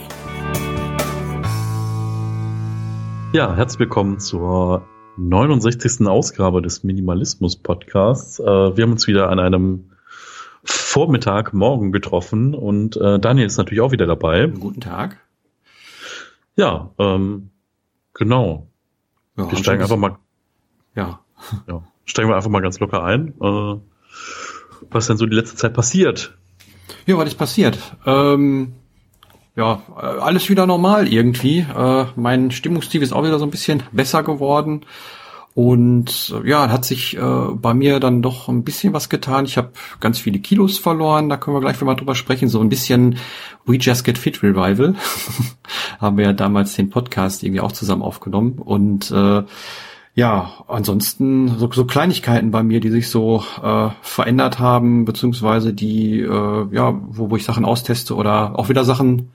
Ja, 3.34 3.54
herzlich 3.54 3.80
willkommen 3.80 4.18
zur 4.18 4.88
69. 5.18 6.06
Ausgabe 6.06 6.62
des 6.62 6.82
Minimalismus 6.82 7.56
Podcasts. 7.56 8.40
Äh, 8.40 8.44
wir 8.44 8.82
haben 8.82 8.92
uns 8.92 9.08
wieder 9.08 9.28
an 9.28 9.38
einem 9.38 9.90
Vormittag, 10.64 11.52
morgen 11.52 11.92
getroffen 11.92 12.54
und 12.54 12.96
äh, 12.96 13.20
Daniel 13.20 13.44
ist 13.44 13.58
natürlich 13.58 13.82
auch 13.82 13.92
wieder 13.92 14.06
dabei. 14.06 14.46
Guten 14.46 14.80
Tag. 14.80 15.18
Ja, 16.56 16.92
ähm, 16.98 17.50
genau. 18.20 18.68
Ja, 19.36 19.50
wir 19.50 19.58
steigen 19.58 19.82
einfach 19.82 19.96
mal. 19.96 20.16
Ja. 20.94 21.20
ja. 21.66 21.82
Steigen 22.04 22.28
wir 22.28 22.36
einfach 22.36 22.50
mal 22.50 22.62
ganz 22.62 22.78
locker 22.78 23.02
ein. 23.02 23.34
Äh, 23.40 23.80
was 24.90 25.06
denn 25.08 25.16
so 25.16 25.26
die 25.26 25.34
letzte 25.34 25.56
Zeit 25.56 25.74
passiert? 25.74 26.36
Ja, 27.06 27.16
was 27.16 27.28
ist 27.28 27.38
passiert? 27.38 27.78
Ähm, 28.06 28.74
ja, 29.56 29.82
alles 29.96 30.48
wieder 30.48 30.66
normal 30.66 31.08
irgendwie. 31.08 31.60
Äh, 31.60 32.06
mein 32.16 32.50
Stimmungstief 32.50 33.02
ist 33.02 33.12
auch 33.12 33.24
wieder 33.24 33.38
so 33.38 33.44
ein 33.44 33.50
bisschen 33.50 33.82
besser 33.92 34.22
geworden. 34.22 34.84
Und 35.54 36.34
ja, 36.44 36.70
hat 36.70 36.84
sich 36.84 37.16
äh, 37.16 37.20
bei 37.20 37.74
mir 37.74 37.98
dann 37.98 38.22
doch 38.22 38.48
ein 38.48 38.62
bisschen 38.62 38.92
was 38.92 39.08
getan. 39.08 39.44
Ich 39.46 39.56
habe 39.56 39.72
ganz 39.98 40.18
viele 40.18 40.38
Kilos 40.38 40.78
verloren, 40.78 41.28
da 41.28 41.36
können 41.36 41.56
wir 41.56 41.60
gleich 41.60 41.80
mal 41.80 41.96
drüber 41.96 42.14
sprechen. 42.14 42.48
So 42.48 42.60
ein 42.60 42.68
bisschen 42.68 43.16
We 43.66 43.76
Just 43.76 44.04
Get 44.04 44.16
Fit 44.16 44.42
Revival. 44.42 44.94
Haben 46.00 46.16
wir 46.18 46.26
ja 46.26 46.32
damals 46.32 46.74
den 46.76 46.90
Podcast 46.90 47.42
irgendwie 47.42 47.60
auch 47.60 47.72
zusammen 47.72 48.02
aufgenommen. 48.02 48.58
Und 48.58 49.10
äh, 49.10 49.42
ja, 50.14 50.52
ansonsten 50.68 51.58
so, 51.58 51.70
so 51.72 51.84
Kleinigkeiten 51.84 52.50
bei 52.50 52.62
mir, 52.62 52.80
die 52.80 52.90
sich 52.90 53.08
so 53.08 53.44
äh, 53.62 53.88
verändert 54.02 54.58
haben, 54.58 55.04
beziehungsweise 55.04 55.72
die, 55.72 56.20
äh, 56.20 56.66
ja, 56.72 57.00
wo, 57.08 57.30
wo 57.30 57.36
ich 57.36 57.44
Sachen 57.44 57.64
austeste 57.64 58.14
oder 58.14 58.58
auch 58.58 58.68
wieder 58.68 58.84
Sachen 58.84 59.30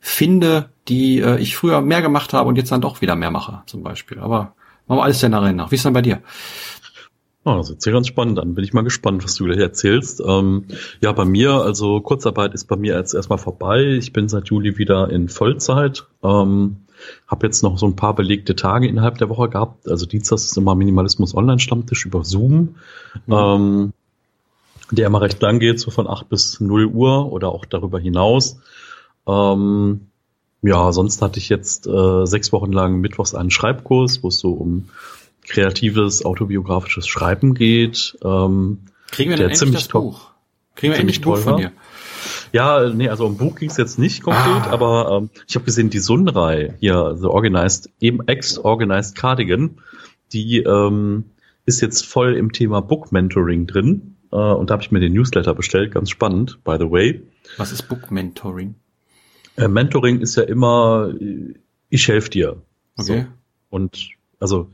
finde, 0.00 0.70
die 0.88 1.20
äh, 1.20 1.38
ich 1.38 1.56
früher 1.56 1.80
mehr 1.80 2.02
gemacht 2.02 2.32
habe 2.32 2.48
und 2.48 2.56
jetzt 2.56 2.72
dann 2.72 2.80
doch 2.80 3.00
wieder 3.00 3.16
mehr 3.16 3.30
mache, 3.30 3.62
zum 3.66 3.82
Beispiel. 3.82 4.18
Aber 4.20 4.54
Machen 4.86 4.98
wir 4.98 5.04
alles 5.04 5.20
der 5.20 5.32
Reihe 5.32 5.54
nach. 5.54 5.70
Wie 5.70 5.74
ist 5.76 5.84
denn 5.84 5.92
bei 5.92 6.02
dir? 6.02 6.22
Oh, 7.44 7.54
das 7.54 7.68
hört 7.68 7.80
sich 7.80 7.92
ganz 7.92 8.08
spannend 8.08 8.40
an. 8.40 8.54
Bin 8.54 8.64
ich 8.64 8.72
mal 8.72 8.82
gespannt, 8.82 9.22
was 9.22 9.36
du 9.36 9.44
gleich 9.44 9.58
erzählst. 9.58 10.20
Ähm, 10.26 10.64
ja, 11.00 11.12
bei 11.12 11.24
mir, 11.24 11.52
also 11.52 12.00
Kurzarbeit 12.00 12.54
ist 12.54 12.64
bei 12.66 12.76
mir 12.76 12.96
jetzt 12.96 13.14
erstmal 13.14 13.38
vorbei. 13.38 13.84
Ich 13.84 14.12
bin 14.12 14.28
seit 14.28 14.48
Juli 14.48 14.78
wieder 14.78 15.10
in 15.10 15.28
Vollzeit. 15.28 16.06
Ähm, 16.24 16.78
habe 17.28 17.46
jetzt 17.46 17.62
noch 17.62 17.78
so 17.78 17.86
ein 17.86 17.94
paar 17.94 18.14
belegte 18.14 18.56
Tage 18.56 18.88
innerhalb 18.88 19.18
der 19.18 19.28
Woche 19.28 19.48
gehabt. 19.48 19.88
Also 19.88 20.06
Dienstags 20.06 20.44
ist 20.44 20.56
immer 20.56 20.74
Minimalismus 20.74 21.36
Online-Stammtisch 21.36 22.06
über 22.06 22.24
Zoom. 22.24 22.76
Mhm. 23.26 23.32
Ähm, 23.32 23.92
der 24.90 25.06
immer 25.06 25.20
recht 25.20 25.40
lang 25.40 25.58
geht, 25.58 25.80
so 25.80 25.90
von 25.90 26.08
8 26.08 26.28
bis 26.28 26.60
0 26.60 26.86
Uhr 26.86 27.32
oder 27.32 27.50
auch 27.50 27.64
darüber 27.64 27.98
hinaus. 27.98 28.58
Ähm, 29.26 30.08
ja, 30.62 30.92
sonst 30.92 31.22
hatte 31.22 31.38
ich 31.38 31.48
jetzt 31.48 31.86
äh, 31.86 32.26
sechs 32.26 32.52
Wochen 32.52 32.72
lang 32.72 33.00
mittwochs 33.00 33.34
einen 33.34 33.50
Schreibkurs, 33.50 34.22
wo 34.22 34.28
es 34.28 34.38
so 34.38 34.52
um 34.52 34.88
kreatives, 35.46 36.24
autobiografisches 36.24 37.06
Schreiben 37.06 37.54
geht. 37.54 38.16
Ähm, 38.24 38.80
Kriegen 39.10 39.30
wir 39.30 39.36
denn 39.36 39.50
endlich 39.50 39.72
das 39.72 39.88
Buch? 39.88 40.30
Kriegen 40.74 40.92
wir 40.92 41.00
endlich 41.00 41.20
ein 41.20 41.22
Buch 41.22 41.38
von 41.38 41.56
dir? 41.58 41.72
Ja, 42.52 42.88
nee, 42.88 43.08
also 43.08 43.26
um 43.26 43.36
Buch 43.36 43.56
ging 43.56 43.70
es 43.70 43.76
jetzt 43.76 43.98
nicht 43.98 44.22
konkret, 44.22 44.62
ah. 44.66 44.70
aber 44.70 45.18
ähm, 45.18 45.30
ich 45.46 45.54
habe 45.54 45.64
gesehen, 45.64 45.90
die 45.90 45.98
Sunrei 45.98 46.74
hier, 46.80 47.16
The 47.16 47.26
Organized, 47.26 47.90
eben 48.00 48.26
Ex-Organized 48.26 49.14
Cardigan, 49.14 49.78
die 50.32 50.58
ähm, 50.58 51.24
ist 51.64 51.80
jetzt 51.80 52.06
voll 52.06 52.34
im 52.36 52.52
Thema 52.52 52.80
Book 52.80 53.12
Mentoring 53.12 53.66
drin. 53.66 54.16
Äh, 54.32 54.36
und 54.36 54.70
da 54.70 54.74
habe 54.74 54.82
ich 54.82 54.90
mir 54.90 55.00
den 55.00 55.12
Newsletter 55.12 55.54
bestellt, 55.54 55.92
ganz 55.92 56.10
spannend, 56.10 56.58
by 56.64 56.76
the 56.78 56.90
way. 56.90 57.22
Was 57.56 57.72
ist 57.72 57.88
Book 57.88 58.10
Mentoring? 58.10 58.74
Äh, 59.56 59.68
Mentoring 59.68 60.20
ist 60.20 60.36
ja 60.36 60.42
immer, 60.42 61.12
ich 61.88 62.08
helfe 62.08 62.30
dir. 62.30 62.62
Okay. 62.96 63.22
So. 63.22 63.26
Und 63.70 64.10
also 64.40 64.70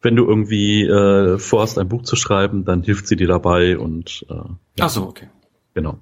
wenn 0.00 0.16
du 0.16 0.26
irgendwie 0.26 0.84
äh, 0.84 1.38
vorhast, 1.38 1.78
ein 1.78 1.88
Buch 1.88 2.02
zu 2.02 2.16
schreiben, 2.16 2.64
dann 2.64 2.82
hilft 2.82 3.08
sie 3.08 3.16
dir 3.16 3.26
dabei 3.26 3.78
und 3.78 4.24
äh, 4.28 4.34
ja. 4.34 4.52
Ach 4.80 4.90
so, 4.90 5.04
okay. 5.04 5.28
Genau. 5.74 5.98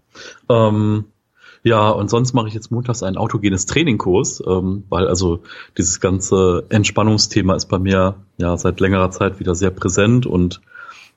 Ähm, 0.49 1.07
ja, 1.63 1.91
und 1.91 2.11
sonst 2.11 2.33
mache 2.33 2.49
ich 2.49 2.55
jetzt 2.55 2.71
montags 2.71 3.03
ein 3.03 3.17
autogenes 3.17 3.67
Trainingkurs, 3.67 4.43
ähm, 4.47 4.85
weil 4.89 5.09
also 5.09 5.43
dieses 5.77 6.01
ganze 6.01 6.65
Entspannungsthema 6.69 7.57
ist 7.57 7.67
bei 7.67 7.79
mir 7.79 8.17
ja 8.37 8.57
seit 8.57 8.81
längerer 8.81 9.11
Zeit 9.11 9.41
wieder 9.41 9.55
sehr 9.55 9.71
präsent 9.71 10.27
und 10.27 10.61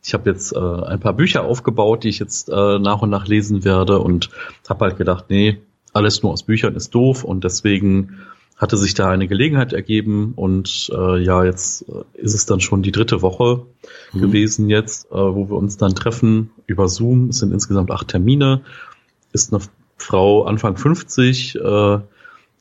ich 0.02 0.14
habe 0.14 0.30
jetzt 0.30 0.56
äh, 0.56 0.60
ein 0.60 1.00
paar 1.00 1.14
Bücher 1.14 1.44
aufgebaut, 1.44 2.04
die 2.04 2.10
ich 2.10 2.20
jetzt 2.20 2.50
äh, 2.50 2.80
nach 2.80 3.02
und 3.02 3.10
nach 3.10 3.28
lesen 3.28 3.66
werde 3.66 4.00
und 4.00 4.30
habe 4.68 4.86
halt 4.86 4.98
gedacht, 4.98 5.26
nee, 5.30 5.62
alles 5.94 6.24
nur 6.24 6.32
aus 6.32 6.44
Büchern 6.44 6.76
ist 6.76 6.94
doof 6.96 7.24
und 7.24 7.44
deswegen 7.44 8.20
hatte 8.60 8.76
sich 8.76 8.94
da 8.94 9.10
eine 9.10 9.28
Gelegenheit 9.28 9.72
ergeben 9.72 10.34
und 10.36 10.92
äh, 10.94 11.24
ja, 11.24 11.46
jetzt 11.46 11.88
äh, 11.88 12.04
ist 12.22 12.34
es 12.34 12.46
dann 12.46 12.60
schon 12.60 12.82
die 12.82 12.92
dritte 12.92 13.22
Woche 13.22 13.66
mhm. 14.12 14.20
gewesen 14.20 14.70
jetzt, 14.70 15.06
äh, 15.12 15.16
wo 15.16 15.50
wir 15.50 15.56
uns 15.56 15.78
dann 15.78 15.96
treffen 15.96 16.52
über 16.66 16.90
Zoom. 16.90 17.30
Es 17.30 17.40
sind 17.40 17.54
insgesamt 17.54 17.90
acht 17.90 18.10
Termine. 18.10 18.62
Ist 19.32 19.54
eine 19.54 19.64
Frau 19.98 20.44
Anfang 20.44 20.76
50, 20.76 21.56
äh, 21.56 22.00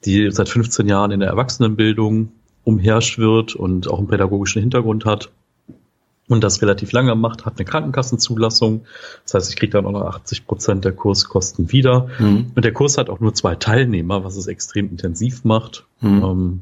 die 0.04 0.30
seit 0.30 0.48
15 0.48 0.86
Jahren 0.86 1.10
in 1.10 1.18
der 1.18 1.30
Erwachsenenbildung 1.30 2.30
umherschwirrt 2.62 3.56
und 3.56 3.88
auch 3.88 3.98
einen 3.98 4.08
pädagogischen 4.08 4.60
Hintergrund 4.60 5.04
hat 5.04 5.30
und 6.28 6.44
das 6.44 6.60
relativ 6.62 6.92
lange 6.92 7.14
macht, 7.14 7.46
hat 7.46 7.54
eine 7.56 7.64
Krankenkassenzulassung. 7.64 8.84
Das 9.24 9.34
heißt, 9.34 9.50
ich 9.50 9.56
kriege 9.56 9.72
dann 9.72 9.86
auch 9.86 9.92
noch 9.92 10.02
80 10.02 10.46
Prozent 10.46 10.84
der 10.84 10.92
Kurskosten 10.92 11.72
wieder. 11.72 12.08
Mhm. 12.18 12.52
Und 12.54 12.64
der 12.64 12.72
Kurs 12.72 12.98
hat 12.98 13.08
auch 13.08 13.20
nur 13.20 13.34
zwei 13.34 13.54
Teilnehmer, 13.54 14.24
was 14.24 14.36
es 14.36 14.46
extrem 14.46 14.90
intensiv 14.90 15.44
macht. 15.44 15.86
Mhm. 16.00 16.22
Ähm, 16.22 16.60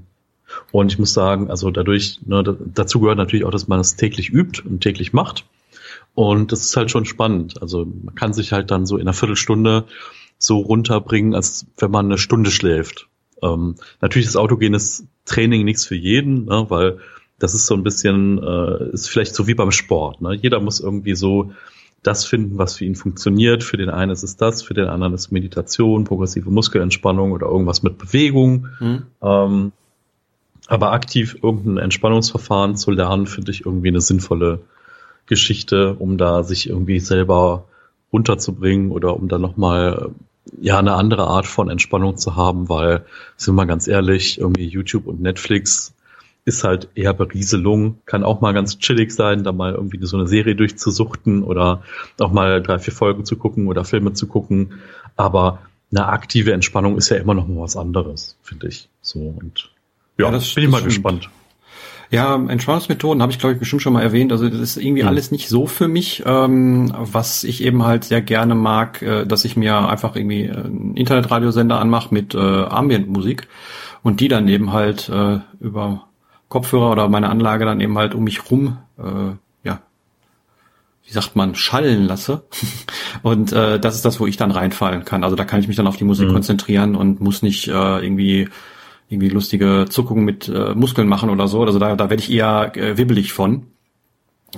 und 0.71 0.93
ich 0.93 0.99
muss 0.99 1.13
sagen, 1.13 1.51
also 1.51 1.71
dadurch, 1.71 2.21
ne, 2.25 2.57
dazu 2.75 3.01
gehört 3.01 3.19
natürlich 3.19 3.45
auch, 3.45 3.51
dass 3.51 3.67
man 3.67 3.81
es 3.81 3.97
täglich 3.97 4.31
übt 4.31 4.63
und 4.63 4.81
täglich 4.81 5.13
macht. 5.13 5.45
Und 6.15 6.53
das 6.53 6.63
ist 6.63 6.77
halt 6.77 6.91
schon 6.91 7.05
spannend. 7.05 7.61
Also 7.61 7.85
man 7.85 8.15
kann 8.15 8.33
sich 8.33 8.53
halt 8.53 8.71
dann 8.71 8.87
so 8.87 8.97
in 8.97 9.03
einer 9.03 9.13
Viertelstunde 9.13 9.85
so 10.39 10.59
runterbringen, 10.61 11.35
als 11.35 11.67
wenn 11.79 11.91
man 11.91 12.07
eine 12.07 12.19
Stunde 12.19 12.51
schläft. 12.51 13.09
Ähm, 13.43 13.75
natürlich 14.01 14.29
ist 14.29 14.37
autogenes 14.37 15.05
Training 15.25 15.65
nichts 15.65 15.85
für 15.85 15.97
jeden, 15.97 16.45
ne, 16.47 16.67
weil 16.69 16.99
das 17.39 17.55
ist 17.55 17.67
so 17.67 17.75
ein 17.75 17.83
bisschen, 17.83 18.43
äh, 18.43 18.91
ist 18.93 19.09
vielleicht 19.09 19.35
so 19.35 19.47
wie 19.47 19.55
beim 19.55 19.71
Sport. 19.71 20.21
Ne? 20.21 20.35
Jeder 20.35 20.61
muss 20.61 20.81
irgendwie 20.81 21.15
so 21.15 21.53
das 22.03 22.25
finden, 22.25 22.59
was 22.59 22.77
für 22.77 22.85
ihn 22.85 22.95
funktioniert. 22.95 23.65
Für 23.65 23.77
den 23.77 23.91
einen 23.91 24.13
ist 24.13 24.23
es 24.23 24.37
das, 24.37 24.63
für 24.63 24.75
den 24.75 24.87
anderen 24.87 25.13
ist 25.15 25.33
Meditation, 25.33 26.05
progressive 26.05 26.51
Muskelentspannung 26.51 27.33
oder 27.33 27.47
irgendwas 27.47 27.83
mit 27.83 27.99
Bewegung. 27.99 28.69
Mhm. 28.81 29.03
Ähm, 29.23 29.73
aber 30.69 30.93
aktiv 30.93 31.37
irgendein 31.43 31.79
Entspannungsverfahren 31.79 32.77
zu 32.77 32.91
lernen, 32.91 33.27
finde 33.27 33.51
ich 33.51 33.67
irgendwie 33.67 33.89
eine 33.89 34.01
sinnvolle 34.01 34.61
Geschichte, 35.27 35.95
um 35.95 36.19
da 36.19 36.43
sich 36.43 36.69
irgendwie 36.69 37.01
selber 37.01 37.65
runterzubringen 38.13 38.91
oder 38.91 39.17
um 39.17 39.29
da 39.29 39.39
nochmal 39.39 40.11
ja 40.61 40.79
eine 40.79 40.95
andere 40.95 41.27
Art 41.27 41.47
von 41.47 41.69
Entspannung 41.69 42.17
zu 42.17 42.37
haben, 42.37 42.69
weil, 42.69 43.05
sind 43.37 43.55
wir 43.55 43.57
mal 43.57 43.67
ganz 43.67 43.89
ehrlich, 43.89 44.39
irgendwie 44.39 44.67
YouTube 44.67 45.07
und 45.07 45.21
Netflix 45.21 45.93
ist 46.47 46.63
halt 46.63 46.89
eher 46.95 47.13
Berieselung, 47.13 47.99
kann 48.07 48.23
auch 48.23 48.41
mal 48.41 48.55
ganz 48.55 48.79
chillig 48.79 49.13
sein, 49.13 49.43
da 49.43 49.51
mal 49.51 49.75
irgendwie 49.75 49.99
so 50.07 50.17
eine 50.17 50.29
Serie 50.29 50.55
durchzusuchten 50.55 51.43
oder 51.43 51.83
auch 52.21 52.31
mal 52.31 52.63
drei, 52.63 52.79
vier 52.79 52.95
Folgen 52.95 53.25
zu 53.25 53.37
gucken 53.37 53.67
oder 53.67 53.85
Filme 53.85 54.13
zu 54.13 54.29
gucken. 54.29 54.75
Aber 55.17 55.59
eine 55.91 56.07
aktive 56.07 56.53
Entspannung 56.53 56.97
ist 56.97 57.09
ja 57.09 57.17
immer 57.17 57.35
noch 57.35 57.49
mal 57.49 57.63
was 57.63 57.77
anderes, 57.77 58.39
finde 58.43 58.69
ich. 58.69 58.89
So 59.03 59.19
und 59.19 59.71
ja, 60.19 60.27
ja 60.27 60.31
das 60.31 60.55
bin 60.55 60.65
ich 60.65 60.71
mal 60.71 60.79
stimmt. 60.79 60.95
gespannt. 60.95 61.31
Ja, 62.13 62.37
Entspannungsmethoden 62.37 63.21
habe 63.21 63.33
ich, 63.33 63.41
glaube 63.41 63.55
ich, 63.55 63.59
bestimmt 63.59 63.83
schon 63.83 63.95
mal 63.95 64.03
erwähnt. 64.03 64.31
Also 64.31 64.49
das 64.49 64.61
ist 64.61 64.77
irgendwie 64.77 65.03
mhm. 65.03 65.09
alles 65.09 65.33
nicht 65.33 65.49
so 65.49 65.67
für 65.67 65.89
mich. 65.89 66.23
Ähm, 66.25 66.93
was 66.97 67.43
ich 67.43 67.65
eben 67.65 67.85
halt 67.85 68.05
sehr 68.05 68.23
gerne 68.23 68.55
mag, 68.55 69.03
äh, 69.03 69.27
dass 69.27 69.45
ich 69.45 69.57
mir 69.57 69.77
einfach 69.89 70.15
irgendwie 70.15 70.49
einen 70.49 70.97
Internetradiosender 70.97 71.81
anmache 71.81 72.15
mit 72.15 72.37
äh, 72.37 72.39
Ambientmusik 72.39 73.49
und 74.05 74.21
die 74.21 74.29
dann 74.29 74.47
eben 74.47 74.73
halt 74.73 75.09
äh, 75.09 75.41
über 75.59 76.06
Kopfhörer 76.49 76.93
oder 76.93 77.09
meine 77.09 77.29
Anlage 77.29 77.65
dann 77.65 77.81
eben 77.81 77.97
halt 77.99 78.15
um 78.15 78.25
mich 78.25 78.51
rum, 78.51 78.79
äh, 78.99 79.67
ja, 79.67 79.81
wie 81.05 81.13
sagt 81.13 81.37
man, 81.37 81.55
schallen 81.55 82.07
lasse. 82.07 82.45
und 83.23 83.53
äh, 83.53 83.81
das 83.81 83.97
ist 83.97 84.05
das, 84.05 84.21
wo 84.21 84.27
ich 84.27 84.37
dann 84.37 84.51
reinfallen 84.51 85.05
kann. 85.05 85.25
Also 85.25 85.37
da 85.37 85.45
kann 85.45 85.61
ich 85.61 85.69
mich 85.69 85.77
dann 85.77 85.87
auf 85.87 85.97
die 85.97 86.05
Musik 86.05 86.29
mhm. 86.29 86.35
konzentrieren 86.35 86.97
und 86.97 87.21
muss 87.21 87.43
nicht 87.43 87.69
äh, 87.69 87.73
irgendwie 88.05 88.49
irgendwie 89.09 89.29
lustige 89.29 89.87
Zuckungen 89.89 90.25
mit 90.25 90.49
äh, 90.49 90.75
Muskeln 90.75 91.09
machen 91.09 91.31
oder 91.31 91.47
so. 91.47 91.63
Also 91.63 91.79
da, 91.79 91.95
da 91.95 92.11
werde 92.11 92.23
ich 92.23 92.31
eher 92.31 92.73
äh, 92.77 92.99
wibbelig 92.99 93.33
von. 93.33 93.69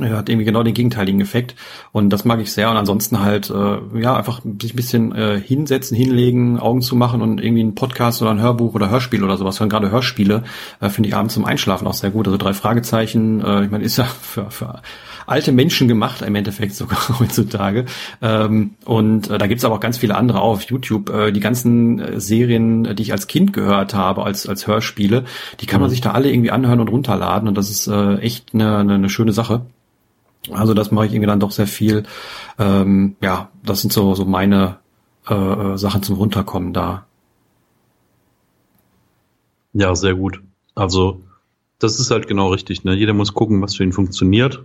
Hat 0.01 0.29
irgendwie 0.29 0.45
genau 0.45 0.63
den 0.63 0.75
gegenteiligen 0.75 1.21
Effekt 1.21 1.55
und 1.93 2.11
das 2.11 2.25
mag 2.25 2.41
ich 2.41 2.53
sehr 2.53 2.71
und 2.71 2.77
ansonsten 2.77 3.21
halt 3.21 3.51
äh, 3.51 4.01
ja 4.01 4.17
einfach 4.17 4.43
sich 4.61 4.73
ein 4.73 4.77
bisschen 4.77 5.15
äh, 5.15 5.41
hinsetzen, 5.41 5.97
hinlegen, 5.97 6.59
Augen 6.59 6.83
zu 6.83 6.97
machen 6.97 7.23
und 7.23 7.41
irgendwie 7.41 7.63
einen 7.63 7.75
Podcast 7.75 8.23
oder 8.23 8.31
ein 8.31 8.41
Hörbuch 8.41 8.75
oder 8.75 8.91
Hörspiel 8.91 9.25
oder 9.25 9.37
sowas. 9.37 9.61
Und 9.61 9.69
gerade 9.69 9.91
Hörspiele 9.91 10.45
äh, 10.81 10.89
finde 10.89 11.09
ich 11.09 11.15
abends 11.15 11.35
zum 11.35 11.45
Einschlafen 11.45 11.87
auch 11.87 11.95
sehr 11.95 12.11
gut. 12.11 12.27
Also 12.27 12.39
drei 12.39 12.53
Fragezeichen, 12.53 13.41
äh, 13.41 13.65
ich 13.65 13.71
meine, 13.71 13.85
ist 13.85 13.97
ja 13.99 14.05
für, 14.05 14.51
für 14.51 14.81
alte 15.27 15.53
Menschen 15.53 15.89
gemacht 15.89 16.23
im 16.23 16.35
Endeffekt 16.35 16.75
sogar 16.75 16.99
heutzutage. 17.21 17.85
Ähm, 18.23 18.75
und 18.85 19.31
äh, 19.31 19.39
da 19.39 19.47
gibt's 19.47 19.65
aber 19.65 19.77
auch 19.77 19.81
ganz 19.81 19.99
viele 19.99 20.17
andere 20.17 20.41
auf 20.41 20.63
YouTube. 20.63 21.11
Äh, 21.11 21.33
die 21.33 21.41
ganzen 21.41 21.99
äh, 21.99 22.21
Serien, 22.21 22.97
die 22.97 23.03
ich 23.03 23.13
als 23.13 23.27
Kind 23.27 23.53
gehört 23.53 23.95
habe, 23.95 24.25
als, 24.25 24.49
als 24.49 24.67
Hörspiele, 24.67 25.25
die 25.61 25.67
kann 25.67 25.81
man 25.81 25.91
mhm. 25.91 25.93
sich 25.93 26.01
da 26.01 26.13
alle 26.13 26.31
irgendwie 26.31 26.51
anhören 26.51 26.81
und 26.81 26.89
runterladen 26.89 27.49
und 27.49 27.57
das 27.57 27.71
ist 27.71 27.87
äh, 27.87 28.17
echt 28.17 28.55
eine, 28.55 28.79
eine, 28.79 28.95
eine 28.95 29.11
schöne 29.11 29.33
Sache. 29.33 29.63
Also 30.53 30.75
das 30.75 30.91
mache 30.91 31.07
ich 31.07 31.13
irgendwie 31.13 31.29
dann 31.29 31.41
doch 31.41 31.51
sehr 31.51 31.67
viel. 31.67 32.05
Ähm, 32.59 33.17
ja, 33.21 33.51
das 33.65 33.81
sind 33.81 33.93
so, 33.93 34.15
so 34.15 34.25
meine 34.25 34.79
äh, 35.29 35.35
äh, 35.35 35.79
Sachen 35.79 36.03
zum 36.03 36.17
Runterkommen 36.17 36.73
da. 36.73 37.07
Ja, 39.73 39.95
sehr 39.95 40.15
gut. 40.15 40.43
Also 40.75 41.23
das 41.79 42.01
ist 42.01 42.11
halt 42.11 42.27
genau 42.27 42.49
richtig. 42.49 42.85
Ne? 42.85 42.95
Jeder 42.95 43.15
muss 43.15 43.35
gucken, 43.35 43.63
was 43.63 43.77
für 43.77 43.85
ihn 43.85 43.93
funktioniert 43.93 44.65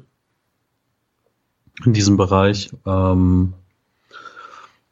in 1.85 1.93
diesem 1.93 2.17
Bereich. 2.17 2.71
Ähm, 2.85 3.53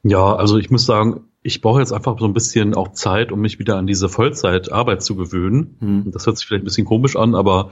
ja, 0.03 0.35
also 0.35 0.57
ich 0.57 0.69
muss 0.69 0.85
sagen, 0.85 1.25
ich 1.43 1.61
brauche 1.61 1.79
jetzt 1.79 1.93
einfach 1.93 2.19
so 2.19 2.25
ein 2.25 2.33
bisschen 2.33 2.75
auch 2.75 2.93
Zeit, 2.93 3.31
um 3.31 3.39
mich 3.41 3.59
wieder 3.59 3.77
an 3.77 3.87
diese 3.87 4.09
Vollzeitarbeit 4.09 5.01
zu 5.01 5.15
gewöhnen. 5.15 5.77
Hm. 5.79 6.11
Das 6.11 6.25
hört 6.25 6.37
sich 6.37 6.47
vielleicht 6.47 6.63
ein 6.63 6.65
bisschen 6.65 6.85
komisch 6.85 7.15
an, 7.15 7.33
aber 7.33 7.71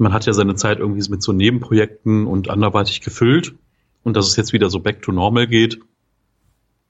man 0.00 0.12
hat 0.12 0.26
ja 0.26 0.32
seine 0.32 0.54
Zeit 0.54 0.78
irgendwie 0.78 1.08
mit 1.10 1.22
so 1.22 1.32
Nebenprojekten 1.32 2.26
und 2.26 2.48
anderweitig 2.48 3.02
gefüllt 3.02 3.54
und 4.02 4.16
dass 4.16 4.28
es 4.28 4.36
jetzt 4.36 4.52
wieder 4.52 4.70
so 4.70 4.80
back 4.80 5.02
to 5.02 5.12
normal 5.12 5.46
geht, 5.46 5.78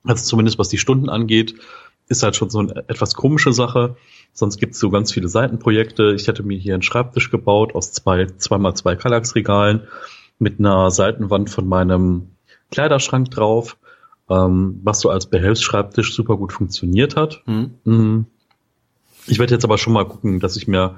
also 0.03 0.23
zumindest 0.23 0.57
was 0.57 0.69
die 0.69 0.77
Stunden 0.77 1.09
angeht, 1.09 1.55
ist 2.07 2.23
halt 2.23 2.35
schon 2.35 2.49
so 2.49 2.59
eine 2.59 2.83
etwas 2.87 3.13
komische 3.13 3.53
Sache. 3.53 3.95
Sonst 4.33 4.57
gibt 4.57 4.73
es 4.73 4.79
so 4.79 4.89
ganz 4.89 5.11
viele 5.11 5.27
Seitenprojekte. 5.27 6.13
Ich 6.13 6.27
hätte 6.27 6.43
mir 6.43 6.57
hier 6.57 6.73
einen 6.73 6.83
Schreibtisch 6.83 7.31
gebaut 7.31 7.75
aus 7.75 7.91
zwei, 7.91 8.25
zweimal 8.25 8.75
zwei 8.75 8.95
Kallax-Regalen 8.95 9.87
mit 10.39 10.59
einer 10.59 10.89
Seitenwand 10.89 11.49
von 11.49 11.67
meinem 11.67 12.31
Kleiderschrank 12.71 13.29
drauf, 13.29 13.77
ähm, 14.29 14.79
was 14.83 15.01
so 15.01 15.09
als 15.09 15.27
Behelfsschreibtisch 15.27 16.15
super 16.15 16.37
gut 16.37 16.53
funktioniert 16.53 17.15
hat. 17.15 17.43
Mhm. 17.45 18.25
Ich 19.27 19.37
werde 19.37 19.53
jetzt 19.53 19.65
aber 19.65 19.77
schon 19.77 19.93
mal 19.93 20.07
gucken, 20.07 20.39
dass 20.39 20.55
ich 20.55 20.67
mir 20.67 20.95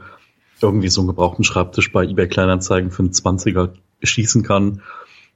irgendwie 0.64 0.90
so 0.90 1.02
einen 1.02 1.08
gebrauchten 1.08 1.44
Schreibtisch 1.44 1.92
bei 1.92 2.04
eBay 2.04 2.28
Kleinanzeigen 2.28 2.92
für 2.92 3.04
einen 3.04 3.12
20er 3.12 3.70
schießen 4.02 4.44
kann, 4.44 4.82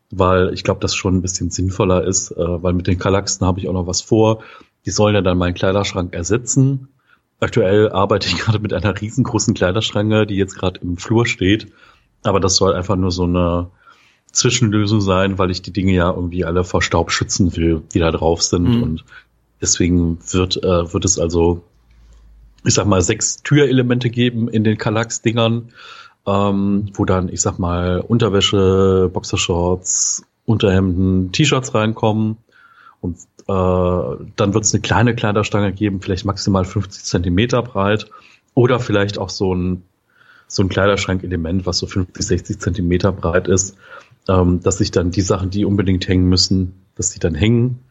weil 0.09 0.53
ich 0.53 0.63
glaube, 0.63 0.79
das 0.79 0.95
schon 0.95 1.15
ein 1.15 1.21
bisschen 1.21 1.49
sinnvoller 1.49 2.03
ist, 2.03 2.31
äh, 2.31 2.63
weil 2.63 2.73
mit 2.73 2.87
den 2.87 2.97
Kallaxen 2.97 3.45
habe 3.45 3.59
ich 3.59 3.67
auch 3.67 3.73
noch 3.73 3.87
was 3.87 4.01
vor. 4.01 4.43
Die 4.85 4.91
sollen 4.91 5.15
ja 5.15 5.21
dann 5.21 5.37
meinen 5.37 5.53
Kleiderschrank 5.53 6.13
ersetzen. 6.13 6.87
Aktuell 7.39 7.91
arbeite 7.91 8.27
ich 8.27 8.37
gerade 8.39 8.59
mit 8.59 8.73
einer 8.73 8.99
riesengroßen 8.99 9.53
Kleiderschranke, 9.53 10.25
die 10.25 10.35
jetzt 10.35 10.57
gerade 10.57 10.79
im 10.81 10.97
Flur 10.97 11.25
steht. 11.25 11.67
Aber 12.23 12.39
das 12.39 12.55
soll 12.55 12.73
einfach 12.73 12.95
nur 12.95 13.11
so 13.11 13.23
eine 13.23 13.69
Zwischenlösung 14.31 15.01
sein, 15.01 15.37
weil 15.37 15.51
ich 15.51 15.61
die 15.61 15.71
Dinge 15.71 15.93
ja 15.93 16.11
irgendwie 16.11 16.45
alle 16.45 16.63
vor 16.63 16.81
Staub 16.81 17.11
schützen 17.11 17.55
will, 17.55 17.83
die 17.93 17.99
da 17.99 18.11
drauf 18.11 18.41
sind. 18.41 18.77
Mhm. 18.77 18.83
Und 18.83 19.05
deswegen 19.61 20.19
wird, 20.31 20.63
äh, 20.63 20.93
wird 20.93 21.05
es 21.05 21.19
also 21.19 21.63
ich 22.65 22.73
sag 22.73 22.85
mal, 22.85 23.01
sechs 23.01 23.37
Türelemente 23.43 24.09
geben 24.09 24.47
in 24.47 24.63
den 24.63 24.77
Kallax-Dingern, 24.77 25.69
ähm, 26.25 26.89
wo 26.93 27.05
dann, 27.05 27.29
ich 27.29 27.41
sag 27.41 27.59
mal, 27.59 28.01
Unterwäsche, 28.01 29.09
Boxershorts, 29.13 30.25
Unterhemden, 30.45 31.31
T-Shirts 31.31 31.73
reinkommen. 31.73 32.37
Und 32.99 33.17
äh, 33.47 34.25
dann 34.35 34.53
wird 34.53 34.63
es 34.63 34.73
eine 34.73 34.81
kleine 34.81 35.15
Kleiderstange 35.15 35.71
geben, 35.71 36.01
vielleicht 36.01 36.25
maximal 36.25 36.65
50 36.65 37.03
Zentimeter 37.03 37.61
breit. 37.61 38.09
Oder 38.53 38.79
vielleicht 38.79 39.19
auch 39.19 39.29
so 39.29 39.53
ein, 39.53 39.83
so 40.47 40.63
ein 40.63 40.69
Kleiderschrank-Element, 40.69 41.65
was 41.65 41.77
so 41.77 41.87
50, 41.87 42.25
60 42.25 42.59
Zentimeter 42.59 43.11
breit 43.11 43.47
ist, 43.47 43.77
ähm, 44.27 44.61
dass 44.61 44.79
sich 44.79 44.91
dann 44.91 45.11
die 45.11 45.21
Sachen, 45.21 45.51
die 45.51 45.63
unbedingt 45.63 46.07
hängen 46.07 46.27
müssen, 46.27 46.73
dass 46.95 47.11
die 47.11 47.19
dann 47.19 47.35
hängen 47.35 47.86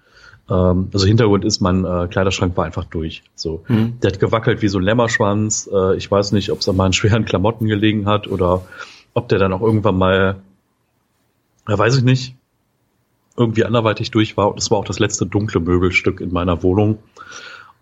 ähm, 0.49 0.89
also 0.93 1.07
Hintergrund 1.07 1.45
ist, 1.45 1.61
mein 1.61 1.85
äh, 1.85 2.07
Kleiderschrank 2.09 2.57
war 2.57 2.65
einfach 2.65 2.85
durch. 2.85 3.23
So, 3.35 3.65
mhm. 3.69 3.99
der 4.01 4.13
hat 4.13 4.21
gewackelt 4.21 4.63
wie 4.63 4.69
so 4.69 4.79
ein 4.79 4.85
Lämmerschwanz. 4.85 5.69
Äh, 5.73 5.97
ich 5.97 6.11
weiß 6.11 6.33
nicht, 6.33 6.51
ob 6.51 6.61
es 6.61 6.69
an 6.69 6.77
meinen 6.77 6.93
schweren 6.95 7.25
Klamotten 7.25 7.67
gelegen 7.67 8.07
hat 8.07 8.29
oder 8.29 8.67
ob 9.15 9.29
der 9.29 9.39
dann 9.39 9.53
auch 9.53 9.63
irgendwann 9.63 9.99
mal, 9.99 10.37
ja, 11.69 11.79
weiß 11.79 11.97
ich 11.97 12.05
nicht, 12.05 12.37
irgendwie 13.37 13.65
anderweitig 13.65 14.11
durch 14.11 14.37
war. 14.37 14.51
Und 14.51 14.59
es 14.59 14.71
war 14.71 14.79
auch 14.79 14.85
das 14.85 14.99
letzte 14.99 15.27
dunkle 15.27 15.61
Möbelstück 15.61 16.21
in 16.21 16.33
meiner 16.33 16.63
Wohnung. 16.63 16.99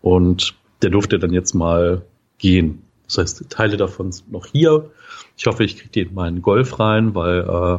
Und 0.00 0.54
der 0.82 0.90
durfte 0.90 1.18
dann 1.18 1.32
jetzt 1.32 1.54
mal 1.54 2.02
gehen. 2.38 2.82
Das 3.06 3.18
heißt, 3.18 3.50
Teile 3.50 3.76
davon 3.76 4.12
sind 4.12 4.32
noch 4.32 4.46
hier. 4.46 4.90
Ich 5.36 5.46
hoffe, 5.46 5.64
ich 5.64 5.76
kriege 5.76 5.90
die 5.90 6.00
in 6.00 6.14
meinen 6.14 6.42
Golf 6.42 6.78
rein, 6.80 7.14
weil 7.14 7.40
äh, 7.40 7.78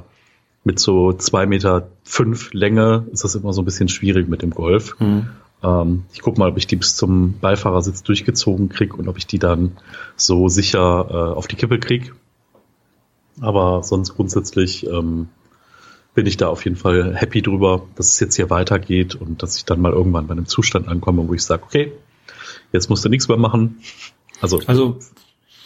mit 0.65 0.79
so 0.79 1.13
zwei 1.13 1.45
Meter 1.45 1.87
fünf 2.03 2.51
Länge 2.51 3.05
ist 3.11 3.23
das 3.23 3.35
immer 3.35 3.53
so 3.53 3.61
ein 3.61 3.65
bisschen 3.65 3.87
schwierig 3.87 4.27
mit 4.27 4.41
dem 4.41 4.49
Golf. 4.49 4.99
Mhm. 4.99 5.29
Ähm, 5.63 6.03
ich 6.11 6.21
gucke 6.21 6.39
mal, 6.39 6.49
ob 6.49 6.57
ich 6.57 6.67
die 6.67 6.75
bis 6.75 6.95
zum 6.95 7.39
Beifahrersitz 7.39 8.03
durchgezogen 8.03 8.67
krieg 8.67 8.97
und 8.97 9.07
ob 9.07 9.17
ich 9.17 9.27
die 9.27 9.39
dann 9.39 9.77
so 10.17 10.49
sicher 10.49 11.07
äh, 11.09 11.37
auf 11.37 11.47
die 11.47 11.55
Kippe 11.55 11.79
krieg. 11.79 12.13
Aber 13.39 13.83
sonst 13.83 14.15
grundsätzlich 14.15 14.85
ähm, 14.87 15.29
bin 16.15 16.25
ich 16.25 16.37
da 16.37 16.47
auf 16.47 16.63
jeden 16.63 16.77
Fall 16.77 17.15
happy 17.15 17.43
drüber, 17.43 17.83
dass 17.95 18.13
es 18.13 18.19
jetzt 18.19 18.35
hier 18.35 18.49
weitergeht 18.49 19.13
und 19.13 19.43
dass 19.43 19.57
ich 19.57 19.65
dann 19.65 19.81
mal 19.81 19.91
irgendwann 19.91 20.25
bei 20.25 20.31
einem 20.31 20.47
Zustand 20.47 20.87
ankomme, 20.87 21.27
wo 21.27 21.33
ich 21.33 21.43
sage, 21.43 21.63
okay, 21.63 21.91
jetzt 22.71 22.89
musst 22.89 23.05
du 23.05 23.09
nichts 23.09 23.27
mehr 23.27 23.37
machen. 23.37 23.81
Also, 24.41 24.61
also 24.65 24.99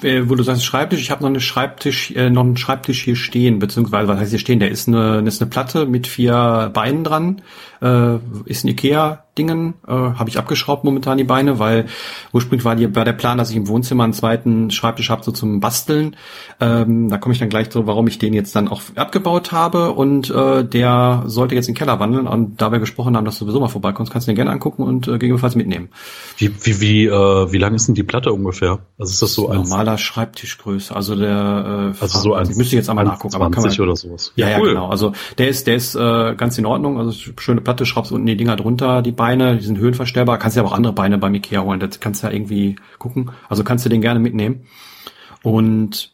wo 0.02 0.36
du 0.36 0.44
sagst 0.44 0.64
Schreibtisch, 0.64 1.02
ich 1.02 1.12
habe 1.12 1.22
noch 1.22 1.30
eine 1.30 1.42
Schreibtisch, 1.42 2.12
äh, 2.12 2.30
noch 2.30 2.44
einen 2.44 2.58
Schreibtisch 2.58 3.04
hier 3.04 3.16
stehen, 3.16 3.60
beziehungsweise 3.60 4.08
was 4.08 4.20
heißt 4.20 4.30
hier 4.32 4.40
stehen? 4.40 4.60
Der 4.60 4.70
ist 4.70 4.88
eine, 4.88 5.22
ist 5.26 5.42
eine 5.42 5.50
Platte 5.50 5.86
mit 5.86 6.08
vier 6.08 6.72
Beinen 6.74 7.04
dran, 7.04 7.42
äh, 7.82 8.16
ist 8.46 8.64
ein 8.64 8.70
Ikea 8.70 9.26
Dingen 9.40 9.76
äh, 9.88 9.92
habe 9.92 10.30
ich 10.30 10.38
abgeschraubt 10.38 10.84
momentan 10.84 11.18
die 11.18 11.24
Beine, 11.24 11.60
weil 11.60 11.86
ursprünglich 12.34 12.66
war, 12.66 12.76
die, 12.76 12.94
war 12.94 13.06
der 13.06 13.14
Plan, 13.14 13.38
dass 13.38 13.50
ich 13.50 13.56
im 13.56 13.68
Wohnzimmer 13.68 14.04
einen 14.04 14.14
zweiten 14.14 14.70
Schreibtisch 14.70 15.10
habe, 15.10 15.24
so 15.24 15.32
zum 15.32 15.62
Basteln. 15.62 16.18
Ähm, 16.60 17.10
da 17.10 17.18
komme 17.18 17.34
ich 17.34 17.40
dann 17.40 17.50
gleich 17.50 17.72
so, 17.72 17.88
warum 17.88 18.08
ich 18.08 18.20
den 18.20 18.34
jetzt 18.34 18.56
dann 18.56 18.68
auch 18.68 18.82
abgebaut 18.96 19.52
habe 19.52 19.94
und 19.94 20.30
äh, 20.30 20.64
der 20.66 21.24
sollte 21.28 21.56
jetzt 21.56 21.68
in 21.68 21.74
den 21.74 21.80
Keller 21.80 22.00
wandeln 22.00 22.28
und 22.28 22.62
da 22.62 22.72
wir 22.72 22.80
gesprochen 22.80 23.16
haben, 23.16 23.26
dass 23.26 23.40
du 23.40 23.46
sowieso 23.46 23.62
mal 23.62 23.70
vorbeikommst, 23.70 24.12
kannst 24.12 24.28
du 24.28 24.32
den 24.32 24.36
gerne 24.36 24.52
angucken 24.52 24.84
und 24.84 25.08
äh, 25.08 25.14
gegebenenfalls 25.14 25.56
mitnehmen. 25.56 25.90
Wie, 26.38 26.52
wie, 26.64 26.82
wie, 26.82 27.06
äh, 27.06 27.52
wie 27.52 27.58
lang 27.58 27.74
ist 27.74 27.88
denn 27.88 27.96
die 27.96 28.04
Platte 28.04 28.34
ungefähr? 28.34 28.80
Also 29.00 29.12
ist 29.12 29.22
das 29.22 29.34
so 29.34 29.50
ein 29.50 29.58
normaler 29.58 29.98
Schreibtischgröße, 29.98 30.96
also 30.96 31.16
der 31.16 31.94
äh, 31.96 32.02
also 32.02 32.20
so 32.20 32.34
ein, 32.34 32.50
ich 32.50 32.58
müsste 32.58 32.76
jetzt 32.76 32.90
einmal 32.90 33.06
nachgucken, 33.06 33.36
aber 33.36 33.50
kann 33.52 33.64
man, 33.64 33.80
oder 33.80 33.96
sowas. 33.96 34.34
Ja, 34.36 34.50
ja, 34.50 34.60
cool. 34.60 34.70
genau. 34.70 34.90
Also 34.90 35.14
der 35.38 35.50
ist 35.50 35.68
der 35.68 35.76
ist 35.76 35.96
äh, 35.96 36.36
ganz 36.36 36.58
in 36.58 36.66
Ordnung, 36.66 37.00
also 37.00 37.12
schöne 37.38 37.62
Platte, 37.62 37.86
schraubst 37.86 38.12
unten 38.12 38.26
die 38.26 38.38
Dinger 38.38 38.56
drunter, 38.56 39.02
die 39.02 39.12
Beine 39.12 39.29
Beine, 39.30 39.58
die 39.58 39.66
sind 39.66 39.78
höhenverstellbar. 39.78 40.40
Kannst 40.40 40.58
ja 40.58 40.64
auch 40.64 40.72
andere 40.72 40.94
Beine 40.94 41.20
beim 41.20 41.36
Ikea 41.36 41.62
holen. 41.62 41.80
Das 41.80 42.00
kannst 42.00 42.24
du 42.24 42.28
ja 42.28 42.34
irgendwie 42.34 42.78
gucken. 42.98 43.30
Also 43.48 43.64
kannst 43.64 43.86
du 43.86 43.90
den 43.90 44.02
gerne 44.02 44.20
mitnehmen. 44.20 44.66
Und 45.44 46.12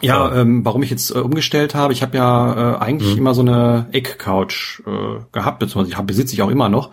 ja, 0.00 0.28
ja. 0.28 0.40
Ähm, 0.40 0.64
warum 0.64 0.82
ich 0.82 0.88
jetzt 0.88 1.14
äh, 1.14 1.18
umgestellt 1.18 1.74
habe, 1.74 1.92
ich 1.92 2.02
habe 2.02 2.16
ja 2.16 2.76
äh, 2.76 2.78
eigentlich 2.78 3.12
mhm. 3.12 3.18
immer 3.18 3.34
so 3.34 3.42
eine 3.42 3.86
Eckcouch 3.92 4.82
äh, 4.86 5.20
gehabt, 5.32 5.58
beziehungsweise 5.58 5.90
ich 5.90 5.98
hab, 5.98 6.06
besitze 6.06 6.32
ich 6.32 6.40
auch 6.40 6.50
immer 6.50 6.70
noch. 6.70 6.92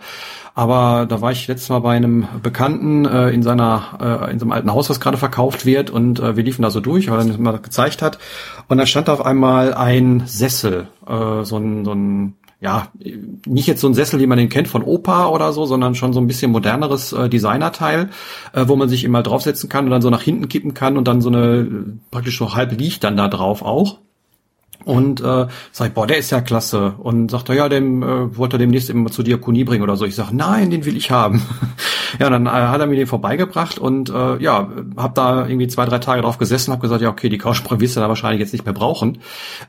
Aber 0.54 1.06
da 1.06 1.22
war 1.22 1.32
ich 1.32 1.48
letztes 1.48 1.70
Mal 1.70 1.80
bei 1.80 1.96
einem 1.96 2.28
Bekannten 2.42 3.06
äh, 3.06 3.30
in 3.30 3.42
seiner 3.42 4.26
äh, 4.28 4.32
in 4.32 4.38
so 4.38 4.44
einem 4.44 4.52
alten 4.52 4.72
Haus, 4.72 4.90
was 4.90 5.00
gerade 5.00 5.16
verkauft 5.16 5.64
wird, 5.64 5.88
und 5.88 6.20
äh, 6.20 6.36
wir 6.36 6.44
liefen 6.44 6.62
da 6.62 6.70
so 6.70 6.80
durch, 6.80 7.10
weil 7.10 7.18
er 7.18 7.24
mir 7.24 7.38
mal 7.38 7.58
gezeigt 7.58 8.02
hat. 8.02 8.18
Und 8.68 8.76
da 8.76 8.84
stand 8.84 9.08
auf 9.08 9.24
einmal 9.24 9.72
ein 9.72 10.24
Sessel, 10.26 10.88
äh, 11.06 11.42
so 11.42 11.56
ein, 11.56 11.84
so 11.84 11.92
ein 11.92 12.34
ja, 12.64 12.88
nicht 13.46 13.66
jetzt 13.66 13.82
so 13.82 13.86
ein 13.86 13.92
Sessel, 13.92 14.20
wie 14.20 14.26
man 14.26 14.38
den 14.38 14.48
kennt 14.48 14.68
von 14.68 14.82
Opa 14.82 15.28
oder 15.28 15.52
so, 15.52 15.66
sondern 15.66 15.94
schon 15.94 16.14
so 16.14 16.20
ein 16.20 16.26
bisschen 16.26 16.50
moderneres 16.50 17.12
äh, 17.12 17.28
Designerteil, 17.28 18.08
äh, 18.54 18.64
wo 18.66 18.74
man 18.74 18.88
sich 18.88 19.04
immer 19.04 19.22
draufsetzen 19.22 19.68
kann 19.68 19.84
und 19.84 19.90
dann 19.90 20.00
so 20.00 20.08
nach 20.08 20.22
hinten 20.22 20.48
kippen 20.48 20.72
kann 20.72 20.96
und 20.96 21.06
dann 21.06 21.20
so 21.20 21.28
eine 21.28 21.68
praktisch 22.10 22.38
so 22.38 22.54
halb 22.54 22.72
liegt 22.72 23.04
dann 23.04 23.18
da 23.18 23.28
drauf 23.28 23.60
auch. 23.60 23.98
Und 24.84 25.20
äh, 25.20 25.46
sag 25.72 25.88
ich, 25.88 25.94
boah, 25.94 26.06
der 26.06 26.18
ist 26.18 26.30
ja 26.30 26.40
klasse. 26.40 26.94
Und 26.98 27.30
sagt 27.30 27.48
er, 27.48 27.54
ja, 27.54 27.68
dem 27.68 28.02
äh, 28.02 28.36
wollte 28.36 28.56
er 28.56 28.58
demnächst 28.58 28.90
immer 28.90 29.10
zur 29.10 29.24
Diakonie 29.24 29.64
bringen 29.64 29.82
oder 29.82 29.96
so. 29.96 30.04
Ich 30.04 30.14
sag, 30.14 30.32
nein, 30.32 30.70
den 30.70 30.84
will 30.84 30.96
ich 30.96 31.10
haben. 31.10 31.42
ja, 32.18 32.26
und 32.26 32.32
dann 32.32 32.46
äh, 32.46 32.50
hat 32.50 32.80
er 32.80 32.86
mir 32.86 32.96
den 32.96 33.06
vorbeigebracht 33.06 33.78
und 33.78 34.10
äh, 34.10 34.42
ja, 34.42 34.68
hab 34.96 35.14
da 35.14 35.46
irgendwie 35.46 35.68
zwei, 35.68 35.86
drei 35.86 35.98
Tage 35.98 36.22
drauf 36.22 36.38
gesessen, 36.38 36.72
hab 36.72 36.80
gesagt, 36.80 37.00
ja, 37.00 37.08
okay, 37.08 37.28
die 37.28 37.38
Couch 37.38 37.62
wirst 37.70 37.96
du 37.96 38.00
da 38.00 38.08
wahrscheinlich 38.08 38.40
jetzt 38.40 38.52
nicht 38.52 38.64
mehr 38.64 38.74
brauchen. 38.74 39.18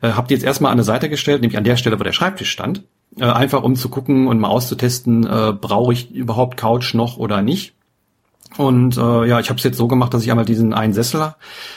Äh, 0.02 0.12
hab 0.12 0.28
die 0.28 0.34
jetzt 0.34 0.44
erstmal 0.44 0.72
an 0.72 0.78
eine 0.78 0.84
Seite 0.84 1.10
gestellt, 1.10 1.42
nämlich 1.42 1.58
an 1.58 1.64
der 1.64 1.78
Stelle, 1.78 2.00
wo 2.00 2.04
der 2.04 2.14
Schreibtisch 2.14 2.50
stand. 2.50 2.84
Äh, 3.18 3.26
einfach 3.26 3.64
um 3.64 3.76
zu 3.76 3.90
gucken 3.90 4.28
und 4.28 4.40
mal 4.40 4.50
auszutesten, 4.50 5.26
äh, 5.26 5.54
brauche 5.54 5.94
ich 5.94 6.12
überhaupt 6.12 6.58
Couch 6.58 6.94
noch 6.94 7.18
oder 7.18 7.42
nicht. 7.42 7.75
Und 8.58 8.98
äh, 8.98 9.28
ja, 9.28 9.40
ich 9.40 9.50
habe 9.50 9.58
es 9.58 9.64
jetzt 9.64 9.78
so 9.78 9.88
gemacht, 9.88 10.14
dass 10.14 10.24
ich 10.24 10.32
einmal 10.32 10.46
diesen 10.46 10.74
einen 10.74 10.94
Sessel 10.94 11.34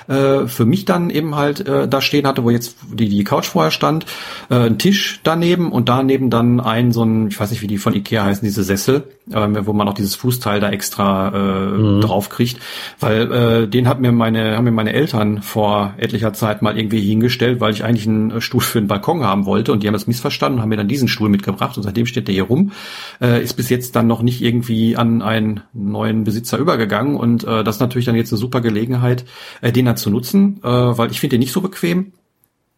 äh, 0.08 0.47
für 0.47 0.64
mich 0.64 0.85
dann 0.85 1.11
eben 1.11 1.35
halt 1.35 1.66
äh, 1.66 1.88
da 1.88 2.00
stehen 2.00 2.26
hatte, 2.26 2.44
wo 2.44 2.50
jetzt 2.50 2.76
die, 2.92 3.08
die 3.08 3.25
Couch 3.25 3.47
vorher 3.47 3.70
stand, 3.70 4.06
äh, 4.50 4.54
ein 4.54 4.78
Tisch 4.78 5.20
daneben 5.23 5.73
und 5.73 5.88
daneben 5.88 6.30
dann 6.30 6.61
ein 6.61 6.92
so 6.92 7.04
ein, 7.04 7.28
ich 7.28 7.38
weiß 7.38 7.50
nicht, 7.50 7.62
wie 7.62 7.66
die 7.66 7.78
von 7.78 7.94
Ikea 7.94 8.25
heißen, 8.25 8.47
diese 8.47 8.62
Sessel, 8.62 9.04
äh, 9.30 9.66
wo 9.66 9.73
man 9.73 9.88
auch 9.88 9.94
dieses 9.94 10.14
Fußteil 10.14 10.61
da 10.61 10.70
extra 10.70 11.28
äh, 11.28 11.78
mhm. 11.78 12.00
drauf 12.00 12.28
kriegt, 12.28 12.58
weil 13.00 13.32
äh, 13.32 13.68
den 13.68 13.88
hat 13.88 14.00
mir 14.00 14.12
meine, 14.12 14.56
haben 14.56 14.64
mir 14.64 14.70
meine 14.70 14.92
Eltern 14.92 15.42
vor 15.42 15.94
etlicher 15.99 16.32
Zeit 16.32 16.62
mal 16.62 16.78
irgendwie 16.78 17.00
hingestellt, 17.00 17.61
weil 17.61 17.73
ich 17.73 17.85
eigentlich 17.85 18.06
einen 18.06 18.40
Stuhl 18.40 18.61
für 18.61 18.80
den 18.80 18.88
Balkon 18.88 19.25
haben 19.25 19.47
wollte 19.47 19.73
und 19.73 19.82
die 19.82 19.87
haben 19.87 19.94
das 19.94 20.06
missverstanden 20.06 20.58
und 20.58 20.62
haben 20.62 20.68
mir 20.68 20.76
dann 20.76 20.88
diesen 20.88 21.08
Stuhl 21.08 21.28
mitgebracht 21.28 21.76
und 21.76 21.82
seitdem 21.82 22.06
steht 22.06 22.28
der 22.28 22.35
hier 22.35 22.44
rum, 22.44 22.73
äh, 23.20 23.42
ist 23.42 23.54
bis 23.54 23.68
jetzt 23.68 23.97
dann 23.97 24.06
noch 24.06 24.23
nicht 24.23 24.42
irgendwie 24.42 24.97
an 24.97 25.23
einen 25.23 25.62
neuen 25.73 26.25
Besitzer 26.25 26.58
übergegangen 26.68 27.16
und 27.16 27.44
äh, 27.44 27.64
das 27.64 27.76
ist 27.76 27.80
natürlich 27.80 28.06
dann 28.06 28.14
jetzt 28.14 28.32
eine 28.32 28.38
super 28.38 28.60
Gelegenheit, 28.60 29.25
äh, 29.60 29.72
den 29.72 29.87
dann 29.87 29.96
zu 29.96 30.10
nutzen, 30.10 30.60
äh, 30.62 30.68
weil 30.68 31.10
ich 31.10 31.20
finde 31.20 31.34
den 31.34 31.40
nicht 31.40 31.52
so 31.52 31.60
bequem. 31.60 32.12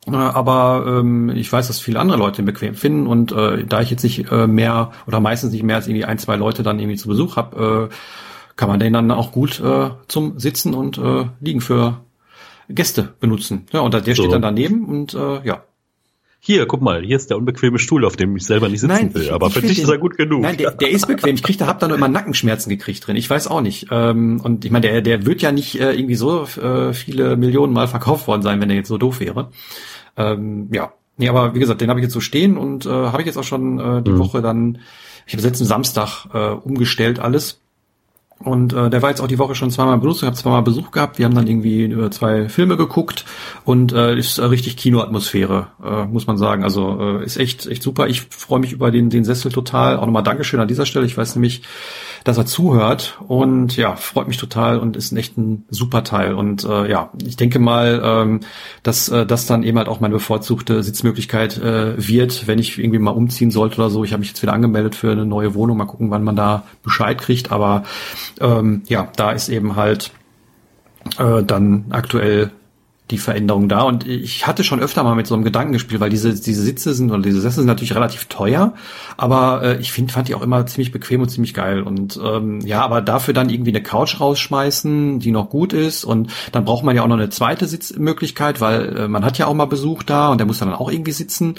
Äh, 0.07 0.13
aber 0.13 0.85
ähm, 0.87 1.31
ich 1.31 1.53
weiß, 1.53 1.67
dass 1.67 1.81
viele 1.81 2.01
andere 2.01 2.19
Leute 2.19 2.37
den 2.37 2.47
bequem 2.47 2.75
finden 2.75 3.07
und 3.07 3.33
äh, 3.33 3.65
da 3.65 3.81
ich 3.81 3.91
jetzt 3.91 4.03
nicht 4.03 4.31
äh, 4.31 4.47
mehr 4.47 4.93
oder 5.07 5.21
meistens 5.21 5.53
nicht 5.53 5.63
mehr 5.63 5.77
als 5.77 5.89
irgendwie 5.89 6.07
ein, 6.07 6.19
zwei 6.19 6.37
Leute 6.37 6.63
dann 6.63 6.79
irgendwie 6.79 6.97
zu 6.97 7.09
Besuch 7.09 7.37
habe, 7.37 7.91
äh, 7.91 7.95
kann 8.57 8.69
man 8.69 8.81
den 8.81 8.93
dann 8.93 9.11
auch 9.11 9.33
gut 9.33 9.61
äh, 9.61 9.91
zum 10.09 10.39
Sitzen 10.39 10.75
und 10.75 10.99
äh, 10.99 11.27
Liegen 11.41 11.61
für 11.61 11.99
Gäste 12.69 13.15
benutzen. 13.21 13.67
Ja, 13.73 13.81
und 13.81 13.93
der 13.93 14.03
so. 14.03 14.15
steht 14.15 14.33
dann 14.33 14.43
daneben 14.43 14.87
und 14.87 15.15
äh, 15.15 15.45
ja, 15.45 15.65
hier, 16.43 16.67
guck 16.67 16.81
mal, 16.81 17.03
hier 17.03 17.17
ist 17.17 17.29
der 17.29 17.37
unbequeme 17.37 17.79
Stuhl, 17.79 18.07
auf 18.07 18.17
dem 18.17 18.35
ich 18.35 18.47
selber 18.47 18.71
nicht 18.71 18.81
sitzen 18.81 18.95
nein, 18.95 19.15
will. 19.15 19.25
Ich, 19.25 19.33
aber 19.33 19.49
ich 19.49 19.53
für 19.53 19.61
dich 19.61 19.75
den, 19.75 19.85
ist 19.85 19.91
er 19.91 19.99
gut 19.99 20.17
genug. 20.17 20.41
Nein, 20.41 20.57
der, 20.57 20.71
der 20.71 20.91
ist 20.91 21.07
bequem. 21.07 21.35
Ich 21.35 21.43
krieg, 21.43 21.59
da 21.59 21.67
hab 21.67 21.81
da 21.81 21.87
nur 21.87 21.99
immer 21.99 22.09
Nackenschmerzen 22.09 22.71
gekriegt 22.71 23.07
drin. 23.07 23.17
Ich 23.17 23.29
weiß 23.29 23.47
auch 23.47 23.61
nicht. 23.61 23.89
Ähm, 23.91 24.41
und 24.43 24.65
ich 24.65 24.71
meine, 24.71 24.91
der, 24.91 25.03
der 25.03 25.27
wird 25.27 25.43
ja 25.43 25.53
nicht 25.53 25.79
äh, 25.79 25.93
irgendwie 25.93 26.15
so 26.15 26.45
äh, 26.45 26.95
viele 26.95 27.37
Millionen 27.37 27.75
Mal 27.75 27.89
verkauft 27.89 28.27
worden 28.27 28.41
sein, 28.41 28.59
wenn 28.61 28.71
er 28.71 28.77
jetzt 28.77 28.89
so 28.89 28.97
doof 28.97 29.21
wäre. 29.21 29.51
Ähm, 30.17 30.69
ja. 30.73 30.95
Nee, 31.19 31.29
aber 31.29 31.55
wie 31.55 31.59
gesagt, 31.59 31.83
den 31.83 31.91
habe 31.91 32.01
ich 32.01 32.05
jetzt 32.05 32.15
so 32.15 32.21
stehen 32.21 32.57
und 32.57 32.87
äh, 32.87 32.89
habe 32.89 33.21
ich 33.21 33.27
jetzt 33.27 33.37
auch 33.37 33.45
schon 33.45 33.79
äh, 33.79 34.03
die 34.03 34.13
mhm. 34.13 34.19
Woche 34.19 34.41
dann, 34.41 34.79
ich 35.27 35.35
habe 35.35 35.43
letzten 35.43 35.67
Samstag 35.67 36.25
äh, 36.33 36.53
umgestellt 36.53 37.19
alles 37.19 37.60
und 38.43 38.73
äh, 38.73 38.89
der 38.89 39.03
war 39.03 39.11
jetzt 39.11 39.21
auch 39.21 39.27
die 39.27 39.39
Woche 39.39 39.55
schon 39.55 39.71
zweimal 39.71 39.99
benutzt. 39.99 40.23
Ich 40.23 40.27
habe 40.27 40.37
zweimal 40.37 40.63
Besuch 40.63 40.91
gehabt. 40.93 41.19
Wir 41.19 41.27
haben 41.27 41.35
dann 41.35 41.47
irgendwie 41.47 41.85
äh, 41.85 42.11
zwei 42.11 42.49
Filme 42.49 42.79
geguckt 42.79 43.27
und 43.65 43.93
äh, 43.93 44.17
ist 44.17 44.39
äh, 44.39 44.45
richtig 44.45 44.79
Kinoatmosphäre, 44.79 45.67
äh, 45.85 46.05
muss 46.07 46.27
man 46.27 46.39
sagen. 46.39 46.65
Also 46.65 46.99
äh, 47.01 47.25
ist 47.25 47.37
echt 47.37 47.67
echt 47.67 47.83
super. 47.83 48.09
Ich 48.09 48.23
freue 48.23 48.61
mich 48.61 48.73
über 48.73 48.91
den 48.91 49.11
den 49.11 49.25
Sessel 49.25 49.53
total. 49.53 49.99
Auch 49.99 50.07
nochmal 50.07 50.23
Dankeschön 50.23 50.59
an 50.59 50.69
dieser 50.69 50.87
Stelle. 50.87 51.05
Ich 51.05 51.19
weiß 51.19 51.35
nämlich, 51.35 51.63
dass 52.25 52.39
er 52.39 52.47
zuhört 52.47 53.19
und 53.27 53.77
ja, 53.77 53.97
freut 53.97 54.29
mich 54.29 54.37
total 54.37 54.79
und 54.79 54.97
ist 54.97 55.13
echt 55.13 55.39
ein 55.39 55.65
super 55.71 56.05
Teil. 56.05 56.35
Und 56.35 56.65
äh, 56.65 56.91
ja, 56.91 57.11
ich 57.25 57.37
denke 57.37 57.59
mal, 57.59 58.01
ähm, 58.05 58.41
dass 58.83 59.09
äh, 59.09 59.27
das 59.27 59.47
dann 59.47 59.63
eben 59.63 59.79
halt 59.79 59.89
auch 59.89 60.01
meine 60.01 60.15
bevorzugte 60.15 60.83
Sitzmöglichkeit 60.83 61.59
äh, 61.59 61.95
wird, 61.97 62.47
wenn 62.47 62.59
ich 62.59 62.79
irgendwie 62.79 62.99
mal 62.99 63.11
umziehen 63.11 63.51
sollte 63.51 63.77
oder 63.77 63.91
so. 63.91 64.05
Ich 64.05 64.13
habe 64.13 64.21
mich 64.21 64.29
jetzt 64.29 64.43
wieder 64.43 64.53
angemeldet 64.53 64.95
für 64.95 65.13
eine 65.13 65.27
neue 65.27 65.55
Wohnung. 65.55 65.77
Mal 65.77 65.87
gucken, 65.87 66.11
wann 66.11 66.25
man 66.25 66.37
da 66.37 66.65
Bescheid 66.83 67.19
kriegt. 67.19 67.53
Aber 67.53 67.85
ähm, 68.41 68.83
ja, 68.87 69.09
da 69.17 69.31
ist 69.31 69.49
eben 69.49 69.77
halt 69.77 70.13
äh, 71.19 71.43
dann 71.43 71.87
aktuell 71.91 72.51
die 73.11 73.19
Veränderung 73.19 73.69
da. 73.69 73.83
Und 73.83 74.07
ich 74.07 74.47
hatte 74.47 74.65
schon 74.65 74.81
öfter 74.81 75.03
mal 75.03 75.15
mit 75.15 75.27
so 75.27 75.35
einem 75.35 75.45
Gedanken 75.45 75.73
gespielt, 75.73 76.01
weil 76.01 76.11
diese, 76.11 76.35
diese 76.35 76.63
Sitze 76.63 76.95
sind 76.95 77.11
oder 77.11 77.23
diese 77.23 77.41
Sessel 77.41 77.61
sind 77.61 77.67
natürlich 77.67 77.95
relativ 77.95 78.27
teuer, 78.27 78.75
aber 79.17 79.63
äh, 79.63 79.77
ich 79.79 79.93
finde, 79.93 80.13
fand 80.13 80.29
die 80.29 80.35
auch 80.35 80.43
immer 80.43 80.67
ziemlich 80.67 80.93
bequem 80.93 81.21
und 81.21 81.29
ziemlich 81.29 81.55
geil. 81.55 81.83
Und 81.83 82.19
ähm, 82.23 82.61
ja, 82.61 82.83
aber 82.83 83.01
dafür 83.01 83.35
dann 83.35 83.51
irgendwie 83.51 83.71
eine 83.71 83.83
Couch 83.83 84.21
rausschmeißen, 84.21 85.21
die 85.21 85.31
noch 85.31 85.51
gut 85.51 85.73
ist 85.73 86.05
und 86.05 86.33
dann 86.53 86.65
braucht 86.65 86.85
man 86.85 86.97
ja 86.97 87.03
auch 87.03 87.09
noch 87.09 87.17
eine 87.17 87.31
zweite 87.31 87.67
Sitzmöglichkeit, 87.67 88.61
weil 88.61 88.97
äh, 88.97 89.09
man 89.09 89.25
hat 89.25 89.39
ja 89.39 89.47
auch 89.47 89.55
mal 89.55 89.67
Besuch 89.67 90.03
da 90.03 90.29
und 90.31 90.39
der 90.39 90.47
muss 90.47 90.59
dann 90.59 90.73
auch 90.73 90.91
irgendwie 90.91 91.13
sitzen 91.13 91.57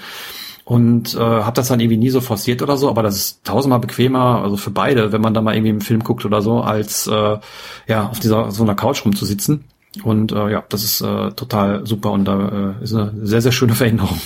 und 0.63 1.15
äh, 1.15 1.19
habe 1.19 1.53
das 1.53 1.67
dann 1.67 1.79
irgendwie 1.79 1.97
nie 1.97 2.09
so 2.09 2.21
forciert 2.21 2.61
oder 2.61 2.77
so, 2.77 2.89
aber 2.89 3.03
das 3.03 3.15
ist 3.15 3.43
tausendmal 3.43 3.79
bequemer, 3.79 4.41
also 4.43 4.57
für 4.57 4.71
beide, 4.71 5.11
wenn 5.11 5.21
man 5.21 5.33
da 5.33 5.41
mal 5.41 5.55
irgendwie 5.55 5.71
einen 5.71 5.81
Film 5.81 6.03
guckt 6.03 6.23
oder 6.23 6.41
so, 6.41 6.61
als 6.61 7.07
äh, 7.07 7.39
ja 7.87 8.07
auf 8.09 8.19
dieser 8.19 8.51
so 8.51 8.63
einer 8.63 8.75
Couch 8.75 9.03
rumzusitzen. 9.03 9.65
Und 10.03 10.31
äh, 10.31 10.49
ja, 10.51 10.63
das 10.69 10.83
ist 10.83 11.01
äh, 11.01 11.31
total 11.31 11.85
super 11.85 12.11
und 12.11 12.25
da 12.25 12.75
äh, 12.79 12.83
ist 12.83 12.93
eine 12.93 13.13
sehr, 13.23 13.41
sehr 13.41 13.51
schöne 13.51 13.75
Veränderung. 13.75 14.19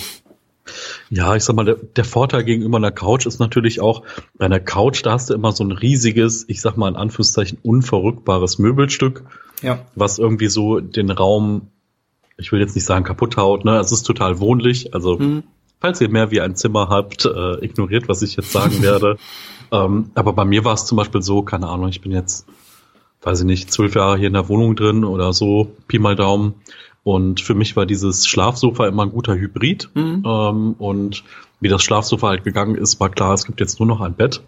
Ja, 1.10 1.36
ich 1.36 1.44
sag 1.44 1.54
mal, 1.54 1.64
der, 1.64 1.76
der 1.76 2.04
Vorteil 2.04 2.44
gegenüber 2.44 2.78
einer 2.78 2.90
Couch 2.90 3.26
ist 3.26 3.38
natürlich 3.38 3.80
auch, 3.80 4.02
bei 4.36 4.46
einer 4.46 4.60
Couch, 4.60 5.04
da 5.04 5.12
hast 5.12 5.30
du 5.30 5.34
immer 5.34 5.52
so 5.52 5.64
ein 5.64 5.72
riesiges, 5.72 6.44
ich 6.48 6.60
sag 6.60 6.76
mal 6.76 6.88
in 6.88 6.96
Anführungszeichen, 6.96 7.58
unverrückbares 7.62 8.58
Möbelstück, 8.58 9.24
ja. 9.62 9.78
was 9.94 10.18
irgendwie 10.18 10.48
so 10.48 10.80
den 10.80 11.10
Raum, 11.10 11.68
ich 12.36 12.52
will 12.52 12.60
jetzt 12.60 12.74
nicht 12.74 12.84
sagen 12.84 13.04
kaputt 13.04 13.36
haut, 13.36 13.64
ne? 13.64 13.78
Es 13.78 13.92
ist 13.92 14.02
total 14.02 14.40
wohnlich, 14.40 14.94
also 14.94 15.18
mhm. 15.18 15.44
falls 15.80 16.00
ihr 16.00 16.08
mehr 16.08 16.30
wie 16.30 16.40
ein 16.40 16.56
Zimmer 16.56 16.88
habt, 16.88 17.24
äh, 17.24 17.64
ignoriert, 17.64 18.08
was 18.08 18.22
ich 18.22 18.36
jetzt 18.36 18.52
sagen 18.52 18.82
werde. 18.82 19.16
ähm, 19.70 20.10
aber 20.14 20.32
bei 20.32 20.44
mir 20.44 20.64
war 20.64 20.74
es 20.74 20.86
zum 20.86 20.96
Beispiel 20.96 21.22
so, 21.22 21.42
keine 21.42 21.68
Ahnung, 21.68 21.88
ich 21.88 22.00
bin 22.00 22.12
jetzt 22.12 22.46
weiß 23.22 23.40
ich 23.40 23.46
nicht, 23.46 23.72
zwölf 23.72 23.94
Jahre 23.94 24.18
hier 24.18 24.28
in 24.28 24.34
der 24.34 24.48
Wohnung 24.48 24.76
drin 24.76 25.04
oder 25.04 25.32
so, 25.32 25.72
Pi 25.88 25.98
mal 25.98 26.16
Daumen. 26.16 26.54
Und 27.02 27.40
für 27.40 27.54
mich 27.54 27.76
war 27.76 27.86
dieses 27.86 28.26
Schlafsofa 28.26 28.88
immer 28.88 29.04
ein 29.04 29.12
guter 29.12 29.36
Hybrid. 29.36 29.90
Mhm. 29.94 30.24
Ähm, 30.26 30.74
und 30.78 31.22
wie 31.60 31.68
das 31.68 31.82
Schlafsofa 31.82 32.28
halt 32.28 32.44
gegangen 32.44 32.74
ist, 32.74 32.98
war 32.98 33.10
klar, 33.10 33.32
es 33.34 33.44
gibt 33.44 33.60
jetzt 33.60 33.78
nur 33.78 33.86
noch 33.86 34.00
ein 34.00 34.14
Bett, 34.14 34.42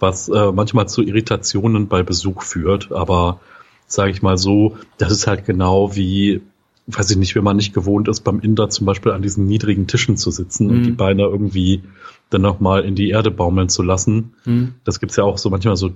was 0.00 0.28
äh, 0.28 0.50
manchmal 0.50 0.88
zu 0.88 1.02
Irritationen 1.02 1.86
bei 1.86 2.02
Besuch 2.02 2.42
führt. 2.42 2.90
Aber 2.90 3.40
sage 3.86 4.10
ich 4.10 4.20
mal 4.20 4.36
so, 4.36 4.76
das 4.98 5.12
ist 5.12 5.26
halt 5.26 5.44
genau 5.44 5.94
wie, 5.94 6.40
weiß 6.88 7.10
ich 7.12 7.18
nicht, 7.18 7.36
wenn 7.36 7.44
man 7.44 7.56
nicht 7.56 7.72
gewohnt 7.72 8.08
ist, 8.08 8.22
beim 8.22 8.40
Inder 8.40 8.68
zum 8.68 8.84
Beispiel 8.86 9.12
an 9.12 9.22
diesen 9.22 9.46
niedrigen 9.46 9.86
Tischen 9.86 10.16
zu 10.16 10.32
sitzen 10.32 10.66
mhm. 10.66 10.70
und 10.72 10.82
die 10.82 10.90
Beine 10.90 11.22
irgendwie 11.22 11.82
dann 12.30 12.42
nochmal 12.42 12.84
in 12.84 12.94
die 12.94 13.10
Erde 13.10 13.30
baumeln 13.30 13.68
zu 13.68 13.82
lassen. 13.82 14.34
Mhm. 14.44 14.74
Das 14.84 14.98
gibt's 14.98 15.16
ja 15.16 15.24
auch 15.24 15.38
so 15.38 15.50
manchmal 15.50 15.76
so 15.76 15.92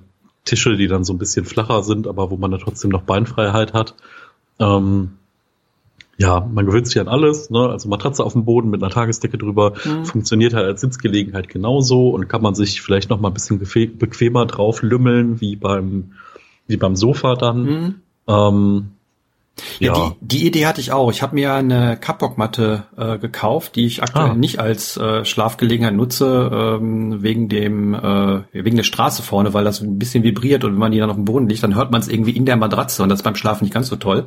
Tische, 0.46 0.76
die 0.76 0.88
dann 0.88 1.04
so 1.04 1.12
ein 1.12 1.18
bisschen 1.18 1.44
flacher 1.44 1.82
sind, 1.82 2.06
aber 2.06 2.30
wo 2.30 2.38
man 2.38 2.50
dann 2.50 2.60
trotzdem 2.60 2.90
noch 2.90 3.02
Beinfreiheit 3.02 3.74
hat. 3.74 3.94
Ähm, 4.58 5.10
ja, 6.18 6.40
man 6.40 6.64
gewöhnt 6.64 6.86
sich 6.86 6.98
an 6.98 7.08
alles, 7.08 7.50
ne? 7.50 7.68
Also 7.68 7.90
Matratze 7.90 8.24
auf 8.24 8.32
dem 8.32 8.46
Boden 8.46 8.70
mit 8.70 8.82
einer 8.82 8.90
Tagesdecke 8.90 9.36
drüber 9.36 9.74
mhm. 9.84 10.06
funktioniert 10.06 10.54
halt 10.54 10.64
als 10.64 10.80
Sitzgelegenheit 10.80 11.48
genauso 11.48 12.08
und 12.08 12.28
kann 12.28 12.40
man 12.40 12.54
sich 12.54 12.80
vielleicht 12.80 13.10
noch 13.10 13.20
mal 13.20 13.28
ein 13.28 13.34
bisschen 13.34 13.58
bequemer 13.58 14.46
drauf 14.46 14.80
lümmeln 14.82 15.40
wie 15.42 15.56
beim 15.56 16.12
wie 16.66 16.78
beim 16.78 16.96
Sofa 16.96 17.34
dann. 17.34 17.62
Mhm. 17.62 17.94
Ähm, 18.28 18.88
ja, 19.78 19.94
ja. 19.96 20.14
Die, 20.20 20.38
die 20.38 20.46
Idee 20.46 20.66
hatte 20.66 20.80
ich 20.80 20.92
auch. 20.92 21.10
Ich 21.10 21.22
habe 21.22 21.34
mir 21.34 21.54
eine 21.54 21.96
Kapbockmatte 21.96 22.84
äh, 22.96 23.18
gekauft, 23.18 23.76
die 23.76 23.86
ich 23.86 24.02
aktuell 24.02 24.30
ah. 24.30 24.34
nicht 24.34 24.58
als 24.58 24.96
äh, 24.96 25.24
Schlafgelegenheit 25.24 25.94
nutze, 25.94 26.78
ähm, 26.80 27.22
wegen 27.22 27.48
dem 27.48 27.94
äh, 27.94 28.42
wegen 28.52 28.76
der 28.76 28.84
Straße 28.84 29.22
vorne, 29.22 29.54
weil 29.54 29.64
das 29.64 29.80
ein 29.80 29.98
bisschen 29.98 30.24
vibriert 30.24 30.64
und 30.64 30.72
wenn 30.72 30.78
man 30.78 30.92
die 30.92 30.98
dann 30.98 31.10
auf 31.10 31.16
dem 31.16 31.24
Boden 31.24 31.48
liegt, 31.48 31.62
dann 31.62 31.74
hört 31.74 31.90
man 31.90 32.00
es 32.00 32.08
irgendwie 32.08 32.32
in 32.32 32.44
der 32.44 32.56
Matratze 32.56 33.02
und 33.02 33.08
das 33.08 33.20
ist 33.20 33.24
beim 33.24 33.36
Schlafen 33.36 33.64
nicht 33.64 33.74
ganz 33.74 33.88
so 33.88 33.96
toll. 33.96 34.26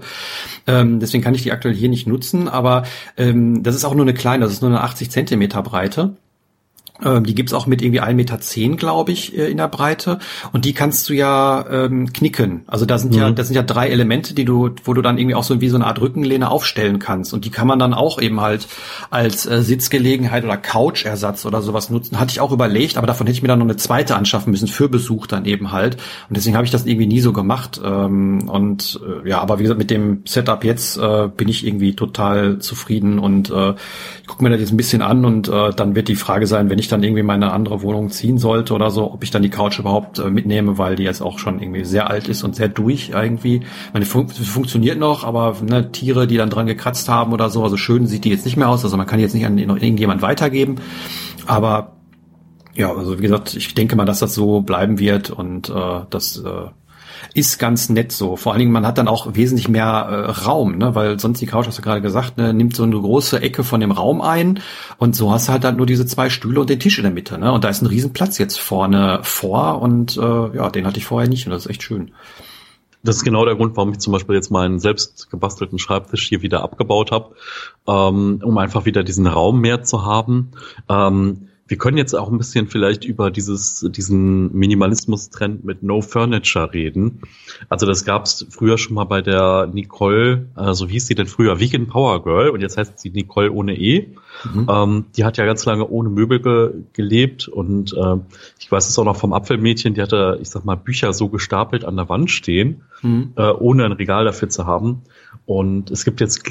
Ähm, 0.66 1.00
deswegen 1.00 1.24
kann 1.24 1.36
ich 1.36 1.44
die 1.44 1.52
aktuell 1.52 1.76
hier 1.76 1.90
nicht 1.90 2.08
nutzen, 2.08 2.48
aber 2.48 2.84
ähm, 3.18 3.62
das 3.62 3.76
ist 3.76 3.86
auch 3.86 3.94
nur 3.94 4.06
eine 4.06 4.14
kleine, 4.14 4.46
das 4.46 4.54
ist 4.54 4.62
nur 4.62 4.72
eine 4.72 4.82
80 4.82 5.12
Zentimeter 5.12 5.62
Breite. 5.62 6.16
Ähm, 7.04 7.24
die 7.24 7.36
gibt's 7.36 7.54
auch 7.54 7.68
mit 7.68 7.82
irgendwie 7.82 8.02
1,10 8.02 8.14
Meter, 8.14 8.38
glaube 8.78 9.12
ich, 9.12 9.38
äh, 9.38 9.50
in 9.50 9.58
der 9.58 9.68
Breite. 9.68 10.20
Und 10.52 10.66
die 10.66 10.74
kannst 10.74 11.10
du 11.10 11.14
ja 11.14 11.66
ähm, 11.70 12.12
knicken. 12.14 12.64
Also 12.68 12.86
da 12.86 12.98
sind 12.98 13.14
mhm. 13.14 13.20
ja, 13.20 13.32
das 13.32 13.48
sind 13.48 13.56
ja 13.56 13.64
drei 13.64 13.90
Elemente, 13.90 14.34
die 14.34 14.46
du, 14.46 14.72
wo 14.84 14.94
du 14.94 15.02
dann 15.02 15.18
irgendwie 15.18 15.36
auch 15.36 15.44
so 15.44 15.62
wie 15.62 15.70
so 15.70 15.76
eine 15.76 15.86
Art 15.86 16.02
Rückenlehne 16.02 16.50
aufstellen 16.50 17.00
kannst. 17.00 17.34
Und 17.34 17.46
die 17.46 17.52
kann 17.52 17.68
man 17.68 17.80
dann 17.80 17.94
auch 17.94 18.22
eben 18.22 18.42
halt 18.42 18.68
als 19.10 19.46
äh, 19.46 19.62
Sitzgelegenheit 19.62 20.44
oder 20.44 20.58
Couchersatz 20.58 21.46
oder 21.46 21.62
sowas 21.62 21.90
nutzen. 21.90 22.20
Hatte 22.20 22.32
ich 22.32 22.42
auch 22.42 22.52
überlegt, 22.52 22.98
aber 22.98 23.08
davon 23.08 23.28
hätte 23.28 23.36
ich 23.36 23.42
mir 23.42 23.48
dann 23.48 23.60
noch 23.60 23.66
eine 23.66 23.78
zweite 23.78 24.16
anschaffen 24.16 24.52
müssen 24.52 24.68
für 24.68 24.90
Besuch 24.90 25.28
dann 25.28 25.46
eben 25.46 25.72
halt. 25.72 25.96
Und 26.28 26.38
deswegen 26.38 26.56
habe 26.56 26.66
ich 26.66 26.72
das 26.72 26.86
irgendwie 26.86 27.08
nie 27.08 27.22
so 27.22 27.34
gemacht. 27.34 27.80
Ähm, 27.84 28.50
und 28.50 29.00
äh, 29.24 29.30
ja, 29.30 29.40
aber 29.40 29.60
wie 29.60 29.64
gesagt, 29.64 29.80
mit 29.80 29.90
dem 29.90 30.24
Setup 30.26 30.64
jetzt 30.64 30.98
äh, 30.98 31.30
bin 31.36 31.48
ich 31.48 31.66
irgendwie 31.66 31.96
total 31.96 32.60
zufrieden 32.60 33.20
und 33.20 33.50
äh, 33.50 33.74
ich 34.22 34.28
gucke 34.28 34.44
mir 34.44 34.50
das 34.50 34.60
jetzt 34.60 34.72
ein 34.72 34.78
bisschen 34.78 35.02
an 35.02 35.26
und 35.26 35.48
äh, 35.48 35.72
dann 35.76 35.96
wird 35.96 36.08
die 36.08 36.16
Frage 36.16 36.48
sein, 36.48 36.70
wenn 36.70 36.80
ich 36.80 36.89
dann 36.90 37.04
irgendwie 37.04 37.24
meine 37.24 37.52
andere 37.52 37.82
Wohnung 37.82 38.10
ziehen 38.10 38.38
sollte 38.38 38.74
oder 38.74 38.92
so, 38.92 39.12
ob 39.12 39.24
ich 39.24 39.32
dann 39.32 39.42
die 39.42 39.50
Couch 39.50 39.80
überhaupt 39.80 40.20
äh, 40.20 40.30
mitnehme, 40.30 40.78
weil 40.78 40.96
die 40.96 41.04
jetzt 41.04 41.22
auch 41.22 41.40
schon 41.40 41.62
irgendwie 41.62 41.86
sehr 41.86 42.10
alt 42.10 42.28
ist 42.28 42.44
und 42.44 42.56
sehr 42.56 42.68
durch 42.68 43.12
irgendwie. 43.14 43.62
Meine 43.94 44.06
fun 44.06 44.28
funktioniert 44.28 45.00
noch, 45.00 45.24
aber 45.24 45.56
ne, 45.66 45.92
Tiere, 45.92 46.28
die 46.28 46.38
dann 46.38 46.50
dran 46.50 46.68
gekratzt 46.68 47.10
haben 47.10 47.34
oder 47.34 47.50
so, 47.50 47.64
also 47.64 47.78
schön 47.78 48.08
sieht 48.08 48.26
die 48.26 48.30
jetzt 48.30 48.46
nicht 48.46 48.58
mehr 48.58 48.70
aus, 48.70 48.84
also 48.84 48.98
man 48.98 49.08
kann 49.08 49.18
die 49.18 49.24
jetzt 49.24 49.34
nicht 49.34 49.46
an 49.46 49.58
irgendjemand 49.58 50.22
weitergeben, 50.22 50.76
aber 51.46 51.94
ja, 52.76 52.94
also 52.94 53.18
wie 53.18 53.24
gesagt, 53.24 53.56
ich 53.56 53.74
denke 53.74 53.96
mal, 53.96 54.06
dass 54.06 54.20
das 54.20 54.34
so 54.34 54.62
bleiben 54.62 55.00
wird 55.00 55.32
und 55.32 55.70
äh, 55.70 56.02
das 56.10 56.38
äh, 56.38 56.70
ist 57.34 57.60
ganz 57.60 57.90
nett 57.90 58.12
so. 58.12 58.36
Vor 58.36 58.52
allen 58.52 58.60
Dingen, 58.60 58.72
man 58.72 58.86
hat 58.86 58.98
dann 58.98 59.08
auch 59.08 59.36
wesentlich 59.36 59.68
mehr 59.68 59.86
äh, 59.88 60.32
Raum, 60.46 60.78
ne? 60.78 60.96
weil 60.96 61.20
sonst 61.20 61.42
die 61.42 61.46
Couch, 61.46 61.68
hast 61.68 61.78
du 61.78 61.82
gerade 61.82 62.02
gesagt, 62.02 62.38
ne, 62.38 62.54
nimmt 62.54 62.76
so 62.76 62.84
eine 62.84 63.00
große 63.00 63.42
Ecke 63.42 63.64
von 63.64 63.80
dem 63.80 63.92
Raum 63.92 64.22
ein 64.22 64.60
und 64.98 65.16
so 65.16 65.32
hast 65.32 65.48
du 65.48 65.54
halt 65.54 65.64
dann 65.64 65.78
nur 65.78 65.86
diese 65.86 66.06
zwei 66.06 66.30
Stühle 66.30 66.62
und 66.62 66.70
den 66.70 66.80
Tisch 66.80 66.98
in 66.98 67.04
der 67.04 67.14
Mitte. 67.14 67.38
Ne? 67.38 67.52
Und 67.52 67.64
da 67.64 67.70
ist 67.70 67.82
ein 67.82 67.88
Riesenplatz 67.88 68.38
jetzt 68.38 68.60
vorne 68.60 69.20
vor 69.24 69.82
und 69.82 70.18
äh, 70.18 70.22
ja, 70.56 70.70
den 70.70 70.86
hatte 70.86 71.00
ich 71.00 71.06
vorher 71.06 71.30
nicht 71.30 71.46
und 71.46 71.52
das 71.52 71.66
ist 71.66 71.72
echt 71.72 71.84
schön. 71.84 72.12
Das 73.02 73.16
ist 73.16 73.24
genau 73.24 73.46
der 73.46 73.56
Grund, 73.56 73.78
warum 73.78 73.92
ich 73.92 74.00
zum 74.00 74.12
Beispiel 74.12 74.36
jetzt 74.36 74.52
meinen 74.52 74.80
selbst 74.80 75.30
gebastelten 75.30 75.80
Schreibtisch 75.80 76.28
hier 76.28 76.42
wieder 76.42 76.64
abgebaut 76.64 77.12
habe, 77.12 77.34
ähm, 77.88 78.42
um 78.44 78.58
einfach 78.58 78.86
wieder 78.86 79.04
diesen 79.04 79.26
Raum 79.26 79.62
mehr 79.62 79.84
zu 79.84 80.06
haben. 80.06 80.52
Ähm, 80.90 81.49
wir 81.70 81.78
können 81.78 81.98
jetzt 81.98 82.16
auch 82.16 82.32
ein 82.32 82.38
bisschen 82.40 82.68
vielleicht 82.68 83.06
über 83.06 83.30
dieses, 83.30 83.88
diesen 83.92 84.52
Minimalismus-Trend 84.58 85.64
mit 85.64 85.84
No 85.84 86.02
Furniture 86.02 86.74
reden. 86.74 87.22
Also 87.70 87.86
das 87.86 88.06
gab 88.06 88.26
es 88.26 88.48
früher 88.50 88.80
schon 88.80 88.96
mal 88.96 89.04
bei 89.04 89.22
der 89.22 89.70
Nicole, 89.72 90.48
also 90.56 90.90
wie 90.90 90.94
hieß 90.94 91.06
sie 91.06 91.14
denn 91.14 91.28
früher? 91.28 91.60
Vegan 91.60 91.86
Power 91.86 92.24
Girl 92.24 92.50
und 92.50 92.62
jetzt 92.62 92.76
heißt 92.76 93.00
sie 93.00 93.12
Nicole 93.12 93.52
ohne 93.52 93.78
E. 93.78 94.08
Mhm. 94.52 94.68
Ähm, 94.68 95.06
die 95.16 95.26
hat 95.26 95.38
ja 95.38 95.46
ganz 95.46 95.64
lange 95.66 95.88
ohne 95.88 96.10
Möbel 96.10 96.40
ge 96.40 96.72
gelebt 96.94 97.48
und 97.48 97.94
äh, 97.94 98.16
ich 98.60 98.72
weiß 98.72 98.90
es 98.90 98.98
auch 98.98 99.06
noch 99.06 99.18
vom 99.18 99.34
Apfelmädchen, 99.34 99.94
die 99.94 100.02
hatte, 100.02 100.40
ich 100.42 100.50
sag 100.50 100.66
mal, 100.66 100.76
Bücher 100.76 101.14
so 101.14 101.30
gestapelt 101.30 101.86
an 101.86 101.98
der 101.98 102.10
Wand 102.10 102.32
stehen, 102.32 102.82
mhm. 103.04 103.34
äh, 103.36 103.52
ohne 103.52 103.86
ein 103.86 103.92
Regal 103.92 104.26
dafür 104.26 104.50
zu 104.50 104.66
haben. 104.66 105.04
Und 105.46 105.90
es 105.90 106.06
gibt 106.06 106.22
jetzt, 106.22 106.44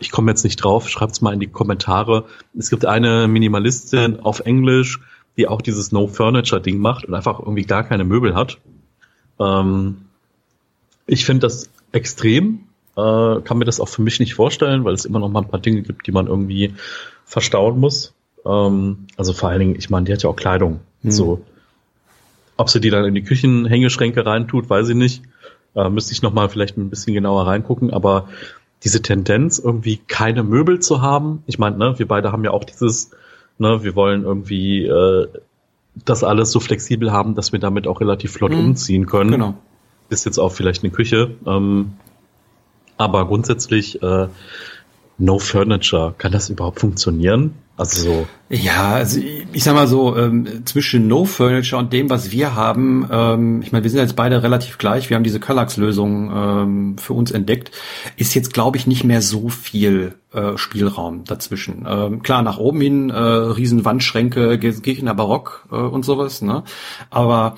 ich 0.00 0.10
komme 0.10 0.30
jetzt 0.30 0.42
nicht 0.44 0.56
drauf, 0.56 0.88
schreibt's 0.88 1.20
mal 1.20 1.32
in 1.32 1.40
die 1.40 1.46
Kommentare. 1.46 2.24
Es 2.58 2.70
gibt 2.70 2.84
eine 2.84 3.28
Minimalistin 3.28 4.20
auf 4.20 4.40
Englisch, 4.40 5.00
die 5.36 5.46
auch 5.46 5.62
dieses 5.62 5.92
No 5.92 6.08
Furniture 6.08 6.60
Ding 6.60 6.78
macht 6.78 7.04
und 7.04 7.14
einfach 7.14 7.38
irgendwie 7.38 7.64
gar 7.64 7.84
keine 7.84 8.04
Möbel 8.04 8.34
hat. 8.34 8.58
Ähm, 9.38 10.06
ich 11.06 11.24
finde 11.24 11.42
das 11.42 11.70
extrem, 11.92 12.60
äh, 12.96 13.40
kann 13.42 13.58
mir 13.58 13.64
das 13.64 13.80
auch 13.80 13.88
für 13.88 14.02
mich 14.02 14.20
nicht 14.20 14.34
vorstellen, 14.34 14.84
weil 14.84 14.94
es 14.94 15.04
immer 15.04 15.20
noch 15.20 15.28
mal 15.28 15.42
ein 15.42 15.48
paar 15.48 15.60
Dinge 15.60 15.82
gibt, 15.82 16.06
die 16.06 16.12
man 16.12 16.26
irgendwie 16.26 16.74
verstauen 17.24 17.78
muss. 17.78 18.14
Ähm, 18.44 19.06
also 19.16 19.32
vor 19.32 19.48
allen 19.48 19.60
Dingen, 19.60 19.76
ich 19.76 19.90
meine, 19.90 20.06
die 20.06 20.12
hat 20.12 20.22
ja 20.22 20.30
auch 20.30 20.36
Kleidung. 20.36 20.80
Hm. 21.02 21.10
So, 21.10 21.44
ob 22.56 22.68
sie 22.68 22.80
die 22.80 22.90
dann 22.90 23.04
in 23.04 23.14
die 23.14 23.22
Küchenhängeschränke 23.22 24.26
reintut, 24.26 24.68
weiß 24.68 24.90
ich 24.90 24.96
nicht. 24.96 25.22
Äh, 25.74 25.88
müsste 25.88 26.12
ich 26.12 26.22
nochmal 26.22 26.48
vielleicht 26.48 26.76
ein 26.76 26.90
bisschen 26.90 27.14
genauer 27.14 27.46
reingucken, 27.46 27.92
aber 27.92 28.28
diese 28.82 29.02
Tendenz, 29.02 29.58
irgendwie 29.58 29.98
keine 29.98 30.42
Möbel 30.42 30.80
zu 30.80 31.02
haben, 31.02 31.42
ich 31.46 31.58
meine, 31.58 31.76
ne, 31.76 31.98
wir 31.98 32.08
beide 32.08 32.32
haben 32.32 32.44
ja 32.44 32.50
auch 32.50 32.64
dieses, 32.64 33.10
ne, 33.58 33.84
wir 33.84 33.94
wollen 33.94 34.24
irgendwie 34.24 34.84
äh, 34.86 35.28
das 36.04 36.24
alles 36.24 36.50
so 36.50 36.60
flexibel 36.60 37.12
haben, 37.12 37.34
dass 37.34 37.52
wir 37.52 37.58
damit 37.58 37.86
auch 37.86 38.00
relativ 38.00 38.32
flott 38.32 38.52
mhm. 38.52 38.60
umziehen 38.60 39.06
können. 39.06 39.30
Genau. 39.30 39.54
Ist 40.08 40.24
jetzt 40.24 40.38
auch 40.38 40.52
vielleicht 40.52 40.82
eine 40.82 40.92
Küche. 40.92 41.32
Ähm, 41.46 41.92
aber 42.96 43.26
grundsätzlich 43.26 44.02
äh, 44.02 44.28
No 45.18 45.38
Furniture, 45.38 46.14
kann 46.16 46.32
das 46.32 46.48
überhaupt 46.48 46.80
funktionieren? 46.80 47.54
Also 47.80 48.02
so. 48.02 48.28
Ja, 48.50 48.92
also 48.92 49.18
ich 49.20 49.64
sag 49.64 49.74
mal 49.74 49.86
so, 49.86 50.14
ähm, 50.14 50.66
zwischen 50.66 51.08
No 51.08 51.24
Furniture 51.24 51.80
und 51.80 51.94
dem, 51.94 52.10
was 52.10 52.30
wir 52.30 52.54
haben, 52.54 53.08
ähm, 53.10 53.62
ich 53.62 53.72
meine, 53.72 53.84
wir 53.84 53.90
sind 53.90 54.00
jetzt 54.00 54.16
beide 54.16 54.42
relativ 54.42 54.76
gleich, 54.76 55.08
wir 55.08 55.16
haben 55.16 55.24
diese 55.24 55.40
Kallax-Lösung 55.40 56.30
ähm, 56.30 56.98
für 56.98 57.14
uns 57.14 57.30
entdeckt, 57.30 57.70
ist 58.18 58.34
jetzt, 58.34 58.52
glaube 58.52 58.76
ich, 58.76 58.86
nicht 58.86 59.04
mehr 59.04 59.22
so 59.22 59.48
viel 59.48 60.16
äh, 60.34 60.58
Spielraum 60.58 61.24
dazwischen. 61.24 61.86
Ähm, 61.88 62.22
klar, 62.22 62.42
nach 62.42 62.58
oben 62.58 62.82
hin, 62.82 63.08
äh, 63.08 63.18
riesen 63.18 63.86
Wandschränke, 63.86 64.58
Gegner 64.58 65.14
Barock 65.14 65.66
äh, 65.72 65.76
und 65.76 66.04
sowas, 66.04 66.42
ne? 66.42 66.64
Aber 67.08 67.56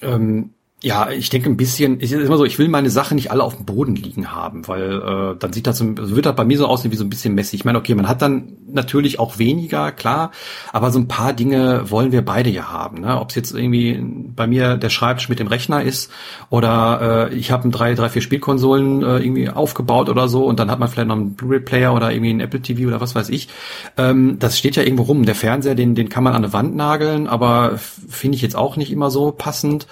ähm, 0.00 0.54
ja, 0.80 1.10
ich 1.10 1.28
denke 1.28 1.50
ein 1.50 1.56
bisschen, 1.56 1.98
ist 1.98 2.12
immer 2.12 2.36
so, 2.36 2.44
ich 2.44 2.60
will 2.60 2.68
meine 2.68 2.88
Sachen 2.88 3.16
nicht 3.16 3.32
alle 3.32 3.42
auf 3.42 3.56
dem 3.56 3.66
Boden 3.66 3.96
liegen 3.96 4.30
haben, 4.30 4.68
weil 4.68 4.92
äh, 4.92 5.36
dann 5.36 5.52
sieht 5.52 5.66
das, 5.66 5.82
also 5.82 6.14
wird 6.14 6.24
das 6.24 6.36
bei 6.36 6.44
mir 6.44 6.56
so 6.56 6.68
aussehen 6.68 6.92
wie 6.92 6.96
so 6.96 7.02
ein 7.02 7.10
bisschen 7.10 7.34
messig. 7.34 7.60
Ich 7.60 7.64
meine, 7.64 7.78
okay, 7.78 7.96
man 7.96 8.08
hat 8.08 8.22
dann 8.22 8.52
natürlich 8.70 9.18
auch 9.18 9.40
weniger, 9.40 9.90
klar, 9.90 10.30
aber 10.72 10.92
so 10.92 11.00
ein 11.00 11.08
paar 11.08 11.32
Dinge 11.32 11.90
wollen 11.90 12.12
wir 12.12 12.24
beide 12.24 12.48
ja 12.50 12.70
haben. 12.70 13.00
Ne? 13.00 13.20
Ob 13.20 13.30
es 13.30 13.34
jetzt 13.34 13.54
irgendwie 13.54 14.00
bei 14.36 14.46
mir 14.46 14.76
der 14.76 14.88
Schreibtisch 14.88 15.28
mit 15.28 15.40
dem 15.40 15.48
Rechner 15.48 15.82
ist 15.82 16.12
oder 16.48 17.30
äh, 17.32 17.34
ich 17.34 17.50
habe 17.50 17.68
drei, 17.70 17.94
drei, 17.94 18.08
vier 18.08 18.22
Spielkonsolen 18.22 19.02
äh, 19.02 19.18
irgendwie 19.18 19.48
aufgebaut 19.48 20.08
oder 20.08 20.28
so 20.28 20.44
und 20.44 20.60
dann 20.60 20.70
hat 20.70 20.78
man 20.78 20.88
vielleicht 20.88 21.08
noch 21.08 21.16
einen 21.16 21.34
Blu-ray-Player 21.34 21.92
oder 21.92 22.12
irgendwie 22.12 22.30
einen 22.30 22.40
Apple 22.40 22.62
TV 22.62 22.86
oder 22.86 23.00
was 23.00 23.16
weiß 23.16 23.30
ich. 23.30 23.48
Ähm, 23.96 24.36
das 24.38 24.56
steht 24.56 24.76
ja 24.76 24.84
irgendwo 24.84 25.02
rum. 25.02 25.26
Der 25.26 25.34
Fernseher, 25.34 25.74
den, 25.74 25.96
den 25.96 26.08
kann 26.08 26.22
man 26.22 26.34
an 26.34 26.44
eine 26.44 26.52
Wand 26.52 26.76
nageln, 26.76 27.26
aber 27.26 27.78
finde 27.78 28.36
ich 28.36 28.42
jetzt 28.42 28.54
auch 28.54 28.76
nicht 28.76 28.92
immer 28.92 29.10
so 29.10 29.32
passend. 29.32 29.88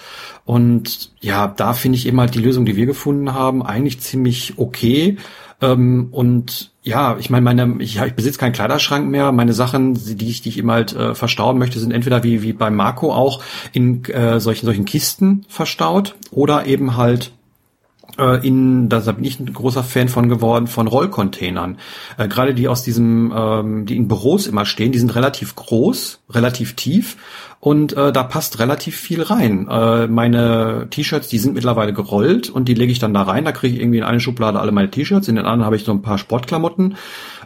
Und 0.47 0.76
ja, 1.19 1.47
da 1.47 1.73
finde 1.73 1.97
ich 1.97 2.07
eben 2.07 2.19
halt 2.19 2.35
die 2.35 2.41
Lösung, 2.41 2.65
die 2.65 2.75
wir 2.75 2.85
gefunden 2.85 3.33
haben, 3.33 3.63
eigentlich 3.63 3.99
ziemlich 3.99 4.53
okay. 4.57 5.17
Ähm, 5.61 6.09
und 6.11 6.71
ja, 6.83 7.17
ich 7.19 7.29
meine, 7.29 7.43
meine, 7.43 7.75
ich, 7.79 7.99
ich 7.99 8.13
besitze 8.13 8.39
keinen 8.39 8.53
Kleiderschrank 8.53 9.09
mehr. 9.09 9.31
Meine 9.31 9.53
Sachen, 9.53 9.93
die 9.93 10.29
ich, 10.29 10.41
die 10.41 10.49
ich 10.49 10.57
eben 10.57 10.71
halt 10.71 10.93
äh, 10.93 11.15
verstauen 11.15 11.57
möchte, 11.57 11.79
sind 11.79 11.91
entweder 11.91 12.23
wie, 12.23 12.41
wie 12.43 12.53
bei 12.53 12.69
Marco 12.69 13.13
auch 13.13 13.43
in 13.73 14.05
äh, 14.05 14.39
solchen, 14.39 14.65
solchen 14.65 14.85
Kisten 14.85 15.45
verstaut 15.49 16.15
oder 16.31 16.65
eben 16.65 16.95
halt 16.95 17.31
äh, 18.17 18.45
in, 18.47 18.89
da 18.89 18.99
bin 18.99 19.23
ich 19.23 19.39
ein 19.39 19.51
großer 19.51 19.83
Fan 19.83 20.09
von 20.09 20.29
geworden, 20.29 20.67
von 20.67 20.87
Rollcontainern. 20.87 21.77
Äh, 22.17 22.27
Gerade 22.27 22.53
die 22.53 22.67
aus 22.67 22.83
diesem, 22.83 23.33
ähm, 23.35 23.85
die 23.85 23.95
in 23.95 24.07
Büros 24.07 24.47
immer 24.47 24.65
stehen, 24.65 24.91
die 24.91 24.99
sind 24.99 25.15
relativ 25.15 25.55
groß, 25.55 26.21
relativ 26.29 26.75
tief 26.75 27.17
und 27.67 27.97
äh, 27.97 28.13
da 28.13 28.23
passt 28.23 28.59
relativ 28.59 28.95
viel 28.95 29.21
rein. 29.21 29.67
Äh, 29.69 30.07
meine 30.07 30.87
T-Shirts, 30.89 31.27
die 31.27 31.37
sind 31.37 31.53
mittlerweile 31.53 31.91
gerollt 31.91 32.49
und 32.49 32.69
die 32.69 32.73
lege 32.73 32.93
ich 32.93 32.99
dann 32.99 33.13
da 33.13 33.23
rein. 33.23 33.43
Da 33.43 33.51
kriege 33.51 33.75
ich 33.75 33.81
irgendwie 33.81 33.97
in 33.97 34.05
eine 34.05 34.21
Schublade 34.21 34.61
alle 34.61 34.71
meine 34.71 34.89
T-Shirts, 34.89 35.27
in 35.27 35.35
den 35.35 35.43
anderen 35.43 35.65
habe 35.65 35.75
ich 35.75 35.83
so 35.83 35.91
ein 35.91 36.01
paar 36.01 36.17
Sportklamotten 36.17 36.95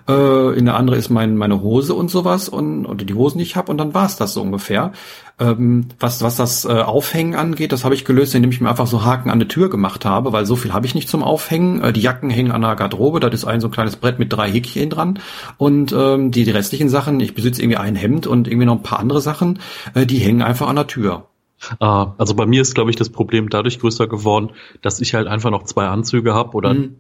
äh, 0.08 0.58
in 0.58 0.66
der 0.66 0.76
andere 0.76 0.98
ist 0.98 1.10
mein, 1.10 1.38
meine 1.38 1.62
Hose 1.62 1.94
und 1.94 2.10
sowas 2.10 2.50
und 2.50 2.86
oder 2.86 3.06
die 3.06 3.14
Hosen, 3.14 3.38
die 3.38 3.44
ich 3.44 3.56
habe 3.56 3.72
und 3.72 3.78
dann 3.78 3.94
war's 3.94 4.18
das 4.18 4.34
so 4.34 4.42
ungefähr. 4.42 4.92
Ähm, 5.40 5.88
was, 6.00 6.22
was 6.22 6.36
das 6.36 6.66
äh, 6.66 6.70
Aufhängen 6.70 7.36
angeht, 7.36 7.72
das 7.72 7.84
habe 7.84 7.96
ich 7.96 8.06
gelöst, 8.06 8.36
indem 8.36 8.52
ich 8.52 8.62
mir 8.62 8.70
einfach 8.70 8.86
so 8.86 9.04
Haken 9.04 9.32
an 9.32 9.40
der 9.40 9.48
Tür 9.48 9.70
gemacht 9.70 10.06
habe, 10.06 10.34
weil 10.34 10.46
so 10.46 10.56
viel 10.56 10.74
habe 10.74 10.86
ich 10.86 10.94
nicht 10.94 11.10
zum 11.10 11.24
Aufhängen. 11.24 11.82
Äh, 11.82 11.94
die 11.94 12.02
Jacken 12.02 12.30
hängen 12.30 12.52
an 12.52 12.62
der 12.62 12.76
Garderobe, 12.76 13.20
das 13.20 13.34
ist 13.34 13.46
ein 13.46 13.62
so 13.62 13.70
kleines 13.70 13.96
Brett 13.96 14.20
mit 14.20 14.32
drei 14.32 14.52
Häkchen 14.52 14.90
dran 14.90 15.20
und 15.58 15.94
ähm, 15.98 16.32
die, 16.32 16.44
die 16.44 16.52
restlichen 16.52 16.90
Sachen, 16.90 17.20
ich 17.20 17.34
besitze 17.34 17.62
irgendwie 17.62 17.78
ein 17.78 17.96
Hemd 17.96 18.28
und 18.28 18.48
irgendwie 18.48 18.66
noch 18.66 18.76
ein 18.76 18.84
paar 18.84 19.00
andere 19.00 19.22
Sachen, 19.22 19.60
äh, 19.96 20.06
die 20.12 20.20
hängen 20.20 20.42
einfach 20.42 20.68
an 20.68 20.76
der 20.76 20.88
Tür. 20.88 21.28
Ah, 21.80 22.14
also 22.18 22.34
bei 22.34 22.46
mir 22.46 22.62
ist, 22.62 22.74
glaube 22.74 22.90
ich, 22.90 22.96
das 22.96 23.10
Problem 23.10 23.50
dadurch 23.50 23.80
größer 23.80 24.08
geworden, 24.08 24.52
dass 24.82 25.00
ich 25.00 25.14
halt 25.14 25.28
einfach 25.28 25.52
noch 25.52 25.64
zwei 25.64 25.88
Anzüge 25.88 26.34
habe 26.34 26.56
oder 26.56 26.74
mhm. 26.74 26.96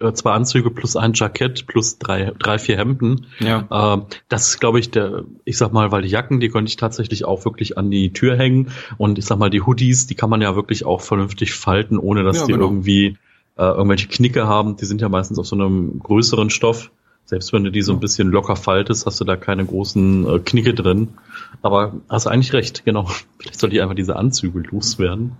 Äh, 0.00 0.12
zwei 0.12 0.32
Anzüge 0.32 0.70
plus 0.70 0.96
ein 0.96 1.12
Jackett 1.14 1.68
plus 1.68 1.98
drei, 1.98 2.32
drei 2.36 2.58
vier 2.58 2.76
Hemden. 2.76 3.26
Ja. 3.38 3.94
Äh, 3.94 4.02
das 4.28 4.48
ist, 4.48 4.58
glaube 4.58 4.80
ich, 4.80 4.90
der, 4.90 5.22
ich 5.44 5.56
sag 5.56 5.72
mal, 5.72 5.92
weil 5.92 6.02
die 6.02 6.08
Jacken, 6.08 6.40
die 6.40 6.48
könnte 6.48 6.68
ich 6.68 6.76
tatsächlich 6.76 7.24
auch 7.24 7.44
wirklich 7.44 7.78
an 7.78 7.92
die 7.92 8.12
Tür 8.12 8.36
hängen. 8.36 8.72
Und 8.98 9.18
ich 9.18 9.24
sag 9.24 9.38
mal, 9.38 9.50
die 9.50 9.62
Hoodies, 9.62 10.08
die 10.08 10.16
kann 10.16 10.30
man 10.30 10.42
ja 10.42 10.56
wirklich 10.56 10.84
auch 10.84 11.00
vernünftig 11.00 11.54
falten, 11.54 11.96
ohne 11.96 12.24
dass 12.24 12.38
ja, 12.38 12.46
die 12.46 12.52
genau. 12.54 12.64
irgendwie 12.64 13.18
äh, 13.56 13.62
irgendwelche 13.62 14.08
Knicke 14.08 14.48
haben. 14.48 14.76
Die 14.76 14.84
sind 14.84 15.00
ja 15.00 15.08
meistens 15.08 15.38
auf 15.38 15.46
so 15.46 15.54
einem 15.54 16.00
größeren 16.00 16.50
Stoff. 16.50 16.90
Selbst 17.26 17.52
wenn 17.52 17.64
du 17.64 17.70
die 17.70 17.82
so 17.82 17.92
ein 17.92 18.00
bisschen 18.00 18.28
locker 18.28 18.56
faltest, 18.56 19.06
hast 19.06 19.20
du 19.20 19.24
da 19.24 19.36
keine 19.36 19.64
großen 19.64 20.28
äh, 20.28 20.38
Knicke 20.40 20.74
drin. 20.74 21.14
Aber 21.62 21.94
hast 22.08 22.26
eigentlich 22.26 22.52
recht, 22.52 22.84
genau. 22.84 23.08
Vielleicht 23.38 23.60
soll 23.60 23.72
ich 23.72 23.80
einfach 23.80 23.94
diese 23.94 24.16
Anzüge 24.16 24.60
loswerden. 24.60 25.36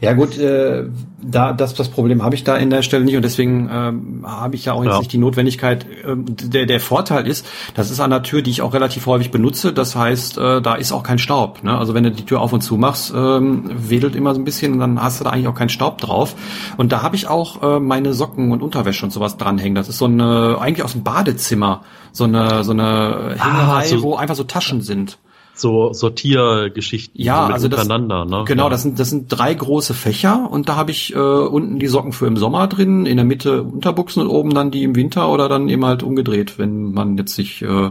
Ja 0.00 0.12
gut, 0.14 0.38
äh, 0.38 0.84
da 1.22 1.52
das 1.52 1.74
das 1.74 1.88
Problem 1.88 2.22
habe 2.22 2.34
ich 2.34 2.44
da 2.44 2.56
in 2.56 2.70
der 2.70 2.82
Stelle 2.82 3.04
nicht 3.04 3.16
und 3.16 3.22
deswegen 3.22 3.68
ähm, 3.72 4.24
habe 4.26 4.56
ich 4.56 4.64
ja 4.64 4.72
auch 4.72 4.84
jetzt 4.84 4.94
ja. 4.94 4.98
nicht 4.98 5.12
die 5.12 5.18
Notwendigkeit. 5.18 5.84
Äh, 5.84 6.16
der 6.16 6.66
der 6.66 6.80
Vorteil 6.80 7.26
ist, 7.26 7.46
das 7.74 7.90
ist 7.90 8.00
an 8.00 8.10
der 8.10 8.22
Tür, 8.22 8.42
die 8.42 8.50
ich 8.50 8.62
auch 8.62 8.74
relativ 8.74 9.06
häufig 9.06 9.30
benutze. 9.30 9.72
Das 9.72 9.94
heißt, 9.94 10.38
äh, 10.38 10.60
da 10.62 10.74
ist 10.74 10.92
auch 10.92 11.02
kein 11.02 11.18
Staub. 11.18 11.62
Ne? 11.62 11.76
Also 11.76 11.94
wenn 11.94 12.04
du 12.04 12.10
die 12.10 12.24
Tür 12.24 12.40
auf 12.40 12.52
und 12.52 12.62
zu 12.62 12.76
machst, 12.76 13.12
ähm, 13.14 13.70
wedelt 13.72 14.16
immer 14.16 14.34
so 14.34 14.40
ein 14.40 14.44
bisschen 14.44 14.72
und 14.72 14.80
dann 14.80 15.02
hast 15.02 15.20
du 15.20 15.24
da 15.24 15.30
eigentlich 15.30 15.48
auch 15.48 15.54
keinen 15.54 15.68
Staub 15.68 15.98
drauf. 15.98 16.34
Und 16.76 16.92
da 16.92 17.02
habe 17.02 17.16
ich 17.16 17.28
auch 17.28 17.62
äh, 17.62 17.80
meine 17.80 18.14
Socken 18.14 18.52
und 18.52 18.62
Unterwäsche 18.62 19.04
und 19.04 19.10
sowas 19.10 19.36
dranhängen. 19.36 19.74
Das 19.74 19.88
ist 19.88 19.98
so 19.98 20.06
eine 20.06 20.58
eigentlich 20.60 20.84
aus 20.84 20.92
dem 20.92 21.02
Badezimmer 21.02 21.82
so 22.12 22.24
eine 22.24 22.62
so 22.64 22.72
eine 22.72 23.36
Hängerei, 23.38 23.82
ah, 23.82 23.84
so, 23.84 24.02
wo 24.02 24.16
einfach 24.16 24.34
so 24.34 24.44
Taschen 24.44 24.82
sind 24.82 25.18
so 25.54 25.92
Sortiergeschichten 25.92 27.20
ja, 27.20 27.46
so 27.46 27.52
also 27.52 27.68
das, 27.68 27.86
ne? 27.86 28.44
Genau, 28.46 28.64
ja. 28.64 28.70
das 28.70 28.82
sind 28.82 28.98
das 28.98 29.10
sind 29.10 29.28
drei 29.28 29.52
große 29.52 29.94
Fächer 29.94 30.50
und 30.50 30.68
da 30.68 30.76
habe 30.76 30.90
ich 30.90 31.14
äh, 31.14 31.18
unten 31.18 31.78
die 31.78 31.86
Socken 31.86 32.12
für 32.12 32.26
im 32.26 32.36
Sommer 32.36 32.66
drin, 32.66 33.06
in 33.06 33.16
der 33.16 33.26
Mitte 33.26 33.62
Unterbuchsen 33.62 34.22
und 34.22 34.28
oben 34.28 34.54
dann 34.54 34.70
die 34.70 34.82
im 34.82 34.96
Winter 34.96 35.28
oder 35.28 35.48
dann 35.48 35.68
eben 35.68 35.84
halt 35.84 36.02
umgedreht, 36.02 36.58
wenn 36.58 36.92
man 36.92 37.16
jetzt 37.18 37.34
sich 37.34 37.62
äh, 37.62 37.90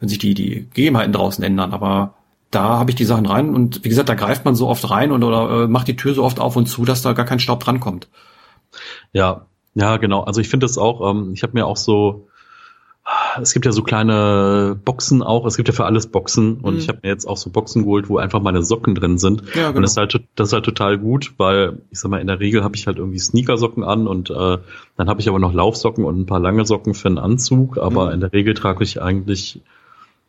wenn 0.00 0.08
sich 0.08 0.18
die 0.18 0.34
die 0.34 0.68
Gegebenheiten 0.72 1.12
draußen 1.12 1.42
ändern, 1.42 1.72
aber 1.72 2.14
da 2.50 2.78
habe 2.78 2.90
ich 2.90 2.96
die 2.96 3.04
Sachen 3.04 3.26
rein 3.26 3.54
und 3.54 3.84
wie 3.84 3.88
gesagt, 3.88 4.08
da 4.08 4.14
greift 4.14 4.44
man 4.44 4.54
so 4.54 4.68
oft 4.68 4.88
rein 4.90 5.10
und 5.10 5.24
oder 5.24 5.64
äh, 5.64 5.68
macht 5.68 5.88
die 5.88 5.96
Tür 5.96 6.14
so 6.14 6.22
oft 6.22 6.38
auf 6.38 6.56
und 6.56 6.66
zu, 6.66 6.84
dass 6.84 7.02
da 7.02 7.12
gar 7.12 7.26
kein 7.26 7.40
Staub 7.40 7.60
drankommt. 7.60 8.08
Ja, 9.12 9.46
ja, 9.74 9.96
genau. 9.96 10.22
Also 10.22 10.40
ich 10.40 10.48
finde 10.48 10.64
das 10.64 10.78
auch, 10.78 11.10
ähm, 11.10 11.32
ich 11.34 11.42
habe 11.42 11.54
mir 11.54 11.66
auch 11.66 11.76
so 11.76 12.28
es 13.40 13.52
gibt 13.52 13.66
ja 13.66 13.72
so 13.72 13.82
kleine 13.82 14.78
Boxen 14.84 15.22
auch, 15.22 15.46
es 15.46 15.56
gibt 15.56 15.68
ja 15.68 15.74
für 15.74 15.84
alles 15.84 16.06
Boxen 16.06 16.58
und 16.58 16.74
mhm. 16.74 16.80
ich 16.80 16.88
habe 16.88 16.98
mir 17.02 17.08
jetzt 17.08 17.26
auch 17.26 17.36
so 17.36 17.50
Boxen 17.50 17.82
geholt, 17.82 18.08
wo 18.08 18.18
einfach 18.18 18.40
meine 18.40 18.62
Socken 18.62 18.94
drin 18.94 19.18
sind. 19.18 19.42
Ja, 19.54 19.68
genau. 19.68 19.76
Und 19.76 19.82
das 19.82 19.92
ist, 19.92 19.96
halt, 19.96 20.22
das 20.34 20.48
ist 20.48 20.52
halt 20.52 20.64
total 20.64 20.98
gut, 20.98 21.34
weil 21.36 21.78
ich 21.90 21.98
sag 21.98 22.10
mal, 22.10 22.20
in 22.20 22.26
der 22.26 22.40
Regel 22.40 22.64
habe 22.64 22.76
ich 22.76 22.86
halt 22.86 22.98
irgendwie 22.98 23.18
Sneakersocken 23.18 23.84
an 23.84 24.06
und 24.06 24.30
äh, 24.30 24.58
dann 24.96 25.08
habe 25.08 25.20
ich 25.20 25.28
aber 25.28 25.38
noch 25.38 25.52
Laufsocken 25.52 26.04
und 26.04 26.20
ein 26.20 26.26
paar 26.26 26.40
lange 26.40 26.64
Socken 26.64 26.94
für 26.94 27.08
einen 27.08 27.18
Anzug, 27.18 27.78
aber 27.78 28.06
mhm. 28.06 28.12
in 28.12 28.20
der 28.20 28.32
Regel 28.32 28.54
trage 28.54 28.84
ich 28.84 29.00
eigentlich 29.00 29.60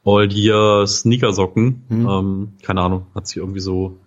all 0.06 0.32
year 0.32 0.86
Sneakersocken. 0.88 1.84
Mhm. 1.89 2.08
Ähm, 2.08 2.48
keine 2.62 2.82
Ahnung, 2.82 3.08
hat 3.15 3.28
sich 3.28 3.38
irgendwie 3.38 3.60
so 3.60 3.98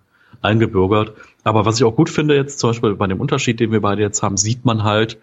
eingebürgert. 0.41 1.13
Aber 1.43 1.65
was 1.65 1.77
ich 1.77 1.83
auch 1.83 1.95
gut 1.95 2.09
finde 2.09 2.35
jetzt, 2.35 2.59
zum 2.59 2.71
Beispiel 2.71 2.95
bei 2.95 3.07
dem 3.07 3.19
Unterschied, 3.19 3.59
den 3.59 3.71
wir 3.71 3.81
beide 3.81 4.01
jetzt 4.01 4.23
haben, 4.23 4.37
sieht 4.37 4.65
man 4.65 4.83
halt, 4.83 5.17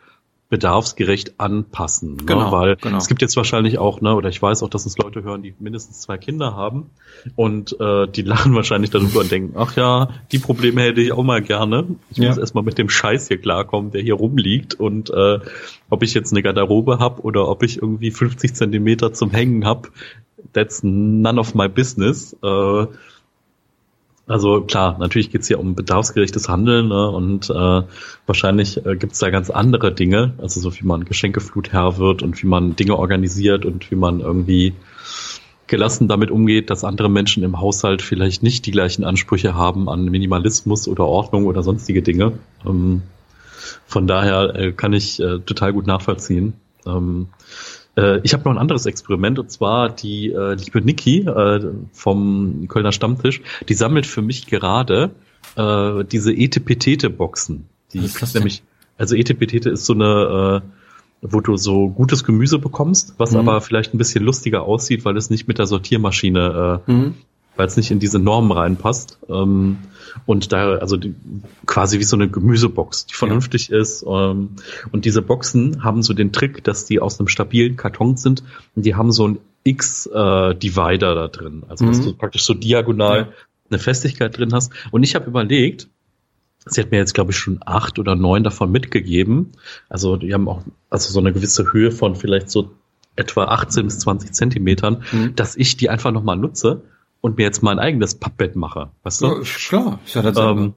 bedarfsgerecht 0.48 1.40
anpassen. 1.40 2.16
Ne? 2.16 2.24
Genau, 2.26 2.52
Weil 2.52 2.76
genau. 2.76 2.98
es 2.98 3.08
gibt 3.08 3.20
jetzt 3.20 3.36
wahrscheinlich 3.36 3.78
auch, 3.78 4.00
ne, 4.00 4.14
oder 4.14 4.28
ich 4.28 4.40
weiß 4.40 4.62
auch, 4.62 4.68
dass 4.70 4.84
uns 4.84 4.96
Leute 4.96 5.24
hören, 5.24 5.42
die 5.42 5.54
mindestens 5.58 6.00
zwei 6.02 6.18
Kinder 6.18 6.54
haben 6.54 6.90
und 7.34 7.78
äh, 7.80 8.06
die 8.06 8.22
lachen 8.22 8.54
wahrscheinlich 8.54 8.90
darüber 8.90 9.20
und 9.20 9.30
denken, 9.30 9.54
ach 9.58 9.76
ja, 9.76 10.08
die 10.30 10.38
Probleme 10.38 10.82
hätte 10.82 11.00
ich 11.00 11.12
auch 11.12 11.24
mal 11.24 11.42
gerne. 11.42 11.86
Ich 12.10 12.18
Ja. 12.18 12.28
muss 12.28 12.38
erstmal 12.38 12.62
mit 12.62 12.78
dem 12.78 12.88
Scheiß 12.88 13.26
hier 13.28 13.38
klarkommen, 13.38 13.90
der 13.90 14.02
hier 14.02 14.14
rumliegt 14.14 14.74
und 14.74 15.10
äh, 15.10 15.40
ob 15.90 16.02
ich 16.02 16.14
jetzt 16.14 16.32
eine 16.32 16.42
Garderobe 16.42 16.98
hab 17.00 17.24
oder 17.24 17.48
ob 17.48 17.62
ich 17.64 17.82
irgendwie 17.82 18.12
50 18.12 18.54
Zentimeter 18.54 19.12
zum 19.12 19.32
Hängen 19.32 19.64
hab, 19.64 19.90
that's 20.52 20.82
none 20.84 21.40
of 21.40 21.54
my 21.54 21.68
business. 21.68 22.36
Äh, 22.42 22.86
also 24.26 24.62
klar, 24.62 24.98
natürlich 24.98 25.30
geht's 25.30 25.46
hier 25.46 25.60
um 25.60 25.74
bedarfsgerechtes 25.74 26.48
Handeln 26.48 26.88
ne? 26.88 27.10
und 27.10 27.48
äh, 27.48 27.82
wahrscheinlich 28.26 28.84
äh, 28.84 28.96
gibt's 28.96 29.20
da 29.20 29.30
ganz 29.30 29.50
andere 29.50 29.92
Dinge, 29.92 30.34
also 30.38 30.60
so 30.60 30.74
wie 30.74 30.84
man 30.84 31.04
Geschenkeflutherr 31.04 31.98
wird 31.98 32.22
und 32.22 32.42
wie 32.42 32.46
man 32.46 32.74
Dinge 32.74 32.96
organisiert 32.96 33.64
und 33.64 33.90
wie 33.90 33.96
man 33.96 34.20
irgendwie 34.20 34.74
gelassen 35.68 36.08
damit 36.08 36.30
umgeht, 36.30 36.70
dass 36.70 36.84
andere 36.84 37.08
Menschen 37.08 37.42
im 37.42 37.60
Haushalt 37.60 38.02
vielleicht 38.02 38.42
nicht 38.42 38.66
die 38.66 38.70
gleichen 38.70 39.04
Ansprüche 39.04 39.54
haben 39.54 39.88
an 39.88 40.04
Minimalismus 40.04 40.88
oder 40.88 41.06
Ordnung 41.06 41.46
oder 41.46 41.62
sonstige 41.62 42.02
Dinge. 42.02 42.38
Ähm, 42.64 43.02
von 43.86 44.06
daher 44.06 44.54
äh, 44.54 44.72
kann 44.72 44.92
ich 44.92 45.20
äh, 45.20 45.38
total 45.40 45.72
gut 45.72 45.86
nachvollziehen. 45.86 46.54
Ähm, 46.84 47.28
äh, 47.96 48.20
ich 48.22 48.32
habe 48.34 48.44
noch 48.44 48.52
ein 48.52 48.58
anderes 48.58 48.86
Experiment 48.86 49.38
und 49.38 49.50
zwar 49.50 49.88
die 49.88 50.30
äh, 50.32 50.54
liebe 50.54 50.80
Niki 50.80 51.20
äh, 51.20 51.60
vom 51.92 52.66
Kölner 52.68 52.92
Stammtisch, 52.92 53.40
die 53.68 53.74
sammelt 53.74 54.06
für 54.06 54.22
mich 54.22 54.46
gerade 54.46 55.10
äh, 55.56 56.04
diese 56.04 56.32
Etepetete-Boxen. 56.32 57.66
Die 57.92 57.98
Was 57.98 58.06
ist 58.06 58.22
das 58.22 58.32
denn? 58.32 58.40
nämlich, 58.40 58.62
also 58.98 59.14
Etepetete 59.14 59.70
ist 59.70 59.86
so 59.86 59.94
eine, 59.94 60.62
äh, 60.62 60.68
wo 61.22 61.40
du 61.40 61.56
so 61.56 61.88
gutes 61.88 62.24
Gemüse 62.24 62.58
bekommst, 62.58 63.14
was 63.18 63.32
Mhm. 63.32 63.38
aber 63.38 63.60
vielleicht 63.60 63.94
ein 63.94 63.98
bisschen 63.98 64.24
lustiger 64.24 64.62
aussieht, 64.64 65.04
weil 65.04 65.16
es 65.16 65.30
nicht 65.30 65.48
mit 65.48 65.58
der 65.58 65.66
Sortiermaschine 65.66 66.82
äh, 66.86 66.90
Mhm. 66.92 67.14
Weil 67.56 67.66
es 67.66 67.76
nicht 67.76 67.90
in 67.90 67.98
diese 67.98 68.18
Normen 68.18 68.52
reinpasst. 68.52 69.18
Ähm, 69.28 69.78
und 70.24 70.52
da, 70.52 70.76
also 70.76 70.96
die, 70.96 71.14
quasi 71.66 71.98
wie 71.98 72.04
so 72.04 72.16
eine 72.16 72.28
Gemüsebox, 72.28 73.06
die 73.06 73.14
vernünftig 73.14 73.70
ist. 73.70 74.04
Ähm, 74.08 74.50
und 74.92 75.04
diese 75.04 75.22
Boxen 75.22 75.82
haben 75.84 76.02
so 76.02 76.14
den 76.14 76.32
Trick, 76.32 76.64
dass 76.64 76.84
die 76.86 77.00
aus 77.00 77.18
einem 77.18 77.28
stabilen 77.28 77.76
Karton 77.76 78.16
sind 78.16 78.42
und 78.74 78.84
die 78.86 78.94
haben 78.94 79.12
so 79.12 79.28
ein 79.28 79.38
X-Divider 79.64 81.14
da 81.14 81.28
drin. 81.28 81.62
Also 81.68 81.86
dass 81.86 81.98
Mhm. 81.98 82.04
du 82.04 82.12
praktisch 82.14 82.44
so 82.44 82.54
diagonal 82.54 83.18
Ja. 83.18 83.28
eine 83.70 83.78
Festigkeit 83.78 84.36
drin 84.38 84.52
hast. 84.52 84.72
Und 84.90 85.02
ich 85.02 85.14
habe 85.14 85.26
überlegt, 85.26 85.88
Sie 86.68 86.80
hat 86.80 86.90
mir 86.90 86.96
jetzt, 86.96 87.14
glaube 87.14 87.30
ich, 87.30 87.36
schon 87.38 87.60
acht 87.64 88.00
oder 88.00 88.16
neun 88.16 88.42
davon 88.42 88.72
mitgegeben. 88.72 89.52
Also 89.88 90.16
die 90.16 90.34
haben 90.34 90.48
auch 90.48 90.62
also 90.90 91.12
so 91.12 91.20
eine 91.20 91.32
gewisse 91.32 91.72
Höhe 91.72 91.92
von 91.92 92.16
vielleicht 92.16 92.50
so 92.50 92.72
etwa 93.14 93.44
18 93.44 93.84
bis 93.84 94.00
20 94.00 94.32
Zentimetern, 94.32 95.04
Mhm. 95.12 95.36
dass 95.36 95.54
ich 95.54 95.76
die 95.76 95.90
einfach 95.90 96.10
nochmal 96.10 96.36
nutze 96.36 96.82
und 97.20 97.36
mir 97.38 97.44
jetzt 97.44 97.62
mein 97.62 97.78
eigenes 97.78 98.14
Pappbett 98.14 98.56
mache. 98.56 98.90
Weißt 99.02 99.22
du? 99.22 99.26
Ja, 99.26 99.40
klar, 99.42 99.98
ist 100.04 100.14
ja 100.14 100.22
dasselbe. 100.22 100.60
ähm, 100.60 100.74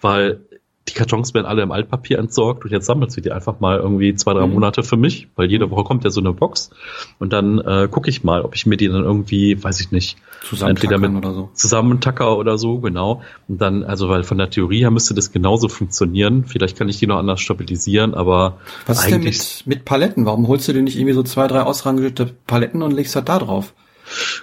weil 0.00 0.40
die 0.88 0.94
Kartons 0.94 1.32
werden 1.32 1.46
alle 1.46 1.62
im 1.62 1.70
Altpapier 1.70 2.18
entsorgt 2.18 2.64
und 2.64 2.72
jetzt 2.72 2.86
sammelt 2.86 3.12
sie 3.12 3.20
die 3.22 3.30
einfach 3.30 3.60
mal 3.60 3.78
irgendwie 3.78 4.16
zwei, 4.16 4.34
drei 4.34 4.44
Mhm. 4.48 4.54
Monate 4.54 4.82
für 4.82 4.96
mich, 4.96 5.28
weil 5.36 5.48
jede 5.48 5.70
Woche 5.70 5.84
kommt 5.84 6.02
ja 6.02 6.10
so 6.10 6.20
eine 6.20 6.32
Box 6.32 6.70
und 7.20 7.32
dann 7.32 7.60
äh, 7.60 7.86
gucke 7.88 8.10
ich 8.10 8.24
mal, 8.24 8.42
ob 8.42 8.56
ich 8.56 8.66
mir 8.66 8.76
die 8.76 8.88
dann 8.88 9.04
irgendwie, 9.04 9.62
weiß 9.62 9.78
ich 9.80 9.92
nicht, 9.92 10.16
entweder 10.60 10.98
mit 10.98 11.12
oder 11.14 11.34
so. 11.34 11.50
zusammentacker 11.54 12.36
oder 12.36 12.58
so, 12.58 12.80
genau. 12.80 13.22
Und 13.46 13.60
dann, 13.60 13.84
also 13.84 14.08
weil 14.08 14.24
von 14.24 14.38
der 14.38 14.50
Theorie 14.50 14.80
her 14.80 14.90
müsste 14.90 15.14
das 15.14 15.30
genauso 15.30 15.68
funktionieren. 15.68 16.46
Vielleicht 16.46 16.76
kann 16.76 16.88
ich 16.88 16.98
die 16.98 17.06
noch 17.06 17.18
anders 17.18 17.40
stabilisieren, 17.40 18.14
aber 18.14 18.58
Was 18.86 18.98
ist 18.98 19.06
denn 19.06 19.14
eigentlich 19.20 19.62
mit, 19.64 19.76
mit 19.76 19.84
Paletten? 19.84 20.26
Warum 20.26 20.48
holst 20.48 20.66
du 20.66 20.72
dir 20.72 20.82
nicht 20.82 20.96
irgendwie 20.96 21.14
so 21.14 21.22
zwei, 21.22 21.46
drei 21.46 21.62
ausrangierte 21.62 22.26
Paletten 22.48 22.82
und 22.82 22.90
legst 22.90 23.14
das 23.14 23.24
da 23.24 23.38
drauf? 23.38 23.72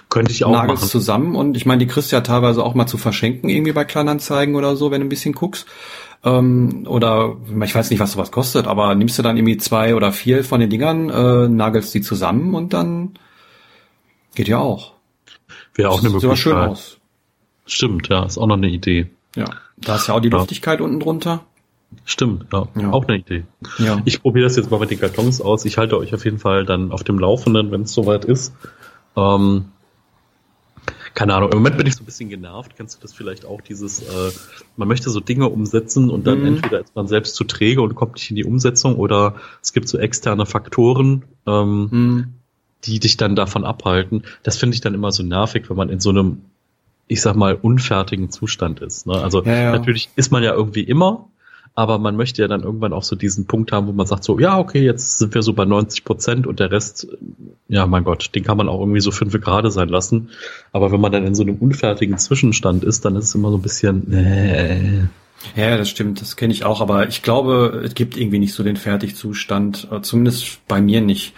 Könnte 0.08 0.32
ich 0.32 0.44
auch 0.44 0.52
Nagelst 0.52 0.82
machen. 0.82 0.90
zusammen 0.90 1.36
und 1.36 1.56
ich 1.56 1.66
meine, 1.66 1.78
die 1.78 1.86
kriegst 1.86 2.12
du 2.12 2.16
ja 2.16 2.20
teilweise 2.22 2.62
auch 2.64 2.74
mal 2.74 2.86
zu 2.86 2.98
verschenken 2.98 3.48
irgendwie 3.48 3.72
bei 3.72 3.84
Kleinanzeigen 3.84 4.54
oder 4.54 4.76
so, 4.76 4.90
wenn 4.90 5.00
du 5.00 5.06
ein 5.06 5.10
bisschen 5.10 5.34
guckst. 5.34 5.66
Ähm, 6.22 6.86
oder 6.86 7.36
ich 7.64 7.74
weiß 7.74 7.90
nicht, 7.90 7.98
was 8.00 8.12
sowas 8.12 8.30
kostet, 8.30 8.66
aber 8.66 8.94
nimmst 8.94 9.18
du 9.18 9.22
dann 9.22 9.36
irgendwie 9.38 9.56
zwei 9.56 9.94
oder 9.94 10.12
vier 10.12 10.44
von 10.44 10.60
den 10.60 10.68
Dingern, 10.70 11.08
äh, 11.08 11.48
nagelst 11.48 11.94
die 11.94 12.02
zusammen 12.02 12.54
und 12.54 12.72
dann 12.74 13.12
geht 14.34 14.48
ja 14.48 14.58
auch. 14.58 14.92
Wäre 15.74 15.90
auch 15.90 16.00
eine 16.00 16.10
Sieht 16.10 16.20
sogar 16.20 16.36
schön 16.36 16.52
Möglichkeit. 16.52 16.72
aus. 16.76 16.98
Stimmt, 17.66 18.08
ja, 18.08 18.24
ist 18.24 18.36
auch 18.36 18.46
noch 18.46 18.56
eine 18.56 18.68
Idee. 18.68 19.06
Ja. 19.36 19.46
Da 19.78 19.96
ist 19.96 20.08
ja 20.08 20.14
auch 20.14 20.20
die 20.20 20.28
Ja. 20.28 20.36
Luftigkeit 20.38 20.80
unten 20.80 21.00
drunter. 21.00 21.44
Stimmt, 22.04 22.46
ja, 22.52 22.66
Ja. 22.78 22.90
auch 22.90 23.06
eine 23.08 23.16
Idee. 23.18 23.44
Ja. 23.78 24.00
Ich 24.04 24.20
probiere 24.22 24.44
das 24.44 24.56
jetzt 24.56 24.70
mal 24.70 24.78
mit 24.78 24.90
den 24.90 25.00
Kartons 25.00 25.40
aus. 25.40 25.64
Ich 25.64 25.78
halte 25.78 25.96
euch 25.96 26.12
auf 26.14 26.24
jeden 26.24 26.38
Fall 26.38 26.64
dann 26.66 26.92
auf 26.92 27.02
dem 27.02 27.18
Laufenden, 27.18 27.70
wenn 27.70 27.82
es 27.82 27.92
soweit 27.92 28.24
ist. 28.24 28.52
Ähm, 29.16 29.66
keine 31.14 31.34
Ahnung, 31.34 31.50
im 31.50 31.58
Moment 31.58 31.76
bin 31.76 31.86
ich 31.86 31.96
so 31.96 32.02
ein 32.02 32.06
bisschen 32.06 32.28
genervt. 32.28 32.76
Kennst 32.76 32.96
du 32.96 33.02
das 33.02 33.12
vielleicht 33.12 33.44
auch, 33.44 33.60
dieses, 33.60 34.00
äh, 34.00 34.32
man 34.76 34.88
möchte 34.88 35.10
so 35.10 35.20
Dinge 35.20 35.48
umsetzen 35.48 36.08
und 36.10 36.26
dann 36.26 36.40
Mhm. 36.40 36.46
entweder 36.46 36.80
ist 36.80 36.94
man 36.94 37.08
selbst 37.08 37.34
zu 37.34 37.44
träge 37.44 37.82
und 37.82 37.94
kommt 37.94 38.14
nicht 38.14 38.30
in 38.30 38.36
die 38.36 38.44
Umsetzung 38.44 38.96
oder 38.96 39.34
es 39.62 39.72
gibt 39.72 39.88
so 39.88 39.98
externe 39.98 40.46
Faktoren, 40.46 41.24
ähm, 41.46 41.88
Hm. 41.90 42.34
die 42.84 42.98
dich 43.00 43.16
dann 43.16 43.36
davon 43.36 43.64
abhalten. 43.64 44.22
Das 44.42 44.56
finde 44.56 44.74
ich 44.74 44.80
dann 44.80 44.94
immer 44.94 45.12
so 45.12 45.22
nervig, 45.22 45.68
wenn 45.68 45.76
man 45.76 45.90
in 45.90 46.00
so 46.00 46.10
einem, 46.10 46.42
ich 47.08 47.20
sag 47.20 47.34
mal, 47.36 47.54
unfertigen 47.60 48.30
Zustand 48.30 48.80
ist. 48.80 49.06
Ne? 49.06 49.14
Also 49.14 49.42
Ja, 49.44 49.54
ja. 49.54 49.70
natürlich 49.72 50.10
ist 50.16 50.30
man 50.32 50.42
ja 50.42 50.54
irgendwie 50.54 50.82
immer, 50.82 51.28
aber 51.80 51.98
man 51.98 52.14
möchte 52.14 52.42
ja 52.42 52.48
dann 52.48 52.62
irgendwann 52.62 52.92
auch 52.92 53.02
so 53.02 53.16
diesen 53.16 53.46
Punkt 53.46 53.72
haben, 53.72 53.86
wo 53.86 53.92
man 53.92 54.06
sagt 54.06 54.22
so, 54.22 54.38
ja, 54.38 54.58
okay, 54.58 54.84
jetzt 54.84 55.16
sind 55.16 55.34
wir 55.34 55.40
so 55.40 55.54
bei 55.54 55.64
90 55.64 56.04
Prozent 56.04 56.46
und 56.46 56.60
der 56.60 56.70
Rest, 56.70 57.08
ja, 57.68 57.86
mein 57.86 58.04
Gott, 58.04 58.34
den 58.34 58.44
kann 58.44 58.58
man 58.58 58.68
auch 58.68 58.80
irgendwie 58.80 59.00
so 59.00 59.10
fünf 59.10 59.32
gerade 59.40 59.70
sein 59.70 59.88
lassen. 59.88 60.28
Aber 60.72 60.92
wenn 60.92 61.00
man 61.00 61.10
dann 61.10 61.26
in 61.26 61.34
so 61.34 61.42
einem 61.42 61.56
unfertigen 61.56 62.18
Zwischenstand 62.18 62.84
ist, 62.84 63.06
dann 63.06 63.16
ist 63.16 63.24
es 63.24 63.34
immer 63.34 63.50
so 63.50 63.56
ein 63.56 63.62
bisschen, 63.62 64.12
äh, 64.12 65.06
Ja, 65.56 65.78
das 65.78 65.88
stimmt, 65.88 66.20
das 66.20 66.36
kenne 66.36 66.52
ich 66.52 66.64
auch, 66.66 66.82
aber 66.82 67.08
ich 67.08 67.22
glaube, 67.22 67.80
es 67.82 67.94
gibt 67.94 68.18
irgendwie 68.18 68.40
nicht 68.40 68.52
so 68.52 68.62
den 68.62 68.76
Fertigzustand, 68.76 69.88
äh, 69.90 70.02
zumindest 70.02 70.66
bei 70.68 70.82
mir 70.82 71.00
nicht. 71.00 71.32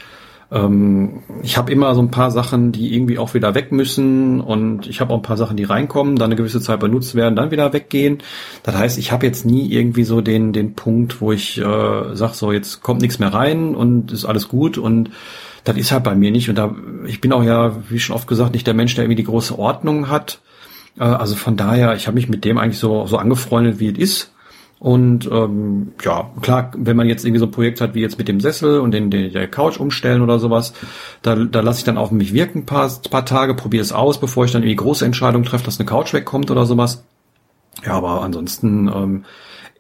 Ähm, 0.52 1.22
ich 1.42 1.56
habe 1.56 1.72
immer 1.72 1.94
so 1.94 2.02
ein 2.02 2.10
paar 2.10 2.30
Sachen, 2.30 2.72
die 2.72 2.94
irgendwie 2.94 3.18
auch 3.18 3.32
wieder 3.34 3.54
weg 3.54 3.72
müssen 3.72 4.40
und 4.40 4.86
ich 4.86 5.00
habe 5.00 5.12
auch 5.14 5.18
ein 5.18 5.22
paar 5.22 5.36
Sachen, 5.38 5.56
die 5.56 5.64
reinkommen, 5.64 6.16
dann 6.16 6.26
eine 6.26 6.36
gewisse 6.36 6.60
Zeit 6.60 6.80
benutzt 6.80 7.14
werden, 7.14 7.36
dann 7.36 7.50
wieder 7.50 7.72
weggehen. 7.72 8.18
Das 8.62 8.76
heißt, 8.76 8.98
ich 8.98 9.12
habe 9.12 9.26
jetzt 9.26 9.46
nie 9.46 9.72
irgendwie 9.72 10.04
so 10.04 10.20
den 10.20 10.52
den 10.52 10.74
Punkt, 10.74 11.20
wo 11.20 11.32
ich 11.32 11.58
äh, 11.58 12.14
sage, 12.14 12.34
so 12.34 12.52
jetzt 12.52 12.82
kommt 12.82 13.00
nichts 13.00 13.18
mehr 13.18 13.32
rein 13.32 13.74
und 13.74 14.12
ist 14.12 14.24
alles 14.26 14.48
gut 14.48 14.76
und 14.78 15.10
das 15.64 15.76
ist 15.76 15.92
halt 15.92 16.04
bei 16.04 16.14
mir 16.14 16.30
nicht 16.30 16.48
und 16.48 16.56
da 16.56 16.74
ich 17.06 17.20
bin 17.20 17.32
auch 17.32 17.44
ja, 17.44 17.76
wie 17.88 17.98
schon 18.00 18.16
oft 18.16 18.28
gesagt, 18.28 18.52
nicht 18.52 18.66
der 18.66 18.74
Mensch, 18.74 18.94
der 18.94 19.04
irgendwie 19.04 19.22
die 19.22 19.24
große 19.24 19.58
Ordnung 19.58 20.08
hat. 20.10 20.40
Äh, 20.98 21.04
Also 21.04 21.34
von 21.36 21.56
daher, 21.56 21.94
ich 21.96 22.06
habe 22.06 22.16
mich 22.16 22.28
mit 22.28 22.44
dem 22.44 22.58
eigentlich 22.58 22.78
so, 22.78 23.06
so 23.06 23.16
angefreundet, 23.16 23.78
wie 23.80 23.88
es 23.88 23.98
ist. 23.98 24.32
Und 24.82 25.30
ähm, 25.30 25.92
ja, 26.02 26.28
klar, 26.40 26.72
wenn 26.76 26.96
man 26.96 27.08
jetzt 27.08 27.24
irgendwie 27.24 27.38
so 27.38 27.46
ein 27.46 27.52
Projekt 27.52 27.80
hat 27.80 27.94
wie 27.94 28.00
jetzt 28.00 28.18
mit 28.18 28.26
dem 28.26 28.40
Sessel 28.40 28.80
und 28.80 28.90
den, 28.90 29.12
den 29.12 29.32
der 29.32 29.46
Couch 29.46 29.78
umstellen 29.78 30.22
oder 30.22 30.40
sowas, 30.40 30.74
da, 31.22 31.36
da 31.36 31.60
lasse 31.60 31.78
ich 31.78 31.84
dann 31.84 31.96
auf 31.96 32.10
mich 32.10 32.32
wirken 32.32 32.62
ein 32.62 32.66
paar, 32.66 32.90
paar 33.08 33.24
Tage, 33.24 33.54
probiere 33.54 33.82
es 33.82 33.92
aus, 33.92 34.18
bevor 34.18 34.44
ich 34.44 34.50
dann 34.50 34.62
irgendwie 34.62 34.74
große 34.74 35.04
Entscheidungen 35.04 35.44
treffe, 35.44 35.64
dass 35.64 35.78
eine 35.78 35.86
Couch 35.86 36.12
wegkommt 36.12 36.50
oder 36.50 36.66
sowas. 36.66 37.04
Ja, 37.86 37.92
aber 37.92 38.22
ansonsten 38.22 38.88
ähm, 38.88 39.24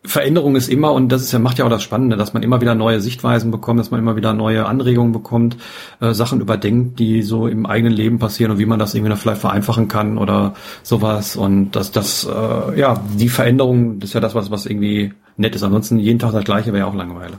Veränderung 0.04 0.56
ist 0.56 0.68
immer, 0.68 0.92
und 0.92 1.10
das 1.10 1.22
ist 1.22 1.30
ja, 1.30 1.38
macht 1.38 1.58
ja 1.58 1.64
auch 1.64 1.70
das 1.70 1.82
Spannende, 1.82 2.16
dass 2.16 2.34
man 2.34 2.42
immer 2.42 2.60
wieder 2.60 2.74
neue 2.74 3.00
Sichtweisen 3.00 3.52
bekommt, 3.52 3.78
dass 3.78 3.92
man 3.92 4.00
immer 4.00 4.16
wieder 4.16 4.32
neue 4.32 4.66
Anregungen 4.66 5.12
bekommt, 5.12 5.56
äh, 6.00 6.12
Sachen 6.12 6.40
überdenkt, 6.40 6.98
die 6.98 7.22
so 7.22 7.46
im 7.46 7.66
eigenen 7.66 7.92
Leben 7.92 8.18
passieren 8.18 8.50
und 8.50 8.58
wie 8.58 8.66
man 8.66 8.80
das 8.80 8.94
irgendwie 8.94 9.10
noch 9.10 9.18
vielleicht 9.18 9.40
vereinfachen 9.40 9.86
kann 9.86 10.18
oder 10.18 10.54
sowas. 10.82 11.36
Und 11.36 11.72
das, 11.72 11.92
das, 11.92 12.24
äh, 12.24 12.80
ja, 12.80 13.00
die 13.16 13.28
Veränderung, 13.28 14.00
das 14.00 14.10
ist 14.10 14.14
ja 14.14 14.20
das, 14.20 14.34
was, 14.34 14.50
was 14.50 14.66
irgendwie 14.66 15.12
nett 15.36 15.54
ist. 15.54 15.62
Ansonsten 15.62 16.00
jeden 16.00 16.18
Tag 16.18 16.32
das 16.32 16.44
gleiche 16.44 16.72
wäre 16.72 16.84
ja 16.84 16.86
auch 16.86 16.96
Langeweile. 16.96 17.38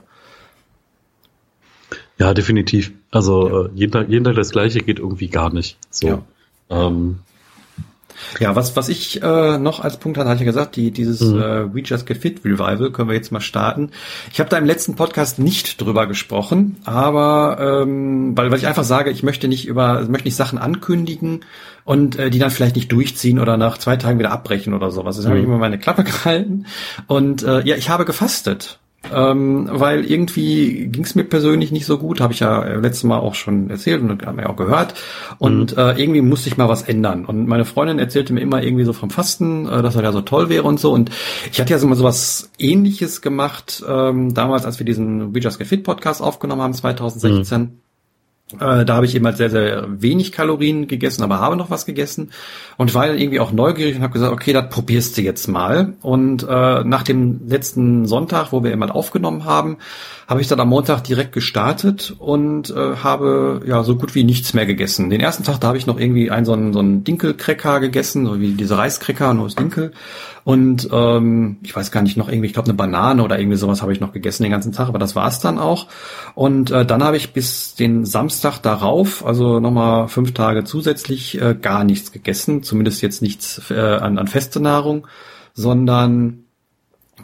ja, 2.18 2.34
definitiv. 2.34 2.94
Also 3.12 3.66
äh, 3.66 3.70
jeden, 3.76 3.92
Tag, 3.92 4.08
jeden 4.08 4.24
Tag 4.24 4.36
das 4.36 4.52
Gleiche 4.52 4.80
geht 4.80 5.00
irgendwie 5.00 5.28
gar 5.28 5.54
nicht. 5.54 5.78
So. 5.90 6.08
Ja. 6.08 6.22
Ähm, 6.70 7.20
Ja, 8.40 8.56
was, 8.56 8.76
was 8.76 8.90
ich 8.90 9.22
äh, 9.22 9.58
noch 9.58 9.80
als 9.80 9.98
Punkt 9.98 10.18
hatte, 10.18 10.30
hatte 10.30 10.38
ich 10.42 10.46
ja 10.46 10.52
gesagt, 10.52 10.76
die, 10.76 10.92
dieses 10.92 11.22
Mhm. 11.22 11.40
äh, 11.42 11.74
We 11.74 11.82
Just 11.82 12.06
Get 12.06 12.18
Fit 12.18 12.44
Revival 12.44 12.92
können 12.92 13.10
wir 13.10 13.16
jetzt 13.16 13.32
mal 13.32 13.42
starten. 13.42 13.92
Ich 14.32 14.40
habe 14.40 14.50
da 14.50 14.58
im 14.58 14.66
letzten 14.66 14.96
Podcast 14.96 15.40
nicht 15.40 15.82
drüber 15.82 16.08
gesprochen, 16.08 16.78
aber 16.86 17.58
ähm, 17.84 18.38
weil, 18.38 18.52
weil 18.52 18.58
ich 18.60 18.68
einfach 18.68 18.84
sage, 18.84 19.10
ich 19.12 19.24
möchte 19.24 19.48
nicht 19.48 19.68
über, 19.68 20.02
möchte 20.08 20.28
nicht 20.28 20.36
Sachen 20.36 20.58
ankündigen 20.60 21.42
und 21.86 22.18
äh, 22.18 22.30
die 22.30 22.40
dann 22.40 22.50
vielleicht 22.52 22.76
nicht 22.76 22.92
durchziehen 22.92 23.40
oder 23.40 23.58
nach 23.58 23.78
zwei 23.78 23.98
Tagen 23.98 24.20
wieder 24.20 24.32
abbrechen 24.32 24.74
oder 24.74 24.90
sowas. 24.92 25.18
Das 25.18 25.26
habe 25.26 25.38
ich 25.38 25.44
Mhm. 25.46 25.50
immer 25.52 25.60
meine 25.60 25.80
Klappe 25.80 26.04
gehalten. 26.06 26.66
Und 27.08 27.44
äh, 27.44 27.62
ja, 27.66 27.76
ich 27.76 27.90
habe 27.90 28.06
gefastet. 28.06 28.80
Ähm, 29.12 29.68
weil 29.72 30.06
irgendwie 30.06 30.88
ging 30.88 31.04
es 31.04 31.16
mir 31.16 31.24
persönlich 31.24 31.72
nicht 31.72 31.86
so 31.86 31.98
gut, 31.98 32.22
habe 32.22 32.34
ich 32.34 32.40
ja 32.40 32.64
letztes 32.76 33.04
Mal 33.04 33.20
auch 33.20 33.36
schon 33.36 33.70
erzählt 33.70 34.02
und 34.02 34.26
haben 34.26 34.38
wir 34.38 34.50
auch 34.50 34.56
gehört. 34.56 34.94
Und 35.40 35.76
mhm. 35.76 35.82
äh, 35.82 36.02
irgendwie 36.02 36.22
musste 36.22 36.50
ich 36.50 36.58
mal 36.58 36.70
was 36.70 36.84
ändern. 36.84 37.26
Und 37.26 37.48
meine 37.48 37.66
Freundin 37.66 38.00
erzählte 38.00 38.34
mir 38.34 38.42
immer 38.42 38.64
irgendwie 38.64 38.86
so 38.86 38.94
vom 38.94 39.10
Fasten, 39.10 39.68
äh, 39.68 39.82
dass 39.82 39.96
er 39.96 40.04
ja 40.04 40.12
so 40.12 40.22
toll 40.22 40.50
wäre 40.50 40.64
und 40.64 40.80
so. 40.80 40.92
Und 40.92 41.12
ich 41.52 41.60
hatte 41.60 41.72
ja 41.72 41.80
so 41.80 41.88
mal 41.88 41.96
so 41.96 42.04
was 42.04 42.52
ähnliches 42.58 43.22
gemacht, 43.22 43.84
ähm, 43.88 44.34
damals, 44.34 44.66
als 44.66 44.80
wir 44.80 44.86
diesen 44.86 45.36
We 45.36 45.40
Just 45.40 45.60
Get 45.60 45.68
Fit 45.68 45.84
Podcast 45.84 46.22
aufgenommen 46.22 46.62
haben, 46.62 46.74
2016. 46.74 47.62
Mhm. 47.62 47.83
Äh, 48.60 48.86
da 48.86 48.96
habe 48.96 49.06
ich 49.06 49.16
eben 49.16 49.26
halt 49.26 49.38
sehr, 49.38 49.50
sehr 49.50 49.86
wenig 49.88 50.32
Kalorien 50.32 50.88
gegessen, 50.88 51.24
aber 51.24 51.40
habe 51.40 51.56
noch 51.56 51.70
was 51.70 51.86
gegessen 51.86 52.32
und 52.78 52.94
war 52.94 53.08
dann 53.08 53.18
irgendwie 53.18 53.40
auch 53.40 53.52
neugierig 53.52 53.96
und 53.96 54.04
habe 54.04 54.14
gesagt, 54.14 54.32
okay, 54.32 54.54
das 54.54 54.70
probierst 54.70 55.18
du 55.18 55.22
jetzt 55.22 55.48
mal. 55.48 55.94
Und 56.02 56.44
äh, 56.44 56.84
nach 56.84 57.04
dem 57.04 57.48
letzten 57.48 58.06
Sonntag, 58.06 58.52
wo 58.52 58.64
wir 58.64 58.72
eben 58.72 58.82
halt 58.82 58.92
aufgenommen 58.92 59.46
haben, 59.46 59.78
habe 60.28 60.42
ich 60.42 60.48
dann 60.48 60.60
am 60.60 60.70
Montag 60.70 61.04
direkt 61.04 61.32
gestartet 61.32 62.16
und 62.20 62.70
äh, 62.70 62.98
habe 62.98 63.62
ja 63.66 63.84
so 63.84 63.96
gut 63.96 64.14
wie 64.14 64.24
nichts 64.24 64.54
mehr 64.54 64.66
gegessen. 64.66 65.10
Den 65.10 65.22
ersten 65.22 65.44
Tag, 65.44 65.60
da 65.60 65.68
habe 65.68 65.78
ich 65.78 65.88
noch 65.88 66.00
irgendwie 66.00 66.30
einen 66.30 66.46
so 66.46 66.54
einen, 66.54 66.74
so 66.74 66.80
einen 66.80 67.04
Dinkelcracker 67.04 67.80
gegessen, 67.80 68.26
so 68.26 68.40
wie 68.40 68.52
diese 68.52 68.78
Reiskräcker, 68.78 69.34
nur 69.34 69.46
aus 69.46 69.56
Dinkel. 69.56 69.94
Und 70.44 70.90
ähm, 70.92 71.58
ich 71.64 71.76
weiß 71.76 71.92
gar 71.92 72.02
nicht 72.02 72.18
noch 72.18 72.28
irgendwie, 72.28 72.48
ich 72.48 72.54
glaube 72.54 72.68
eine 72.68 72.76
Banane 72.76 73.24
oder 73.24 73.40
irgendwie 73.40 73.58
sowas 73.58 73.82
habe 73.82 73.94
ich 73.94 74.02
noch 74.02 74.12
gegessen 74.12 74.44
den 74.44 74.52
ganzen 74.52 74.74
Tag, 74.74 74.90
aber 74.90 75.00
das 75.00 75.16
war's 75.16 75.40
dann 75.40 75.58
auch. 75.58 75.88
Und 76.36 76.70
äh, 76.72 76.86
dann 76.86 77.04
habe 77.04 77.18
ich 77.18 77.34
bis 77.34 77.76
den 77.76 78.06
Samstag 78.06 78.60
darauf, 78.60 79.26
also 79.26 79.60
nochmal 79.60 80.10
fünf 80.10 80.34
Tage 80.34 80.66
zusätzlich, 80.66 81.42
äh, 81.42 81.56
gar 81.56 81.84
nichts 81.84 82.12
gegessen, 82.12 82.62
zumindest 82.64 83.02
jetzt 83.02 83.22
nichts 83.22 83.72
äh, 83.72 83.80
an, 83.80 84.18
an 84.18 84.28
feste 84.28 84.60
Nahrung, 84.60 85.08
sondern 85.54 86.44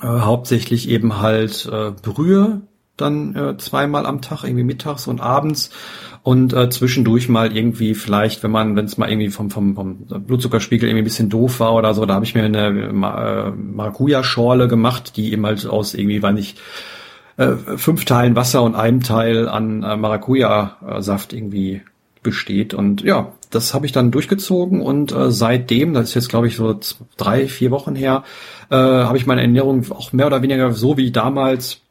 äh, 0.01 0.07
hauptsächlich 0.07 0.87
eben 0.87 1.19
halt 1.19 1.67
äh, 1.71 1.91
Brühe, 1.91 2.61
dann 3.01 3.35
äh, 3.35 3.57
zweimal 3.57 4.05
am 4.05 4.21
Tag, 4.21 4.43
irgendwie 4.43 4.63
mittags 4.63 5.07
und 5.07 5.21
abends 5.21 5.71
und 6.23 6.53
äh, 6.53 6.69
zwischendurch 6.69 7.29
mal 7.29 7.55
irgendwie 7.55 7.95
vielleicht, 7.95 8.43
wenn 8.43 8.51
man, 8.51 8.75
wenn 8.75 8.85
es 8.85 8.97
mal 8.97 9.09
irgendwie 9.09 9.29
vom, 9.29 9.49
vom, 9.49 9.75
vom 9.75 10.05
Blutzuckerspiegel 10.05 10.87
irgendwie 10.87 11.03
ein 11.03 11.05
bisschen 11.05 11.29
doof 11.29 11.59
war 11.59 11.73
oder 11.73 11.93
so, 11.93 12.05
da 12.05 12.15
habe 12.15 12.25
ich 12.25 12.35
mir 12.35 12.43
eine 12.43 12.67
äh, 12.67 13.51
Maracuja-Schorle 13.51 14.67
gemacht, 14.67 15.15
die 15.15 15.31
eben 15.31 15.45
halt 15.45 15.65
aus 15.65 15.93
irgendwie, 15.93 16.21
weiß 16.21 16.33
nicht, 16.33 16.59
äh, 17.37 17.55
fünf 17.77 18.05
Teilen 18.05 18.35
Wasser 18.35 18.63
und 18.63 18.75
einem 18.75 19.01
Teil 19.01 19.47
an 19.47 19.81
äh, 19.83 19.95
Maracuja-Saft 19.95 21.33
irgendwie 21.33 21.81
besteht. 22.21 22.73
Und 22.73 23.01
ja, 23.01 23.31
das 23.49 23.73
habe 23.73 23.85
ich 23.85 23.91
dann 23.91 24.11
durchgezogen 24.11 24.81
und 24.81 25.11
äh, 25.11 25.31
seitdem, 25.31 25.93
das 25.93 26.09
ist 26.09 26.15
jetzt 26.15 26.29
glaube 26.29 26.47
ich 26.47 26.55
so 26.55 26.77
drei, 27.17 27.47
vier 27.47 27.71
Wochen 27.71 27.95
her, 27.95 28.23
äh, 28.69 28.75
habe 28.75 29.17
ich 29.17 29.25
meine 29.25 29.41
Ernährung 29.41 29.89
auch 29.91 30.11
mehr 30.13 30.27
oder 30.27 30.41
weniger 30.41 30.71
so 30.73 30.97
wie 30.97 31.11
damals 31.11 31.81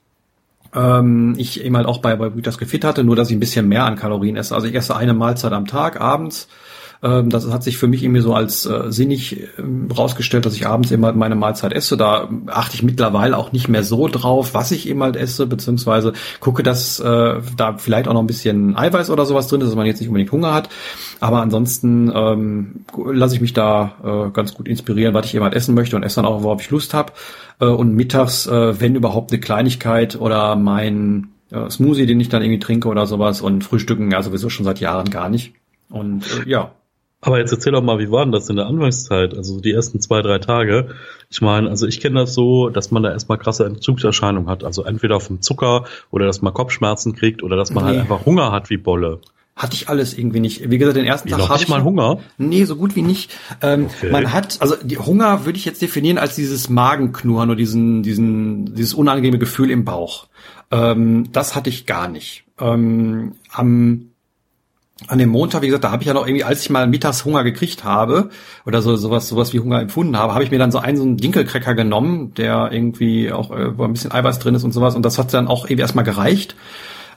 ähm, 0.74 1.34
ich 1.36 1.64
eben 1.64 1.76
halt 1.76 1.86
auch 1.86 1.98
bei, 1.98 2.16
bei 2.16 2.28
das 2.28 2.58
Gefit 2.58 2.84
hatte, 2.84 3.04
nur 3.04 3.16
dass 3.16 3.30
ich 3.30 3.36
ein 3.36 3.40
bisschen 3.40 3.68
mehr 3.68 3.84
an 3.84 3.96
Kalorien 3.96 4.36
esse. 4.36 4.54
Also 4.54 4.66
ich 4.66 4.74
esse 4.74 4.96
eine 4.96 5.14
Mahlzeit 5.14 5.52
am 5.52 5.66
Tag, 5.66 6.00
abends. 6.00 6.48
Ähm, 7.02 7.30
das 7.30 7.48
hat 7.50 7.62
sich 7.62 7.78
für 7.78 7.86
mich 7.86 8.02
irgendwie 8.02 8.20
so 8.20 8.34
als 8.34 8.66
äh, 8.66 8.90
sinnig 8.90 9.40
äh, 9.40 9.46
rausgestellt, 9.96 10.46
dass 10.46 10.54
ich 10.54 10.66
abends 10.66 10.90
immer 10.90 11.08
halt 11.08 11.16
meine 11.16 11.36
Mahlzeit 11.36 11.72
esse. 11.72 11.96
Da 11.96 12.28
achte 12.46 12.74
ich 12.74 12.82
mittlerweile 12.82 13.36
auch 13.36 13.52
nicht 13.52 13.68
mehr 13.68 13.84
so 13.84 14.08
drauf, 14.08 14.54
was 14.54 14.72
ich 14.72 14.88
eben 14.88 15.02
halt 15.02 15.16
esse, 15.16 15.46
beziehungsweise 15.46 16.12
gucke, 16.40 16.62
dass 16.62 16.98
äh, 16.98 17.40
da 17.56 17.78
vielleicht 17.78 18.08
auch 18.08 18.14
noch 18.14 18.22
ein 18.22 18.26
bisschen 18.26 18.76
Eiweiß 18.76 19.10
oder 19.10 19.26
sowas 19.26 19.46
drin 19.46 19.60
ist, 19.60 19.68
dass 19.68 19.76
man 19.76 19.86
jetzt 19.86 20.00
nicht 20.00 20.08
unbedingt 20.08 20.32
Hunger 20.32 20.52
hat. 20.52 20.68
Aber 21.20 21.40
ansonsten 21.40 22.12
ähm, 22.14 22.84
lasse 23.12 23.34
ich 23.34 23.40
mich 23.40 23.52
da 23.52 24.28
äh, 24.28 24.30
ganz 24.30 24.54
gut 24.54 24.68
inspirieren, 24.68 25.14
was 25.14 25.26
ich 25.26 25.34
eben 25.34 25.44
halt 25.44 25.54
essen 25.54 25.74
möchte 25.74 25.96
und 25.96 26.02
esse 26.02 26.16
dann 26.16 26.26
auch, 26.26 26.42
worauf 26.42 26.60
ich 26.60 26.70
Lust 26.70 26.94
habe. 26.94 27.12
Äh, 27.60 27.66
und 27.66 27.94
mittags, 27.94 28.46
äh, 28.46 28.80
wenn 28.80 28.94
überhaupt 28.94 29.32
eine 29.32 29.40
Kleinigkeit 29.40 30.20
oder 30.20 30.54
mein 30.56 31.30
äh, 31.50 31.68
Smoothie, 31.70 32.06
den 32.06 32.20
ich 32.20 32.28
dann 32.28 32.42
irgendwie 32.42 32.60
trinke 32.60 32.88
oder 32.88 33.06
sowas 33.06 33.40
und 33.40 33.64
frühstücken 33.64 34.10
ja 34.10 34.22
sowieso 34.22 34.48
schon 34.48 34.64
seit 34.64 34.80
Jahren 34.80 35.10
gar 35.10 35.28
nicht. 35.28 35.54
Und 35.90 36.24
äh, 36.44 36.48
ja. 36.48 36.72
Aber 37.20 37.38
jetzt 37.38 37.50
erzähl 37.50 37.72
doch 37.72 37.82
mal, 37.82 37.98
wie 37.98 38.12
war 38.12 38.24
denn 38.24 38.30
das 38.30 38.48
in 38.48 38.54
der 38.54 38.66
Anfangszeit, 38.66 39.36
also 39.36 39.60
die 39.60 39.72
ersten 39.72 40.00
zwei, 40.00 40.22
drei 40.22 40.38
Tage? 40.38 40.94
Ich 41.30 41.40
meine, 41.40 41.68
also 41.68 41.84
ich 41.88 42.00
kenne 42.00 42.20
das 42.20 42.32
so, 42.32 42.68
dass 42.68 42.92
man 42.92 43.02
da 43.02 43.10
erstmal 43.10 43.38
krasse 43.38 43.66
Entzugserscheinungen 43.66 44.48
hat. 44.48 44.62
Also 44.62 44.84
entweder 44.84 45.18
vom 45.18 45.42
Zucker 45.42 45.84
oder 46.12 46.26
dass 46.26 46.42
man 46.42 46.54
Kopfschmerzen 46.54 47.16
kriegt 47.16 47.42
oder 47.42 47.56
dass 47.56 47.72
man 47.72 47.82
halt 47.82 47.96
nee. 47.96 48.02
halt 48.02 48.12
einfach 48.12 48.24
Hunger 48.24 48.52
hat 48.52 48.70
wie 48.70 48.76
Bolle. 48.76 49.18
Hatte 49.58 49.74
ich 49.74 49.88
alles 49.88 50.16
irgendwie 50.16 50.38
nicht. 50.38 50.70
Wie 50.70 50.78
gesagt, 50.78 50.96
den 50.96 51.04
ersten 51.04 51.28
wie, 51.28 51.32
Tag 51.32 51.48
hatte 51.48 51.64
ich 51.64 51.68
mal 51.68 51.82
Hunger. 51.82 52.20
Nee, 52.38 52.64
so 52.64 52.76
gut 52.76 52.94
wie 52.94 53.02
nicht. 53.02 53.36
Ähm, 53.60 53.86
okay. 53.86 54.10
Man 54.10 54.32
hat, 54.32 54.56
also 54.60 54.76
die 54.82 54.98
Hunger 54.98 55.44
würde 55.44 55.58
ich 55.58 55.64
jetzt 55.64 55.82
definieren 55.82 56.16
als 56.16 56.36
dieses 56.36 56.70
Magenknurren 56.70 57.50
oder 57.50 57.56
diesen, 57.56 58.04
diesen, 58.04 58.74
dieses 58.76 58.94
unangenehme 58.94 59.38
Gefühl 59.38 59.70
im 59.70 59.84
Bauch. 59.84 60.28
Ähm, 60.70 61.30
das 61.32 61.56
hatte 61.56 61.70
ich 61.70 61.86
gar 61.86 62.08
nicht. 62.08 62.44
Ähm, 62.60 63.32
am 63.50 64.08
an 65.06 65.18
dem 65.18 65.28
Montag, 65.28 65.62
wie 65.62 65.66
gesagt, 65.66 65.84
da 65.84 65.92
habe 65.92 66.02
ich 66.02 66.08
ja 66.08 66.14
noch 66.14 66.26
irgendwie, 66.26 66.42
als 66.42 66.62
ich 66.62 66.70
mal 66.70 66.88
mittags 66.88 67.24
Hunger 67.24 67.44
gekriegt 67.44 67.84
habe 67.84 68.30
oder 68.66 68.82
so 68.82 68.96
sowas 68.96 69.28
sowas 69.28 69.52
wie 69.52 69.60
Hunger 69.60 69.80
empfunden 69.80 70.16
habe, 70.16 70.34
habe 70.34 70.42
ich 70.42 70.50
mir 70.50 70.58
dann 70.58 70.72
so 70.72 70.78
einen 70.78 70.96
so 70.96 71.04
einen 71.04 71.16
Dinkelcracker 71.16 71.74
genommen, 71.74 72.34
der 72.34 72.70
irgendwie 72.72 73.30
auch 73.30 73.52
äh, 73.52 73.78
wo 73.78 73.84
ein 73.84 73.92
bisschen 73.92 74.10
Eiweiß 74.10 74.40
drin 74.40 74.56
ist 74.56 74.64
und 74.64 74.72
sowas 74.72 74.96
und 74.96 75.04
das 75.04 75.18
hat 75.18 75.32
dann 75.32 75.46
auch 75.46 75.66
irgendwie 75.66 75.82
erstmal 75.82 76.04
gereicht. 76.04 76.56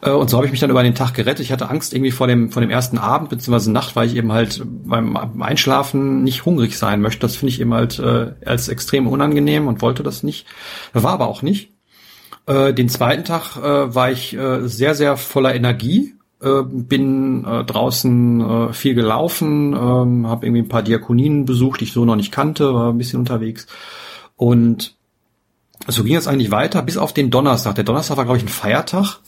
Äh, 0.02 0.12
und 0.12 0.30
so 0.30 0.38
habe 0.38 0.46
ich 0.46 0.52
mich 0.52 0.60
dann 0.60 0.70
über 0.70 0.84
den 0.84 0.96
Tag 0.96 1.14
gerettet. 1.14 1.46
Ich 1.46 1.52
hatte 1.52 1.70
Angst 1.70 1.94
irgendwie 1.94 2.12
vor 2.12 2.28
dem, 2.28 2.52
vor 2.52 2.62
dem 2.62 2.70
ersten 2.70 2.98
Abend 2.98 3.30
bzw. 3.30 3.70
Nacht, 3.70 3.96
weil 3.96 4.08
ich 4.08 4.16
eben 4.16 4.32
halt 4.32 4.62
beim 4.66 5.42
Einschlafen 5.42 6.24
nicht 6.24 6.46
hungrig 6.46 6.78
sein 6.78 7.02
möchte. 7.02 7.22
Das 7.22 7.36
finde 7.36 7.54
ich 7.54 7.62
eben 7.62 7.74
halt 7.74 8.00
äh, 8.00 8.34
als 8.46 8.68
extrem 8.68 9.08
unangenehm 9.08 9.68
und 9.68 9.82
wollte 9.82 10.04
das 10.04 10.24
nicht. 10.24 10.46
War 10.94 11.14
aber 11.14 11.28
auch 11.28 11.42
nicht. 11.42 11.72
Äh, 12.48 12.74
den 12.74 12.90
zweiten 12.90 13.24
Tag 13.24 13.58
äh, 13.58 13.96
war 13.96 14.12
ich 14.12 14.36
äh, 14.36 14.68
sehr, 14.68 14.96
sehr 14.96 15.18
voller 15.18 15.56
Energie. 15.56 16.16
Äh, 16.42 16.64
bin 16.64 17.46
äh, 17.46 17.64
draußen 17.64 18.42
äh, 18.42 18.74
viel 18.74 18.96
gelaufen, 18.96 19.74
äh, 19.74 20.28
habe 20.28 20.46
irgendwie 20.46 20.64
ein 20.64 20.70
paar 20.70 20.82
Diakonien 20.82 21.46
besucht, 21.46 21.82
die 21.82 21.86
ich 21.86 21.94
so 21.94 22.04
noch 22.04 22.16
nicht 22.16 22.32
kannte, 22.32 22.74
war 22.74 22.90
ein 22.90 22.98
bisschen 22.98 23.20
unterwegs. 23.20 23.68
Und 24.38 24.96
so 25.88 26.04
ging 26.04 26.16
es 26.16 26.28
eigentlich 26.28 26.50
weiter 26.50 26.82
bis 26.82 26.98
auf 26.98 27.14
den 27.14 27.30
Donnerstag. 27.30 27.76
Der 27.76 27.84
Donnerstag 27.84 28.18
war, 28.18 28.26
glaube 28.26 28.38
ich, 28.38 28.44
ein 28.44 28.50
Feiertag. 28.50 29.20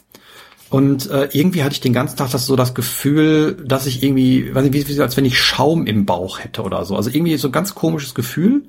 Und 0.73 1.07
äh, 1.11 1.29
irgendwie 1.33 1.63
hatte 1.63 1.73
ich 1.73 1.81
den 1.81 1.93
ganzen 1.93 2.17
Tag 2.17 2.31
das 2.31 2.47
so 2.47 2.55
das 2.55 2.73
Gefühl, 2.73 3.63
dass 3.63 3.85
ich 3.85 4.01
irgendwie, 4.01 4.55
weiß 4.55 4.63
nicht, 4.63 4.73
wie, 4.73 4.87
wie 4.87 5.01
als 5.01 5.15
wenn 5.15 5.23
ich 5.23 5.39
Schaum 5.39 5.85
im 5.85 6.07
Bauch 6.07 6.39
hätte 6.39 6.63
oder 6.63 6.83
so. 6.83 6.95
Also 6.95 7.11
irgendwie 7.11 7.37
so 7.37 7.49
ein 7.49 7.51
ganz 7.51 7.75
komisches 7.75 8.15
Gefühl. 8.15 8.63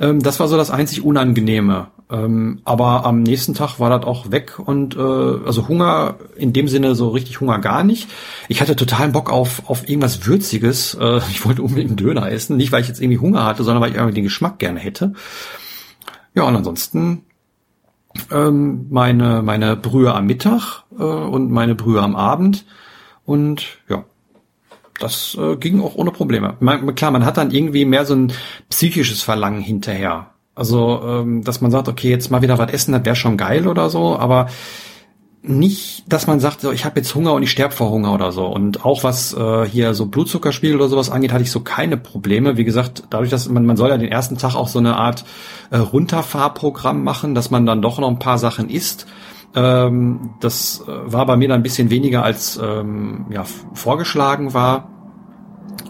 Ähm, 0.00 0.20
das 0.20 0.40
war 0.40 0.48
so 0.48 0.56
das 0.56 0.72
einzig 0.72 1.04
Unangenehme. 1.04 1.86
Ähm, 2.10 2.58
aber 2.64 3.06
am 3.06 3.22
nächsten 3.22 3.54
Tag 3.54 3.78
war 3.78 3.88
das 3.88 4.04
auch 4.04 4.32
weg 4.32 4.58
und 4.58 4.96
äh, 4.96 4.98
also 4.98 5.68
Hunger 5.68 6.16
in 6.34 6.52
dem 6.52 6.66
Sinne 6.66 6.96
so 6.96 7.10
richtig 7.10 7.40
Hunger 7.40 7.60
gar 7.60 7.84
nicht. 7.84 8.08
Ich 8.48 8.60
hatte 8.60 8.74
totalen 8.74 9.12
Bock 9.12 9.30
auf 9.30 9.70
auf 9.70 9.88
irgendwas 9.88 10.26
Würziges. 10.26 10.94
Äh, 11.00 11.18
ich 11.30 11.46
wollte 11.46 11.62
unbedingt 11.62 11.90
einen 11.90 11.98
Döner 11.98 12.32
essen, 12.32 12.56
nicht 12.56 12.72
weil 12.72 12.82
ich 12.82 12.88
jetzt 12.88 13.00
irgendwie 13.00 13.18
Hunger 13.18 13.44
hatte, 13.44 13.62
sondern 13.62 13.80
weil 13.80 13.90
ich 13.90 13.96
irgendwie 13.96 14.14
den 14.14 14.24
Geschmack 14.24 14.58
gerne 14.58 14.80
hätte. 14.80 15.12
Ja 16.34 16.42
und 16.42 16.56
ansonsten 16.56 17.22
ähm, 18.30 18.86
meine, 18.90 19.42
meine 19.42 19.76
Brühe 19.76 20.14
am 20.14 20.26
Mittag 20.26 20.84
äh, 20.98 21.02
und 21.02 21.50
meine 21.50 21.74
Brühe 21.74 22.00
am 22.00 22.16
Abend. 22.16 22.64
Und 23.24 23.78
ja, 23.88 24.04
das 24.98 25.36
äh, 25.40 25.56
ging 25.56 25.80
auch 25.80 25.94
ohne 25.94 26.10
Probleme. 26.10 26.56
Man, 26.60 26.94
klar, 26.94 27.10
man 27.10 27.24
hat 27.24 27.36
dann 27.36 27.50
irgendwie 27.50 27.84
mehr 27.84 28.04
so 28.04 28.14
ein 28.14 28.32
psychisches 28.68 29.22
Verlangen 29.22 29.60
hinterher. 29.60 30.30
Also, 30.54 31.00
ähm, 31.04 31.44
dass 31.44 31.60
man 31.60 31.70
sagt, 31.70 31.88
okay, 31.88 32.10
jetzt 32.10 32.30
mal 32.30 32.42
wieder 32.42 32.58
was 32.58 32.72
essen, 32.72 32.92
das 32.92 33.04
wäre 33.04 33.14
schon 33.14 33.36
geil 33.36 33.68
oder 33.68 33.90
so, 33.90 34.18
aber 34.18 34.48
nicht, 35.42 36.04
dass 36.12 36.26
man 36.26 36.40
sagt, 36.40 36.62
so, 36.62 36.72
ich 36.72 36.84
habe 36.84 36.98
jetzt 36.98 37.14
Hunger 37.14 37.32
und 37.32 37.42
ich 37.42 37.50
sterbe 37.50 37.72
vor 37.72 37.90
Hunger 37.90 38.12
oder 38.12 38.32
so. 38.32 38.46
Und 38.46 38.84
auch 38.84 39.04
was 39.04 39.32
äh, 39.34 39.64
hier 39.66 39.94
so 39.94 40.06
Blutzuckerspiegel 40.06 40.76
oder 40.76 40.88
sowas 40.88 41.10
angeht, 41.10 41.32
hatte 41.32 41.44
ich 41.44 41.50
so 41.50 41.60
keine 41.60 41.96
Probleme. 41.96 42.56
Wie 42.56 42.64
gesagt, 42.64 43.04
dadurch, 43.10 43.30
dass 43.30 43.48
man, 43.48 43.64
man 43.64 43.76
soll 43.76 43.90
ja 43.90 43.98
den 43.98 44.10
ersten 44.10 44.36
Tag 44.36 44.56
auch 44.56 44.68
so 44.68 44.80
eine 44.80 44.96
Art 44.96 45.24
äh, 45.70 45.76
Runterfahrprogramm 45.76 47.04
machen, 47.04 47.34
dass 47.34 47.50
man 47.50 47.66
dann 47.66 47.82
doch 47.82 47.98
noch 47.98 48.08
ein 48.08 48.18
paar 48.18 48.38
Sachen 48.38 48.68
isst. 48.68 49.06
Ähm, 49.54 50.30
das 50.40 50.84
äh, 50.86 51.12
war 51.12 51.24
bei 51.24 51.36
mir 51.36 51.48
dann 51.48 51.60
ein 51.60 51.62
bisschen 51.62 51.90
weniger 51.90 52.24
als 52.24 52.60
ähm, 52.62 53.26
ja, 53.30 53.44
vorgeschlagen 53.74 54.54
war. 54.54 54.97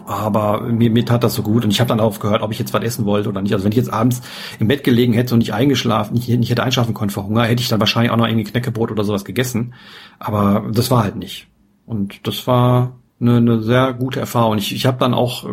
Aber 0.09 0.61
mir, 0.61 0.89
mir 0.89 1.05
tat 1.05 1.23
das 1.23 1.35
so 1.35 1.43
gut 1.43 1.63
und 1.63 1.69
ich 1.69 1.79
habe 1.79 1.87
dann 1.87 1.99
aufgehört, 1.99 2.41
ob 2.41 2.51
ich 2.51 2.57
jetzt 2.57 2.73
was 2.73 2.81
essen 2.81 3.05
wollte 3.05 3.29
oder 3.29 3.43
nicht. 3.43 3.53
Also 3.53 3.63
wenn 3.63 3.71
ich 3.71 3.77
jetzt 3.77 3.93
abends 3.93 4.23
im 4.57 4.67
Bett 4.67 4.83
gelegen 4.83 5.13
hätte 5.13 5.35
und 5.35 5.37
nicht 5.37 5.53
eingeschlafen, 5.53 6.15
nicht, 6.15 6.27
nicht 6.27 6.49
hätte 6.49 6.63
einschlafen 6.63 6.95
können 6.95 7.11
vor 7.11 7.27
Hunger, 7.27 7.43
hätte 7.43 7.61
ich 7.61 7.69
dann 7.69 7.79
wahrscheinlich 7.79 8.11
auch 8.11 8.17
noch 8.17 8.25
irgendwie 8.25 8.49
Knäckebrot 8.49 8.89
oder 8.89 9.03
sowas 9.03 9.23
gegessen. 9.23 9.75
Aber 10.17 10.65
das 10.71 10.89
war 10.89 11.03
halt 11.03 11.15
nicht. 11.15 11.45
Und 11.85 12.25
das 12.25 12.47
war 12.47 12.97
eine, 13.21 13.37
eine 13.37 13.61
sehr 13.61 13.93
gute 13.93 14.19
Erfahrung. 14.19 14.57
Ich, 14.57 14.73
ich 14.73 14.87
habe 14.87 14.97
dann 14.97 15.13
auch 15.13 15.47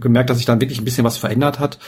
gemerkt, 0.00 0.28
dass 0.28 0.38
sich 0.38 0.46
dann 0.46 0.60
wirklich 0.60 0.80
ein 0.80 0.84
bisschen 0.84 1.04
was 1.04 1.16
verändert 1.16 1.60
hat 1.60 1.78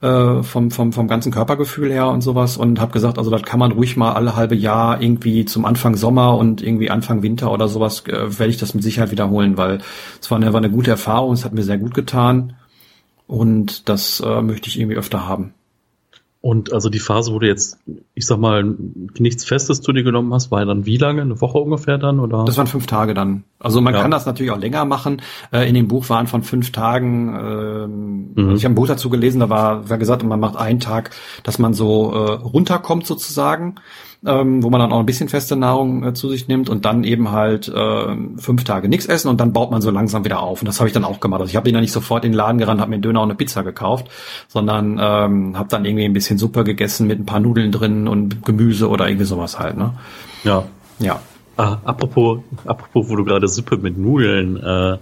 äh, 0.00 0.42
vom, 0.42 0.70
vom, 0.70 0.92
vom 0.92 1.08
ganzen 1.08 1.32
Körpergefühl 1.32 1.92
her 1.92 2.08
und 2.08 2.20
sowas 2.20 2.56
und 2.56 2.80
habe 2.80 2.92
gesagt, 2.92 3.18
also 3.18 3.30
das 3.30 3.42
kann 3.42 3.58
man 3.58 3.72
ruhig 3.72 3.96
mal 3.96 4.12
alle 4.12 4.36
halbe 4.36 4.54
Jahr 4.54 5.00
irgendwie 5.00 5.44
zum 5.44 5.64
Anfang 5.64 5.96
Sommer 5.96 6.36
und 6.36 6.62
irgendwie 6.62 6.90
Anfang 6.90 7.22
Winter 7.22 7.52
oder 7.52 7.68
sowas, 7.68 8.04
äh, 8.06 8.38
werde 8.38 8.50
ich 8.50 8.58
das 8.58 8.74
mit 8.74 8.82
Sicherheit 8.82 9.10
wiederholen, 9.10 9.56
weil 9.56 9.80
es 10.20 10.30
war 10.30 10.36
eine, 10.36 10.52
war 10.52 10.58
eine 10.58 10.70
gute 10.70 10.90
Erfahrung, 10.90 11.32
es 11.32 11.44
hat 11.44 11.52
mir 11.52 11.62
sehr 11.62 11.78
gut 11.78 11.94
getan 11.94 12.56
und 13.26 13.88
das 13.88 14.20
äh, 14.20 14.42
möchte 14.42 14.68
ich 14.68 14.78
irgendwie 14.78 14.96
öfter 14.96 15.28
haben. 15.28 15.54
Und 16.44 16.74
also 16.74 16.90
die 16.90 16.98
Phase, 16.98 17.32
wo 17.32 17.38
du 17.38 17.46
jetzt, 17.46 17.78
ich 18.14 18.26
sag 18.26 18.38
mal, 18.38 18.76
nichts 19.18 19.46
Festes 19.46 19.80
zu 19.80 19.94
dir 19.94 20.02
genommen 20.02 20.34
hast, 20.34 20.50
war 20.50 20.62
dann 20.66 20.84
wie 20.84 20.98
lange? 20.98 21.22
Eine 21.22 21.40
Woche 21.40 21.56
ungefähr 21.56 21.96
dann? 21.96 22.20
oder? 22.20 22.44
Das 22.44 22.58
waren 22.58 22.66
fünf 22.66 22.86
Tage 22.86 23.14
dann. 23.14 23.44
Also 23.58 23.80
man 23.80 23.94
ja. 23.94 24.02
kann 24.02 24.10
das 24.10 24.26
natürlich 24.26 24.52
auch 24.52 24.58
länger 24.58 24.84
machen. 24.84 25.22
Äh, 25.54 25.66
in 25.66 25.74
dem 25.74 25.88
Buch 25.88 26.06
waren 26.10 26.26
von 26.26 26.42
fünf 26.42 26.70
Tagen, 26.70 27.34
ähm, 27.34 28.32
mhm. 28.34 28.56
ich 28.56 28.64
habe 28.66 28.74
ein 28.74 28.76
Buch 28.76 28.86
dazu 28.86 29.08
gelesen, 29.08 29.40
da 29.40 29.48
war, 29.48 29.88
war 29.88 29.96
gesagt, 29.96 30.22
man 30.22 30.38
macht 30.38 30.56
einen 30.56 30.80
Tag, 30.80 31.12
dass 31.44 31.58
man 31.58 31.72
so 31.72 32.12
äh, 32.12 32.32
runterkommt 32.32 33.06
sozusagen 33.06 33.76
ähm, 34.26 34.62
wo 34.62 34.70
man 34.70 34.80
dann 34.80 34.92
auch 34.92 35.00
ein 35.00 35.06
bisschen 35.06 35.28
feste 35.28 35.56
Nahrung 35.56 36.04
äh, 36.04 36.14
zu 36.14 36.28
sich 36.28 36.48
nimmt 36.48 36.68
und 36.68 36.84
dann 36.84 37.04
eben 37.04 37.30
halt 37.30 37.68
äh, 37.68 38.16
fünf 38.38 38.64
Tage 38.64 38.88
nichts 38.88 39.06
essen 39.06 39.28
und 39.28 39.40
dann 39.40 39.52
baut 39.52 39.70
man 39.70 39.82
so 39.82 39.90
langsam 39.90 40.24
wieder 40.24 40.40
auf. 40.40 40.62
Und 40.62 40.66
das 40.66 40.80
habe 40.80 40.88
ich 40.88 40.94
dann 40.94 41.04
auch 41.04 41.20
gemacht. 41.20 41.40
Also 41.40 41.50
ich 41.50 41.56
habe 41.56 41.70
dann 41.70 41.80
nicht 41.80 41.92
sofort 41.92 42.24
in 42.24 42.32
den 42.32 42.36
Laden 42.36 42.58
gerannt, 42.58 42.80
habe 42.80 42.90
mir 42.90 42.96
einen 42.96 43.02
Döner 43.02 43.20
und 43.20 43.30
eine 43.30 43.36
Pizza 43.36 43.62
gekauft, 43.62 44.08
sondern 44.48 44.98
ähm, 45.00 45.58
habe 45.58 45.68
dann 45.68 45.84
irgendwie 45.84 46.04
ein 46.04 46.12
bisschen 46.12 46.38
Suppe 46.38 46.64
gegessen 46.64 47.06
mit 47.06 47.18
ein 47.18 47.26
paar 47.26 47.40
Nudeln 47.40 47.72
drin 47.72 48.08
und 48.08 48.44
Gemüse 48.44 48.88
oder 48.88 49.08
irgendwie 49.08 49.26
sowas 49.26 49.58
halt. 49.58 49.76
Ne? 49.76 49.94
Ja. 50.44 50.64
Ja. 50.98 51.20
Ah, 51.56 51.78
apropos, 51.84 52.40
apropos, 52.64 53.08
wo 53.08 53.16
du 53.16 53.24
gerade 53.24 53.46
Suppe 53.46 53.76
mit 53.76 53.96
Nudeln 53.96 54.56
äh, 54.56 54.96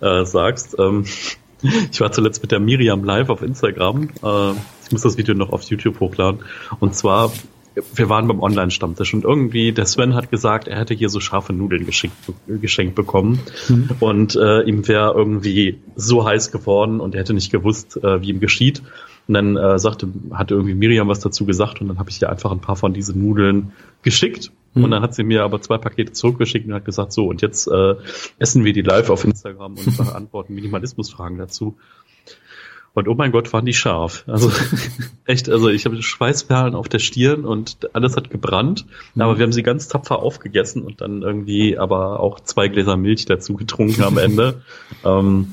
äh, 0.00 0.24
sagst. 0.24 0.76
Ähm, 0.78 1.04
ich 1.90 2.00
war 2.00 2.12
zuletzt 2.12 2.42
mit 2.42 2.52
der 2.52 2.60
Miriam 2.60 3.04
live 3.04 3.28
auf 3.28 3.42
Instagram. 3.42 4.08
Äh, 4.22 4.52
ich 4.84 4.92
muss 4.92 5.02
das 5.02 5.16
Video 5.16 5.34
noch 5.34 5.52
auf 5.52 5.62
YouTube 5.64 6.00
hochladen. 6.00 6.40
Und 6.80 6.94
zwar 6.94 7.32
wir 7.74 8.08
waren 8.08 8.28
beim 8.28 8.40
Online-Stammtisch 8.40 9.14
und 9.14 9.24
irgendwie 9.24 9.72
der 9.72 9.86
Sven 9.86 10.14
hat 10.14 10.30
gesagt, 10.30 10.68
er 10.68 10.78
hätte 10.78 10.94
hier 10.94 11.08
so 11.08 11.20
scharfe 11.20 11.52
Nudeln 11.52 11.86
geschickt, 11.86 12.14
geschenkt 12.46 12.94
bekommen 12.94 13.40
mhm. 13.68 13.90
und 14.00 14.36
äh, 14.36 14.62
ihm 14.62 14.86
wäre 14.88 15.14
irgendwie 15.14 15.78
so 15.96 16.26
heiß 16.26 16.52
geworden 16.52 17.00
und 17.00 17.14
er 17.14 17.20
hätte 17.20 17.34
nicht 17.34 17.50
gewusst, 17.50 17.96
äh, 18.02 18.20
wie 18.20 18.30
ihm 18.30 18.40
geschieht. 18.40 18.82
Und 19.28 19.34
dann 19.34 19.56
äh, 19.56 19.78
sagte, 19.78 20.08
hatte 20.32 20.54
irgendwie 20.54 20.74
Miriam 20.74 21.08
was 21.08 21.20
dazu 21.20 21.46
gesagt 21.46 21.80
und 21.80 21.88
dann 21.88 21.98
habe 21.98 22.10
ich 22.10 22.20
ihr 22.20 22.28
einfach 22.28 22.50
ein 22.50 22.60
paar 22.60 22.76
von 22.76 22.92
diesen 22.92 23.22
Nudeln 23.22 23.72
geschickt. 24.02 24.50
Mhm. 24.74 24.84
Und 24.84 24.90
dann 24.90 25.02
hat 25.02 25.14
sie 25.14 25.22
mir 25.22 25.44
aber 25.44 25.60
zwei 25.60 25.78
Pakete 25.78 26.12
zurückgeschickt 26.12 26.66
und 26.66 26.74
hat 26.74 26.84
gesagt, 26.84 27.12
so, 27.12 27.26
und 27.26 27.40
jetzt 27.40 27.68
äh, 27.68 27.94
essen 28.38 28.64
wir 28.64 28.72
die 28.72 28.82
live 28.82 29.10
auf 29.10 29.24
Instagram 29.24 29.76
und 29.76 29.96
beantworten 29.96 30.54
Minimalismusfragen 30.54 31.38
dazu. 31.38 31.76
Und 32.94 33.08
oh 33.08 33.14
mein 33.14 33.32
Gott, 33.32 33.52
waren 33.52 33.64
die 33.64 33.72
scharf. 33.72 34.24
Also 34.26 34.52
echt, 35.24 35.48
also 35.48 35.68
ich 35.68 35.86
habe 35.86 36.02
Schweißperlen 36.02 36.74
auf 36.74 36.88
der 36.88 36.98
Stirn 36.98 37.44
und 37.44 37.88
alles 37.94 38.16
hat 38.16 38.30
gebrannt. 38.30 38.86
Mhm. 39.14 39.22
Aber 39.22 39.38
wir 39.38 39.44
haben 39.44 39.52
sie 39.52 39.62
ganz 39.62 39.88
tapfer 39.88 40.18
aufgegessen 40.18 40.82
und 40.82 41.00
dann 41.00 41.22
irgendwie 41.22 41.78
aber 41.78 42.20
auch 42.20 42.40
zwei 42.40 42.68
Gläser 42.68 42.96
Milch 42.96 43.24
dazu 43.24 43.54
getrunken 43.54 44.02
am 44.02 44.18
Ende. 44.18 44.62
ähm, 45.04 45.52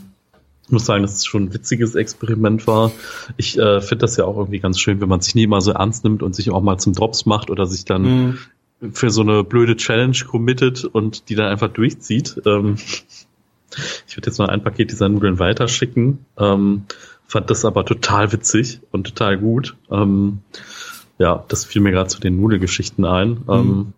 ich 0.65 0.71
muss 0.71 0.85
sagen, 0.85 1.01
dass 1.01 1.15
es 1.15 1.25
schon 1.25 1.45
ein 1.45 1.53
witziges 1.53 1.95
Experiment 1.95 2.67
war. 2.67 2.91
Ich 3.37 3.57
äh, 3.57 3.81
finde 3.81 4.01
das 4.01 4.17
ja 4.17 4.25
auch 4.25 4.37
irgendwie 4.37 4.59
ganz 4.59 4.79
schön, 4.79 5.01
wenn 5.01 5.09
man 5.09 5.21
sich 5.21 5.33
nie 5.33 5.47
mal 5.47 5.61
so 5.61 5.71
ernst 5.71 6.03
nimmt 6.03 6.21
und 6.21 6.35
sich 6.35 6.51
auch 6.51 6.61
mal 6.61 6.77
zum 6.77 6.93
Drops 6.93 7.25
macht 7.25 7.49
oder 7.49 7.65
sich 7.65 7.85
dann 7.85 8.37
mhm. 8.81 8.91
für 8.91 9.09
so 9.09 9.21
eine 9.21 9.43
blöde 9.43 9.77
Challenge 9.77 10.17
committet 10.29 10.85
und 10.85 11.29
die 11.29 11.35
dann 11.35 11.47
einfach 11.47 11.69
durchzieht. 11.69 12.39
Ähm, 12.45 12.75
ich 14.07 14.17
würde 14.17 14.27
jetzt 14.27 14.37
mal 14.37 14.49
ein 14.49 14.63
Paket 14.63 14.91
dieser 14.91 15.09
Nudeln 15.09 15.39
weiterschicken. 15.39 16.25
Ähm, 16.37 16.83
fand 17.29 17.49
das 17.49 17.63
aber 17.63 17.85
total 17.85 18.31
witzig 18.33 18.81
und 18.91 19.05
total 19.05 19.37
gut. 19.37 19.77
Ähm, 19.89 20.39
ja, 21.19 21.45
das 21.47 21.63
fiel 21.63 21.81
mir 21.81 21.91
gerade 21.91 22.09
zu 22.09 22.19
den 22.19 22.41
Nudelgeschichten 22.41 23.05
ein. 23.05 23.29
Mhm. 23.29 23.43
Ähm, 23.47 23.93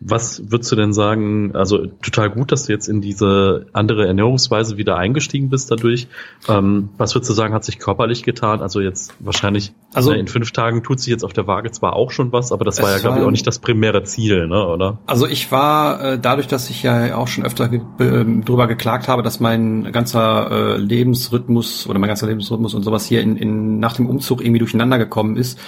was 0.00 0.50
würdest 0.50 0.70
du 0.72 0.76
denn 0.76 0.92
sagen, 0.92 1.54
also 1.54 1.86
total 2.02 2.30
gut, 2.30 2.52
dass 2.52 2.64
du 2.64 2.72
jetzt 2.72 2.88
in 2.88 3.00
diese 3.00 3.66
andere 3.72 4.06
Ernährungsweise 4.06 4.76
wieder 4.76 4.96
eingestiegen 4.96 5.50
bist 5.50 5.70
dadurch. 5.70 6.08
Ähm, 6.48 6.90
was 6.96 7.14
würdest 7.14 7.30
du 7.30 7.34
sagen, 7.34 7.54
hat 7.54 7.64
sich 7.64 7.78
körperlich 7.78 8.22
getan? 8.22 8.60
Also 8.60 8.80
jetzt 8.80 9.14
wahrscheinlich, 9.20 9.72
also 9.92 10.12
ne, 10.12 10.18
in 10.18 10.28
fünf 10.28 10.52
Tagen 10.52 10.82
tut 10.82 11.00
sich 11.00 11.08
jetzt 11.08 11.24
auf 11.24 11.32
der 11.32 11.46
Waage 11.46 11.70
zwar 11.70 11.94
auch 11.94 12.10
schon 12.10 12.32
was, 12.32 12.52
aber 12.52 12.64
das 12.64 12.82
war 12.82 12.90
ja, 12.90 12.98
glaube 12.98 13.18
ich, 13.18 13.24
auch 13.24 13.30
nicht 13.30 13.46
das 13.46 13.58
primäre 13.58 14.04
Ziel, 14.04 14.46
ne, 14.46 14.66
oder? 14.66 14.98
Also 15.06 15.26
ich 15.26 15.50
war, 15.52 16.02
äh, 16.02 16.18
dadurch, 16.18 16.46
dass 16.46 16.70
ich 16.70 16.82
ja 16.82 17.16
auch 17.16 17.28
schon 17.28 17.44
öfter 17.44 17.68
ge 17.68 17.80
äh, 17.98 18.24
drüber 18.42 18.66
geklagt 18.66 19.08
habe, 19.08 19.22
dass 19.22 19.40
mein 19.40 19.92
ganzer 19.92 20.50
äh, 20.50 20.76
Lebensrhythmus 20.76 21.86
oder 21.86 21.98
mein 21.98 22.08
ganzer 22.08 22.26
Lebensrhythmus 22.26 22.74
und 22.74 22.82
sowas 22.82 23.06
hier 23.06 23.20
in, 23.20 23.36
in, 23.36 23.78
nach 23.78 23.94
dem 23.94 24.08
Umzug 24.08 24.40
irgendwie 24.40 24.58
durcheinander 24.58 24.98
gekommen 24.98 25.36
ist, 25.36 25.58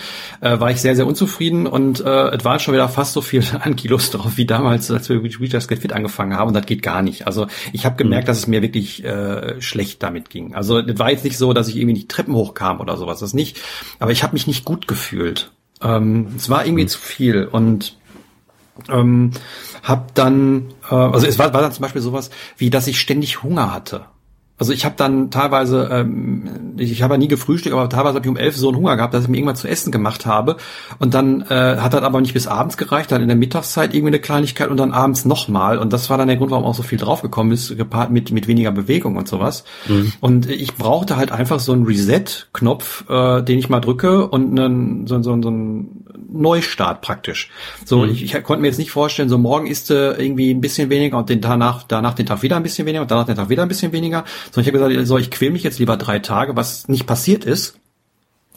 äh, 0.40 0.58
war 0.60 0.70
ich 0.70 0.80
sehr, 0.80 0.96
sehr 0.96 1.06
unzufrieden 1.06 1.66
und 1.66 2.00
äh, 2.00 2.28
es 2.36 2.44
waren 2.44 2.60
schon 2.60 2.74
wieder 2.74 2.88
fast 2.88 3.12
so 3.12 3.20
viel 3.20 3.42
an 3.60 3.76
Lust 3.96 4.12
drauf 4.12 4.36
wie 4.36 4.44
damals, 4.44 4.90
als 4.90 5.08
wir 5.08 5.18
mit 5.20 5.40
Readers 5.40 5.68
Get 5.68 5.78
Fit 5.78 5.94
angefangen 5.94 6.36
haben. 6.36 6.48
Und 6.48 6.54
das 6.54 6.66
geht 6.66 6.82
gar 6.82 7.00
nicht. 7.00 7.26
Also 7.26 7.46
ich 7.72 7.86
habe 7.86 7.96
gemerkt, 7.96 8.26
mhm. 8.26 8.28
dass 8.28 8.38
es 8.38 8.46
mir 8.46 8.60
wirklich 8.60 9.02
äh, 9.02 9.60
schlecht 9.62 10.02
damit 10.02 10.28
ging. 10.28 10.54
Also 10.54 10.80
es 10.80 10.98
war 10.98 11.10
jetzt 11.10 11.24
nicht 11.24 11.38
so, 11.38 11.54
dass 11.54 11.68
ich 11.68 11.76
irgendwie 11.76 11.94
nicht 11.94 12.10
Treppen 12.10 12.34
hochkam 12.34 12.80
oder 12.80 12.98
sowas. 12.98 13.20
Das 13.20 13.32
nicht. 13.32 13.58
Aber 13.98 14.12
ich 14.12 14.22
habe 14.22 14.34
mich 14.34 14.46
nicht 14.46 14.66
gut 14.66 14.86
gefühlt. 14.86 15.50
Ähm, 15.82 16.28
es 16.36 16.50
war 16.50 16.66
irgendwie 16.66 16.84
mhm. 16.84 16.88
zu 16.88 16.98
viel. 16.98 17.46
Und 17.46 17.96
ähm, 18.90 19.30
habe 19.82 20.08
dann, 20.12 20.74
äh, 20.90 20.94
also 20.94 21.26
es 21.26 21.38
war, 21.38 21.54
war 21.54 21.62
dann 21.62 21.72
zum 21.72 21.82
Beispiel 21.82 22.02
sowas, 22.02 22.28
wie 22.58 22.68
dass 22.68 22.86
ich 22.86 23.00
ständig 23.00 23.42
Hunger 23.42 23.72
hatte. 23.72 24.04
Also 24.58 24.72
ich 24.72 24.84
habe 24.86 24.94
dann 24.96 25.30
teilweise, 25.30 25.88
ähm, 25.92 26.74
ich 26.78 27.02
habe 27.02 27.14
ja 27.14 27.18
nie 27.18 27.28
gefrühstückt, 27.28 27.74
aber 27.74 27.88
teilweise 27.88 28.14
habe 28.14 28.24
ich 28.24 28.30
um 28.30 28.38
elf 28.38 28.56
so 28.56 28.68
einen 28.68 28.78
Hunger 28.78 28.96
gehabt, 28.96 29.12
dass 29.12 29.24
ich 29.24 29.28
mir 29.28 29.36
irgendwas 29.36 29.60
zu 29.60 29.68
essen 29.68 29.92
gemacht 29.92 30.24
habe. 30.24 30.56
Und 30.98 31.12
dann 31.12 31.42
äh, 31.42 31.76
hat 31.76 31.92
das 31.92 32.02
aber 32.02 32.20
nicht 32.22 32.32
bis 32.32 32.46
abends 32.46 32.78
gereicht, 32.78 33.12
dann 33.12 33.20
in 33.20 33.28
der 33.28 33.36
Mittagszeit 33.36 33.92
irgendwie 33.92 34.14
eine 34.14 34.20
Kleinigkeit 34.20 34.70
und 34.70 34.78
dann 34.78 34.92
abends 34.92 35.26
nochmal. 35.26 35.76
Und 35.76 35.92
das 35.92 36.08
war 36.08 36.16
dann 36.16 36.28
der 36.28 36.38
Grund, 36.38 36.50
warum 36.52 36.64
auch 36.64 36.74
so 36.74 36.82
viel 36.82 36.98
draufgekommen 36.98 37.52
ist, 37.52 37.76
gepaart 37.76 38.10
mit, 38.10 38.30
mit 38.30 38.48
weniger 38.48 38.72
Bewegung 38.72 39.16
und 39.16 39.28
sowas. 39.28 39.64
Mhm. 39.88 40.12
Und 40.20 40.48
ich 40.48 40.74
brauchte 40.74 41.16
halt 41.16 41.32
einfach 41.32 41.60
so 41.60 41.72
einen 41.72 41.84
Reset-Knopf, 41.84 43.10
äh, 43.10 43.42
den 43.42 43.58
ich 43.58 43.68
mal 43.68 43.80
drücke 43.80 44.26
und 44.26 44.58
einen, 44.58 45.06
so, 45.06 45.22
so, 45.22 45.40
so 45.42 45.48
einen 45.48 46.05
Neustart 46.30 47.00
praktisch. 47.02 47.50
So, 47.84 48.00
mhm. 48.00 48.10
ich, 48.10 48.22
ich 48.22 48.42
konnte 48.42 48.60
mir 48.60 48.68
jetzt 48.68 48.78
nicht 48.78 48.90
vorstellen, 48.90 49.28
so 49.28 49.38
morgen 49.38 49.66
isst 49.66 49.90
du 49.90 50.16
irgendwie 50.18 50.52
ein 50.52 50.60
bisschen 50.60 50.90
weniger 50.90 51.18
und 51.18 51.28
den 51.28 51.40
danach, 51.40 51.82
danach 51.84 52.14
den 52.14 52.26
Tag 52.26 52.42
wieder 52.42 52.56
ein 52.56 52.62
bisschen 52.62 52.86
weniger 52.86 53.02
und 53.02 53.10
danach 53.10 53.26
den 53.26 53.36
Tag 53.36 53.48
wieder 53.48 53.62
ein 53.62 53.68
bisschen 53.68 53.92
weniger 53.92 54.24
sondern 54.50 54.62
ich 54.62 54.74
habe 54.74 54.90
gesagt, 54.90 55.06
so, 55.06 55.18
ich 55.18 55.30
quäl 55.30 55.50
mich 55.50 55.62
jetzt 55.62 55.78
lieber 55.78 55.96
drei 55.96 56.18
Tage, 56.18 56.56
was 56.56 56.88
nicht 56.88 57.06
passiert 57.06 57.44
ist. 57.44 57.78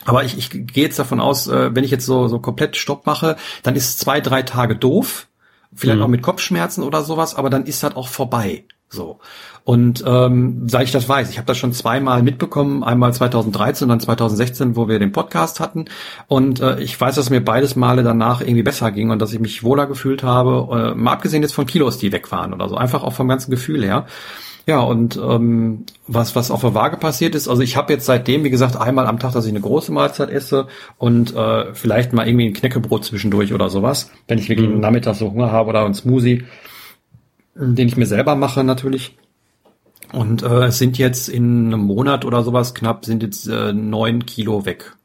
Aber 0.06 0.24
ich, 0.24 0.38
ich 0.38 0.50
gehe 0.50 0.86
jetzt 0.86 0.98
davon 0.98 1.19
aus, 1.19 1.48
äh, 1.48 1.76
wenn 1.76 1.84
ich 1.84 1.91
jetzt 1.91 2.06
so, 2.06 2.28
so 2.28 2.39
komplett 2.39 2.78
Stopp 2.78 3.06
mache, 3.06 3.36
dann 3.63 3.76
ist 3.76 4.00
zwei, 4.00 4.22
drei 4.22 4.43
Tage 4.43 4.76
doof. 4.76 5.28
Vielleicht 5.76 5.98
mhm. 5.98 6.04
auch 6.04 6.08
mit 6.08 6.22
Kopfschmerzen 6.22 6.84
oder 6.84 7.04
sowas, 7.04 7.36
aber 7.36 7.50
dann 7.50 7.65
ist 7.65 7.84
das 7.84 7.95
auch 7.95 8.08
vorbei. 8.08 8.63
So. 8.91 9.19
Und 9.63 10.04
ähm, 10.08 10.67
seit 10.67 10.86
ich 10.86 10.91
das 10.91 11.08
weiß, 11.08 11.30
ich 11.30 11.38
habe 11.38 11.45
das 11.45 11.60
schon 11.60 11.73
zweimal 11.73 12.23
mitbekommen, 12.23 12.84
einmal 12.84 13.13
2013 13.13 13.86
und 13.86 13.89
dann 13.89 13.99
2016, 13.99 14.75
wo 14.75 14.88
wir 14.88 14.97
den 14.97 15.12
Podcast 15.12 15.60
hatten. 15.60 15.86
Und 16.28 16.60
äh, 16.60 16.80
ich 16.80 16.99
weiß, 16.99 17.15
dass 17.15 17.30
mir 17.30 17.43
beides 17.43 17.75
Male 17.75 18.02
danach 18.02 18.41
irgendwie 18.41 18.63
besser 18.63 18.91
ging 18.91 19.12
und 19.12 19.19
dass 19.21 19.32
ich 19.32 19.39
mich 19.39 19.63
wohler 19.63 19.86
gefühlt 19.86 20.23
habe, 20.23 20.93
äh, 20.93 20.95
mal 20.95 21.13
abgesehen 21.13 21.43
jetzt 21.43 21.54
von 21.54 21.67
Kilos, 21.67 21.99
die 21.99 22.12
weg 22.12 22.32
waren 22.32 22.52
oder 22.52 22.67
so, 22.67 22.78
einfach 22.78 23.04
auch 23.04 23.13
vom 23.13 23.28
ganzen 23.28 23.52
Gefühl 23.52 23.84
her. 23.84 24.08
Ja, 24.65 24.80
und 24.82 25.17
ähm, 25.17 25.86
was, 26.08 26.36
was 26.36 26.52
auf 26.52 26.62
der 26.62 26.75
Waage 26.75 26.97
passiert 26.97 27.34
ist, 27.34 27.47
also 27.47 27.62
ich 27.62 27.75
habe 27.75 27.93
jetzt 27.93 28.06
seitdem, 28.06 28.43
wie 28.43 28.49
gesagt, 28.52 28.75
einmal 28.75 29.08
am 29.08 29.19
Tag, 29.19 29.34
dass 29.34 29.45
ich 29.45 29.52
eine 29.52 29.62
große 29.62 29.91
Mahlzeit 29.91 30.30
esse 30.30 30.67
und 30.97 31.36
äh, 31.36 31.73
vielleicht 31.73 32.13
mal 32.13 32.28
irgendwie 32.28 32.47
ein 32.47 32.54
Knäckebrot 32.54 33.06
zwischendurch 33.06 33.54
oder 33.54 33.69
sowas, 33.69 34.12
wenn 34.28 34.38
ich 34.38 34.49
wirklich 34.49 34.69
mhm. 34.69 34.80
Nachmittag 34.80 35.15
so 35.15 35.32
Hunger 35.32 35.52
habe 35.52 35.69
oder 35.69 35.86
ein 35.86 35.95
Smoothie, 35.95 36.43
den 37.60 37.88
ich 37.88 37.98
mir 37.98 38.08
selber 38.08 38.36
mache 38.36 38.63
natürlich. 38.63 39.15
Und 40.12 40.41
äh, 40.41 40.65
es 40.65 40.80
sind 40.80 40.98
jetzt 40.98 41.30
in 41.30 41.67
einem 41.67 41.82
Monat 41.82 42.26
oder 42.26 42.43
sowas 42.43 42.74
knapp, 42.74 43.06
sind 43.06 43.22
jetzt 43.22 43.48
äh, 43.48 43.74
neun 43.74 44.26
Kilo 44.26 44.65
weg. 44.65 44.95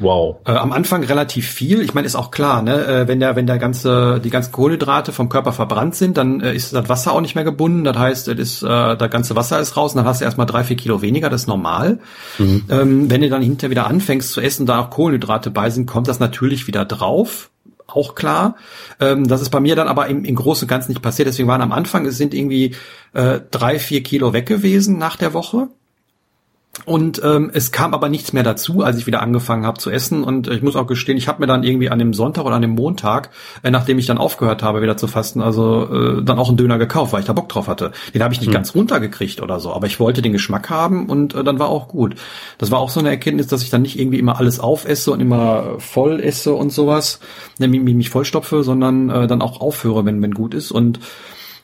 Wow. 0.00 0.36
Äh, 0.46 0.52
am 0.52 0.72
Anfang 0.72 1.02
relativ 1.02 1.48
viel. 1.48 1.80
Ich 1.82 1.92
meine, 1.92 2.06
ist 2.06 2.14
auch 2.14 2.30
klar, 2.30 2.62
ne? 2.62 2.86
Äh, 2.86 3.08
wenn 3.08 3.18
der, 3.18 3.34
wenn 3.34 3.46
der 3.46 3.58
ganze, 3.58 4.20
die 4.22 4.30
ganzen 4.30 4.52
Kohlenhydrate 4.52 5.12
vom 5.12 5.28
Körper 5.28 5.52
verbrannt 5.52 5.96
sind, 5.96 6.16
dann 6.16 6.40
äh, 6.40 6.54
ist 6.54 6.72
das 6.72 6.88
Wasser 6.88 7.12
auch 7.12 7.20
nicht 7.20 7.34
mehr 7.34 7.44
gebunden. 7.44 7.82
Das 7.82 7.96
heißt, 7.96 8.28
es 8.28 8.38
ist, 8.38 8.62
äh, 8.62 8.96
das 8.96 9.10
ganze 9.10 9.34
Wasser 9.34 9.58
ist 9.58 9.76
raus 9.76 9.92
und 9.92 9.98
dann 9.98 10.06
hast 10.06 10.20
du 10.20 10.24
erstmal 10.24 10.46
drei, 10.46 10.62
vier 10.62 10.76
Kilo 10.76 11.02
weniger. 11.02 11.30
Das 11.30 11.42
ist 11.42 11.46
normal. 11.48 11.98
Mhm. 12.38 12.64
Ähm, 12.68 13.10
wenn 13.10 13.22
du 13.22 13.28
dann 13.28 13.42
hinterher 13.42 13.70
wieder 13.70 13.86
anfängst 13.88 14.30
zu 14.30 14.40
essen, 14.40 14.66
da 14.66 14.80
auch 14.80 14.90
Kohlenhydrate 14.90 15.50
bei 15.50 15.68
sind, 15.70 15.86
kommt 15.86 16.06
das 16.06 16.20
natürlich 16.20 16.68
wieder 16.68 16.84
drauf 16.84 17.50
auch 17.88 18.14
klar. 18.14 18.56
Ähm, 19.00 19.26
das 19.26 19.42
ist 19.42 19.50
bei 19.50 19.60
mir 19.60 19.74
dann 19.74 19.88
aber 19.88 20.06
im, 20.06 20.24
im 20.24 20.34
Großen 20.34 20.64
und 20.64 20.68
Ganzen 20.68 20.92
nicht 20.92 21.02
passiert. 21.02 21.28
Deswegen 21.28 21.48
waren 21.48 21.62
am 21.62 21.72
Anfang, 21.72 22.06
es 22.06 22.18
sind 22.18 22.34
irgendwie 22.34 22.74
äh, 23.14 23.40
drei, 23.50 23.78
vier 23.78 24.02
Kilo 24.02 24.32
weg 24.32 24.46
gewesen 24.46 24.98
nach 24.98 25.16
der 25.16 25.32
Woche. 25.32 25.68
Und 26.84 27.20
ähm, 27.24 27.50
es 27.52 27.72
kam 27.72 27.94
aber 27.94 28.08
nichts 28.08 28.32
mehr 28.32 28.42
dazu, 28.42 28.82
als 28.82 28.98
ich 28.98 29.06
wieder 29.06 29.22
angefangen 29.22 29.66
habe 29.66 29.78
zu 29.78 29.90
essen. 29.90 30.24
Und 30.24 30.48
ich 30.48 30.62
muss 30.62 30.76
auch 30.76 30.86
gestehen, 30.86 31.18
ich 31.18 31.28
habe 31.28 31.40
mir 31.40 31.46
dann 31.46 31.62
irgendwie 31.62 31.90
an 31.90 31.98
dem 31.98 32.14
Sonntag 32.14 32.44
oder 32.44 32.56
an 32.56 32.62
dem 32.62 32.72
Montag, 32.72 33.30
äh, 33.62 33.70
nachdem 33.70 33.98
ich 33.98 34.06
dann 34.06 34.18
aufgehört 34.18 34.62
habe, 34.62 34.82
wieder 34.82 34.96
zu 34.96 35.06
fasten, 35.06 35.40
also 35.40 35.88
äh, 36.18 36.22
dann 36.22 36.38
auch 36.38 36.48
einen 36.48 36.56
Döner 36.56 36.78
gekauft, 36.78 37.12
weil 37.12 37.20
ich 37.20 37.26
da 37.26 37.32
Bock 37.32 37.48
drauf 37.48 37.68
hatte. 37.68 37.92
Den 38.14 38.22
habe 38.22 38.34
ich 38.34 38.40
nicht 38.40 38.48
hm. 38.48 38.54
ganz 38.54 38.74
runtergekriegt 38.74 39.40
oder 39.42 39.60
so, 39.60 39.72
aber 39.72 39.86
ich 39.86 40.00
wollte 40.00 40.22
den 40.22 40.32
Geschmack 40.32 40.70
haben 40.70 41.06
und 41.06 41.34
äh, 41.34 41.44
dann 41.44 41.58
war 41.58 41.68
auch 41.68 41.88
gut. 41.88 42.14
Das 42.58 42.70
war 42.70 42.78
auch 42.78 42.90
so 42.90 43.00
eine 43.00 43.10
Erkenntnis, 43.10 43.46
dass 43.46 43.62
ich 43.62 43.70
dann 43.70 43.82
nicht 43.82 43.98
irgendwie 43.98 44.18
immer 44.18 44.38
alles 44.38 44.60
aufesse 44.60 45.12
und 45.12 45.20
immer 45.20 45.78
voll 45.78 46.20
esse 46.20 46.54
und 46.54 46.72
sowas, 46.72 47.20
nämlich 47.58 47.82
mich 47.82 48.10
vollstopfe, 48.10 48.62
sondern 48.62 49.10
äh, 49.10 49.26
dann 49.26 49.42
auch 49.42 49.60
aufhöre, 49.60 50.04
wenn 50.04 50.22
wenn 50.22 50.32
gut 50.32 50.54
ist 50.54 50.70
und 50.70 51.00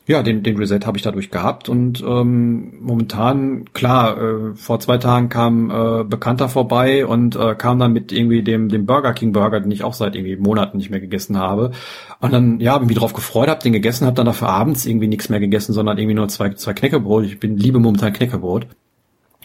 Ja, 0.07 0.23
den, 0.23 0.43
den 0.43 0.59
Reset 0.59 0.81
habe 0.85 0.99
ich 0.99 1.03
dadurch 1.03 1.31
gehabt 1.31 1.71
und 1.71 2.05
ähm, 2.07 2.75
momentan, 2.83 3.73
klar, 3.73 4.21
äh, 4.21 4.55
vor 4.55 4.79
zwei 4.79 4.99
Tagen 4.99 5.31
kam 5.31 5.71
äh, 5.71 6.05
Bekannter 6.05 6.51
vorbei 6.51 7.07
und 7.07 7.37
äh, 7.37 7.55
kam 7.55 7.79
dann 7.79 7.95
mit 7.95 8.13
irgendwie 8.13 8.43
dem, 8.43 8.69
dem 8.69 8.85
Burger 8.85 9.15
King 9.15 9.33
Burger, 9.33 9.61
den 9.61 9.71
ich 9.71 9.83
auch 9.83 9.95
seit 9.95 10.15
irgendwie 10.15 10.37
Monaten 10.37 10.77
nicht 10.77 10.91
mehr 10.91 11.01
gegessen 11.01 11.39
habe. 11.39 11.71
Und 12.21 12.35
dann, 12.35 12.61
ja, 12.61 12.79
ich 12.79 12.87
mich 12.87 12.99
drauf 12.99 13.15
gefreut, 13.15 13.49
habe 13.49 13.63
den 13.63 13.73
gegessen, 13.73 14.05
habe 14.05 14.17
dann 14.17 14.27
dafür 14.27 14.51
abends 14.51 14.85
irgendwie 14.85 15.09
nichts 15.09 15.31
mehr 15.31 15.41
gegessen, 15.41 15.73
sondern 15.73 15.97
irgendwie 15.97 16.17
nur 16.17 16.29
zwei, 16.29 16.51
zwei 16.51 16.75
Knäckebrot. 16.75 17.25
Ich 17.25 17.41
bin 17.41 17.57
liebe 17.57 17.79
momentan 17.79 18.13
Knäckebrot. 18.13 18.67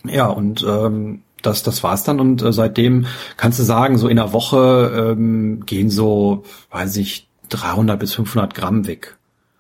Ja, 0.04 0.28
und 0.28 0.66
ähm, 0.68 1.22
das, 1.42 1.64
das 1.64 1.84
war's 1.84 2.04
dann 2.04 2.20
und 2.20 2.42
äh, 2.42 2.52
seitdem 2.52 3.06
kannst 3.38 3.60
du 3.60 3.64
sagen, 3.64 3.98
so 3.98 4.10
in 4.10 4.20
einer 4.20 4.34
Woche 4.34 5.14
ähm, 5.14 5.66
gehen 5.66 5.90
so, 5.90 6.44
weiß 6.72 6.98
ich, 6.98 7.30
300 7.48 7.98
bis 7.98 8.14
500 8.14 8.54
Gramm 8.54 8.88
weg. 8.88 9.19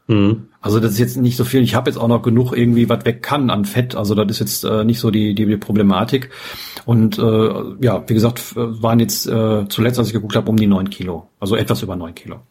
Mhm. 0.09 0.47
Also 0.59 0.79
das 0.79 0.93
ist 0.93 0.99
jetzt 0.99 1.17
nicht 1.17 1.37
so 1.37 1.45
viel. 1.45 1.61
Ich 1.61 1.75
habe 1.75 1.89
jetzt 1.89 1.97
auch 1.97 2.07
noch 2.07 2.23
genug 2.23 2.51
irgendwie, 2.51 2.89
was 2.89 3.05
weg 3.05 3.21
kann 3.21 3.49
an 3.49 3.63
Fett. 3.63 3.95
Also 3.95 4.15
das 4.15 4.27
ist 4.31 4.39
jetzt 4.39 4.63
äh, 4.65 4.83
nicht 4.83 4.99
so 4.99 5.11
die, 5.11 5.35
die, 5.35 5.45
die 5.45 5.57
Problematik. 5.57 6.31
Und 6.85 7.19
äh, 7.19 7.51
ja, 7.79 8.03
wie 8.07 8.13
gesagt, 8.13 8.55
waren 8.55 8.99
jetzt 8.99 9.27
äh, 9.27 9.67
zuletzt, 9.69 9.99
als 9.99 10.07
ich 10.07 10.13
geguckt 10.13 10.35
habe, 10.35 10.49
um 10.49 10.57
die 10.57 10.67
neun 10.67 10.89
Kilo. 10.89 11.29
Also 11.39 11.55
etwas 11.55 11.83
über 11.83 11.95
neun 11.95 12.15
Kilo. 12.15 12.41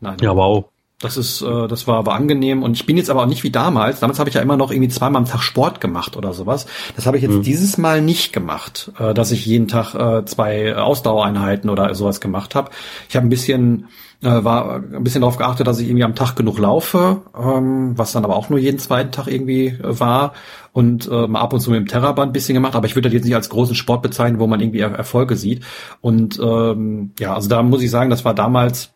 Nein. 0.00 0.16
Ja, 0.20 0.34
wow. 0.34 0.66
Das 1.00 1.16
ist, 1.16 1.42
äh, 1.42 1.68
das 1.68 1.86
war 1.86 1.96
aber 1.96 2.14
angenehm. 2.14 2.62
Und 2.62 2.74
ich 2.74 2.84
bin 2.84 2.96
jetzt 2.96 3.08
aber 3.08 3.22
auch 3.22 3.26
nicht 3.26 3.44
wie 3.44 3.50
damals. 3.50 4.00
Damals 4.00 4.18
habe 4.18 4.30
ich 4.30 4.34
ja 4.34 4.42
immer 4.42 4.56
noch 4.56 4.72
irgendwie 4.72 4.88
zweimal 4.88 5.22
am 5.22 5.28
Tag 5.28 5.42
Sport 5.42 5.80
gemacht 5.80 6.16
oder 6.16 6.32
sowas. 6.32 6.66
Das 6.96 7.06
habe 7.06 7.16
ich 7.16 7.22
jetzt 7.22 7.36
mhm. 7.36 7.42
dieses 7.42 7.78
Mal 7.78 8.02
nicht 8.02 8.32
gemacht, 8.32 8.92
äh, 8.98 9.14
dass 9.14 9.30
ich 9.30 9.46
jeden 9.46 9.68
Tag 9.68 9.94
äh, 9.94 10.24
zwei 10.24 10.76
Ausdauereinheiten 10.76 11.70
oder 11.70 11.94
sowas 11.94 12.20
gemacht 12.20 12.56
habe. 12.56 12.70
Ich 13.08 13.14
habe 13.14 13.26
ein 13.26 13.30
bisschen 13.30 13.88
äh, 14.22 14.44
war 14.44 14.76
ein 14.76 15.04
bisschen 15.04 15.20
darauf 15.20 15.36
geachtet, 15.36 15.66
dass 15.66 15.78
ich 15.78 15.86
irgendwie 15.86 16.04
am 16.04 16.16
Tag 16.16 16.34
genug 16.34 16.58
laufe, 16.58 17.22
ähm, 17.40 17.96
was 17.96 18.12
dann 18.12 18.24
aber 18.24 18.34
auch 18.34 18.48
nur 18.48 18.58
jeden 18.58 18.80
zweiten 18.80 19.12
Tag 19.12 19.28
irgendwie 19.28 19.66
äh, 19.66 20.00
war 20.00 20.32
und 20.72 21.08
äh, 21.08 21.28
mal 21.28 21.40
ab 21.40 21.52
und 21.52 21.60
zu 21.60 21.70
mit 21.70 21.78
dem 21.78 21.86
Terraband 21.86 22.32
bisschen 22.32 22.54
gemacht, 22.54 22.74
aber 22.74 22.86
ich 22.86 22.96
würde 22.96 23.08
das 23.08 23.14
jetzt 23.14 23.24
nicht 23.24 23.36
als 23.36 23.48
großen 23.48 23.76
Sport 23.76 24.02
bezeichnen, 24.02 24.40
wo 24.40 24.48
man 24.48 24.60
irgendwie 24.60 24.80
er 24.80 24.90
Erfolge 24.90 25.36
sieht. 25.36 25.62
Und 26.00 26.40
ähm, 26.42 27.12
ja, 27.20 27.34
also 27.34 27.48
da 27.48 27.62
muss 27.62 27.82
ich 27.82 27.90
sagen, 27.90 28.10
das 28.10 28.24
war 28.24 28.34
damals 28.34 28.90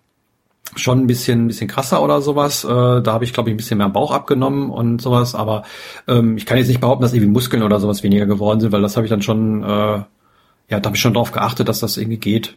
schon 0.76 1.00
ein 1.00 1.06
bisschen, 1.06 1.44
ein 1.44 1.48
bisschen 1.48 1.68
krasser 1.68 2.02
oder 2.02 2.20
sowas. 2.20 2.64
Äh, 2.64 2.68
da 2.68 3.12
habe 3.12 3.24
ich, 3.24 3.32
glaube 3.32 3.50
ich, 3.50 3.54
ein 3.54 3.56
bisschen 3.56 3.78
mehr 3.78 3.88
Bauch 3.88 4.10
abgenommen 4.10 4.70
und 4.70 5.02
sowas. 5.02 5.34
Aber 5.34 5.64
ähm, 6.08 6.36
ich 6.36 6.46
kann 6.46 6.58
jetzt 6.58 6.68
nicht 6.68 6.80
behaupten, 6.80 7.02
dass 7.02 7.12
irgendwie 7.12 7.32
Muskeln 7.32 7.62
oder 7.62 7.80
sowas 7.80 8.02
weniger 8.02 8.26
geworden 8.26 8.60
sind, 8.60 8.72
weil 8.72 8.82
das 8.82 8.96
habe 8.96 9.06
ich 9.06 9.10
dann 9.10 9.22
schon, 9.22 9.62
äh, 9.62 9.66
ja, 9.66 10.06
da 10.68 10.84
habe 10.84 10.96
ich 10.96 11.02
schon 11.02 11.14
drauf 11.14 11.32
geachtet, 11.32 11.68
dass 11.68 11.80
das 11.80 11.96
irgendwie 11.96 12.18
geht. 12.18 12.56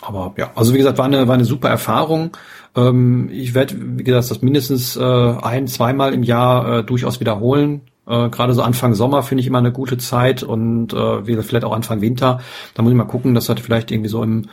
Aber 0.00 0.34
ja, 0.36 0.50
also 0.56 0.74
wie 0.74 0.78
gesagt, 0.78 0.98
war 0.98 1.04
eine, 1.04 1.28
war 1.28 1.34
eine 1.34 1.44
super 1.44 1.68
Erfahrung. 1.68 2.36
Ähm, 2.74 3.28
ich 3.32 3.54
werde, 3.54 3.76
wie 3.78 4.02
gesagt, 4.02 4.30
das 4.30 4.42
mindestens 4.42 4.96
äh, 4.96 5.02
ein, 5.02 5.68
zweimal 5.68 6.12
im 6.12 6.24
Jahr 6.24 6.78
äh, 6.78 6.84
durchaus 6.84 7.20
wiederholen. 7.20 7.82
Äh, 8.08 8.28
Gerade 8.30 8.54
so 8.54 8.62
Anfang 8.62 8.94
Sommer 8.94 9.22
finde 9.22 9.42
ich 9.42 9.46
immer 9.46 9.58
eine 9.58 9.70
gute 9.70 9.98
Zeit 9.98 10.42
und 10.42 10.92
äh, 10.92 11.42
vielleicht 11.42 11.64
auch 11.64 11.72
Anfang 11.72 12.00
Winter. 12.00 12.40
Da 12.74 12.82
muss 12.82 12.90
ich 12.90 12.98
mal 12.98 13.04
gucken, 13.04 13.34
dass 13.34 13.46
das 13.46 13.60
vielleicht 13.60 13.92
irgendwie 13.92 14.08
so 14.08 14.24
im 14.24 14.48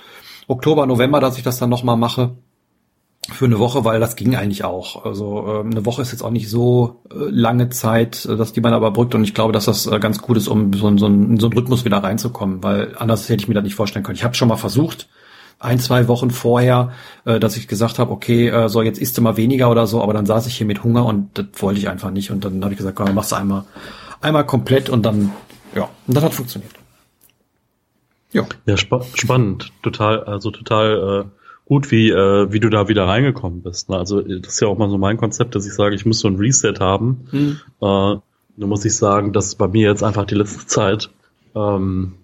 Oktober, 0.47 0.86
November, 0.86 1.20
dass 1.20 1.38
ich 1.38 1.43
das 1.43 1.57
dann 1.57 1.70
nochmal 1.72 1.97
mache 1.97 2.36
für 3.34 3.46
eine 3.46 3.60
Woche, 3.60 3.86
weil 3.86 4.00
das 4.00 4.16
ging 4.16 4.36
eigentlich 4.36 4.64
auch. 4.64 5.06
Also 5.06 5.46
äh, 5.48 5.60
eine 5.62 5.86
Woche 5.86 6.02
ist 6.02 6.12
jetzt 6.12 6.22
auch 6.22 6.32
nicht 6.32 6.50
so 6.50 7.02
äh, 7.12 7.16
lange 7.30 7.70
Zeit, 7.70 8.26
äh, 8.26 8.36
dass 8.36 8.54
die 8.54 8.62
man 8.62 8.74
aber 8.74 8.92
brückt 8.92 9.16
und 9.16 9.24
ich 9.24 9.34
glaube, 9.34 9.54
dass 9.54 9.66
das 9.66 9.88
äh, 9.88 10.00
ganz 10.00 10.22
gut 10.22 10.38
ist, 10.38 10.48
um 10.48 10.74
so, 10.74 10.80
so, 10.98 11.08
in 11.08 11.38
so 11.40 11.48
einen 11.48 11.58
Rhythmus 11.58 11.86
wieder 11.86 11.98
reinzukommen, 11.98 12.64
weil 12.64 12.96
anders 12.98 13.30
hätte 13.30 13.42
ich 13.42 13.48
mir 13.48 13.54
das 13.54 13.64
nicht 13.64 13.76
vorstellen 13.76 14.04
können. 14.04 14.18
Ich 14.18 14.24
habe 14.24 14.36
schon 14.36 14.48
mal 14.48 14.58
versucht, 14.58 15.08
ein, 15.60 15.80
zwei 15.80 16.08
Wochen 16.08 16.32
vorher, 16.32 16.94
äh, 17.26 17.40
dass 17.40 17.58
ich 17.58 17.68
gesagt 17.68 18.00
habe, 18.00 18.12
okay, 18.12 18.48
äh, 18.48 18.70
so 18.70 18.82
jetzt 18.82 19.00
isst 19.00 19.18
du 19.18 19.22
mal 19.22 19.38
weniger 19.38 19.70
oder 19.70 19.88
so, 19.88 20.02
aber 20.02 20.14
dann 20.14 20.26
saß 20.26 20.48
ich 20.48 20.56
hier 20.56 20.68
mit 20.68 20.84
Hunger 20.84 21.06
und 21.06 21.38
das 21.38 21.48
wollte 21.58 21.80
ich 21.80 21.90
einfach 21.90 22.12
nicht. 22.12 22.32
Und 22.32 22.46
dann 22.46 22.64
habe 22.64 22.74
ich 22.74 22.78
gesagt, 22.78 22.96
komm, 22.96 23.14
machst 23.14 23.32
du 23.32 23.36
einmal, 23.36 23.66
einmal 24.22 24.46
komplett 24.46 24.90
und 24.90 25.06
dann, 25.06 25.32
ja, 25.76 25.90
und 26.08 26.16
das 26.16 26.24
hat 26.24 26.34
funktioniert. 26.34 26.72
Ja. 28.32 28.46
Ja, 28.66 28.78
spa 28.78 29.02
spannend. 29.16 29.72
Total, 29.82 30.24
also 30.24 30.52
total 30.52 31.26
äh, 31.26 31.39
gut, 31.70 31.92
wie, 31.92 32.10
äh, 32.10 32.52
wie 32.52 32.60
du 32.60 32.70
da 32.70 32.88
wieder 32.90 33.08
reingekommen 33.08 33.62
bist. 33.62 33.90
Ne? 33.90 33.98
Also 33.98 34.22
das 34.22 34.54
ist 34.54 34.60
ja 34.60 34.68
auch 34.68 34.78
mal 34.78 34.90
so 34.90 34.98
mein 34.98 35.18
Konzept, 35.18 35.56
dass 35.56 35.68
ich 35.68 35.74
sage, 35.74 35.96
ich 35.96 36.06
muss 36.06 36.20
so 36.20 36.28
ein 36.28 36.36
Reset 36.36 36.74
haben. 36.80 37.28
Mhm. 37.32 37.60
Äh, 37.80 38.18
da 38.58 38.68
muss 38.68 38.84
ich 38.84 38.96
sagen, 38.96 39.32
dass 39.34 39.56
bei 39.56 39.68
mir 39.68 39.88
jetzt 39.88 40.04
einfach 40.04 40.26
die 40.26 40.36
letzte 40.36 40.66
Zeit 40.66 41.12
ähm, 41.56 42.16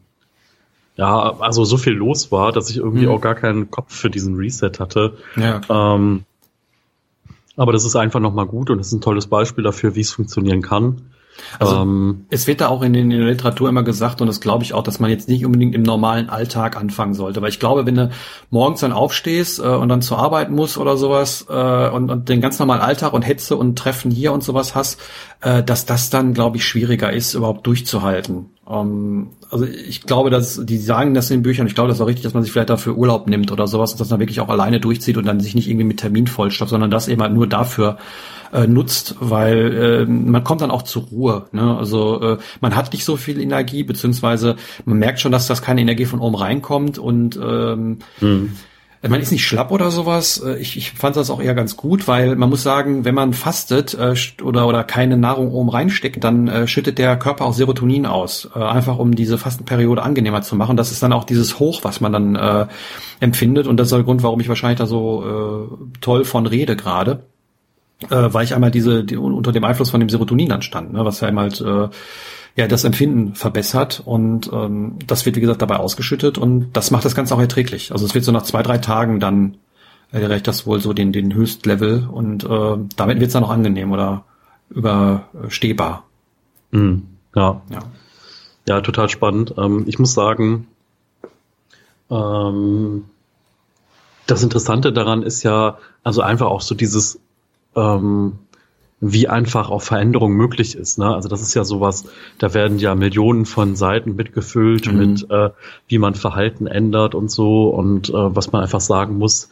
ja, 0.97 1.39
also 1.39 1.63
so 1.63 1.77
viel 1.77 1.93
los 1.93 2.31
war, 2.31 2.51
dass 2.51 2.71
ich 2.71 2.77
irgendwie 2.77 3.05
mhm. 3.05 3.11
auch 3.11 3.21
gar 3.21 3.35
keinen 3.35 3.69
Kopf 3.69 3.93
für 3.93 4.09
diesen 4.09 4.35
Reset 4.35 4.71
hatte. 4.79 5.17
Ja. 5.35 5.61
Ähm, 5.69 6.23
aber 7.55 7.71
das 7.71 7.85
ist 7.85 7.95
einfach 7.95 8.19
nochmal 8.19 8.47
gut 8.47 8.71
und 8.71 8.79
das 8.79 8.87
ist 8.87 8.93
ein 8.93 9.01
tolles 9.01 9.27
Beispiel 9.27 9.63
dafür, 9.63 9.95
wie 9.95 10.01
es 10.01 10.11
funktionieren 10.11 10.63
kann. 10.63 11.11
Also 11.59 11.77
ähm, 11.77 12.25
es 12.29 12.47
wird 12.47 12.61
da 12.61 12.67
auch 12.67 12.81
in, 12.81 12.93
in, 12.93 13.09
der 13.09 13.19
Literatur 13.19 13.69
immer 13.69 13.83
gesagt 13.83 14.21
und 14.21 14.27
das 14.27 14.41
glaube 14.41 14.63
ich 14.63 14.73
auch, 14.73 14.83
dass 14.83 14.99
man 14.99 15.09
jetzt 15.09 15.29
nicht 15.29 15.45
unbedingt 15.45 15.75
im 15.75 15.83
normalen 15.83 16.29
Alltag 16.29 16.77
anfangen 16.77 17.13
sollte. 17.13 17.41
Weil 17.41 17.49
ich 17.49 17.59
glaube, 17.59 17.85
wenn 17.85 17.95
du 17.95 18.09
morgens 18.49 18.81
dann 18.81 18.91
aufstehst 18.91 19.59
äh, 19.59 19.63
und 19.63 19.89
dann 19.89 20.01
zur 20.01 20.19
Arbeit 20.19 20.51
musst 20.51 20.77
oder 20.77 20.97
sowas 20.97 21.45
äh, 21.49 21.89
und, 21.89 22.09
und 22.09 22.29
den 22.29 22.41
ganz 22.41 22.59
normalen 22.59 22.81
Alltag 22.81 23.13
und 23.13 23.21
Hetze 23.21 23.55
und 23.55 23.77
Treffen 23.77 24.11
hier 24.11 24.33
und 24.33 24.43
sowas 24.43 24.75
hast, 24.75 24.99
äh, 25.41 25.63
dass 25.63 25.85
das 25.85 26.09
dann, 26.09 26.33
glaube 26.33 26.57
ich, 26.57 26.65
schwieriger 26.65 27.11
ist, 27.11 27.33
überhaupt 27.33 27.67
durchzuhalten. 27.67 28.49
Ähm, 28.69 29.29
also 29.49 29.65
ich 29.65 30.01
glaube, 30.03 30.29
dass 30.29 30.65
die 30.65 30.77
sagen 30.77 31.13
das 31.13 31.29
in 31.29 31.37
den 31.37 31.43
Büchern, 31.43 31.67
ich 31.67 31.75
glaube, 31.75 31.87
das 31.87 31.97
ist 31.97 32.01
auch 32.01 32.07
richtig, 32.07 32.23
dass 32.23 32.33
man 32.33 32.43
sich 32.43 32.51
vielleicht 32.51 32.69
dafür 32.69 32.95
Urlaub 32.95 33.27
nimmt 33.27 33.51
oder 33.51 33.67
sowas 33.67 33.91
und 33.91 33.99
das 33.99 34.07
dann 34.07 34.19
wirklich 34.19 34.41
auch 34.41 34.49
alleine 34.49 34.79
durchzieht 34.79 35.17
und 35.17 35.25
dann 35.25 35.39
sich 35.39 35.55
nicht 35.55 35.69
irgendwie 35.69 35.85
mit 35.85 35.99
Termin 35.99 36.27
vollstopft, 36.27 36.71
sondern 36.71 36.91
das 36.91 37.07
eben 37.07 37.21
halt 37.21 37.33
nur 37.33 37.47
dafür 37.47 37.97
äh, 38.53 38.67
nutzt, 38.67 39.15
weil 39.19 39.73
äh, 39.73 40.05
man 40.05 40.43
kommt 40.43 40.61
dann 40.61 40.71
auch 40.71 40.83
zur 40.83 41.03
Ruhe. 41.03 41.45
Ne? 41.51 41.77
Also 41.77 42.21
äh, 42.21 42.37
man 42.61 42.75
hat 42.75 42.93
nicht 42.93 43.05
so 43.05 43.17
viel 43.17 43.39
Energie, 43.39 43.83
beziehungsweise 43.83 44.55
man 44.85 44.97
merkt 44.97 45.19
schon, 45.19 45.31
dass 45.31 45.47
das 45.47 45.61
keine 45.61 45.81
Energie 45.81 46.05
von 46.05 46.19
oben 46.19 46.35
reinkommt 46.35 46.97
und 46.97 47.37
ähm, 47.41 47.99
mhm 48.19 48.51
man 49.09 49.21
ist 49.21 49.31
nicht 49.31 49.45
schlapp 49.45 49.71
oder 49.71 49.91
sowas. 49.91 50.41
Äh, 50.43 50.57
ich, 50.57 50.77
ich 50.77 50.91
fand 50.91 51.15
das 51.15 51.29
auch 51.29 51.41
eher 51.41 51.53
ganz 51.53 51.77
gut, 51.77 52.07
weil 52.07 52.35
man 52.35 52.49
muss 52.49 52.63
sagen, 52.63 53.05
wenn 53.05 53.15
man 53.15 53.33
fastet 53.33 53.93
äh, 53.93 54.15
oder, 54.43 54.67
oder 54.67 54.83
keine 54.83 55.17
Nahrung 55.17 55.51
oben 55.51 55.69
reinsteckt, 55.69 56.23
dann 56.23 56.47
äh, 56.47 56.67
schüttet 56.67 56.97
der 56.97 57.17
Körper 57.17 57.45
auch 57.45 57.53
Serotonin 57.53 58.05
aus, 58.05 58.49
äh, 58.55 58.59
einfach 58.59 58.97
um 58.97 59.15
diese 59.15 59.37
Fastenperiode 59.37 60.03
angenehmer 60.03 60.41
zu 60.41 60.55
machen. 60.55 60.77
Das 60.77 60.91
ist 60.91 61.03
dann 61.03 61.13
auch 61.13 61.23
dieses 61.23 61.59
Hoch, 61.59 61.83
was 61.83 62.01
man 62.01 62.13
dann 62.13 62.35
äh, 62.35 62.67
empfindet 63.19 63.67
und 63.67 63.77
das 63.77 63.87
ist 63.87 63.93
der 63.93 64.03
Grund, 64.03 64.23
warum 64.23 64.39
ich 64.39 64.49
wahrscheinlich 64.49 64.79
da 64.79 64.85
so 64.85 65.69
äh, 65.71 65.99
toll 66.01 66.25
von 66.25 66.45
rede 66.45 66.75
gerade. 66.75 67.25
Äh, 68.09 68.33
weil 68.33 68.43
ich 68.43 68.53
einmal 68.53 68.71
diese 68.71 69.03
die, 69.03 69.15
unter 69.15 69.51
dem 69.51 69.63
Einfluss 69.63 69.89
von 69.89 70.01
dem 70.01 70.09
Serotonin 70.09 70.49
dann 70.49 70.61
stand, 70.61 70.91
ne, 70.93 71.05
was 71.05 71.21
ja 71.21 71.29
einmal 71.29 71.49
halt, 71.49 71.61
äh, 71.61 71.89
ja 72.57 72.67
das 72.67 72.83
Empfinden 72.83 73.35
verbessert 73.35 74.01
und 74.03 74.51
ähm, 74.51 74.99
das 75.07 75.25
wird 75.25 75.37
wie 75.37 75.41
gesagt 75.41 75.61
dabei 75.61 75.77
ausgeschüttet 75.77 76.37
und 76.37 76.73
das 76.73 76.91
macht 76.91 77.05
das 77.05 77.15
Ganze 77.15 77.33
auch 77.35 77.39
erträglich. 77.39 77.93
Also 77.93 78.05
es 78.05 78.13
wird 78.13 78.25
so 78.25 78.31
nach 78.33 78.43
zwei 78.43 78.63
drei 78.63 78.79
Tagen 78.79 79.19
dann 79.19 79.57
erreicht 80.11 80.47
das 80.47 80.67
wohl 80.67 80.81
so 80.81 80.93
den 80.93 81.13
den 81.13 81.33
Höchstlevel 81.33 82.07
und 82.11 82.43
äh, 82.43 82.77
damit 82.97 83.19
wird 83.19 83.27
es 83.27 83.33
dann 83.33 83.45
auch 83.45 83.49
angenehm 83.49 83.91
oder 83.91 84.25
überstehbar. 84.69 86.03
Mhm. 86.71 87.03
Ja. 87.33 87.61
ja. 87.69 87.79
Ja, 88.67 88.81
total 88.81 89.09
spannend. 89.09 89.53
Ähm, 89.57 89.83
ich 89.87 89.99
muss 89.99 90.13
sagen, 90.13 90.67
ähm, 92.09 93.05
das 94.27 94.43
Interessante 94.43 94.91
daran 94.91 95.21
ist 95.21 95.43
ja, 95.43 95.77
also 96.03 96.21
einfach 96.21 96.47
auch 96.47 96.61
so 96.61 96.73
dieses 96.73 97.19
ähm, 97.75 98.33
wie 99.01 99.27
einfach 99.27 99.69
auch 99.69 99.81
Veränderung 99.81 100.33
möglich 100.33 100.75
ist. 100.75 100.97
Ne? 100.97 101.13
Also 101.13 101.29
das 101.29 101.41
ist 101.41 101.53
ja 101.53 101.63
sowas, 101.63 102.05
da 102.39 102.53
werden 102.53 102.79
ja 102.79 102.95
Millionen 102.95 103.45
von 103.45 103.75
Seiten 103.75 104.15
mitgefüllt 104.15 104.91
mhm. 104.91 104.97
mit, 104.97 105.29
äh, 105.29 105.49
wie 105.87 105.99
man 105.99 106.15
Verhalten 106.15 106.67
ändert 106.67 107.13
und 107.13 107.29
so 107.29 107.69
und 107.69 108.09
äh, 108.09 108.13
was 108.13 108.51
man 108.51 108.61
einfach 108.63 108.81
sagen 108.81 109.17
muss, 109.17 109.49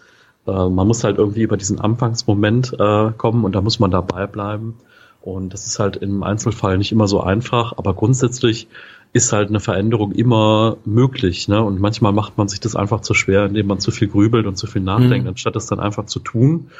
äh, 0.47 0.51
man 0.51 0.87
muss 0.87 1.03
halt 1.03 1.17
irgendwie 1.17 1.41
über 1.41 1.57
diesen 1.57 1.79
Anfangsmoment 1.79 2.73
äh, 2.79 3.11
kommen 3.17 3.43
und 3.43 3.53
da 3.53 3.61
muss 3.61 3.79
man 3.79 3.91
dabei 3.91 4.27
bleiben. 4.27 4.75
Und 5.21 5.53
das 5.53 5.67
ist 5.67 5.79
halt 5.79 5.95
im 5.97 6.21
Einzelfall 6.23 6.77
nicht 6.77 6.91
immer 6.91 7.07
so 7.07 7.21
einfach, 7.21 7.73
aber 7.77 7.93
grundsätzlich 7.93 8.67
ist 9.13 9.31
halt 9.31 9.49
eine 9.49 9.59
Veränderung 9.59 10.11
immer 10.11 10.77
möglich. 10.83 11.47
Ne? 11.47 11.63
Und 11.63 11.79
manchmal 11.79 12.11
macht 12.11 12.37
man 12.37 12.47
sich 12.49 12.59
das 12.59 12.75
einfach 12.75 13.01
zu 13.01 13.13
schwer, 13.13 13.45
indem 13.45 13.67
man 13.67 13.79
zu 13.79 13.91
viel 13.91 14.07
grübelt 14.07 14.47
und 14.47 14.57
zu 14.57 14.67
viel 14.67 14.81
nachdenkt, 14.81 15.23
mhm. 15.23 15.29
anstatt 15.29 15.55
es 15.55 15.67
dann 15.67 15.79
einfach 15.79 16.07
zu 16.07 16.19
tun. 16.19 16.71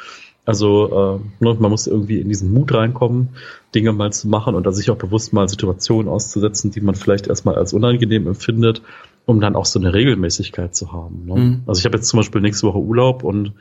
Also 0.46 1.20
äh, 1.40 1.44
man 1.54 1.70
muss 1.70 1.86
irgendwie 1.86 2.20
in 2.20 2.28
diesen 2.28 2.52
Mut 2.52 2.72
reinkommen, 2.74 3.30
Dinge 3.74 3.92
mal 3.92 4.12
zu 4.12 4.28
machen 4.28 4.54
und 4.54 4.70
sich 4.74 4.90
auch 4.90 4.96
bewusst 4.96 5.32
mal 5.32 5.48
Situationen 5.48 6.10
auszusetzen, 6.10 6.70
die 6.70 6.82
man 6.82 6.94
vielleicht 6.94 7.26
erstmal 7.28 7.54
als 7.54 7.72
unangenehm 7.72 8.26
empfindet, 8.26 8.82
um 9.24 9.40
dann 9.40 9.56
auch 9.56 9.64
so 9.64 9.78
eine 9.78 9.94
Regelmäßigkeit 9.94 10.74
zu 10.74 10.92
haben. 10.92 11.24
Ne? 11.24 11.34
Mhm. 11.34 11.62
Also 11.66 11.78
ich 11.78 11.86
habe 11.86 11.96
jetzt 11.96 12.08
zum 12.08 12.18
Beispiel 12.18 12.42
nächste 12.42 12.66
Woche 12.66 12.78
Urlaub 12.78 13.24
und 13.24 13.52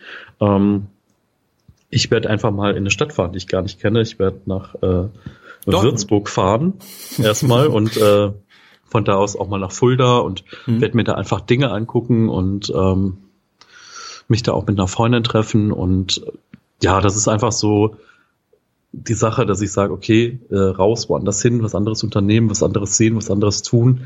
ähm, 0.41 0.87
ich 1.89 2.11
werde 2.11 2.29
einfach 2.29 2.51
mal 2.51 2.71
in 2.71 2.77
eine 2.77 2.91
Stadt 2.91 3.13
fahren, 3.13 3.31
die 3.31 3.37
ich 3.37 3.47
gar 3.47 3.61
nicht 3.61 3.79
kenne. 3.79 4.01
Ich 4.01 4.19
werde 4.19 4.41
nach 4.45 4.75
äh, 4.75 5.07
Würzburg 5.65 6.27
fahren 6.27 6.73
erstmal 7.17 7.67
und 7.67 7.95
äh, 7.95 8.31
von 8.85 9.05
da 9.05 9.15
aus 9.15 9.37
auch 9.37 9.47
mal 9.47 9.59
nach 9.59 9.71
Fulda 9.71 10.17
und 10.17 10.43
mhm. 10.65 10.81
werde 10.81 10.97
mir 10.97 11.03
da 11.05 11.13
einfach 11.13 11.39
Dinge 11.39 11.71
angucken 11.71 12.27
und 12.27 12.71
ähm, 12.75 13.17
mich 14.27 14.43
da 14.43 14.51
auch 14.51 14.67
mit 14.67 14.77
einer 14.77 14.87
Freundin 14.87 15.23
treffen 15.23 15.71
und 15.71 16.21
ja, 16.83 17.01
das 17.01 17.15
ist 17.15 17.27
einfach 17.27 17.51
so, 17.51 17.95
die 18.91 19.15
Sache, 19.15 19.45
dass 19.45 19.61
ich 19.61 19.71
sage, 19.71 19.91
okay, 19.91 20.39
äh, 20.51 20.55
raus, 20.55 21.09
woanders 21.09 21.41
hin, 21.41 21.63
was 21.63 21.73
anderes 21.73 22.03
unternehmen, 22.03 22.49
was 22.49 22.61
anderes 22.61 22.95
sehen, 22.95 23.15
was 23.15 23.31
anderes 23.31 23.63
tun. 23.63 24.01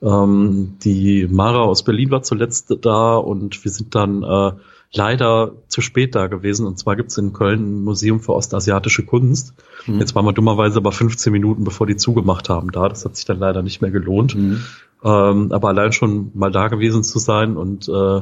Ähm, 0.00 0.78
die 0.82 1.28
Mara 1.30 1.62
aus 1.62 1.82
Berlin 1.82 2.10
war 2.10 2.22
zuletzt 2.22 2.74
da 2.80 3.16
und 3.16 3.62
wir 3.62 3.70
sind 3.70 3.94
dann 3.94 4.22
äh, 4.22 4.52
leider 4.92 5.52
zu 5.68 5.80
spät 5.80 6.14
da 6.14 6.28
gewesen. 6.28 6.66
Und 6.66 6.78
zwar 6.78 6.96
gibt's 6.96 7.18
in 7.18 7.32
Köln 7.32 7.80
ein 7.80 7.84
Museum 7.84 8.20
für 8.20 8.32
ostasiatische 8.32 9.04
Kunst. 9.04 9.54
Mhm. 9.86 10.00
Jetzt 10.00 10.14
waren 10.14 10.24
wir 10.24 10.32
dummerweise 10.32 10.78
aber 10.78 10.92
15 10.92 11.30
Minuten, 11.32 11.64
bevor 11.64 11.86
die 11.86 11.96
zugemacht 11.96 12.48
haben, 12.48 12.72
da. 12.72 12.88
Das 12.88 13.04
hat 13.04 13.16
sich 13.16 13.26
dann 13.26 13.38
leider 13.38 13.62
nicht 13.62 13.82
mehr 13.82 13.90
gelohnt. 13.90 14.34
Mhm. 14.34 14.62
Ähm, 15.04 15.52
aber 15.52 15.68
allein 15.68 15.92
schon 15.92 16.30
mal 16.34 16.50
da 16.50 16.68
gewesen 16.68 17.02
zu 17.02 17.18
sein 17.18 17.56
und 17.56 17.88
äh, 17.88 18.20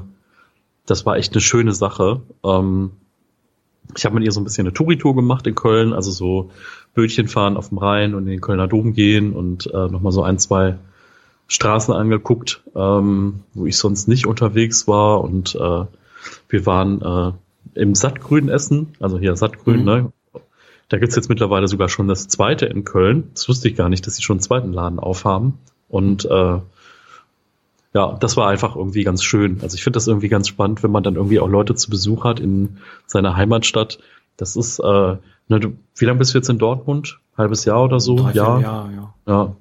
das 0.86 1.06
war 1.06 1.16
echt 1.16 1.32
eine 1.32 1.40
schöne 1.40 1.72
Sache. 1.72 2.22
Ähm, 2.42 2.92
ich 3.96 4.04
habe 4.04 4.14
mit 4.14 4.24
ihr 4.24 4.32
so 4.32 4.40
ein 4.40 4.44
bisschen 4.44 4.66
eine 4.66 4.74
Touri-Tour 4.74 5.14
gemacht 5.14 5.46
in 5.46 5.54
Köln, 5.54 5.92
also 5.92 6.10
so 6.10 6.50
Bötchen 6.94 7.28
fahren 7.28 7.56
auf 7.56 7.68
dem 7.68 7.78
Rhein 7.78 8.14
und 8.14 8.24
in 8.24 8.30
den 8.30 8.40
Kölner 8.40 8.68
Dom 8.68 8.92
gehen 8.92 9.32
und 9.32 9.66
äh, 9.66 9.88
nochmal 9.88 10.12
so 10.12 10.22
ein, 10.22 10.38
zwei 10.38 10.78
Straßen 11.48 11.92
angeguckt, 11.92 12.62
ähm, 12.74 13.40
wo 13.54 13.66
ich 13.66 13.76
sonst 13.76 14.08
nicht 14.08 14.26
unterwegs 14.26 14.86
war 14.86 15.22
und 15.22 15.54
äh, 15.54 15.84
wir 16.48 16.66
waren 16.66 17.02
äh, 17.02 17.80
im 17.80 17.94
Sattgrün 17.94 18.48
essen, 18.48 18.88
also 19.00 19.18
hier 19.18 19.36
Sattgrün, 19.36 19.80
mhm. 19.80 19.84
ne? 19.84 20.12
Da 20.88 20.98
gibt's 20.98 21.14
jetzt 21.14 21.28
mittlerweile 21.28 21.68
sogar 21.68 21.88
schon 21.88 22.08
das 22.08 22.26
zweite 22.26 22.66
in 22.66 22.84
Köln. 22.84 23.30
Das 23.34 23.48
wusste 23.48 23.68
ich 23.68 23.76
gar 23.76 23.88
nicht, 23.88 24.06
dass 24.06 24.16
sie 24.16 24.22
schon 24.22 24.38
einen 24.38 24.42
zweiten 24.42 24.72
Laden 24.72 24.98
aufhaben. 24.98 25.58
Und 25.88 26.24
äh, 26.24 26.58
ja, 27.92 28.16
das 28.20 28.36
war 28.36 28.48
einfach 28.48 28.76
irgendwie 28.76 29.04
ganz 29.04 29.24
schön. 29.24 29.58
Also 29.62 29.74
ich 29.74 29.82
finde 29.82 29.96
das 29.96 30.06
irgendwie 30.06 30.28
ganz 30.28 30.48
spannend, 30.48 30.82
wenn 30.82 30.92
man 30.92 31.02
dann 31.02 31.16
irgendwie 31.16 31.40
auch 31.40 31.48
Leute 31.48 31.74
zu 31.74 31.90
Besuch 31.90 32.24
hat 32.24 32.38
in 32.38 32.78
seiner 33.06 33.36
Heimatstadt. 33.36 33.98
Das 34.36 34.56
ist, 34.56 34.78
äh, 34.78 35.16
ne, 35.48 35.60
du, 35.60 35.72
wie 35.96 36.04
lange 36.04 36.18
bist 36.18 36.34
du 36.34 36.38
jetzt 36.38 36.48
in 36.48 36.58
Dortmund? 36.58 37.18
Halbes 37.36 37.64
Jahr 37.64 37.84
oder 37.84 38.00
so? 38.00 38.16
Drei, 38.16 38.32
Jahr? 38.32 38.60
Jahr, 38.60 38.90
ja. 38.92 39.14
Ja, 39.26 39.56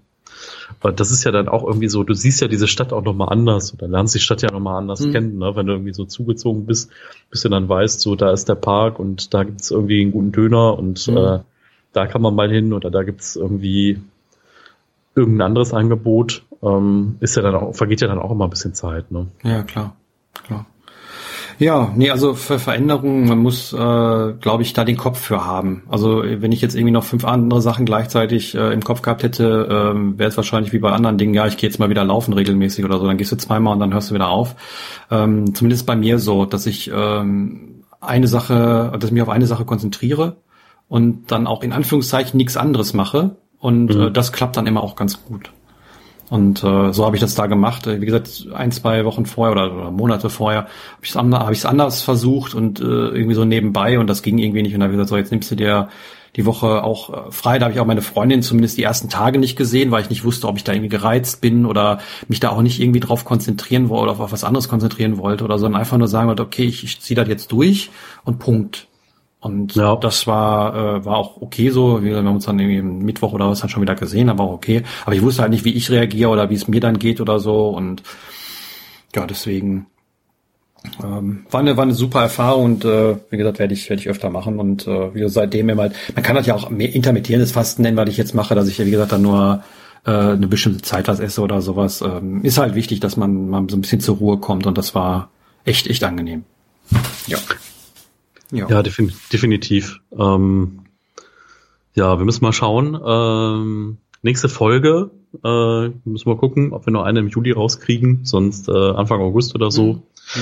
aber 0.79 0.91
das 0.91 1.11
ist 1.11 1.23
ja 1.23 1.31
dann 1.31 1.49
auch 1.49 1.63
irgendwie 1.63 1.89
so, 1.89 2.03
du 2.03 2.13
siehst 2.13 2.41
ja 2.41 2.47
diese 2.47 2.67
Stadt 2.67 2.93
auch 2.93 3.03
nochmal 3.03 3.29
anders 3.29 3.73
oder 3.73 3.87
lernst 3.87 4.15
die 4.15 4.19
Stadt 4.19 4.41
ja 4.41 4.51
nochmal 4.51 4.77
anders 4.77 5.01
mhm. 5.01 5.11
kennen, 5.11 5.37
ne? 5.37 5.55
wenn 5.55 5.65
du 5.65 5.73
irgendwie 5.73 5.93
so 5.93 6.05
zugezogen 6.05 6.65
bist, 6.65 6.91
bis 7.29 7.41
du 7.41 7.49
dann 7.49 7.67
weißt, 7.67 7.99
so 7.99 8.15
da 8.15 8.31
ist 8.31 8.47
der 8.47 8.55
Park 8.55 8.99
und 8.99 9.33
da 9.33 9.43
gibt's 9.43 9.71
irgendwie 9.71 10.01
einen 10.01 10.11
guten 10.11 10.31
Döner 10.31 10.77
und 10.77 11.07
mhm. 11.07 11.17
äh, 11.17 11.39
da 11.93 12.07
kann 12.07 12.21
man 12.21 12.35
mal 12.35 12.49
hin 12.49 12.73
oder 12.73 12.91
da 12.91 13.03
gibt's 13.03 13.35
irgendwie 13.35 13.99
irgendein 15.15 15.47
anderes 15.47 15.73
Angebot, 15.73 16.43
ähm, 16.63 17.17
ist 17.19 17.35
ja 17.35 17.41
dann 17.41 17.55
auch, 17.55 17.75
vergeht 17.75 18.01
ja 18.01 18.07
dann 18.07 18.19
auch 18.19 18.31
immer 18.31 18.45
ein 18.45 18.49
bisschen 18.49 18.73
Zeit, 18.73 19.11
ne? 19.11 19.27
Ja, 19.43 19.63
klar, 19.63 19.95
klar. 20.45 20.65
Ja, 21.59 21.91
nee, 21.93 22.09
also 22.09 22.35
für 22.35 22.57
Veränderungen, 22.57 23.27
man 23.27 23.39
muss, 23.39 23.73
äh, 23.73 23.77
glaube 24.39 24.63
ich, 24.63 24.71
da 24.71 24.85
den 24.85 24.95
Kopf 24.95 25.19
für 25.19 25.45
haben. 25.45 25.83
Also 25.89 26.23
wenn 26.23 26.53
ich 26.53 26.61
jetzt 26.61 26.73
irgendwie 26.73 26.93
noch 26.93 27.03
fünf 27.03 27.25
andere 27.25 27.61
Sachen 27.61 27.85
gleichzeitig 27.85 28.55
äh, 28.55 28.71
im 28.71 28.81
Kopf 28.81 29.01
gehabt 29.01 29.23
hätte, 29.23 29.67
ähm, 29.69 30.17
wäre 30.17 30.29
es 30.29 30.37
wahrscheinlich 30.37 30.71
wie 30.71 30.79
bei 30.79 30.91
anderen 30.91 31.17
Dingen, 31.17 31.33
ja, 31.33 31.47
ich 31.47 31.57
gehe 31.57 31.69
jetzt 31.69 31.77
mal 31.77 31.89
wieder 31.89 32.05
laufen 32.05 32.33
regelmäßig 32.33 32.85
oder 32.85 32.97
so, 32.97 33.05
dann 33.05 33.17
gehst 33.17 33.33
du 33.33 33.35
zweimal 33.35 33.73
und 33.73 33.81
dann 33.81 33.93
hörst 33.93 34.09
du 34.09 34.15
wieder 34.15 34.29
auf. 34.29 34.55
Ähm, 35.11 35.53
zumindest 35.53 35.85
bei 35.85 35.97
mir 35.97 36.17
so, 36.17 36.45
dass 36.45 36.65
ich 36.65 36.89
ähm, 36.93 37.83
eine 37.99 38.27
Sache, 38.27 38.93
dass 38.93 39.09
ich 39.09 39.11
mich 39.11 39.21
auf 39.21 39.29
eine 39.29 39.45
Sache 39.45 39.65
konzentriere 39.65 40.37
und 40.87 41.29
dann 41.29 41.45
auch 41.45 41.61
in 41.61 41.73
Anführungszeichen 41.73 42.37
nichts 42.37 42.55
anderes 42.55 42.93
mache. 42.93 43.35
Und 43.57 43.93
mhm. 43.93 44.01
äh, 44.01 44.11
das 44.11 44.31
klappt 44.31 44.55
dann 44.55 44.65
immer 44.65 44.81
auch 44.81 44.95
ganz 44.95 45.25
gut. 45.25 45.51
Und 46.29 46.63
äh, 46.63 46.93
so 46.93 47.05
habe 47.05 47.15
ich 47.15 47.21
das 47.21 47.33
da 47.35 47.47
gemacht. 47.47 47.87
Wie 47.87 48.05
gesagt, 48.05 48.47
ein, 48.53 48.71
zwei 48.71 49.03
Wochen 49.05 49.25
vorher 49.25 49.51
oder, 49.51 49.75
oder 49.75 49.91
Monate 49.91 50.29
vorher 50.29 50.59
habe 50.59 50.69
ich 51.01 51.09
es 51.09 51.15
hab 51.15 51.51
ich's 51.51 51.65
anders 51.65 52.01
versucht 52.01 52.53
und 52.53 52.79
äh, 52.79 52.83
irgendwie 52.83 53.33
so 53.33 53.45
nebenbei 53.45 53.97
und 53.97 54.07
das 54.07 54.21
ging 54.21 54.37
irgendwie 54.37 54.61
nicht. 54.61 54.73
Und 54.73 54.81
da 54.81 54.85
habe 54.85 54.93
ich 54.93 54.97
gesagt, 54.97 55.09
so 55.09 55.17
jetzt 55.17 55.31
nimmst 55.31 55.49
du 55.49 55.55
dir 55.55 55.89
die 56.35 56.45
Woche 56.45 56.83
auch 56.83 57.27
äh, 57.27 57.31
frei. 57.31 57.57
Da 57.57 57.65
habe 57.65 57.73
ich 57.73 57.79
auch 57.79 57.85
meine 57.85 58.03
Freundin 58.03 58.43
zumindest 58.43 58.77
die 58.77 58.83
ersten 58.83 59.09
Tage 59.09 59.39
nicht 59.39 59.55
gesehen, 59.55 59.89
weil 59.89 60.03
ich 60.03 60.09
nicht 60.09 60.23
wusste, 60.23 60.47
ob 60.47 60.57
ich 60.57 60.63
da 60.63 60.73
irgendwie 60.73 60.89
gereizt 60.89 61.41
bin 61.41 61.65
oder 61.65 61.99
mich 62.27 62.39
da 62.39 62.49
auch 62.49 62.61
nicht 62.61 62.79
irgendwie 62.79 62.99
drauf 62.99 63.25
konzentrieren 63.25 63.89
wollte 63.89 64.13
oder 64.13 64.23
auf 64.23 64.31
was 64.31 64.43
anderes 64.43 64.69
konzentrieren 64.69 65.17
wollte 65.17 65.43
oder 65.43 65.57
sondern 65.57 65.81
einfach 65.81 65.97
nur 65.97 66.07
sagen 66.07 66.27
wollte, 66.27 66.43
okay, 66.43 66.65
ich, 66.65 66.83
ich 66.83 67.01
ziehe 67.01 67.15
das 67.15 67.27
jetzt 67.27 67.51
durch 67.51 67.89
und 68.23 68.37
Punkt. 68.37 68.88
Und 69.41 69.75
ja. 69.75 69.95
das 69.95 70.27
war, 70.27 70.75
äh, 70.75 71.05
war 71.05 71.17
auch 71.17 71.41
okay 71.41 71.69
so. 71.69 72.03
Wir 72.03 72.17
haben 72.17 72.27
uns 72.27 72.45
dann 72.45 72.59
irgendwie 72.59 72.81
Mittwoch 72.81 73.31
oder 73.31 73.49
was 73.49 73.61
dann 73.61 73.69
schon 73.69 73.81
wieder 73.81 73.95
gesehen, 73.95 74.29
aber 74.29 74.43
auch 74.43 74.53
okay. 74.53 74.83
Aber 75.05 75.15
ich 75.15 75.21
wusste 75.21 75.41
halt 75.41 75.51
nicht, 75.51 75.63
wie 75.63 75.73
ich 75.73 75.89
reagiere 75.89 76.29
oder 76.29 76.49
wie 76.49 76.55
es 76.55 76.67
mir 76.67 76.81
dann 76.81 76.99
geht 76.99 77.21
oder 77.21 77.39
so. 77.39 77.69
Und 77.69 78.03
ja, 79.15 79.25
deswegen 79.25 79.87
ähm, 81.01 81.45
war, 81.49 81.61
eine, 81.61 81.77
war 81.77 81.83
eine 81.83 81.93
super 81.93 82.21
Erfahrung 82.21 82.65
und 82.65 82.85
äh, 82.85 83.15
wie 83.29 83.37
gesagt, 83.37 83.59
werde 83.59 83.73
ich, 83.73 83.89
werde 83.89 84.01
ich 84.01 84.09
öfter 84.09 84.29
machen. 84.29 84.59
Und 84.59 84.87
äh, 84.87 85.13
wie 85.13 85.19
gesagt, 85.19 85.33
seitdem 85.33 85.69
immer 85.69 85.83
halt, 85.83 85.95
man 86.13 86.23
kann 86.23 86.35
das 86.35 86.45
ja 86.45 86.55
auch 86.55 86.69
mehr 86.69 86.93
intermittierendes 86.93 87.53
Fasten 87.53 87.83
nennen, 87.83 87.97
weil 87.97 88.09
ich 88.09 88.17
jetzt 88.17 88.35
mache, 88.35 88.55
dass 88.55 88.67
ich 88.67 88.77
ja, 88.77 88.85
wie 88.85 88.91
gesagt, 88.91 89.13
dann 89.13 89.21
nur 89.21 89.63
äh, 90.05 90.11
eine 90.11 90.47
bestimmte 90.47 90.81
Zeit 90.81 91.07
was 91.07 91.19
esse 91.21 91.41
oder 91.41 91.61
sowas. 91.61 92.01
Ähm, 92.01 92.43
ist 92.43 92.57
halt 92.57 92.75
wichtig, 92.75 92.99
dass 92.99 93.15
man 93.15 93.49
mal 93.49 93.65
so 93.69 93.77
ein 93.77 93.81
bisschen 93.81 94.01
zur 94.01 94.17
Ruhe 94.17 94.37
kommt 94.37 94.67
und 94.67 94.77
das 94.77 94.95
war 94.95 95.29
echt, 95.63 95.87
echt 95.87 96.03
angenehm. 96.03 96.43
Ja. 97.27 97.37
Ja, 98.51 98.67
ja 98.69 98.83
defin 98.83 99.11
definitiv. 99.31 99.99
Ähm, 100.17 100.81
ja, 101.93 102.17
wir 102.17 102.25
müssen 102.25 102.43
mal 102.43 102.53
schauen. 102.53 102.99
Ähm, 103.05 103.97
nächste 104.21 104.49
Folge 104.49 105.11
äh, 105.43 105.89
müssen 106.05 106.25
wir 106.25 106.35
gucken, 106.37 106.73
ob 106.73 106.85
wir 106.85 106.93
noch 106.93 107.03
eine 107.03 107.19
im 107.19 107.27
Juli 107.27 107.51
rauskriegen, 107.51 108.21
sonst 108.23 108.67
äh, 108.67 108.71
Anfang 108.71 109.21
August 109.21 109.55
oder 109.55 109.71
so. 109.71 109.93
Mhm. 109.93 110.01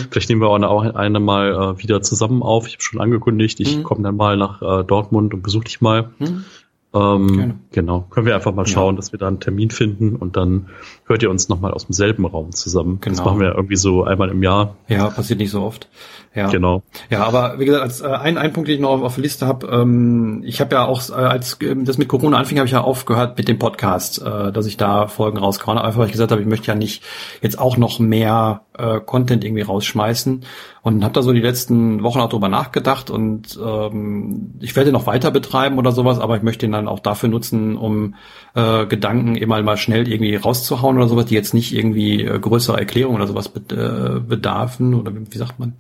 Vielleicht 0.09 0.29
nehmen 0.29 0.41
wir 0.41 0.49
auch 0.49 0.81
eine, 0.81 0.95
eine 0.95 1.19
mal 1.19 1.75
äh, 1.77 1.83
wieder 1.83 2.01
zusammen 2.01 2.43
auf. 2.43 2.67
Ich 2.67 2.73
habe 2.73 2.83
schon 2.83 3.01
angekündigt, 3.01 3.59
ich 3.59 3.77
mhm. 3.77 3.83
komme 3.83 4.03
dann 4.03 4.15
mal 4.15 4.37
nach 4.37 4.61
äh, 4.61 4.83
Dortmund 4.83 5.33
und 5.33 5.43
besuche 5.43 5.65
dich 5.65 5.81
mal. 5.81 6.11
Mhm. 6.19 6.45
Ähm, 6.93 7.59
genau, 7.71 8.07
können 8.09 8.25
wir 8.25 8.35
einfach 8.35 8.53
mal 8.53 8.65
schauen, 8.65 8.95
ja. 8.95 8.97
dass 8.97 9.11
wir 9.11 9.19
da 9.19 9.27
einen 9.27 9.39
Termin 9.39 9.71
finden 9.71 10.15
und 10.15 10.37
dann 10.37 10.69
hört 11.07 11.23
ihr 11.23 11.29
uns 11.29 11.49
nochmal 11.49 11.73
aus 11.73 11.87
demselben 11.87 12.25
Raum 12.25 12.51
zusammen. 12.51 12.99
Genau. 13.01 13.15
Das 13.15 13.25
machen 13.25 13.39
wir 13.39 13.55
irgendwie 13.55 13.77
so 13.77 14.03
einmal 14.03 14.29
im 14.29 14.43
Jahr. 14.43 14.75
Ja, 14.87 15.09
passiert 15.09 15.39
nicht 15.39 15.51
so 15.51 15.61
oft. 15.63 15.87
Ja. 16.35 16.49
Genau. 16.49 16.83
Ja, 17.09 17.23
aber 17.25 17.57
wie 17.57 17.65
gesagt, 17.65 17.83
als 17.83 18.01
äh, 18.01 18.07
ein, 18.07 18.37
ein 18.37 18.53
Punkt, 18.53 18.69
den 18.69 18.75
ich 18.75 18.81
noch 18.81 18.91
auf, 18.91 19.01
auf 19.01 19.15
der 19.15 19.23
Liste 19.23 19.47
habe, 19.47 19.65
ähm, 19.67 20.43
ich 20.45 20.61
habe 20.61 20.75
ja 20.75 20.85
auch, 20.85 21.09
äh, 21.09 21.13
als 21.13 21.59
äh, 21.61 21.75
das 21.83 21.97
mit 21.97 22.09
Corona 22.09 22.37
anfing, 22.37 22.59
habe 22.59 22.67
ich 22.67 22.73
ja 22.73 22.81
aufgehört 22.81 23.37
mit 23.37 23.47
dem 23.47 23.57
Podcast, 23.57 24.21
äh, 24.21 24.51
dass 24.51 24.67
ich 24.67 24.77
da 24.77 25.07
Folgen 25.07 25.37
rauskaue. 25.37 25.81
Einfach 25.81 25.99
weil 25.99 26.05
ich 26.05 26.11
gesagt 26.11 26.31
habe, 26.31 26.41
ich 26.41 26.47
möchte 26.47 26.67
ja 26.67 26.75
nicht 26.75 27.03
jetzt 27.41 27.57
auch 27.57 27.77
noch 27.77 27.99
mehr 27.99 28.61
äh, 28.77 28.99
Content 28.99 29.43
irgendwie 29.43 29.63
rausschmeißen 29.63 30.43
und 30.83 31.03
habe 31.03 31.13
da 31.13 31.21
so 31.21 31.33
die 31.33 31.41
letzten 31.41 32.03
Wochen 32.03 32.19
auch 32.19 32.29
drüber 32.29 32.49
nachgedacht 32.49 33.09
und 33.09 33.59
ähm, 33.61 34.53
ich 34.59 34.75
werde 34.75 34.91
noch 34.91 35.07
weiter 35.07 35.31
betreiben 35.31 35.77
oder 35.79 35.91
sowas, 35.91 36.19
aber 36.19 36.37
ich 36.37 36.43
möchte 36.43 36.65
ihn 36.65 36.71
dann 36.71 36.87
auch 36.87 36.99
dafür 36.99 37.29
nutzen, 37.29 37.75
um 37.75 38.15
äh, 38.57 38.87
Gedanken 38.87 39.35
immer 39.35 39.61
mal 39.61 39.77
schnell 39.77 40.11
irgendwie 40.11 40.35
rauszuhauen 40.35 40.97
oder 40.97 41.07
sowas, 41.07 41.25
die 41.25 41.35
jetzt 41.35 41.53
nicht 41.53 41.75
irgendwie 41.75 42.23
äh, 42.23 42.39
größere 42.39 42.77
Erklärungen 42.77 43.17
oder 43.17 43.27
sowas 43.27 43.51
äh, 43.55 44.19
bedarfen 44.19 44.95
oder 44.95 45.11
wie, 45.13 45.37
sagt 45.37 45.59
man? 45.59 45.73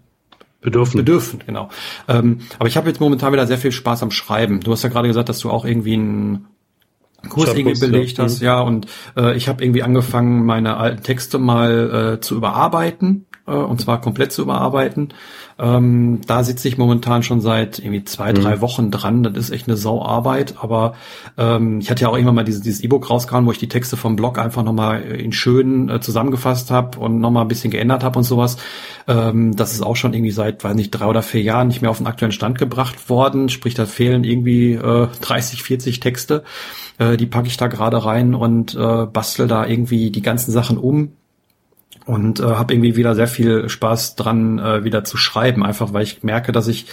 Bedürfen. 0.61 0.97
Bedürfen, 0.97 1.43
genau. 1.45 1.69
Ähm, 2.07 2.39
aber 2.59 2.67
ich 2.67 2.77
habe 2.77 2.87
jetzt 2.87 2.99
momentan 2.99 3.33
wieder 3.33 3.47
sehr 3.47 3.57
viel 3.57 3.71
Spaß 3.71 4.03
am 4.03 4.11
Schreiben. 4.11 4.59
Du 4.59 4.71
hast 4.71 4.83
ja 4.83 4.89
gerade 4.89 5.07
gesagt, 5.07 5.29
dass 5.29 5.39
du 5.39 5.49
auch 5.49 5.65
irgendwie 5.65 5.93
einen 5.93 6.47
Kurs 7.29 7.53
irgendwie 7.55 7.79
belegt 7.79 8.19
hast, 8.19 8.41
ja, 8.41 8.59
und 8.61 8.85
äh, 9.15 9.35
ich 9.35 9.47
habe 9.47 9.63
irgendwie 9.63 9.83
angefangen, 9.83 10.45
meine 10.45 10.77
alten 10.77 11.01
Texte 11.03 11.39
mal 11.39 12.15
äh, 12.15 12.21
zu 12.21 12.35
überarbeiten 12.35 13.26
äh, 13.47 13.51
und 13.51 13.81
zwar 13.81 14.01
komplett 14.01 14.31
zu 14.31 14.43
überarbeiten. 14.43 15.13
Ähm, 15.59 16.21
da 16.27 16.43
sitze 16.43 16.67
ich 16.67 16.77
momentan 16.77 17.23
schon 17.23 17.41
seit 17.41 17.79
irgendwie 17.79 18.03
zwei, 18.03 18.31
drei 18.31 18.57
mhm. 18.57 18.61
Wochen 18.61 18.91
dran. 18.91 19.23
Das 19.23 19.35
ist 19.35 19.49
echt 19.49 19.67
eine 19.67 19.77
Sauarbeit. 19.77 20.55
Aber 20.61 20.93
ähm, 21.37 21.79
ich 21.79 21.89
hatte 21.89 22.03
ja 22.03 22.09
auch 22.09 22.13
irgendwann 22.13 22.35
mal 22.35 22.43
dieses, 22.43 22.61
dieses 22.61 22.81
E-Book 22.81 23.09
rausgehauen, 23.09 23.45
wo 23.45 23.51
ich 23.51 23.57
die 23.57 23.69
Texte 23.69 23.97
vom 23.97 24.15
Blog 24.15 24.37
einfach 24.37 24.63
nochmal 24.63 25.01
in 25.01 25.31
schön 25.31 25.89
äh, 25.89 25.99
zusammengefasst 25.99 26.69
habe 26.69 26.99
und 26.99 27.19
nochmal 27.19 27.43
ein 27.43 27.47
bisschen 27.47 27.71
geändert 27.71 28.03
habe 28.03 28.19
und 28.19 28.25
sowas. 28.25 28.57
Ähm, 29.07 29.55
das 29.55 29.73
ist 29.73 29.81
auch 29.81 29.95
schon 29.95 30.13
irgendwie 30.13 30.31
seit, 30.31 30.63
weiß 30.63 30.75
nicht, 30.75 30.91
drei 30.91 31.07
oder 31.07 31.23
vier 31.23 31.41
Jahren 31.41 31.67
nicht 31.67 31.81
mehr 31.81 31.89
auf 31.89 31.97
den 31.97 32.07
aktuellen 32.07 32.31
Stand 32.31 32.59
gebracht 32.59 33.09
worden. 33.09 33.49
Sprich, 33.49 33.73
da 33.73 33.85
fehlen 33.85 34.23
irgendwie 34.23 34.73
äh, 34.73 35.07
30, 35.21 35.63
40 35.63 35.99
Texte. 35.99 36.43
Äh, 36.99 37.17
die 37.17 37.25
packe 37.25 37.47
ich 37.47 37.57
da 37.57 37.67
gerade 37.67 38.05
rein 38.05 38.35
und 38.35 38.75
äh, 38.75 39.05
bastel 39.05 39.47
da 39.47 39.65
irgendwie 39.65 40.11
die 40.11 40.21
ganzen 40.21 40.51
Sachen 40.51 40.77
um 40.77 41.13
und 42.07 42.39
äh, 42.39 42.43
habe 42.43 42.73
irgendwie 42.73 42.95
wieder 42.95 43.13
sehr 43.13 43.27
viel 43.27 43.69
Spaß 43.69 44.15
dran, 44.15 44.59
äh, 44.59 44.83
wieder 44.83 45.03
zu 45.03 45.17
schreiben, 45.17 45.63
einfach 45.63 45.93
weil 45.93 46.03
ich 46.03 46.23
merke, 46.23 46.51
dass 46.51 46.67
ich 46.67 46.87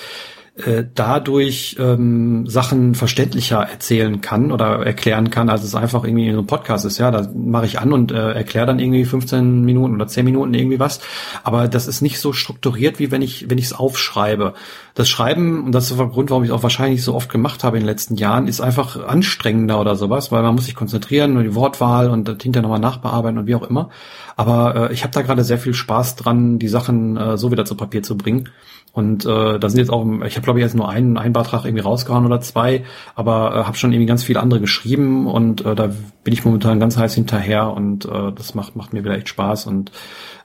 äh, 0.56 0.84
dadurch 0.94 1.76
ähm, 1.80 2.46
Sachen 2.46 2.94
verständlicher 2.94 3.58
erzählen 3.58 4.20
kann 4.20 4.52
oder 4.52 4.86
erklären 4.86 5.30
kann, 5.30 5.48
als 5.48 5.64
es 5.64 5.74
einfach 5.74 6.04
irgendwie 6.04 6.26
in 6.26 6.32
so 6.32 6.38
einem 6.38 6.46
Podcast 6.46 6.84
ist. 6.84 6.98
Ja, 6.98 7.10
da 7.10 7.28
mache 7.34 7.66
ich 7.66 7.80
an 7.80 7.92
und 7.92 8.12
äh, 8.12 8.32
erkläre 8.34 8.66
dann 8.66 8.78
irgendwie 8.78 9.04
15 9.04 9.62
Minuten 9.62 9.96
oder 9.96 10.06
10 10.06 10.24
Minuten 10.24 10.54
irgendwie 10.54 10.78
was. 10.78 11.00
Aber 11.42 11.66
das 11.66 11.88
ist 11.88 12.02
nicht 12.02 12.20
so 12.20 12.32
strukturiert, 12.32 13.00
wie 13.00 13.10
wenn 13.10 13.20
ich 13.20 13.50
wenn 13.50 13.58
ich 13.58 13.64
es 13.64 13.72
aufschreibe. 13.72 14.54
Das 14.94 15.08
Schreiben 15.08 15.64
und 15.64 15.72
das 15.72 15.90
ist 15.90 15.98
der 15.98 16.06
Grund, 16.06 16.30
warum 16.30 16.44
ich 16.44 16.50
es 16.50 16.54
auch 16.54 16.62
wahrscheinlich 16.62 17.02
so 17.02 17.16
oft 17.16 17.28
gemacht 17.28 17.64
habe 17.64 17.78
in 17.78 17.82
den 17.82 17.88
letzten 17.88 18.14
Jahren, 18.14 18.46
ist 18.46 18.60
einfach 18.60 19.04
anstrengender 19.08 19.80
oder 19.80 19.96
sowas, 19.96 20.30
weil 20.30 20.44
man 20.44 20.54
muss 20.54 20.66
sich 20.66 20.76
konzentrieren 20.76 21.36
und 21.36 21.42
die 21.42 21.56
Wortwahl 21.56 22.10
und 22.10 22.28
das 22.28 22.36
hinterher 22.40 22.62
nochmal 22.62 22.78
nachbearbeiten 22.78 23.38
und 23.38 23.48
wie 23.48 23.56
auch 23.56 23.68
immer. 23.68 23.90
Aber 24.36 24.90
äh, 24.90 24.92
ich 24.92 25.02
habe 25.02 25.12
da 25.12 25.22
gerade 25.22 25.42
sehr 25.42 25.58
viel 25.58 25.74
Spaß 25.74 26.14
dran, 26.14 26.60
die 26.60 26.68
Sachen 26.68 27.16
äh, 27.16 27.36
so 27.36 27.50
wieder 27.50 27.64
zu 27.64 27.76
Papier 27.76 28.04
zu 28.04 28.16
bringen. 28.16 28.50
Und 28.94 29.26
äh, 29.26 29.58
da 29.58 29.68
sind 29.68 29.80
jetzt 29.80 29.90
auch, 29.90 30.06
ich 30.24 30.36
habe 30.36 30.44
glaube 30.44 30.60
ich 30.60 30.62
jetzt 30.62 30.76
nur 30.76 30.88
einen, 30.88 31.18
einen 31.18 31.32
Beitrag 31.32 31.64
irgendwie 31.64 31.82
rausgehauen 31.82 32.26
oder 32.26 32.40
zwei, 32.40 32.84
aber 33.16 33.52
äh, 33.52 33.64
habe 33.64 33.76
schon 33.76 33.92
irgendwie 33.92 34.06
ganz 34.06 34.22
viele 34.22 34.38
andere 34.38 34.60
geschrieben 34.60 35.26
und 35.26 35.66
äh, 35.66 35.74
da 35.74 35.90
bin 36.22 36.32
ich 36.32 36.44
momentan 36.44 36.78
ganz 36.78 36.96
heiß 36.96 37.12
hinterher 37.12 37.72
und 37.72 38.04
äh, 38.04 38.30
das 38.32 38.54
macht 38.54 38.76
macht 38.76 38.92
mir 38.92 39.02
wieder 39.02 39.16
echt 39.16 39.28
Spaß 39.28 39.66
und 39.66 39.90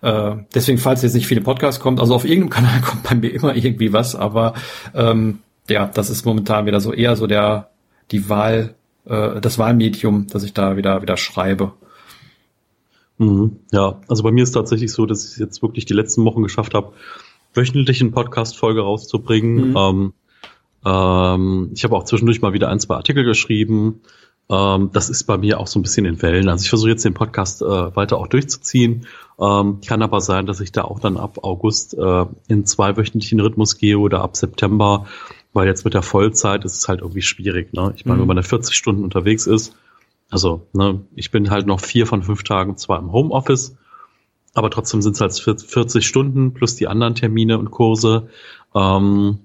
äh, 0.01 0.31
deswegen, 0.55 0.79
falls 0.79 1.03
jetzt 1.03 1.13
nicht 1.13 1.27
viele 1.27 1.41
Podcasts 1.41 1.79
kommt, 1.79 1.99
also 1.99 2.15
auf 2.15 2.25
irgendeinem 2.25 2.49
Kanal 2.49 2.81
kommt 2.85 3.03
bei 3.03 3.13
mir 3.13 3.31
immer 3.31 3.55
irgendwie 3.55 3.93
was, 3.93 4.15
aber 4.15 4.55
ähm, 4.95 5.41
ja, 5.69 5.85
das 5.85 6.09
ist 6.09 6.25
momentan 6.25 6.65
wieder 6.65 6.81
so 6.81 6.91
eher 6.91 7.15
so 7.15 7.27
der 7.27 7.69
die 8.09 8.29
Wahl, 8.29 8.73
äh, 9.05 9.39
das 9.41 9.59
Wahlmedium, 9.59 10.25
dass 10.25 10.41
ich 10.41 10.55
da 10.55 10.75
wieder 10.75 11.03
wieder 11.03 11.17
schreibe. 11.17 11.73
Mhm. 13.19 13.57
Ja, 13.71 13.99
also 14.07 14.23
bei 14.23 14.31
mir 14.31 14.41
ist 14.41 14.53
tatsächlich 14.53 14.91
so, 14.91 15.05
dass 15.05 15.31
ich 15.31 15.37
jetzt 15.37 15.61
wirklich 15.61 15.85
die 15.85 15.93
letzten 15.93 16.25
Wochen 16.25 16.41
geschafft 16.41 16.73
habe, 16.73 16.93
wöchentlich 17.53 18.01
eine 18.01 18.11
Podcast-Folge 18.11 18.81
rauszubringen. 18.81 19.71
Mhm. 19.71 19.77
Ähm, 19.77 20.13
ähm, 20.85 21.71
ich 21.73 21.83
habe 21.83 21.95
auch 21.95 22.03
zwischendurch 22.05 22.41
mal 22.41 22.53
wieder 22.53 22.69
ein, 22.69 22.79
zwei 22.79 22.95
Artikel 22.95 23.23
geschrieben. 23.23 24.01
Ähm, 24.49 24.89
das 24.93 25.09
ist 25.09 25.25
bei 25.25 25.37
mir 25.37 25.59
auch 25.59 25.67
so 25.67 25.79
ein 25.79 25.83
bisschen 25.83 26.05
in 26.05 26.21
Wellen. 26.21 26.49
Also 26.49 26.63
ich 26.63 26.69
versuche 26.69 26.89
jetzt 26.89 27.05
den 27.05 27.13
Podcast 27.13 27.61
äh, 27.61 27.95
weiter 27.95 28.17
auch 28.17 28.27
durchzuziehen. 28.27 29.05
Ähm, 29.39 29.79
kann 29.85 30.01
aber 30.01 30.21
sein, 30.21 30.45
dass 30.45 30.59
ich 30.59 30.71
da 30.71 30.83
auch 30.83 30.99
dann 30.99 31.17
ab 31.17 31.39
August 31.43 31.93
äh, 31.93 32.25
in 32.47 32.65
zwei 32.65 32.97
wöchentlichen 32.97 33.39
Rhythmus 33.39 33.77
gehe 33.77 33.99
oder 33.99 34.21
ab 34.21 34.35
September, 34.35 35.05
weil 35.53 35.67
jetzt 35.67 35.85
mit 35.85 35.93
der 35.93 36.01
Vollzeit 36.01 36.65
ist 36.65 36.77
es 36.77 36.87
halt 36.87 37.01
irgendwie 37.01 37.21
schwierig. 37.21 37.73
Ne? 37.73 37.93
Ich 37.95 38.05
meine, 38.05 38.17
mhm. 38.17 38.21
wenn 38.21 38.27
man 38.27 38.37
da 38.37 38.43
40 38.43 38.75
Stunden 38.75 39.03
unterwegs 39.03 39.47
ist, 39.47 39.75
also 40.29 40.67
ne, 40.73 41.01
ich 41.15 41.31
bin 41.31 41.49
halt 41.49 41.65
noch 41.65 41.79
vier 41.79 42.05
von 42.05 42.23
fünf 42.23 42.43
Tagen 42.43 42.77
zwar 42.77 42.99
im 42.99 43.11
Homeoffice, 43.11 43.75
aber 44.53 44.69
trotzdem 44.69 45.01
sind 45.01 45.19
es 45.19 45.21
halt 45.21 45.61
40 45.61 46.05
Stunden 46.05 46.53
plus 46.53 46.75
die 46.75 46.87
anderen 46.87 47.15
Termine 47.15 47.59
und 47.59 47.71
Kurse. 47.71 48.29
Ähm, 48.75 49.39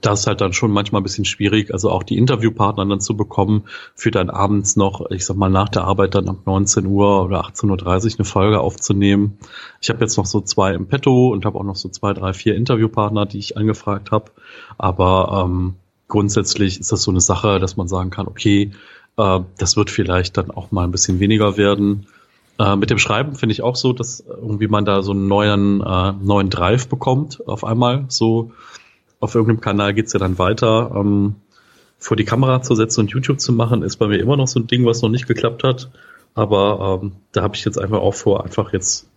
das 0.00 0.20
ist 0.20 0.26
halt 0.26 0.40
dann 0.40 0.52
schon 0.52 0.70
manchmal 0.70 1.00
ein 1.00 1.04
bisschen 1.04 1.24
schwierig, 1.24 1.72
also 1.72 1.90
auch 1.90 2.02
die 2.02 2.18
Interviewpartner 2.18 2.84
dann 2.86 3.00
zu 3.00 3.16
bekommen, 3.16 3.64
für 3.94 4.10
dann 4.10 4.30
abends 4.30 4.76
noch, 4.76 5.10
ich 5.10 5.24
sag 5.24 5.36
mal, 5.36 5.48
nach 5.48 5.68
der 5.68 5.84
Arbeit 5.84 6.14
dann 6.14 6.28
ab 6.28 6.38
19 6.46 6.86
Uhr 6.86 7.24
oder 7.24 7.44
18.30 7.44 7.66
Uhr 7.68 8.18
eine 8.18 8.24
Folge 8.24 8.60
aufzunehmen. 8.60 9.38
Ich 9.80 9.90
habe 9.90 10.00
jetzt 10.00 10.16
noch 10.16 10.26
so 10.26 10.40
zwei 10.40 10.74
im 10.74 10.86
Petto 10.86 11.28
und 11.28 11.44
habe 11.44 11.58
auch 11.58 11.64
noch 11.64 11.76
so 11.76 11.88
zwei, 11.88 12.12
drei, 12.12 12.32
vier 12.32 12.54
Interviewpartner, 12.54 13.26
die 13.26 13.38
ich 13.38 13.56
angefragt 13.56 14.10
habe. 14.10 14.30
Aber 14.76 15.44
ähm, 15.44 15.74
grundsätzlich 16.06 16.80
ist 16.80 16.92
das 16.92 17.02
so 17.02 17.10
eine 17.10 17.20
Sache, 17.20 17.58
dass 17.58 17.76
man 17.76 17.88
sagen 17.88 18.10
kann, 18.10 18.28
okay, 18.28 18.72
äh, 19.16 19.40
das 19.58 19.76
wird 19.76 19.90
vielleicht 19.90 20.36
dann 20.36 20.50
auch 20.50 20.70
mal 20.70 20.84
ein 20.84 20.92
bisschen 20.92 21.20
weniger 21.20 21.56
werden. 21.56 22.06
Äh, 22.58 22.76
mit 22.76 22.90
dem 22.90 22.98
Schreiben 22.98 23.36
finde 23.36 23.52
ich 23.52 23.62
auch 23.62 23.76
so, 23.76 23.92
dass 23.92 24.20
irgendwie 24.20 24.68
man 24.68 24.84
da 24.84 25.02
so 25.02 25.12
einen 25.12 25.28
neuen, 25.28 25.80
äh, 25.80 26.12
neuen 26.12 26.50
Drive 26.50 26.88
bekommt 26.88 27.46
auf 27.46 27.64
einmal. 27.64 28.04
So 28.08 28.50
auf 29.20 29.34
irgendeinem 29.34 29.60
Kanal 29.60 29.94
geht's 29.94 30.12
ja 30.12 30.18
dann 30.18 30.38
weiter. 30.38 30.92
Ähm, 30.94 31.36
vor 31.98 32.16
die 32.16 32.24
Kamera 32.24 32.62
zu 32.62 32.74
setzen 32.74 33.00
und 33.00 33.10
YouTube 33.10 33.40
zu 33.40 33.52
machen, 33.52 33.82
ist 33.82 33.96
bei 33.96 34.06
mir 34.06 34.18
immer 34.18 34.36
noch 34.36 34.48
so 34.48 34.60
ein 34.60 34.66
Ding, 34.66 34.86
was 34.86 35.02
noch 35.02 35.08
nicht 35.08 35.26
geklappt 35.26 35.64
hat. 35.64 35.90
Aber 36.34 37.00
ähm, 37.02 37.12
da 37.32 37.42
habe 37.42 37.56
ich 37.56 37.64
jetzt 37.64 37.78
einfach 37.78 37.98
auch 37.98 38.14
vor, 38.14 38.44
einfach 38.44 38.72
jetzt 38.72 39.08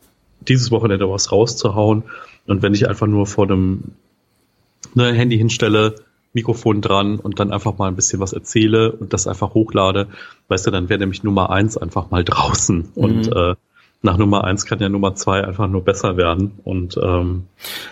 dieses 0.48 0.72
Wochenende 0.72 1.10
was 1.10 1.32
rauszuhauen. 1.32 2.04
Und 2.48 2.62
wenn 2.64 2.74
ich 2.74 2.90
einfach 2.90 3.08
nur 3.08 3.28
vor 3.28 3.46
dem 3.46 3.96
ne, 4.96 5.14
Handy 5.14 5.38
hinstelle, 5.38 5.96
Mikrofon 6.34 6.82
dran 6.82 7.20
und 7.20 7.40
dann 7.40 7.52
einfach 7.52 7.78
mal 7.78 7.88
ein 7.88 7.96
bisschen 7.96 8.20
was 8.20 8.34
erzähle 8.34 8.92
und 8.94 9.14
das 9.14 9.28
einfach 9.28 9.54
hochlade, 9.54 10.08
weißt 10.48 10.68
du, 10.68 10.72
dann 10.72 10.90
wäre 10.90 11.00
nämlich 11.00 11.24
Nummer 11.24 11.50
eins 11.50 11.78
einfach 11.78 12.10
mal 12.10 12.24
draußen. 12.24 12.78
Mhm. 12.78 13.04
Und 13.04 13.36
äh, 13.36 13.56
nach 14.02 14.18
Nummer 14.18 14.44
eins 14.44 14.66
kann 14.66 14.80
ja 14.80 14.90
Nummer 14.90 15.16
zwei 15.16 15.46
einfach 15.46 15.68
nur 15.68 15.84
besser 15.84 16.18
werden. 16.18 16.60
Und 16.64 16.98
ähm, 17.02 17.44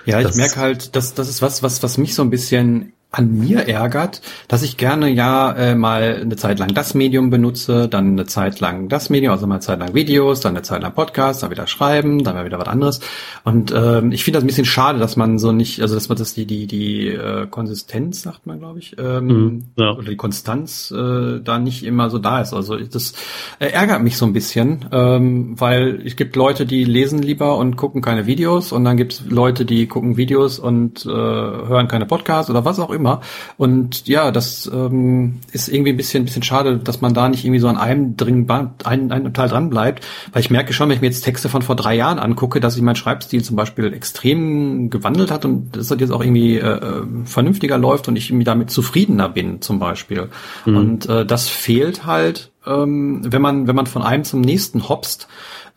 ja, 0.05 0.19
ich 0.21 0.35
merke 0.35 0.57
halt, 0.57 0.95
dass 0.95 1.13
das 1.13 1.29
ist 1.29 1.41
was, 1.41 1.61
was 1.63 1.83
was 1.83 1.97
mich 1.97 2.15
so 2.15 2.23
ein 2.23 2.29
bisschen 2.29 2.93
an 3.12 3.39
mir 3.39 3.68
ärgert, 3.68 4.22
dass 4.47 4.62
ich 4.62 4.78
gerne 4.78 5.10
ja 5.10 5.51
äh, 5.53 5.74
mal 5.74 6.20
eine 6.22 6.36
Zeit 6.36 6.60
lang 6.60 6.76
das 6.76 6.93
Medium 6.93 7.32
benutze, 7.32 7.88
dann 7.88 8.12
eine 8.12 8.28
Zeit 8.28 8.60
lang 8.60 8.88
das 8.88 9.10
Medium, 9.10 9.32
also 9.32 9.47
mal 9.47 9.55
eine 9.55 9.62
Zeit 9.62 9.80
lang 9.80 9.95
Videos, 9.95 10.41
dann 10.41 10.55
eine 10.55 10.62
Zeit 10.62 10.84
lang 10.84 10.93
Podcasts, 10.93 11.41
dann 11.41 11.49
wieder 11.49 11.66
schreiben, 11.66 12.24
dann 12.24 12.45
wieder 12.45 12.60
was 12.60 12.68
anderes. 12.68 12.99
Und 13.43 13.74
ähm, 13.76 14.12
ich 14.12 14.24
finde 14.24 14.38
das 14.38 14.43
ein 14.43 14.47
bisschen 14.47 14.66
schade, 14.66 14.99
dass 14.99 15.16
man 15.16 15.39
so 15.39 15.51
nicht, 15.51 15.82
also 15.82 15.95
dass 15.95 16.07
man 16.07 16.20
das 16.20 16.36
die 16.36 16.45
die 16.45 16.68
die 16.68 17.07
äh, 17.07 17.47
Konsistenz 17.47 18.22
sagt 18.22 18.45
man, 18.45 18.60
glaube 18.60 18.78
ich, 18.78 18.95
ähm, 18.99 19.26
mhm, 19.26 19.64
ja. 19.76 19.93
oder 19.93 20.07
die 20.07 20.16
Konstanz 20.16 20.91
äh, 20.91 21.39
da 21.39 21.57
nicht 21.57 21.84
immer 21.84 22.12
so 22.12 22.20
da 22.20 22.41
ist. 22.41 22.53
Also 22.53 22.78
das 22.78 23.14
äh, 23.57 23.70
ärgert 23.70 24.03
mich 24.03 24.18
so 24.18 24.26
ein 24.28 24.34
bisschen, 24.34 24.86
ähm, 24.91 25.60
weil 25.60 25.99
es 26.05 26.16
gibt 26.16 26.36
Leute, 26.36 26.68
die 26.68 26.84
lesen 26.84 27.24
lieber 27.24 27.57
und 27.57 27.76
gucken 27.76 28.03
keine 28.03 28.28
Videos, 28.28 28.72
und 28.72 28.84
dann 28.84 28.97
gibt 28.97 29.14
es 29.14 29.24
Leute, 29.28 29.66
die 29.66 29.88
gucken 29.88 30.16
Videos 30.16 30.60
und 30.60 31.07
äh, 31.07 31.10
hören 31.10 31.88
keine 31.88 32.05
Podcasts 32.05 32.51
oder 32.51 32.66
was 32.66 32.80
auch 32.80 32.91
immer 32.91 32.98
immer. 32.99 33.21
Und 33.57 34.07
ja, 34.07 34.31
das 34.31 34.69
ähm, 34.71 35.39
ist 35.51 35.69
irgendwie 35.69 35.91
ein 35.91 35.97
bisschen, 35.97 36.23
ein 36.23 36.25
bisschen 36.25 36.43
schade, 36.43 36.77
dass 36.77 37.01
man 37.01 37.13
da 37.13 37.29
nicht 37.29 37.43
irgendwie 37.43 37.59
so 37.59 37.67
an 37.67 37.77
einem 37.77 38.17
drin, 38.17 38.47
ein, 38.83 39.11
ein 39.11 39.33
Teil 39.33 39.49
dran 39.49 39.69
bleibt, 39.69 40.05
weil 40.31 40.41
ich 40.41 40.49
merke 40.49 40.73
schon, 40.73 40.89
wenn 40.89 40.95
ich 40.95 41.01
mir 41.01 41.07
jetzt 41.07 41.21
Texte 41.21 41.49
von 41.49 41.61
vor 41.61 41.75
drei 41.75 41.95
Jahren 41.95 42.19
angucke, 42.19 42.59
dass 42.59 42.73
sich 42.73 42.83
mein 42.83 42.95
Schreibstil 42.95 43.43
zum 43.43 43.55
Beispiel 43.55 43.93
extrem 43.93 44.89
gewandelt 44.89 45.31
hat 45.31 45.45
und 45.45 45.75
dass 45.75 45.87
das 45.87 45.99
jetzt 45.99 46.11
auch 46.11 46.23
irgendwie 46.23 46.57
äh, 46.57 46.67
äh, 46.67 47.03
vernünftiger 47.25 47.77
läuft 47.77 48.07
und 48.07 48.15
ich 48.15 48.29
irgendwie 48.29 48.45
damit 48.45 48.69
zufriedener 48.69 49.29
bin, 49.29 49.61
zum 49.61 49.79
Beispiel. 49.79 50.29
Mhm. 50.65 50.77
Und 50.77 51.09
äh, 51.09 51.25
das 51.25 51.47
fehlt 51.47 52.05
halt, 52.05 52.51
ähm, 52.65 53.21
wenn 53.23 53.41
man, 53.41 53.67
wenn 53.67 53.75
man 53.75 53.87
von 53.87 54.01
einem 54.01 54.23
zum 54.23 54.41
nächsten 54.41 54.87
hopst. 54.89 55.27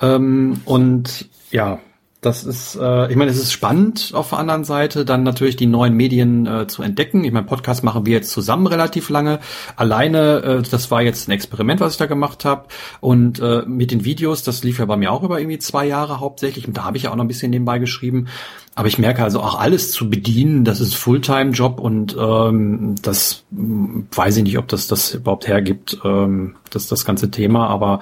Ähm, 0.01 0.61
und 0.65 1.29
ja, 1.51 1.79
das 2.23 2.45
ist, 2.45 2.77
äh, 2.77 3.11
ich 3.11 3.17
meine, 3.17 3.33
es 3.33 3.37
ist 3.37 3.51
spannend 3.51 4.13
auf 4.15 4.31
der 4.31 4.39
anderen 4.39 4.63
Seite, 4.63 5.05
dann 5.05 5.25
natürlich 5.25 5.57
die 5.57 5.67
neuen 5.67 5.95
Medien 5.95 6.47
äh, 6.47 6.69
zu 6.69 6.85
entdecken. 6.85 7.25
Ich 7.25 7.33
meine, 7.33 7.45
Podcast 7.45 7.83
machen 7.83 8.07
wir 8.07 8.13
jetzt 8.13 8.31
zusammen 8.31 8.69
relativ 8.69 9.11
lange. 9.11 9.41
Alleine, 9.75 10.37
äh, 10.43 10.63
das 10.63 10.93
war 10.93 11.03
jetzt 11.03 11.29
ein 11.29 11.33
Experiment, 11.33 11.81
was 11.81 11.95
ich 11.95 11.99
da 11.99 12.07
gemacht 12.07 12.45
habe. 12.45 12.67
Und 13.01 13.41
äh, 13.41 13.65
mit 13.67 13.91
den 13.91 14.05
Videos, 14.05 14.45
das 14.45 14.63
lief 14.63 14.79
ja 14.79 14.85
bei 14.85 14.97
mir 14.97 15.11
auch 15.11 15.25
über 15.25 15.41
irgendwie 15.41 15.59
zwei 15.59 15.85
Jahre 15.85 16.21
hauptsächlich. 16.21 16.69
Und 16.69 16.77
da 16.77 16.85
habe 16.85 16.97
ich 16.97 17.03
ja 17.03 17.11
auch 17.11 17.17
noch 17.17 17.25
ein 17.25 17.29
bisschen 17.29 17.51
nebenbei 17.51 17.81
geschrieben. 17.81 18.29
Aber 18.77 18.87
ich 18.87 18.99
merke 18.99 19.25
also 19.25 19.41
auch 19.41 19.59
alles 19.59 19.91
zu 19.91 20.09
bedienen, 20.09 20.65
das 20.65 20.81
ist 20.81 20.95
Fulltime-Job 20.95 21.81
und 21.81 22.17
ähm, 22.19 22.95
das 23.03 23.43
hm, 23.51 24.07
weiß 24.15 24.37
ich 24.37 24.45
nicht, 24.45 24.59
ob 24.59 24.69
das 24.69 24.87
das 24.87 25.13
überhaupt 25.13 25.49
hergibt, 25.49 25.99
ähm, 26.05 26.55
das 26.71 26.87
das 26.87 27.05
ganze 27.05 27.33
Thema. 27.33 27.67
Aber 27.67 27.99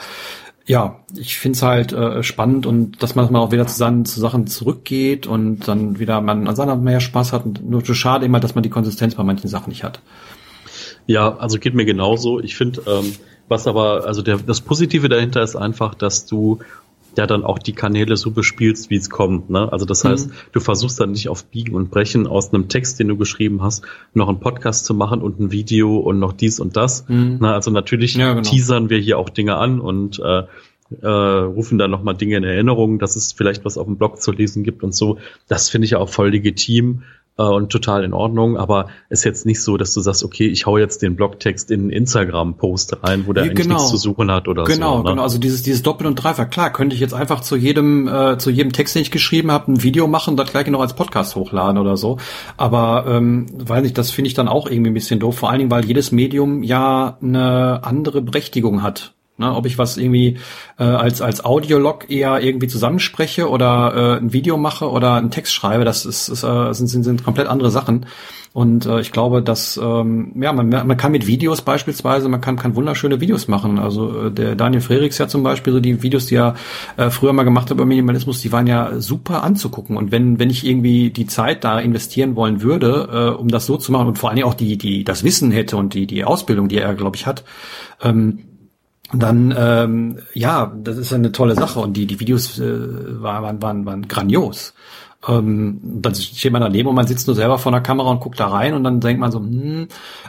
ja, 0.71 1.01
ich 1.17 1.37
find's 1.37 1.63
halt 1.63 1.93
äh, 1.93 2.23
spannend 2.23 2.65
und 2.65 3.03
dass 3.03 3.17
man 3.17 3.35
auch 3.35 3.51
wieder 3.51 3.67
zusammen 3.67 4.05
zu 4.05 4.21
Sachen 4.21 4.47
zurückgeht 4.47 5.27
und 5.27 5.67
dann 5.67 5.99
wieder 5.99 6.21
man 6.21 6.47
an 6.47 6.55
seiner 6.55 6.77
mehr 6.77 7.01
Spaß 7.01 7.33
hat. 7.33 7.45
Und 7.45 7.69
nur 7.69 7.85
so 7.85 7.93
schade 7.93 8.25
immer, 8.25 8.39
dass 8.39 8.55
man 8.55 8.63
die 8.63 8.71
Konsistenz 8.71 9.17
bei 9.17 9.25
manchen 9.25 9.49
Sachen 9.49 9.71
nicht 9.71 9.83
hat. 9.83 10.01
Ja, 11.09 11.37
also 11.39 11.59
geht 11.59 11.75
mir 11.75 11.87
genauso. 11.87 12.39
Ich 12.39 12.57
finde, 12.57 12.83
ähm, 12.87 13.17
was 13.49 13.67
aber, 13.67 14.07
also 14.07 14.23
der, 14.23 14.37
das 14.37 14.61
Positive 14.61 15.09
dahinter 15.09 15.43
ist 15.43 15.57
einfach, 15.57 15.97
dass 15.97 16.27
du 16.27 16.61
ja 17.21 17.27
dann 17.27 17.45
auch 17.45 17.59
die 17.59 17.73
Kanäle 17.73 18.17
so 18.17 18.31
bespielst, 18.31 18.91
wie 18.91 18.97
es 18.97 19.11
kommt. 19.11 19.51
Ne? 19.51 19.71
Also 19.71 19.87
das 19.87 20.05
heißt, 20.05 20.29
mhm. 20.29 20.33
du 20.53 20.61
versuchst 20.61 20.99
dann 20.99 21.13
nicht 21.13 21.29
auf 21.29 21.45
Biegen 21.45 21.75
und 21.75 21.91
Brechen 21.91 22.27
aus 22.27 22.53
einem 22.53 22.69
Text, 22.69 22.99
den 22.99 23.09
du 23.09 23.17
geschrieben 23.17 23.63
hast, 23.63 23.85
noch 24.15 24.29
einen 24.29 24.41
Podcast 24.41 24.87
zu 24.87 24.95
machen 24.95 25.21
und 25.21 25.39
ein 25.39 25.53
Video 25.53 25.99
und 25.99 26.19
noch 26.19 26.33
dies 26.33 26.59
und 26.59 26.77
das. 26.77 27.07
Mhm. 27.09 27.39
Na, 27.41 27.55
also 27.55 27.71
natürlich 27.71 28.15
ja, 28.15 28.33
genau. 28.33 28.49
teasern 28.49 28.91
wir 28.91 28.99
hier 28.99 29.19
auch 29.19 29.29
Dinge 29.29 29.57
an 29.57 29.81
und 29.81 30.19
äh, 30.19 30.45
äh, 31.03 31.07
rufen 31.07 31.79
dann 31.79 31.91
nochmal 31.91 32.17
Dinge 32.17 32.37
in 32.37 32.45
Erinnerung, 32.45 32.99
dass 32.99 33.15
es 33.17 33.33
vielleicht 33.33 33.65
was 33.65 33.79
auf 33.79 33.87
dem 33.87 33.97
Blog 33.97 34.21
zu 34.21 34.33
lesen 34.33 34.65
gibt 34.65 34.83
und 34.83 34.95
so. 34.95 35.19
Das 35.47 35.69
finde 35.69 35.85
ich 35.85 35.93
ja 35.93 35.99
auch 35.99 36.09
voll 36.09 36.31
legitim 36.31 37.03
äh, 37.39 37.43
und 37.43 37.71
total 37.71 38.05
in 38.05 38.13
Ordnung, 38.13 38.57
aber 38.57 38.89
ist 39.09 39.25
jetzt 39.25 39.47
nicht 39.47 39.63
so, 39.63 39.77
dass 39.77 39.95
du 39.95 40.01
sagst, 40.01 40.25
okay, 40.25 40.47
ich 40.47 40.67
hau 40.67 40.79
jetzt 40.79 41.03
den 41.03 41.17
Blogtext 41.17 41.71
in 41.71 41.91
Instagram-Post 41.91 43.03
rein, 43.03 43.27
wo 43.27 43.33
der 43.33 43.45
ja, 43.45 43.51
eigentlich 43.51 43.67
genau. 43.67 43.77
nichts 43.77 43.91
zu 43.91 43.97
suchen 43.97 44.31
hat 44.31 44.49
oder 44.49 44.65
genau, 44.65 44.75
so. 44.75 44.97
Genau, 44.99 45.03
ne? 45.03 45.11
genau. 45.11 45.23
Also 45.23 45.39
dieses, 45.39 45.63
dieses 45.63 45.83
Doppel- 45.83 46.07
und 46.07 46.17
Dreifach. 46.17 46.51
Klar, 46.51 46.73
könnte 46.73 46.95
ich 46.95 47.01
jetzt 47.01 47.15
einfach 47.15 47.41
zu 47.41 47.57
jedem, 47.57 48.09
äh, 48.09 48.39
zu 48.39 48.51
jedem 48.51 48.73
Text, 48.73 48.95
den 48.95 49.03
ich 49.03 49.11
geschrieben 49.11 49.51
habe, 49.51 49.73
ein 49.73 49.83
Video 49.83 50.07
machen, 50.07 50.37
das 50.37 50.51
gleich 50.51 50.67
noch 50.69 50.81
als 50.81 50.95
Podcast 50.95 51.37
hochladen 51.37 51.79
oder 51.79 51.97
so. 51.97 52.19
Aber 52.57 53.05
ähm, 53.09 53.47
weiß 53.53 53.83
nicht, 53.83 53.97
das 53.97 54.11
finde 54.11 54.29
ich 54.29 54.35
dann 54.35 54.49
auch 54.49 54.69
irgendwie 54.69 54.91
ein 54.91 54.95
bisschen 54.95 55.21
doof. 55.21 55.39
Vor 55.39 55.51
allen 55.51 55.59
Dingen, 55.59 55.71
weil 55.71 55.85
jedes 55.85 56.13
Medium 56.13 56.63
ja 56.63 57.19
eine 57.23 57.81
andere 57.83 58.23
Berechtigung 58.23 58.83
hat. 58.83 59.15
Ne, 59.41 59.55
ob 59.55 59.65
ich 59.65 59.79
was 59.79 59.97
irgendwie 59.97 60.37
äh, 60.79 60.85
als 60.85 61.23
als 61.23 61.43
Audiolog 61.43 62.11
eher 62.11 62.43
irgendwie 62.43 62.69
zusammenspreche 62.69 63.49
oder 63.49 64.19
äh, 64.19 64.19
ein 64.19 64.35
Video 64.35 64.59
mache 64.59 64.91
oder 64.91 65.15
einen 65.15 65.31
Text 65.31 65.55
schreibe, 65.55 65.87
das 65.87 66.05
ist, 66.05 66.29
ist 66.29 66.43
äh, 66.45 66.75
sind, 66.75 66.89
sind 66.89 67.05
sind 67.05 67.25
komplett 67.25 67.47
andere 67.47 67.71
Sachen. 67.71 68.05
Und 68.53 68.85
äh, 68.85 69.01
ich 69.01 69.13
glaube, 69.13 69.43
dass 69.43 69.81
ähm, 69.83 70.33
ja 70.43 70.53
man, 70.53 70.69
man 70.69 70.97
kann 70.99 71.13
mit 71.13 71.27
Videos 71.27 71.63
beispielsweise, 71.63 72.29
man 72.29 72.43
kann 72.43 72.57
kann 72.57 72.77
wunderschöne 72.77 73.19
Videos 73.23 73.49
machen. 73.49 73.79
Also 73.79 74.27
äh, 74.27 74.31
der 74.31 74.57
Daniel 74.57 74.83
Frerichs 74.83 75.17
ja 75.17 75.27
zum 75.27 75.43
Beispiel 75.43 75.73
so 75.73 75.81
die 75.81 76.03
Videos, 76.03 76.27
die 76.27 76.35
er 76.35 76.55
äh, 76.99 77.09
früher 77.09 77.33
mal 77.33 77.45
gemacht 77.45 77.71
hat 77.71 77.77
über 77.77 77.87
Minimalismus, 77.87 78.43
die 78.43 78.53
waren 78.53 78.67
ja 78.67 79.01
super 79.01 79.43
anzugucken. 79.43 79.97
Und 79.97 80.13
wenn 80.13 80.39
wenn 80.39 80.51
ich 80.51 80.67
irgendwie 80.67 81.09
die 81.09 81.27
Zeit 81.27 81.65
da 81.65 81.81
investieren 81.81 82.37
wollen 82.37 82.61
würde, 82.61 83.09
äh, 83.11 83.41
um 83.41 83.49
das 83.49 83.65
so 83.65 83.79
zu 83.79 83.91
machen 83.91 84.09
und 84.09 84.19
vor 84.19 84.29
allen 84.29 84.37
Dingen 84.37 84.49
auch 84.49 84.55
die 84.55 84.77
die 84.77 85.03
das 85.03 85.25
Wissen 85.25 85.51
hätte 85.51 85.79
und 85.79 85.95
die 85.95 86.07
die 86.07 86.25
Ausbildung, 86.25 86.69
die 86.69 86.77
er 86.77 86.95
glaube 86.95 87.17
ich 87.17 87.27
hat. 87.27 87.45
Ähm, 88.03 88.50
dann 89.13 89.55
ähm, 89.57 90.19
ja, 90.35 90.73
das 90.83 90.97
ist 90.97 91.13
eine 91.13 91.33
tolle 91.33 91.55
Sache 91.55 91.81
und 91.81 91.97
die 91.97 92.07
die 92.07 92.21
Videos 92.21 92.59
äh, 92.59 93.23
waren, 93.23 93.61
waren 93.61 93.87
waren 93.87 94.09
grandios. 94.09 94.75
ähm, 95.29 95.81
dann 95.83 96.15
steht 96.15 96.53
man 96.53 96.63
daneben 96.63 96.89
und 96.89 96.95
man 96.95 97.07
sitzt 97.07 97.27
nur 97.27 97.37
selber 97.37 97.59
vor 97.59 97.73
der 97.73 97.83
Kamera 97.83 98.11
und 98.11 98.21
guckt 98.21 98.41
da 98.41 98.47
rein 98.47 98.73
und 98.73 98.85
dann 98.85 99.01
denkt 99.01 99.21
man 99.21 99.31
so, 99.31 99.41
hm, 99.41 99.89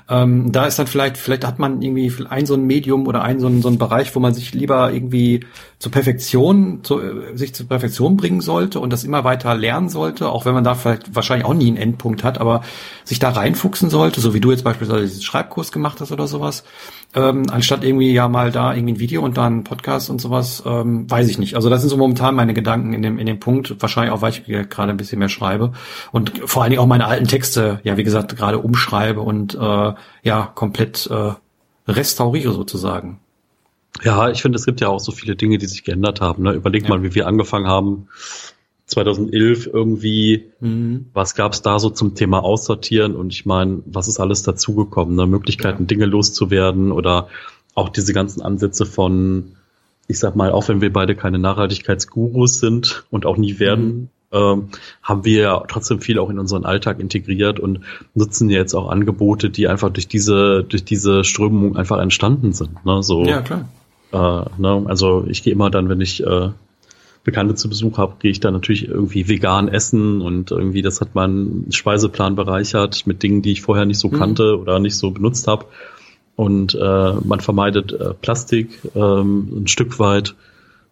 ähm, 0.09 0.51
da 0.51 0.65
ist 0.65 0.79
dann 0.79 0.87
vielleicht, 0.87 1.15
vielleicht 1.15 1.45
hat 1.47 1.59
man 1.59 1.81
irgendwie 1.81 2.11
ein 2.29 2.45
so 2.45 2.55
ein 2.55 2.65
Medium 2.65 3.07
oder 3.07 3.21
ein 3.23 3.39
so 3.39 3.47
ein, 3.47 3.61
so 3.61 3.69
ein 3.69 3.77
Bereich, 3.77 4.13
wo 4.15 4.19
man 4.19 4.33
sich 4.33 4.53
lieber 4.53 4.91
irgendwie 4.91 5.45
zur 5.79 5.93
Perfektion, 5.93 6.83
zu, 6.83 6.99
äh, 6.99 7.37
sich 7.37 7.55
zur 7.55 7.69
Perfektion 7.69 8.17
bringen 8.17 8.41
sollte 8.41 8.81
und 8.81 8.91
das 8.91 9.05
immer 9.05 9.23
weiter 9.23 9.55
lernen 9.55 9.87
sollte, 9.87 10.27
auch 10.27 10.45
wenn 10.45 10.53
man 10.53 10.65
da 10.65 10.75
vielleicht 10.75 11.15
wahrscheinlich 11.15 11.45
auch 11.45 11.53
nie 11.53 11.67
einen 11.67 11.77
Endpunkt 11.77 12.25
hat, 12.25 12.39
aber 12.39 12.61
sich 13.05 13.19
da 13.19 13.29
reinfuchsen 13.29 13.89
sollte, 13.89 14.19
so 14.19 14.33
wie 14.33 14.41
du 14.41 14.51
jetzt 14.51 14.65
beispielsweise 14.65 15.05
diesen 15.05 15.21
Schreibkurs 15.21 15.71
gemacht 15.71 16.01
hast 16.01 16.11
oder 16.11 16.27
sowas, 16.27 16.65
ähm, 17.13 17.43
anstatt 17.51 17.83
irgendwie 17.83 18.11
ja 18.13 18.27
mal 18.27 18.51
da 18.51 18.73
irgendwie 18.73 18.93
ein 18.93 18.99
Video 18.99 19.21
und 19.21 19.37
dann 19.37 19.63
Podcast 19.63 20.09
und 20.09 20.21
sowas, 20.21 20.63
ähm, 20.65 21.09
weiß 21.09 21.29
ich 21.29 21.37
nicht. 21.37 21.55
Also 21.55 21.69
das 21.69 21.81
sind 21.81 21.89
so 21.89 21.97
momentan 21.97 22.35
meine 22.35 22.53
Gedanken 22.53 22.93
in 22.93 23.01
dem 23.01 23.19
in 23.19 23.25
dem 23.25 23.39
Punkt, 23.39 23.75
wahrscheinlich 23.81 24.13
auch, 24.13 24.21
weil 24.21 24.31
ich 24.31 24.45
gerade 24.45 24.91
ein 24.91 24.97
bisschen 24.97 25.19
mehr 25.19 25.29
schreibe 25.29 25.73
und 26.11 26.31
vor 26.45 26.63
allen 26.63 26.71
Dingen 26.71 26.81
auch 26.81 26.87
meine 26.87 27.05
alten 27.05 27.27
Texte, 27.27 27.79
ja 27.83 27.97
wie 27.97 28.03
gesagt, 28.03 28.35
gerade 28.37 28.59
umschreibe 28.59 29.21
und 29.21 29.55
äh, 29.55 29.93
ja 30.23 30.51
komplett 30.55 31.09
äh, 31.11 31.33
restauriere 31.87 32.53
sozusagen. 32.53 33.19
Ja, 34.03 34.29
ich 34.29 34.41
finde, 34.41 34.57
es 34.57 34.65
gibt 34.65 34.81
ja 34.81 34.87
auch 34.87 34.99
so 34.99 35.11
viele 35.11 35.35
Dinge, 35.35 35.57
die 35.57 35.65
sich 35.65 35.83
geändert 35.83 36.21
haben. 36.21 36.43
Ne? 36.43 36.53
Überleg 36.53 36.83
ja. 36.83 36.89
mal, 36.89 37.03
wie 37.03 37.13
wir 37.13 37.27
angefangen 37.27 37.67
haben. 37.67 38.07
2011 38.91 39.69
irgendwie, 39.73 40.51
mhm. 40.59 41.07
was 41.13 41.35
gab's 41.35 41.61
da 41.61 41.79
so 41.79 41.89
zum 41.89 42.13
Thema 42.13 42.43
Aussortieren? 42.43 43.15
Und 43.15 43.31
ich 43.33 43.45
meine, 43.45 43.81
was 43.85 44.07
ist 44.07 44.19
alles 44.19 44.43
dazugekommen? 44.43 45.15
Ne? 45.15 45.27
Möglichkeiten, 45.27 45.83
ja. 45.83 45.87
Dinge 45.87 46.05
loszuwerden 46.05 46.91
oder 46.91 47.29
auch 47.73 47.89
diese 47.89 48.13
ganzen 48.13 48.41
Ansätze 48.41 48.85
von, 48.85 49.53
ich 50.07 50.19
sag 50.19 50.35
mal, 50.35 50.51
auch 50.51 50.67
wenn 50.67 50.81
wir 50.81 50.91
beide 50.91 51.15
keine 51.15 51.39
Nachhaltigkeitsgurus 51.39 52.59
sind 52.59 53.05
und 53.09 53.25
auch 53.25 53.37
nie 53.37 53.59
werden, 53.59 53.85
mhm 53.85 54.09
ähm, 54.33 54.69
haben 55.03 55.25
wir 55.25 55.41
ja 55.41 55.63
trotzdem 55.67 55.99
viel 55.99 56.17
auch 56.17 56.29
in 56.29 56.39
unseren 56.39 56.63
Alltag 56.65 56.99
integriert 56.99 57.59
und 57.59 57.81
nutzen 58.13 58.49
jetzt 58.49 58.73
auch 58.73 58.89
Angebote, 58.89 59.49
die 59.49 59.67
einfach 59.67 59.89
durch 59.89 60.07
diese, 60.07 60.63
durch 60.63 60.85
diese 60.85 61.23
Strömung 61.23 61.75
einfach 61.75 61.99
entstanden 61.99 62.53
sind. 62.53 62.85
Ne? 62.85 63.03
So, 63.03 63.25
ja, 63.25 63.41
klar. 63.41 63.67
Äh, 64.13 64.61
ne? 64.61 64.85
Also 64.87 65.25
ich 65.27 65.43
gehe 65.43 65.51
immer 65.53 65.69
dann, 65.69 65.89
wenn 65.89 66.01
ich 66.01 66.25
äh, 66.25 66.49
Bekannte 67.23 67.55
zu 67.55 67.69
Besuch 67.69 67.97
habe, 67.97 68.15
gehe 68.19 68.31
ich 68.31 68.39
dann 68.39 68.53
natürlich 68.53 68.87
irgendwie 68.87 69.27
vegan 69.27 69.67
essen 69.67 70.21
und 70.21 70.51
irgendwie 70.51 70.81
das 70.81 71.01
hat 71.01 71.13
meinen 71.13 71.71
Speiseplan 71.71 72.35
bereichert 72.35 73.05
mit 73.05 73.21
Dingen, 73.21 73.41
die 73.41 73.51
ich 73.51 73.61
vorher 73.61 73.85
nicht 73.85 73.99
so 73.99 74.09
mhm. 74.09 74.13
kannte 74.13 74.59
oder 74.59 74.79
nicht 74.79 74.97
so 74.97 75.11
benutzt 75.11 75.47
habe. 75.47 75.65
Und 76.35 76.73
äh, 76.73 77.13
man 77.23 77.39
vermeidet 77.39 77.91
äh, 77.93 78.13
Plastik 78.15 78.79
ähm, 78.95 79.63
ein 79.63 79.67
Stück 79.67 79.99
weit 79.99 80.35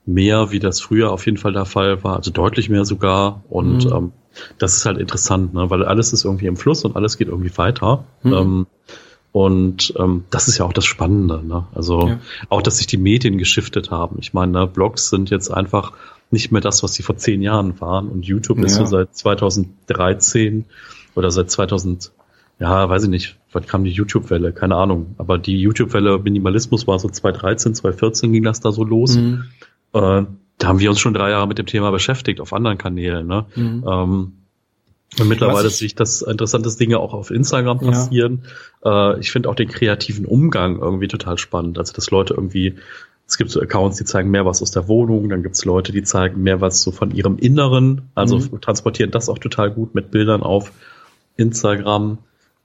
mehr, 0.06 0.52
wie 0.52 0.60
das 0.60 0.82
früher 0.82 1.12
auf 1.12 1.26
jeden 1.26 1.38
Fall 1.38 1.54
der 1.54 1.66
Fall 1.66 2.04
war, 2.04 2.18
also 2.18 2.30
deutlich 2.32 2.70
mehr 2.70 2.86
sogar. 2.86 3.44
Und 3.50 3.86
mhm. 3.86 3.92
ähm, 3.92 4.12
das 4.60 4.76
ist 4.76 4.86
halt 4.86 5.00
interessant, 5.00 5.54
ne? 5.54 5.70
weil 5.70 5.84
alles 5.84 6.14
ist 6.14 6.26
irgendwie 6.26 6.48
im 6.48 6.58
Fluss 6.58 6.86
und 6.86 6.96
alles 6.96 7.18
geht 7.18 7.30
irgendwie 7.30 7.58
weiter. 7.58 8.06
Mhm. 8.22 8.34
Ähm, 8.34 8.68
und 9.32 9.94
ähm, 9.98 10.26
das 10.32 10.48
ist 10.48 10.58
ja 10.58 10.66
auch 10.66 10.74
das 10.74 10.86
Spannende. 10.86 11.44
Ne? 11.46 11.68
Also 11.74 12.08
ja. 12.08 12.20
auch, 12.50 12.62
dass 12.62 12.78
sich 12.78 12.88
die 12.88 12.98
Medien 12.98 13.38
geschiftet 13.38 13.92
haben. 13.92 14.18
Ich 14.20 14.34
meine, 14.34 14.52
ne, 14.52 14.68
Blogs 14.68 15.10
sind 15.10 15.30
jetzt 15.30 15.50
einfach 15.50 15.94
nicht 16.32 16.52
mehr 16.52 16.62
das, 16.62 16.84
was 16.84 16.94
sie 16.94 17.04
vor 17.04 17.18
zehn 17.18 17.42
Jahren 17.42 17.80
waren. 17.82 18.08
Und 18.10 18.26
YouTube 18.26 18.60
ja. 18.60 18.66
ist 18.66 18.76
so 18.76 18.86
seit 18.86 19.16
2013 19.16 20.66
oder 21.16 21.32
seit 21.32 21.50
2000, 21.50 22.12
ja, 22.60 22.90
weiß 22.90 23.04
ich 23.04 23.10
nicht, 23.10 23.38
wann 23.52 23.66
kam 23.66 23.84
die 23.84 23.92
YouTube-Welle? 23.92 24.54
Keine 24.54 24.76
Ahnung. 24.76 25.16
Aber 25.18 25.38
die 25.38 25.60
YouTube-Welle 25.60 26.20
Minimalismus 26.20 26.88
war 26.88 27.00
so 27.00 27.10
2013, 27.10 27.76
2014 27.76 28.32
ging 28.32 28.44
das 28.44 28.60
da 28.60 28.72
so 28.72 28.84
los. 28.84 29.16
Mhm. 29.16 29.46
Äh, 29.94 30.24
da 30.60 30.68
haben 30.68 30.80
wir 30.80 30.90
uns 30.90 31.00
schon 31.00 31.14
drei 31.14 31.32
Jahre 31.32 31.48
mit 31.48 31.58
dem 31.58 31.66
Thema 31.66 31.90
beschäftigt 31.90 32.42
auf 32.42 32.54
anderen 32.54 32.78
Kanälen. 32.78 33.26
Ne? 33.26 33.46
Mhm. 33.56 33.86
Ähm, 33.88 34.32
und 35.18 35.28
mittlerweile 35.28 35.70
sehe 35.70 35.88
ich, 35.88 35.96
dass 35.96 36.22
interessante 36.22 36.70
Dinge 36.76 37.00
auch 37.00 37.14
auf 37.14 37.32
Instagram 37.32 37.80
passieren. 37.80 38.44
Ja. 38.84 39.14
Äh, 39.14 39.20
ich 39.20 39.32
finde 39.32 39.50
auch 39.50 39.56
den 39.56 39.68
kreativen 39.68 40.26
Umgang 40.26 40.80
irgendwie 40.80 41.08
total 41.08 41.38
spannend. 41.38 41.80
Also 41.80 41.94
dass 41.94 42.12
Leute 42.12 42.36
irgendwie, 42.36 42.76
es 43.30 43.38
gibt 43.38 43.52
so 43.52 43.62
Accounts, 43.62 43.98
die 43.98 44.06
zeigen 44.06 44.32
mehr 44.32 44.46
was 44.46 44.62
aus 44.64 44.72
der 44.72 44.88
Wohnung, 44.88 45.30
dann 45.30 45.44
gibt 45.44 45.56
es 45.56 45.64
Leute, 45.64 45.92
die 45.92 46.02
zeigen 46.02 46.42
mehr 46.42 46.62
was 46.62 46.82
so 46.82 46.92
von 46.92 47.12
ihrem 47.12 47.38
Inneren, 47.38 48.10
also 48.16 48.40
mhm. 48.40 48.60
transportieren 48.60 49.12
das 49.12 49.30
auch 49.30 49.38
total 49.38 49.70
gut 49.70 49.94
mit 49.94 50.10
Bildern 50.10 50.42
auf 50.42 50.72
Instagram. 51.38 52.18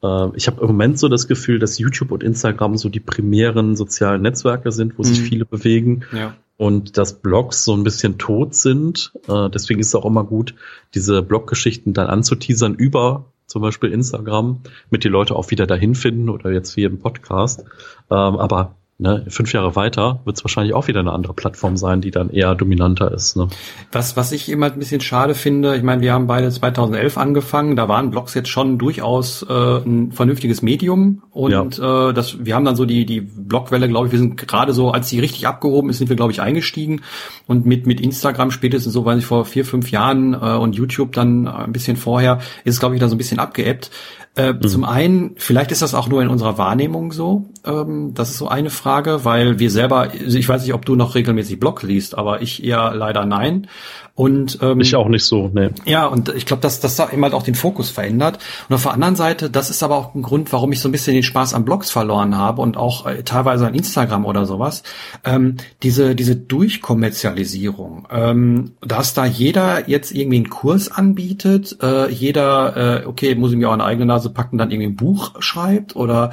Äh, 0.02 0.28
ich 0.36 0.46
habe 0.46 0.62
im 0.62 0.68
Moment 0.68 0.98
so 0.98 1.08
das 1.08 1.28
Gefühl, 1.28 1.58
dass 1.58 1.78
YouTube 1.78 2.12
und 2.12 2.22
Instagram 2.22 2.78
so 2.78 2.88
die 2.88 3.00
primären 3.00 3.76
sozialen 3.76 4.22
Netzwerke 4.22 4.72
sind, 4.72 4.98
wo 4.98 5.02
mhm. 5.02 5.06
sich 5.06 5.20
viele 5.20 5.44
bewegen. 5.44 6.04
Ja 6.12 6.34
und 6.56 6.98
dass 6.98 7.20
Blogs 7.20 7.64
so 7.64 7.74
ein 7.74 7.82
bisschen 7.82 8.16
tot 8.16 8.54
sind. 8.54 9.12
Äh, 9.26 9.50
deswegen 9.50 9.80
ist 9.80 9.88
es 9.88 9.94
auch 9.96 10.04
immer 10.04 10.22
gut, 10.22 10.54
diese 10.94 11.20
Bloggeschichten 11.20 11.94
dann 11.94 12.06
anzuteasern 12.06 12.76
über 12.76 13.32
zum 13.46 13.60
Beispiel 13.60 13.92
Instagram, 13.92 14.60
mit 14.88 15.02
die 15.02 15.08
Leute 15.08 15.34
auch 15.34 15.50
wieder 15.50 15.66
dahin 15.66 15.94
finden 15.96 16.28
oder 16.28 16.52
jetzt 16.52 16.76
wie 16.76 16.84
im 16.84 17.00
Podcast. 17.00 17.64
Ähm, 18.08 18.36
aber 18.36 18.76
ne, 18.98 19.24
fünf 19.28 19.52
Jahre 19.52 19.74
weiter 19.76 20.20
wird 20.24 20.36
es 20.36 20.44
wahrscheinlich 20.44 20.74
auch 20.74 20.86
wieder 20.86 21.00
eine 21.00 21.12
andere 21.12 21.34
Plattform 21.34 21.76
sein, 21.76 22.00
die 22.00 22.10
dann 22.10 22.30
eher 22.30 22.54
dominanter 22.54 23.12
ist. 23.12 23.36
Ne? 23.36 23.48
Was, 23.92 24.16
was 24.16 24.32
ich 24.32 24.48
immer 24.48 24.66
ein 24.66 24.78
bisschen 24.78 25.00
schade 25.00 25.34
finde, 25.34 25.76
ich 25.76 25.82
meine, 25.82 26.00
wir 26.00 26.12
haben 26.12 26.26
beide 26.26 26.50
2011 26.50 27.18
angefangen, 27.18 27.76
da 27.76 27.88
waren 27.88 28.10
Blogs 28.10 28.34
jetzt 28.34 28.48
schon 28.48 28.78
durchaus 28.78 29.42
äh, 29.42 29.52
ein 29.52 30.12
vernünftiges 30.12 30.62
Medium 30.62 31.22
und 31.30 31.78
ja. 31.78 32.10
äh, 32.10 32.14
das, 32.14 32.44
wir 32.44 32.54
haben 32.54 32.64
dann 32.64 32.76
so 32.76 32.84
die, 32.84 33.04
die 33.04 33.20
Blogwelle, 33.20 33.88
glaube 33.88 34.06
ich, 34.06 34.12
wir 34.12 34.18
sind 34.20 34.36
gerade 34.36 34.72
so, 34.72 34.90
als 34.90 35.08
die 35.08 35.20
richtig 35.20 35.46
abgehoben 35.46 35.90
ist, 35.90 35.98
sind 35.98 36.08
wir, 36.08 36.16
glaube 36.16 36.32
ich, 36.32 36.40
eingestiegen 36.40 37.02
und 37.46 37.66
mit, 37.66 37.86
mit 37.86 38.00
Instagram 38.00 38.50
spätestens 38.50 38.92
so, 38.92 39.04
weiß 39.04 39.18
ich, 39.18 39.26
vor 39.26 39.44
vier, 39.44 39.64
fünf 39.64 39.90
Jahren 39.90 40.34
äh, 40.34 40.36
und 40.36 40.76
YouTube 40.76 41.12
dann 41.12 41.48
ein 41.48 41.72
bisschen 41.72 41.96
vorher, 41.96 42.38
ist 42.64 42.74
es, 42.74 42.80
glaube 42.80 42.94
ich, 42.94 43.00
da 43.00 43.08
so 43.08 43.14
ein 43.14 43.18
bisschen 43.18 43.40
abgeebbt. 43.40 43.90
Äh, 44.36 44.52
mhm. 44.52 44.62
Zum 44.62 44.84
einen, 44.84 45.34
vielleicht 45.36 45.72
ist 45.72 45.82
das 45.82 45.94
auch 45.94 46.08
nur 46.08 46.22
in 46.22 46.28
unserer 46.28 46.58
Wahrnehmung 46.58 47.12
so. 47.12 47.48
Ähm, 47.64 48.12
das 48.14 48.30
ist 48.30 48.38
so 48.38 48.48
eine 48.48 48.70
Frage, 48.70 49.24
weil 49.24 49.58
wir 49.58 49.70
selber, 49.70 50.10
also 50.12 50.38
ich 50.38 50.48
weiß 50.48 50.62
nicht, 50.62 50.74
ob 50.74 50.84
du 50.84 50.96
noch 50.96 51.14
regelmäßig 51.14 51.60
Blog 51.60 51.82
liest, 51.82 52.16
aber 52.16 52.42
ich 52.42 52.64
eher 52.64 52.94
leider 52.94 53.24
nein. 53.26 53.68
Und 54.16 54.60
ähm, 54.62 54.80
ich 54.80 54.94
auch 54.94 55.08
nicht 55.08 55.24
so, 55.24 55.48
ne. 55.48 55.72
Ja, 55.86 56.06
und 56.06 56.28
ich 56.28 56.46
glaube, 56.46 56.60
dass 56.60 56.78
das 56.78 56.94
da 56.94 57.10
eben 57.10 57.24
halt 57.24 57.34
auch 57.34 57.42
den 57.42 57.56
Fokus 57.56 57.90
verändert. 57.90 58.38
Und 58.68 58.76
auf 58.76 58.84
der 58.84 58.92
anderen 58.92 59.16
Seite, 59.16 59.50
das 59.50 59.70
ist 59.70 59.82
aber 59.82 59.96
auch 59.96 60.14
ein 60.14 60.22
Grund, 60.22 60.52
warum 60.52 60.70
ich 60.70 60.78
so 60.78 60.88
ein 60.88 60.92
bisschen 60.92 61.14
den 61.14 61.24
Spaß 61.24 61.52
an 61.52 61.64
Blogs 61.64 61.90
verloren 61.90 62.38
habe 62.38 62.62
und 62.62 62.76
auch 62.76 63.06
äh, 63.06 63.24
teilweise 63.24 63.66
an 63.66 63.74
Instagram 63.74 64.24
oder 64.24 64.46
sowas. 64.46 64.84
Ähm, 65.24 65.56
diese 65.82 66.14
diese 66.14 66.36
Durchkommerzialisierung, 66.36 68.06
ähm, 68.08 68.72
dass 68.80 69.14
da 69.14 69.24
jeder 69.24 69.88
jetzt 69.88 70.12
irgendwie 70.12 70.36
einen 70.36 70.50
Kurs 70.50 70.92
anbietet, 70.92 71.76
äh, 71.82 72.08
jeder, 72.08 73.02
äh, 73.02 73.06
okay, 73.06 73.34
muss 73.34 73.50
ich 73.50 73.58
mir 73.58 73.68
auch 73.68 73.72
eine 73.72 73.84
eigene 73.84 74.06
Nase 74.06 74.30
packen, 74.30 74.58
dann 74.58 74.70
irgendwie 74.70 74.90
ein 74.90 74.96
Buch 74.96 75.32
schreibt 75.40 75.96
oder 75.96 76.30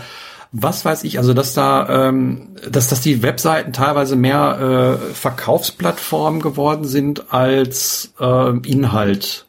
was 0.51 0.83
weiß 0.83 1.03
ich, 1.05 1.17
also 1.17 1.33
dass 1.33 1.53
da, 1.53 2.09
ähm, 2.09 2.55
dass, 2.69 2.89
dass 2.89 3.01
die 3.01 3.23
Webseiten 3.23 3.71
teilweise 3.73 4.15
mehr 4.15 4.99
äh, 5.01 5.13
Verkaufsplattformen 5.13 6.41
geworden 6.41 6.85
sind 6.85 7.33
als 7.33 8.13
äh, 8.19 8.57
Inhalt 8.67 9.45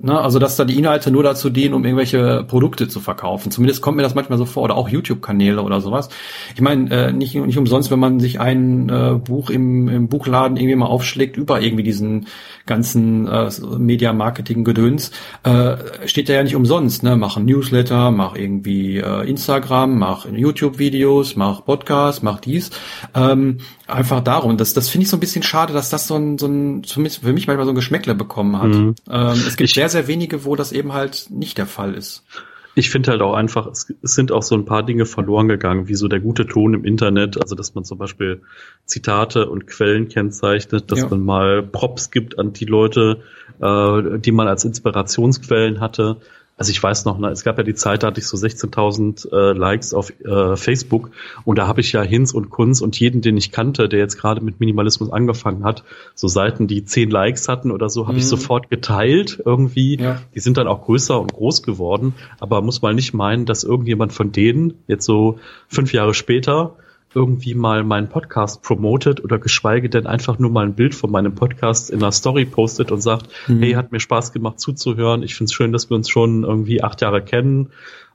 Ne, 0.00 0.16
also 0.16 0.38
dass 0.38 0.54
da 0.54 0.64
die 0.64 0.78
Inhalte 0.78 1.10
nur 1.10 1.24
dazu 1.24 1.50
dienen, 1.50 1.74
um 1.74 1.84
irgendwelche 1.84 2.44
Produkte 2.44 2.86
zu 2.86 3.00
verkaufen. 3.00 3.50
Zumindest 3.50 3.82
kommt 3.82 3.96
mir 3.96 4.04
das 4.04 4.14
manchmal 4.14 4.38
so 4.38 4.44
vor 4.44 4.62
oder 4.62 4.76
auch 4.76 4.88
YouTube-Kanäle 4.88 5.60
oder 5.60 5.80
sowas. 5.80 6.08
Ich 6.54 6.60
meine, 6.60 7.08
äh, 7.08 7.12
nicht, 7.12 7.34
nicht 7.34 7.58
umsonst, 7.58 7.90
wenn 7.90 7.98
man 7.98 8.20
sich 8.20 8.38
ein 8.38 8.88
äh, 8.90 9.14
Buch 9.14 9.50
im, 9.50 9.88
im 9.88 10.06
Buchladen 10.06 10.56
irgendwie 10.56 10.76
mal 10.76 10.86
aufschlägt 10.86 11.36
über 11.36 11.60
irgendwie 11.60 11.82
diesen 11.82 12.28
ganzen 12.68 13.26
äh, 13.26 13.50
Media-Marketing-Gedöns, 13.78 15.10
äh, 15.42 15.76
steht 16.06 16.28
da 16.28 16.34
ja 16.34 16.44
nicht 16.44 16.54
umsonst. 16.54 17.02
Ne? 17.02 17.16
Mach 17.16 17.36
ein 17.36 17.46
Newsletter, 17.46 18.12
mach 18.12 18.36
irgendwie 18.36 18.98
äh, 18.98 19.28
Instagram, 19.28 19.98
mach 19.98 20.26
YouTube-Videos, 20.26 21.34
mach 21.34 21.64
Podcast, 21.64 22.22
mach 22.22 22.38
dies. 22.38 22.70
Ähm, 23.16 23.58
einfach 23.88 24.20
darum. 24.20 24.56
Das, 24.56 24.72
das 24.74 24.88
finde 24.88 25.02
ich 25.04 25.10
so 25.10 25.16
ein 25.16 25.20
bisschen 25.20 25.42
schade, 25.42 25.72
dass 25.72 25.90
das 25.90 26.06
so 26.06 26.14
ein, 26.14 26.38
so 26.38 26.46
ein, 26.46 26.84
zumindest 26.84 27.22
für 27.22 27.32
mich 27.32 27.48
manchmal 27.48 27.66
so 27.66 27.72
ein 27.72 27.74
Geschmäckle 27.74 28.14
bekommen 28.14 28.56
hat. 28.56 28.68
Mhm. 28.68 28.94
Ähm, 29.10 29.32
es 29.32 29.56
gibt 29.56 29.70
ich, 29.70 29.74
sehr, 29.74 29.88
sehr 29.88 30.06
wenige, 30.06 30.44
wo 30.44 30.54
das 30.54 30.70
eben 30.70 30.92
halt 30.92 31.26
nicht 31.30 31.58
der 31.58 31.66
Fall 31.66 31.94
ist. 31.94 32.22
Ich 32.78 32.90
finde 32.90 33.10
halt 33.10 33.22
auch 33.22 33.34
einfach, 33.34 33.66
es, 33.66 33.92
es, 34.02 34.14
sind 34.14 34.30
auch 34.30 34.44
so 34.44 34.54
ein 34.54 34.64
paar 34.64 34.84
Dinge 34.84 35.04
verloren 35.04 35.48
gegangen, 35.48 35.88
wie 35.88 35.96
so 35.96 36.06
der 36.06 36.20
gute 36.20 36.46
Ton 36.46 36.74
im 36.74 36.84
Internet, 36.84 37.40
also 37.40 37.56
dass 37.56 37.74
man 37.74 37.84
zum 37.84 37.98
Beispiel 37.98 38.42
Zitate 38.84 39.50
und 39.50 39.66
Quellen 39.66 40.08
kennzeichnet, 40.08 40.92
dass 40.92 41.00
ja. 41.00 41.08
man 41.08 41.24
mal 41.24 41.62
Props 41.64 42.12
gibt 42.12 42.38
an 42.38 42.52
die 42.52 42.66
Leute, 42.66 43.22
äh, 43.60 44.20
die 44.20 44.30
man 44.30 44.46
als 44.46 44.64
Inspirationsquellen 44.64 45.80
hatte. 45.80 46.18
Also 46.58 46.72
ich 46.72 46.82
weiß 46.82 47.04
noch, 47.04 47.18
ne, 47.18 47.28
es 47.28 47.44
gab 47.44 47.56
ja 47.56 47.62
die 47.62 47.74
Zeit, 47.74 48.02
da 48.02 48.08
hatte 48.08 48.20
ich 48.20 48.26
so 48.26 48.36
16.000 48.36 49.32
äh, 49.32 49.56
Likes 49.56 49.94
auf 49.94 50.10
äh, 50.20 50.56
Facebook 50.56 51.12
und 51.44 51.56
da 51.56 51.68
habe 51.68 51.80
ich 51.80 51.92
ja 51.92 52.02
Hinz 52.02 52.32
und 52.34 52.50
Kunz 52.50 52.80
und 52.80 52.98
jeden, 52.98 53.22
den 53.22 53.36
ich 53.36 53.52
kannte, 53.52 53.88
der 53.88 54.00
jetzt 54.00 54.18
gerade 54.18 54.40
mit 54.40 54.58
Minimalismus 54.58 55.12
angefangen 55.12 55.62
hat, 55.62 55.84
so 56.16 56.26
Seiten, 56.26 56.66
die 56.66 56.84
10 56.84 57.10
Likes 57.10 57.48
hatten 57.48 57.70
oder 57.70 57.88
so, 57.88 58.02
habe 58.02 58.14
mhm. 58.14 58.18
ich 58.18 58.26
sofort 58.26 58.70
geteilt 58.70 59.40
irgendwie. 59.44 59.98
Ja. 60.00 60.20
Die 60.34 60.40
sind 60.40 60.56
dann 60.56 60.66
auch 60.66 60.84
größer 60.84 61.20
und 61.20 61.32
groß 61.32 61.62
geworden, 61.62 62.14
aber 62.40 62.60
muss 62.60 62.82
mal 62.82 62.92
nicht 62.92 63.14
meinen, 63.14 63.46
dass 63.46 63.62
irgendjemand 63.62 64.12
von 64.12 64.32
denen 64.32 64.74
jetzt 64.88 65.04
so 65.04 65.38
fünf 65.68 65.92
Jahre 65.92 66.12
später 66.12 66.74
irgendwie 67.14 67.54
mal 67.54 67.84
meinen 67.84 68.08
Podcast 68.08 68.62
promotet 68.62 69.22
oder 69.22 69.38
geschweige 69.38 69.88
denn 69.88 70.06
einfach 70.06 70.38
nur 70.38 70.50
mal 70.50 70.66
ein 70.66 70.74
Bild 70.74 70.94
von 70.94 71.10
meinem 71.10 71.34
Podcast 71.34 71.90
in 71.90 72.02
einer 72.02 72.12
Story 72.12 72.44
postet 72.44 72.92
und 72.92 73.00
sagt, 73.00 73.28
mhm. 73.46 73.60
hey, 73.60 73.72
hat 73.72 73.92
mir 73.92 74.00
Spaß 74.00 74.32
gemacht 74.32 74.60
zuzuhören, 74.60 75.22
ich 75.22 75.34
finde 75.34 75.48
es 75.48 75.54
schön, 75.54 75.72
dass 75.72 75.90
wir 75.90 75.96
uns 75.96 76.08
schon 76.08 76.44
irgendwie 76.44 76.82
acht 76.82 77.00
Jahre 77.00 77.22
kennen 77.22 77.70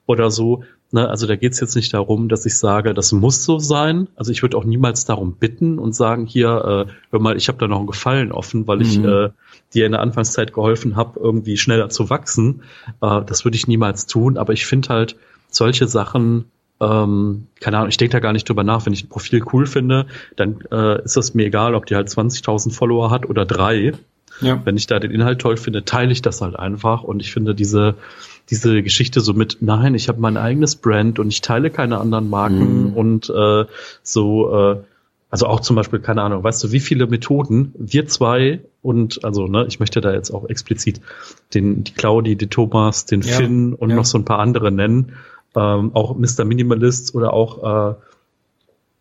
oder 0.05 0.31
so. 0.31 0.63
Ne, 0.91 1.09
also 1.09 1.25
da 1.25 1.35
geht 1.35 1.53
es 1.53 1.59
jetzt 1.59 1.75
nicht 1.75 1.91
darum, 1.91 2.29
dass 2.29 2.45
ich 2.45 2.55
sage, 2.55 2.93
das 2.93 3.11
muss 3.13 3.43
so 3.43 3.57
sein. 3.57 4.09
Also 4.15 4.31
ich 4.31 4.43
würde 4.43 4.55
auch 4.57 4.63
niemals 4.63 5.05
darum 5.05 5.37
bitten 5.37 5.79
und 5.79 5.95
sagen, 5.95 6.27
hier, 6.27 6.87
äh, 6.87 6.91
hör 7.09 7.19
mal, 7.19 7.35
ich 7.35 7.47
habe 7.47 7.57
da 7.57 7.67
noch 7.67 7.79
einen 7.79 7.87
Gefallen 7.87 8.31
offen, 8.31 8.67
weil 8.67 8.83
ich 8.83 8.99
mhm. 8.99 9.05
äh, 9.05 9.29
dir 9.73 9.87
in 9.87 9.93
der 9.93 10.01
Anfangszeit 10.01 10.53
geholfen 10.53 10.95
habe, 10.95 11.19
irgendwie 11.19 11.57
schneller 11.57 11.89
zu 11.89 12.11
wachsen. 12.11 12.61
Äh, 13.01 13.23
das 13.25 13.43
würde 13.43 13.57
ich 13.57 13.67
niemals 13.67 14.05
tun, 14.05 14.37
aber 14.37 14.53
ich 14.53 14.67
finde 14.67 14.89
halt 14.89 15.15
solche 15.49 15.87
Sachen, 15.87 16.45
ähm, 16.83 17.47
keine 17.59 17.77
Ahnung, 17.77 17.89
ich 17.89 17.97
denke 17.97 18.11
da 18.11 18.19
gar 18.19 18.33
nicht 18.33 18.47
drüber 18.47 18.63
nach. 18.63 18.85
Wenn 18.85 18.93
ich 18.93 19.05
ein 19.05 19.09
Profil 19.09 19.43
cool 19.53 19.65
finde, 19.65 20.07
dann 20.35 20.59
äh, 20.71 21.03
ist 21.03 21.15
das 21.15 21.33
mir 21.33 21.45
egal, 21.45 21.75
ob 21.75 21.85
die 21.85 21.95
halt 21.95 22.09
20.000 22.09 22.73
Follower 22.73 23.09
hat 23.09 23.27
oder 23.29 23.45
drei. 23.45 23.93
Ja. 24.41 24.61
Wenn 24.65 24.77
ich 24.77 24.87
da 24.87 24.99
den 24.99 25.11
Inhalt 25.11 25.39
toll 25.39 25.57
finde, 25.57 25.85
teile 25.85 26.11
ich 26.11 26.21
das 26.21 26.41
halt 26.41 26.57
einfach. 26.57 27.03
Und 27.03 27.21
ich 27.21 27.31
finde 27.31 27.55
diese 27.55 27.95
diese 28.49 28.83
Geschichte 28.83 29.21
so 29.21 29.33
mit, 29.33 29.57
nein, 29.61 29.95
ich 29.95 30.09
habe 30.09 30.19
mein 30.19 30.37
eigenes 30.37 30.75
Brand 30.75 31.19
und 31.19 31.29
ich 31.29 31.41
teile 31.41 31.69
keine 31.69 31.99
anderen 31.99 32.29
Marken 32.29 32.89
mhm. 32.89 32.93
und 32.93 33.29
äh, 33.29 33.65
so, 34.01 34.53
äh, 34.53 34.77
also 35.29 35.47
auch 35.47 35.61
zum 35.61 35.75
Beispiel, 35.75 35.99
keine 35.99 36.21
Ahnung, 36.21 36.43
weißt 36.43 36.63
du, 36.63 36.71
wie 36.71 36.79
viele 36.79 37.07
Methoden 37.07 37.73
wir 37.77 38.07
zwei 38.07 38.59
und 38.81 39.23
also, 39.23 39.47
ne, 39.47 39.65
ich 39.67 39.79
möchte 39.79 40.01
da 40.01 40.13
jetzt 40.13 40.31
auch 40.31 40.49
explizit 40.49 41.01
den, 41.53 41.83
die 41.83 41.93
Claudi, 41.93 42.35
die 42.35 42.47
Thomas, 42.47 43.05
den 43.05 43.21
ja, 43.21 43.37
Finn 43.37 43.73
und 43.73 43.89
ja. 43.89 43.95
noch 43.95 44.05
so 44.05 44.17
ein 44.17 44.25
paar 44.25 44.39
andere 44.39 44.71
nennen, 44.71 45.13
ähm, 45.55 45.91
auch 45.93 46.15
Mr. 46.15 46.45
Minimalist 46.45 47.15
oder 47.15 47.33
auch 47.33 47.91
äh, 47.91 47.95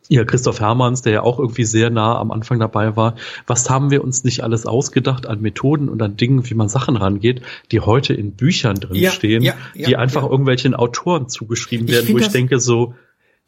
ja, 0.09 0.25
Christoph 0.25 0.61
Hermanns, 0.61 1.03
der 1.03 1.13
ja 1.13 1.23
auch 1.23 1.39
irgendwie 1.39 1.65
sehr 1.65 1.89
nah 1.89 2.19
am 2.19 2.33
Anfang 2.33 2.59
dabei 2.59 2.97
war. 2.97 3.15
Was 3.47 3.71
haben 3.71 3.91
wir 3.91 4.03
uns 4.05 4.25
nicht 4.25 4.43
alles 4.43 4.67
ausgedacht 4.67 5.27
an 5.27 5.41
Methoden 5.41 5.89
und 5.89 6.03
an 6.03 6.17
Dingen, 6.17 6.49
wie 6.51 6.55
man 6.55 6.69
Sachen 6.69 6.97
rangeht, 6.97 7.43
die 7.71 7.81
heute 7.81 8.13
in 8.13 8.33
Büchern 8.33 8.77
drin 8.77 8.97
ja, 8.97 9.11
stehen, 9.11 9.43
ja, 9.43 9.55
ja, 9.75 9.87
die 9.87 9.97
einfach 9.97 10.25
irgendwelchen 10.25 10.75
Autoren 10.75 11.29
zugeschrieben 11.29 11.89
werden, 11.89 12.09
ich 12.09 12.15
wo 12.15 12.19
ich 12.19 12.29
denke 12.29 12.59
so, 12.59 12.95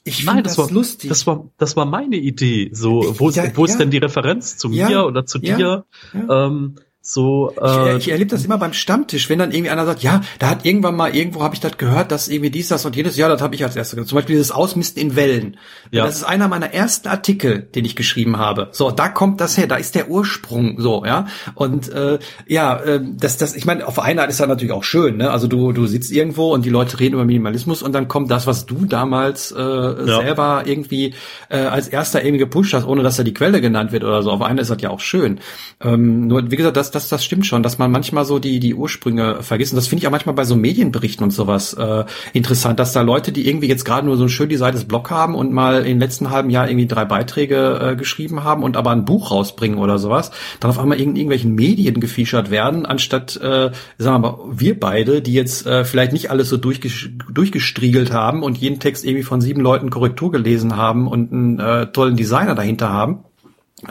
ich 0.05 0.25
Nein, 0.25 0.45
das, 0.45 0.57
das, 0.57 0.67
war 0.67 0.71
lustig. 0.73 1.09
Das 1.09 1.27
war 1.27 1.51
das 1.57 1.77
war 1.77 1.87
meine 1.87 2.17
Idee. 2.17 2.69
So, 2.73 3.15
wo, 3.19 3.31
ist, 3.31 3.57
wo 3.57 3.65
ist 3.65 3.79
denn 3.79 3.91
die 3.91 3.99
Referenz 3.99 4.59
zu 4.59 4.69
mir 4.69 5.07
oder 5.07 5.25
zu 5.25 5.39
dir? 5.39 5.87
Ähm, 6.13 6.77
so, 7.07 7.53
äh, 7.61 7.99
ich, 7.99 8.07
ich 8.07 8.13
erlebe 8.13 8.31
das 8.31 8.47
immer 8.47 8.57
beim 8.57 8.73
Stammtisch, 8.73 9.29
wenn 9.29 9.39
dann 9.39 9.51
irgendwie 9.51 9.69
einer 9.69 9.85
sagt, 9.85 10.03
ja, 10.03 10.23
da 10.39 10.49
hat 10.49 10.65
irgendwann 10.65 10.97
mal 10.97 11.15
irgendwo 11.15 11.43
habe 11.43 11.55
ich 11.55 11.61
das 11.61 11.77
gehört, 11.77 12.11
dass 12.11 12.29
irgendwie 12.29 12.49
dies, 12.49 12.69
das 12.69 12.87
und 12.87 12.97
jedes, 12.97 13.19
ja, 13.19 13.29
das 13.29 13.43
habe 13.43 13.55
ich 13.55 13.63
als 13.63 13.77
erstes 13.77 13.95
gehört. 13.95 14.09
Zum 14.09 14.17
Beispiel 14.17 14.37
dieses 14.37 14.51
Ausmisten 14.51 15.03
in 15.03 15.15
Wellen. 15.15 15.59
Ja. 15.91 16.07
Das 16.07 16.17
ist 16.17 16.25
einer 16.25 16.49
meiner 16.49 16.73
ersten 16.73 17.09
Artikel, 17.09 17.61
den 17.61 17.85
ich 17.85 17.95
geschrieben 17.95 18.39
habe. 18.39 18.69
So, 18.73 18.91
da 18.91 19.11
kommt 19.11 19.43
das 19.43 19.59
her, 19.59 19.67
da 19.67 19.77
ist 19.77 19.95
der 19.95 20.09
Ursprung, 20.09 20.81
so, 20.81 21.05
ja. 21.05 21.27
Und 21.55 21.93
äh, 21.93 22.21
ja, 22.47 22.79
äh, 22.79 23.01
das, 23.05 23.37
das, 23.37 23.55
ich 23.55 23.67
meine, 23.67 23.87
auf 23.87 23.99
einer 23.99 24.23
Art 24.23 24.31
ist 24.31 24.41
das 24.41 24.49
natürlich 24.49 24.73
auch 24.73 24.85
schön, 24.85 25.19
ne? 25.19 25.31
Also 25.31 25.47
du, 25.47 25.73
du 25.73 25.87
sitzt 25.87 26.11
irgendwo 26.11 26.55
und 26.55 26.65
die 26.65 26.71
Leute 26.71 27.01
reden 27.01 27.17
über 27.17 27.27
Minimalismus 27.27 27.83
und 27.83 27.93
dann 27.93 28.09
kommt 28.09 28.31
das, 28.31 28.47
was 28.47 28.65
du 28.65 28.87
damals 28.87 29.53
äh, 29.53 29.61
ja. 29.61 30.05
selber 30.05 30.63
irgendwie 30.65 31.13
äh, 31.51 31.59
als 31.59 31.87
erster 31.87 32.25
irgendwie 32.25 32.39
gepusht 32.39 32.73
hast, 32.73 32.87
ohne 32.87 33.03
dass 33.03 33.19
da 33.19 33.25
die 33.25 33.35
Quelle 33.35 33.61
genannt 33.61 33.93
wird 33.93 34.05
oder 34.05 34.23
so. 34.23 34.31
Auf 34.31 34.41
einer 34.41 34.63
ist 34.63 34.71
das 34.71 34.81
ja 34.81 34.89
auch 34.89 35.01
schön. 35.01 35.39
Ähm, 35.83 36.29
nur, 36.29 36.51
wie 36.51 36.57
gesagt, 36.57 36.79
das 36.79 36.94
das, 36.95 37.09
das 37.09 37.25
stimmt 37.25 37.47
schon, 37.47 37.63
dass 37.63 37.79
man 37.79 37.91
manchmal 37.91 38.25
so 38.25 38.39
die, 38.39 38.61
die 38.61 38.75
Ursprünge 38.75 39.43
vergisst. 39.43 39.73
Und 39.73 39.77
das 39.77 39.87
finde 39.87 40.03
ich 40.03 40.07
auch 40.07 40.11
manchmal 40.11 40.35
bei 40.35 40.45
so 40.45 40.57
Medienberichten 40.57 41.25
und 41.25 41.31
sowas 41.31 41.75
äh, 41.75 42.05
interessant, 42.33 42.79
dass 42.79 42.93
da 42.93 43.03
Leute, 43.03 43.33
die 43.33 43.49
irgendwie 43.49 43.69
jetzt 43.69 43.85
gerade 43.85 44.07
nur 44.07 44.17
so 44.17 44.29
schön 44.29 44.49
designtes 44.49 44.85
Blog 44.85 45.11
haben 45.11 45.35
und 45.35 45.53
mal 45.53 45.87
im 45.87 45.99
letzten 45.99 46.31
halben 46.31 46.51
Jahr 46.51 46.69
irgendwie 46.69 46.87
drei 46.87 47.05
Beiträge 47.05 47.81
äh, 47.83 47.97
geschrieben 47.97 48.45
haben 48.45 48.63
und 48.63 48.77
aber 48.77 48.91
ein 48.91 49.05
Buch 49.05 49.31
rausbringen 49.31 49.79
oder 49.79 49.99
sowas, 49.99 50.31
dann 50.61 50.71
auf 50.71 50.79
einmal 50.79 51.01
in 51.01 51.17
irgendwelchen 51.17 51.55
Medien 51.55 52.01
gefeatured 52.01 52.51
werden, 52.51 52.87
anstatt, 52.87 53.37
äh, 53.37 53.71
sagen 53.99 54.15
wir 54.15 54.19
mal, 54.19 54.39
wir 54.51 54.79
beide, 54.79 55.23
die 55.23 55.33
jetzt 55.33 55.67
äh, 55.67 55.85
vielleicht 55.85 56.13
nicht 56.13 56.31
alles 56.31 56.49
so 56.49 56.57
durchges 56.57 57.09
durchgestriegelt 57.31 58.13
haben 58.13 58.43
und 58.43 58.59
jeden 58.59 58.81
Text 58.81 59.05
irgendwie 59.05 59.25
von 59.25 59.41
sieben 59.41 59.61
Leuten 59.61 59.91
Korrektur 59.91 60.31
gelesen 60.31 60.77
haben 60.77 61.09
und 61.09 61.33
einen 61.33 61.59
äh, 61.59 61.87
tollen 61.87 62.17
Designer 62.17 62.55
dahinter 62.55 62.91
haben 62.91 63.25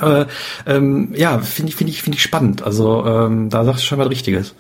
äh, 0.01 0.25
ähm, 0.65 1.13
ja, 1.15 1.39
finde 1.39 1.69
ich, 1.69 1.75
finde 1.75 1.91
ich, 1.91 2.01
finde 2.01 2.17
ich 2.17 2.23
spannend. 2.23 2.63
Also 2.63 3.05
ähm, 3.05 3.49
da 3.49 3.63
sagst 3.65 3.83
du 3.83 3.87
schon 3.87 3.99
was 3.99 4.09
Richtiges. 4.09 4.55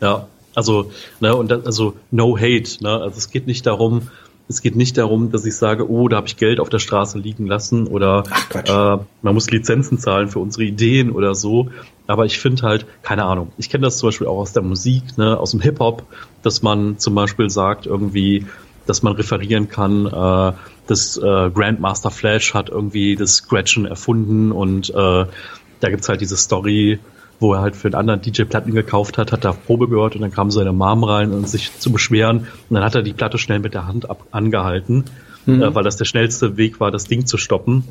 Ja, 0.00 0.26
also, 0.54 0.90
ne, 1.20 1.34
und 1.34 1.50
das, 1.50 1.66
also 1.66 1.94
no 2.10 2.36
hate, 2.36 2.82
ne? 2.82 2.90
Also 2.90 3.18
es 3.18 3.30
geht 3.30 3.46
nicht 3.46 3.66
darum, 3.66 4.08
es 4.48 4.60
geht 4.60 4.76
nicht 4.76 4.98
darum, 4.98 5.30
dass 5.32 5.46
ich 5.46 5.56
sage, 5.56 5.90
oh, 5.90 6.08
da 6.08 6.16
habe 6.16 6.26
ich 6.26 6.36
Geld 6.36 6.60
auf 6.60 6.68
der 6.68 6.78
Straße 6.78 7.18
liegen 7.18 7.46
lassen 7.46 7.86
oder 7.86 8.24
äh, 8.52 9.04
man 9.22 9.34
muss 9.34 9.50
Lizenzen 9.50 9.98
zahlen 9.98 10.28
für 10.28 10.38
unsere 10.38 10.64
Ideen 10.64 11.10
oder 11.10 11.34
so. 11.34 11.70
Aber 12.06 12.26
ich 12.26 12.38
finde 12.38 12.62
halt, 12.62 12.86
keine 13.02 13.24
Ahnung, 13.24 13.52
ich 13.56 13.70
kenne 13.70 13.84
das 13.84 13.96
zum 13.96 14.08
Beispiel 14.08 14.26
auch 14.26 14.38
aus 14.38 14.52
der 14.52 14.62
Musik, 14.62 15.16
ne, 15.16 15.38
aus 15.38 15.52
dem 15.52 15.60
Hip-Hop, 15.60 16.04
dass 16.42 16.62
man 16.62 16.98
zum 16.98 17.14
Beispiel 17.14 17.48
sagt, 17.48 17.86
irgendwie, 17.86 18.46
dass 18.86 19.02
man 19.02 19.14
referieren 19.14 19.68
kann, 19.68 20.06
äh, 20.06 20.52
das 20.86 21.16
äh, 21.16 21.50
Grandmaster 21.50 22.10
Flash 22.10 22.54
hat 22.54 22.68
irgendwie 22.68 23.16
das 23.16 23.36
Scratchen 23.36 23.86
erfunden 23.86 24.52
und 24.52 24.90
äh, 24.90 24.92
da 24.94 25.90
gibt's 25.90 26.08
halt 26.08 26.20
diese 26.20 26.36
Story, 26.36 26.98
wo 27.40 27.54
er 27.54 27.60
halt 27.60 27.76
für 27.76 27.88
einen 27.88 27.94
anderen 27.94 28.20
DJ 28.20 28.42
Platten 28.42 28.72
gekauft 28.72 29.18
hat, 29.18 29.32
hat 29.32 29.44
da 29.44 29.52
Probe 29.52 29.88
gehört 29.88 30.14
und 30.14 30.22
dann 30.22 30.32
kam 30.32 30.50
seine 30.50 30.72
Mom 30.72 31.04
rein, 31.04 31.32
um 31.32 31.44
sich 31.46 31.78
zu 31.78 31.90
beschweren 31.90 32.46
und 32.68 32.74
dann 32.74 32.84
hat 32.84 32.94
er 32.94 33.02
die 33.02 33.12
Platte 33.12 33.38
schnell 33.38 33.58
mit 33.58 33.74
der 33.74 33.86
Hand 33.86 34.08
ab 34.08 34.26
angehalten, 34.30 35.04
mhm. 35.46 35.62
äh, 35.62 35.74
weil 35.74 35.84
das 35.84 35.96
der 35.96 36.04
schnellste 36.04 36.56
Weg 36.56 36.80
war, 36.80 36.90
das 36.90 37.04
Ding 37.04 37.26
zu 37.26 37.38
stoppen, 37.38 37.84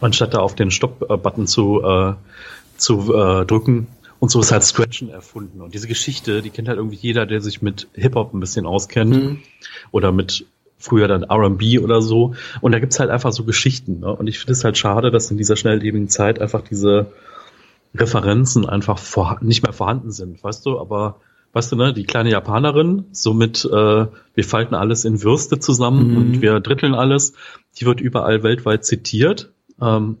anstatt 0.00 0.34
da 0.34 0.38
auf 0.38 0.54
den 0.54 0.70
Stopp-Button 0.70 1.46
zu, 1.46 1.82
äh, 1.82 2.14
zu 2.76 3.14
äh, 3.14 3.44
drücken. 3.44 3.88
Und 4.18 4.30
so 4.30 4.40
ist 4.40 4.52
halt 4.52 4.62
Scratchen 4.64 5.08
erfunden. 5.08 5.62
Und 5.62 5.72
diese 5.72 5.88
Geschichte, 5.88 6.42
die 6.42 6.50
kennt 6.50 6.68
halt 6.68 6.76
irgendwie 6.76 6.98
jeder, 6.98 7.24
der 7.24 7.40
sich 7.40 7.62
mit 7.62 7.88
Hip-Hop 7.94 8.34
ein 8.34 8.40
bisschen 8.40 8.66
auskennt. 8.66 9.14
Mhm. 9.14 9.38
Oder 9.92 10.12
mit 10.12 10.44
früher 10.80 11.06
dann 11.06 11.22
R&B 11.22 11.78
oder 11.78 12.02
so. 12.02 12.34
Und 12.60 12.72
da 12.72 12.80
gibt's 12.80 12.98
halt 12.98 13.10
einfach 13.10 13.32
so 13.32 13.44
Geschichten. 13.44 14.00
Ne? 14.00 14.12
Und 14.12 14.26
ich 14.26 14.38
finde 14.38 14.52
es 14.52 14.64
halt 14.64 14.76
schade, 14.76 15.10
dass 15.10 15.30
in 15.30 15.36
dieser 15.36 15.56
schnelllebigen 15.56 16.08
Zeit 16.08 16.40
einfach 16.40 16.62
diese 16.62 17.12
Referenzen 17.94 18.68
einfach 18.68 18.98
vor, 18.98 19.38
nicht 19.42 19.62
mehr 19.62 19.72
vorhanden 19.72 20.10
sind, 20.10 20.42
weißt 20.42 20.64
du? 20.66 20.80
Aber 20.80 21.20
weißt 21.52 21.72
du, 21.72 21.76
ne, 21.76 21.92
die 21.92 22.04
kleine 22.04 22.30
Japanerin, 22.30 23.04
somit 23.12 23.64
äh, 23.64 24.06
wir 24.34 24.44
falten 24.44 24.74
alles 24.74 25.04
in 25.04 25.22
Würste 25.22 25.58
zusammen 25.58 26.10
mhm. 26.10 26.16
und 26.16 26.42
wir 26.42 26.60
dritteln 26.60 26.94
alles, 26.94 27.34
die 27.78 27.86
wird 27.86 28.00
überall 28.00 28.42
weltweit 28.42 28.84
zitiert. 28.84 29.50
Ähm, 29.80 30.18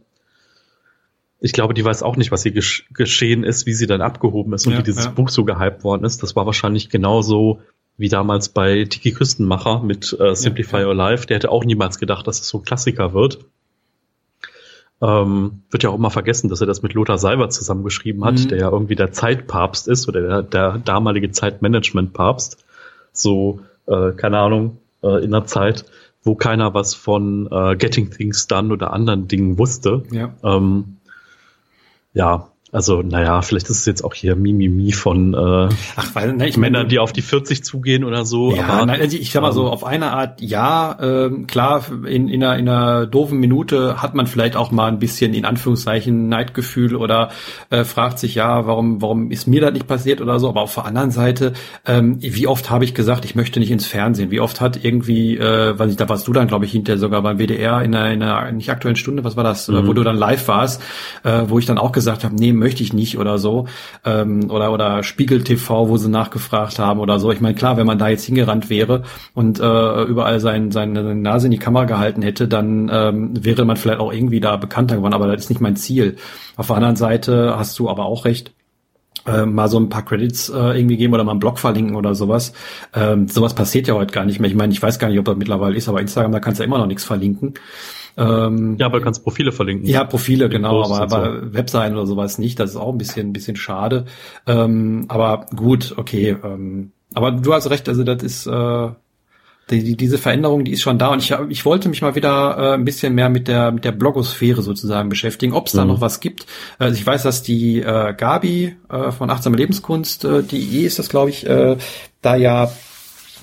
ich 1.38 1.52
glaube, 1.52 1.72
die 1.72 1.84
weiß 1.84 2.02
auch 2.02 2.16
nicht, 2.16 2.32
was 2.32 2.42
hier 2.42 2.52
gesch 2.52 2.86
geschehen 2.92 3.44
ist, 3.44 3.64
wie 3.66 3.72
sie 3.72 3.86
dann 3.86 4.02
abgehoben 4.02 4.52
ist 4.52 4.66
und 4.66 4.74
ja, 4.74 4.78
wie 4.80 4.82
dieses 4.82 5.06
ja. 5.06 5.10
Buch 5.10 5.30
so 5.30 5.44
gehypt 5.44 5.84
worden 5.84 6.04
ist. 6.04 6.22
Das 6.22 6.36
war 6.36 6.44
wahrscheinlich 6.44 6.90
genauso 6.90 7.60
wie 8.00 8.08
damals 8.08 8.48
bei 8.48 8.86
Tiki 8.86 9.12
Küstenmacher 9.12 9.82
mit 9.82 10.16
äh, 10.18 10.34
Simplify 10.34 10.76
ja, 10.76 10.80
ja. 10.80 10.88
Your 10.88 10.94
Life. 10.94 11.26
Der 11.26 11.36
hätte 11.36 11.50
auch 11.50 11.64
niemals 11.64 11.98
gedacht, 11.98 12.26
dass 12.26 12.40
es 12.40 12.48
so 12.48 12.58
ein 12.58 12.64
Klassiker 12.64 13.12
wird. 13.12 13.44
Ähm, 15.02 15.62
wird 15.70 15.82
ja 15.82 15.90
auch 15.90 15.94
immer 15.96 16.10
vergessen, 16.10 16.48
dass 16.48 16.62
er 16.62 16.66
das 16.66 16.82
mit 16.82 16.94
Lothar 16.94 17.18
Seiber 17.18 17.50
zusammengeschrieben 17.50 18.24
hat, 18.24 18.38
mhm. 18.38 18.48
der 18.48 18.58
ja 18.58 18.70
irgendwie 18.70 18.96
der 18.96 19.12
Zeitpapst 19.12 19.86
ist 19.86 20.08
oder 20.08 20.22
der, 20.22 20.42
der 20.42 20.78
damalige 20.78 21.30
Zeitmanagement-Papst. 21.30 22.64
So, 23.12 23.60
äh, 23.86 24.12
keine 24.12 24.38
Ahnung, 24.38 24.78
äh, 25.02 25.22
in 25.22 25.34
einer 25.34 25.44
Zeit, 25.44 25.84
wo 26.22 26.34
keiner 26.34 26.72
was 26.72 26.94
von 26.94 27.48
äh, 27.50 27.76
Getting 27.76 28.10
Things 28.10 28.46
Done 28.46 28.72
oder 28.72 28.94
anderen 28.94 29.28
Dingen 29.28 29.58
wusste. 29.58 30.04
Ja. 30.10 30.34
Ähm, 30.42 30.96
ja, 32.14 32.49
also, 32.72 33.02
naja, 33.02 33.42
vielleicht 33.42 33.68
ist 33.68 33.78
es 33.78 33.86
jetzt 33.86 34.04
auch 34.04 34.14
hier 34.14 34.36
Mimimi 34.36 34.92
von 34.92 35.34
äh, 35.34 35.74
Ach, 35.96 36.14
weil, 36.14 36.34
ne, 36.34 36.48
ich 36.48 36.56
Männern, 36.56 36.88
die 36.88 37.00
auf 37.00 37.12
die 37.12 37.22
40 37.22 37.64
zugehen 37.64 38.04
oder 38.04 38.24
so. 38.24 38.54
Ja, 38.54 38.66
aber, 38.66 38.86
nein, 38.86 39.00
also 39.00 39.16
ich 39.16 39.32
sag 39.32 39.42
mal 39.42 39.52
so, 39.52 39.66
ähm, 39.66 39.72
auf 39.72 39.84
eine 39.84 40.12
Art, 40.12 40.40
ja, 40.40 40.96
ähm, 41.00 41.48
klar, 41.48 41.84
in, 42.06 42.28
in, 42.28 42.44
einer, 42.44 42.58
in 42.58 42.68
einer 42.68 43.06
doofen 43.06 43.40
Minute 43.40 44.00
hat 44.00 44.14
man 44.14 44.28
vielleicht 44.28 44.54
auch 44.54 44.70
mal 44.70 44.86
ein 44.86 45.00
bisschen, 45.00 45.34
in 45.34 45.44
Anführungszeichen, 45.44 46.28
Neidgefühl 46.28 46.94
oder 46.94 47.30
äh, 47.70 47.82
fragt 47.82 48.20
sich, 48.20 48.36
ja, 48.36 48.66
warum, 48.66 49.02
warum 49.02 49.32
ist 49.32 49.48
mir 49.48 49.60
das 49.60 49.72
nicht 49.72 49.88
passiert 49.88 50.20
oder 50.20 50.38
so. 50.38 50.48
Aber 50.48 50.62
auf 50.62 50.74
der 50.74 50.84
anderen 50.84 51.10
Seite, 51.10 51.54
ähm, 51.86 52.18
wie 52.20 52.46
oft 52.46 52.70
habe 52.70 52.84
ich 52.84 52.94
gesagt, 52.94 53.24
ich 53.24 53.34
möchte 53.34 53.58
nicht 53.58 53.72
ins 53.72 53.86
Fernsehen? 53.86 54.30
Wie 54.30 54.40
oft 54.40 54.60
hat 54.60 54.84
irgendwie, 54.84 55.36
äh, 55.36 55.76
weiß 55.76 55.90
ich, 55.90 55.96
da 55.96 56.08
warst 56.08 56.28
du 56.28 56.32
dann, 56.32 56.46
glaube 56.46 56.66
ich, 56.66 56.72
hinterher 56.72 56.98
sogar 56.98 57.20
beim 57.22 57.38
WDR 57.38 57.82
in 57.82 57.96
einer, 57.96 58.12
in 58.12 58.22
einer 58.22 58.52
nicht 58.52 58.70
aktuellen 58.70 58.96
Stunde, 58.96 59.24
was 59.24 59.36
war 59.36 59.42
das, 59.42 59.66
mhm. 59.66 59.88
wo 59.88 59.92
du 59.92 60.04
dann 60.04 60.16
live 60.16 60.46
warst, 60.46 60.80
äh, 61.24 61.42
wo 61.48 61.58
ich 61.58 61.66
dann 61.66 61.78
auch 61.78 61.90
gesagt 61.90 62.22
habe, 62.22 62.36
nee, 62.36 62.59
möchte 62.60 62.84
ich 62.84 62.92
nicht 62.92 63.18
oder 63.18 63.38
so. 63.38 63.66
Ähm, 64.04 64.48
oder, 64.50 64.72
oder 64.72 65.02
Spiegel 65.02 65.42
TV, 65.42 65.88
wo 65.88 65.96
sie 65.96 66.08
nachgefragt 66.08 66.78
haben 66.78 67.00
oder 67.00 67.18
so. 67.18 67.32
Ich 67.32 67.40
meine, 67.40 67.56
klar, 67.56 67.76
wenn 67.76 67.86
man 67.86 67.98
da 67.98 68.08
jetzt 68.08 68.24
hingerannt 68.24 68.70
wäre 68.70 69.02
und 69.34 69.58
äh, 69.58 70.02
überall 70.04 70.38
sein, 70.38 70.70
seine 70.70 71.16
Nase 71.16 71.48
in 71.48 71.50
die 71.50 71.58
Kamera 71.58 71.86
gehalten 71.86 72.22
hätte, 72.22 72.46
dann 72.46 72.88
ähm, 72.92 73.44
wäre 73.44 73.64
man 73.64 73.76
vielleicht 73.76 73.98
auch 73.98 74.12
irgendwie 74.12 74.38
da 74.38 74.56
bekannter 74.56 74.96
geworden, 74.96 75.14
aber 75.14 75.26
das 75.26 75.42
ist 75.44 75.50
nicht 75.50 75.60
mein 75.60 75.74
Ziel. 75.74 76.16
Auf 76.56 76.68
der 76.68 76.76
anderen 76.76 76.96
Seite 76.96 77.54
hast 77.56 77.76
du 77.80 77.90
aber 77.90 78.04
auch 78.04 78.24
recht, 78.24 78.52
äh, 79.26 79.44
mal 79.44 79.68
so 79.68 79.78
ein 79.78 79.88
paar 79.88 80.04
Credits 80.04 80.48
äh, 80.48 80.78
irgendwie 80.78 80.96
geben 80.96 81.14
oder 81.14 81.24
mal 81.24 81.32
einen 81.32 81.40
Blog 81.40 81.58
verlinken 81.58 81.96
oder 81.96 82.14
sowas. 82.14 82.52
Ähm, 82.94 83.28
sowas 83.28 83.54
passiert 83.54 83.86
ja 83.88 83.94
heute 83.94 84.12
gar 84.12 84.24
nicht 84.24 84.40
mehr. 84.40 84.50
Ich 84.50 84.56
meine, 84.56 84.72
ich 84.72 84.82
weiß 84.82 84.98
gar 84.98 85.08
nicht, 85.08 85.18
ob 85.18 85.24
das 85.24 85.36
mittlerweile 85.36 85.76
ist, 85.76 85.88
aber 85.88 86.00
Instagram, 86.00 86.32
da 86.32 86.40
kannst 86.40 86.58
du 86.58 86.62
ja 86.62 86.66
immer 86.66 86.78
noch 86.78 86.86
nichts 86.86 87.04
verlinken. 87.04 87.54
Ähm, 88.16 88.76
ja, 88.78 88.86
aber 88.86 88.98
du 88.98 89.04
kannst 89.04 89.22
Profile 89.24 89.52
verlinken. 89.52 89.86
Ja, 89.86 90.04
Profile, 90.04 90.48
genau, 90.48 90.82
aber, 90.84 91.00
aber 91.00 91.40
so. 91.40 91.54
Webseiten 91.54 91.94
oder 91.96 92.06
sowas 92.06 92.38
nicht. 92.38 92.58
Das 92.58 92.70
ist 92.70 92.76
auch 92.76 92.92
ein 92.92 92.98
bisschen, 92.98 93.28
ein 93.28 93.32
bisschen 93.32 93.56
schade. 93.56 94.06
Ähm, 94.46 95.06
aber 95.08 95.46
gut, 95.54 95.94
okay. 95.96 96.36
Ähm, 96.42 96.92
aber 97.14 97.32
du 97.32 97.52
hast 97.52 97.70
recht, 97.70 97.88
also 97.88 98.04
das 98.04 98.22
ist 98.22 98.46
äh, 98.46 98.88
die, 99.70 99.84
die, 99.84 99.96
diese 99.96 100.18
Veränderung, 100.18 100.64
die 100.64 100.72
ist 100.72 100.82
schon 100.82 100.98
da 100.98 101.08
und 101.08 101.22
ich, 101.22 101.34
ich 101.48 101.64
wollte 101.64 101.88
mich 101.88 102.02
mal 102.02 102.14
wieder 102.14 102.56
äh, 102.58 102.74
ein 102.74 102.84
bisschen 102.84 103.14
mehr 103.14 103.28
mit 103.28 103.48
der 103.48 103.70
mit 103.70 103.84
der 103.84 103.92
Blogosphäre 103.92 104.62
sozusagen 104.62 105.08
beschäftigen, 105.08 105.52
ob 105.52 105.66
es 105.66 105.72
da 105.72 105.82
mhm. 105.82 105.92
noch 105.92 106.00
was 106.00 106.20
gibt. 106.20 106.46
Also 106.78 106.98
ich 106.98 107.06
weiß, 107.06 107.22
dass 107.22 107.42
die 107.42 107.80
äh, 107.80 108.14
Gabi 108.14 108.76
äh, 108.88 109.12
von 109.12 109.30
achtsame 109.30 109.56
Lebenskunst, 109.56 110.24
äh, 110.24 110.42
die 110.42 110.82
ist 110.82 110.98
das, 110.98 111.08
glaube 111.08 111.30
ich, 111.30 111.46
äh, 111.46 111.76
da 112.22 112.36
ja 112.36 112.70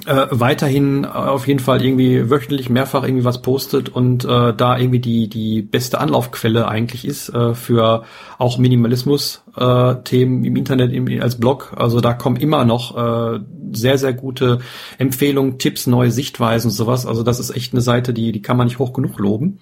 äh, 0.06 0.28
weiterhin 0.32 1.06
auf 1.06 1.48
jeden 1.48 1.60
Fall 1.60 1.84
irgendwie 1.84 2.30
wöchentlich 2.30 2.70
mehrfach 2.70 3.04
irgendwie 3.04 3.26
was 3.26 3.42
postet 3.42 3.90
und 3.90 4.26
äh, 4.26 4.54
da 4.54 4.78
irgendwie 4.78 5.00
die 5.00 5.28
die 5.28 5.62
beste 5.62 6.00
Anlaufquelle 6.00 6.68
eigentlich 6.68 7.06
ist 7.06 7.30
äh, 7.30 7.54
für 7.54 8.04
auch 8.38 8.58
Minimalismus 8.58 9.44
äh, 9.56 9.96
Themen 10.04 10.44
im 10.44 10.56
Internet 10.56 10.94
im, 10.94 11.22
als 11.22 11.40
Blog. 11.40 11.74
Also 11.76 12.02
da 12.02 12.14
kommen 12.14 12.38
immer 12.38 12.66
noch 12.66 12.96
äh, 12.96 13.40
sehr 13.72 13.98
sehr 13.98 14.14
gute 14.14 14.60
Empfehlungen, 14.98 15.58
Tipps, 15.58 15.88
neue 15.88 16.12
Sichtweisen 16.12 16.70
und 16.70 16.76
sowas. 16.76 17.06
Also 17.06 17.24
das 17.24 17.40
ist 17.40 17.50
echt 17.50 17.74
eine 17.74 17.82
Seite, 17.82 18.14
die 18.14 18.32
die 18.32 18.42
kann 18.42 18.58
man 18.58 18.68
nicht 18.68 18.80
hoch 18.80 18.94
genug 18.94 19.18
loben. 19.20 19.60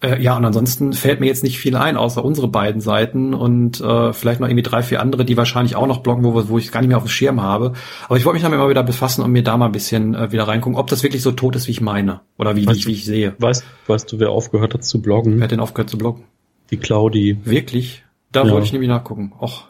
Äh, 0.00 0.22
ja, 0.22 0.36
und 0.36 0.44
ansonsten 0.44 0.92
fällt 0.92 1.18
mir 1.18 1.26
jetzt 1.26 1.42
nicht 1.42 1.58
viel 1.58 1.74
ein, 1.74 1.96
außer 1.96 2.24
unsere 2.24 2.46
beiden 2.46 2.80
Seiten 2.80 3.34
und 3.34 3.80
äh, 3.80 4.12
vielleicht 4.12 4.38
noch 4.38 4.46
irgendwie 4.46 4.62
drei, 4.62 4.84
vier 4.84 5.00
andere, 5.00 5.24
die 5.24 5.36
wahrscheinlich 5.36 5.74
auch 5.74 5.88
noch 5.88 6.04
bloggen, 6.04 6.22
wo, 6.22 6.48
wo 6.48 6.58
ich 6.58 6.70
gar 6.70 6.80
nicht 6.80 6.88
mehr 6.88 6.98
auf 6.98 7.02
dem 7.02 7.08
Schirm 7.08 7.42
habe. 7.42 7.72
Aber 8.06 8.16
ich 8.16 8.24
wollte 8.24 8.34
mich 8.34 8.44
damit 8.44 8.60
mal 8.60 8.70
wieder 8.70 8.84
befassen 8.84 9.22
und 9.22 9.32
mir 9.32 9.42
da 9.42 9.56
mal 9.56 9.66
ein 9.66 9.72
bisschen 9.72 10.14
äh, 10.14 10.30
wieder 10.30 10.46
reingucken, 10.46 10.78
ob 10.78 10.86
das 10.86 11.02
wirklich 11.02 11.22
so 11.22 11.32
tot 11.32 11.56
ist, 11.56 11.66
wie 11.66 11.72
ich 11.72 11.80
meine. 11.80 12.20
Oder 12.38 12.54
wie, 12.54 12.64
weißt, 12.64 12.76
wie, 12.76 12.80
ich, 12.80 12.86
wie 12.86 12.92
ich 12.92 13.04
sehe. 13.06 13.34
Weißt, 13.38 13.64
weißt 13.88 14.12
du, 14.12 14.20
wer 14.20 14.30
aufgehört 14.30 14.74
hat 14.74 14.84
zu 14.84 15.02
bloggen? 15.02 15.36
Wer 15.38 15.44
hat 15.44 15.50
denn 15.50 15.60
aufgehört 15.60 15.90
zu 15.90 15.98
bloggen? 15.98 16.24
Die 16.70 16.76
Claudi. 16.76 17.38
Wirklich? 17.44 18.04
Da 18.30 18.44
ja. 18.44 18.52
wollte 18.52 18.66
ich 18.66 18.72
nämlich 18.72 18.90
nachgucken. 18.90 19.32
Och, 19.40 19.64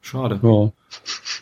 schade. 0.00 0.40
Ja. 0.42 0.72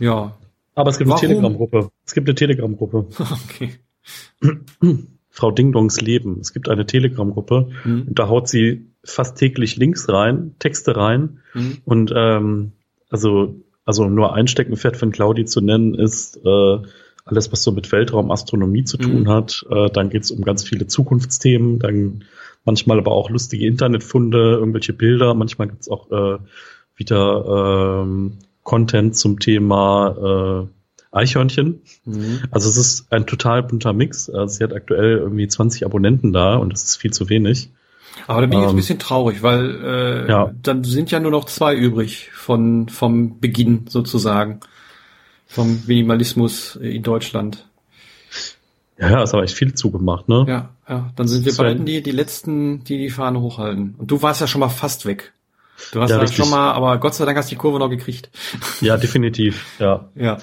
Ja. 0.00 0.36
Aber 0.74 0.90
es 0.90 0.98
gibt 0.98 1.08
Warum? 1.08 1.20
eine 1.20 1.28
Telegram-Gruppe. 1.28 1.90
Es 2.04 2.12
gibt 2.12 2.28
eine 2.28 2.34
Telegram-Gruppe. 2.34 3.06
okay. 3.48 3.78
Frau 5.38 5.52
Dingdongs 5.52 6.00
Leben. 6.00 6.38
Es 6.40 6.52
gibt 6.52 6.68
eine 6.68 6.84
Telegram-Gruppe 6.84 7.68
mhm. 7.84 8.06
und 8.08 8.18
da 8.18 8.28
haut 8.28 8.48
sie 8.48 8.90
fast 9.04 9.38
täglich 9.38 9.76
Links 9.76 10.08
rein, 10.08 10.56
Texte 10.58 10.96
rein 10.96 11.38
mhm. 11.54 11.78
und 11.84 12.12
ähm, 12.14 12.72
also 13.08 13.54
also 13.84 14.06
nur 14.06 14.34
ein 14.34 14.48
Steckenpferd 14.48 14.96
von 14.96 15.12
Claudi 15.12 15.44
zu 15.46 15.60
nennen 15.60 15.94
ist 15.94 16.44
äh, 16.44 16.78
alles, 17.24 17.52
was 17.52 17.62
so 17.62 17.72
mit 17.72 17.90
Weltraum, 17.92 18.30
Astronomie 18.30 18.84
zu 18.84 18.98
tun 18.98 19.22
mhm. 19.22 19.28
hat. 19.28 19.64
Äh, 19.70 19.88
dann 19.90 20.10
geht 20.10 20.24
es 20.24 20.30
um 20.30 20.42
ganz 20.42 20.64
viele 20.64 20.88
Zukunftsthemen, 20.88 21.78
dann 21.78 22.24
manchmal 22.64 22.98
aber 22.98 23.12
auch 23.12 23.30
lustige 23.30 23.66
Internetfunde, 23.66 24.56
irgendwelche 24.58 24.92
Bilder, 24.92 25.34
manchmal 25.34 25.68
gibt 25.68 25.82
es 25.82 25.88
auch 25.88 26.10
äh, 26.10 26.38
wieder 26.96 28.02
ähm, 28.02 28.38
Content 28.62 29.16
zum 29.16 29.38
Thema 29.38 30.66
äh, 30.66 30.77
Eichhörnchen. 31.10 31.82
Mhm. 32.04 32.40
Also 32.50 32.68
es 32.68 32.76
ist 32.76 33.12
ein 33.12 33.26
total 33.26 33.62
bunter 33.62 33.92
Mix. 33.92 34.28
Also 34.30 34.56
sie 34.56 34.64
hat 34.64 34.72
aktuell 34.72 35.18
irgendwie 35.18 35.48
20 35.48 35.84
Abonnenten 35.84 36.32
da 36.32 36.56
und 36.56 36.72
das 36.72 36.84
ist 36.84 36.96
viel 36.96 37.12
zu 37.12 37.28
wenig. 37.28 37.70
Aber 38.26 38.40
da 38.40 38.46
bin 38.46 38.58
ich 38.58 38.62
jetzt 38.62 38.70
ein 38.70 38.70
ähm, 38.70 38.76
bisschen 38.76 38.98
traurig, 38.98 39.42
weil 39.42 39.80
äh, 39.82 40.28
ja. 40.28 40.52
dann 40.62 40.84
sind 40.84 41.10
ja 41.10 41.20
nur 41.20 41.30
noch 41.30 41.44
zwei 41.44 41.74
übrig 41.74 42.30
von 42.32 42.88
vom 42.88 43.38
Beginn 43.40 43.86
sozusagen 43.88 44.60
vom 45.46 45.82
Minimalismus 45.86 46.76
in 46.76 47.02
Deutschland. 47.02 47.66
Ja, 48.98 49.10
ja, 49.10 49.22
ist 49.22 49.32
aber 49.32 49.44
echt 49.44 49.54
viel 49.54 49.74
zugemacht, 49.74 50.28
ne? 50.28 50.44
Ja, 50.48 50.70
ja. 50.88 51.10
Dann 51.14 51.28
sind 51.28 51.46
wir 51.46 51.54
beiden 51.54 51.86
die, 51.86 52.02
die 52.02 52.10
letzten, 52.10 52.82
die 52.82 52.98
die 52.98 53.10
Fahne 53.10 53.40
hochhalten. 53.40 53.94
Und 53.96 54.10
du 54.10 54.20
warst 54.22 54.40
ja 54.40 54.48
schon 54.48 54.60
mal 54.60 54.68
fast 54.68 55.06
weg. 55.06 55.32
Du 55.92 56.00
hast 56.00 56.10
ja, 56.10 56.26
schon 56.26 56.50
mal, 56.50 56.72
aber 56.72 56.98
Gott 56.98 57.14
sei 57.14 57.24
Dank 57.24 57.38
hast 57.38 57.50
du 57.50 57.54
die 57.54 57.58
Kurve 57.58 57.78
noch 57.78 57.88
gekriegt. 57.88 58.30
Ja, 58.80 58.96
definitiv, 58.96 59.64
ja. 59.78 60.08
Ja. 60.16 60.38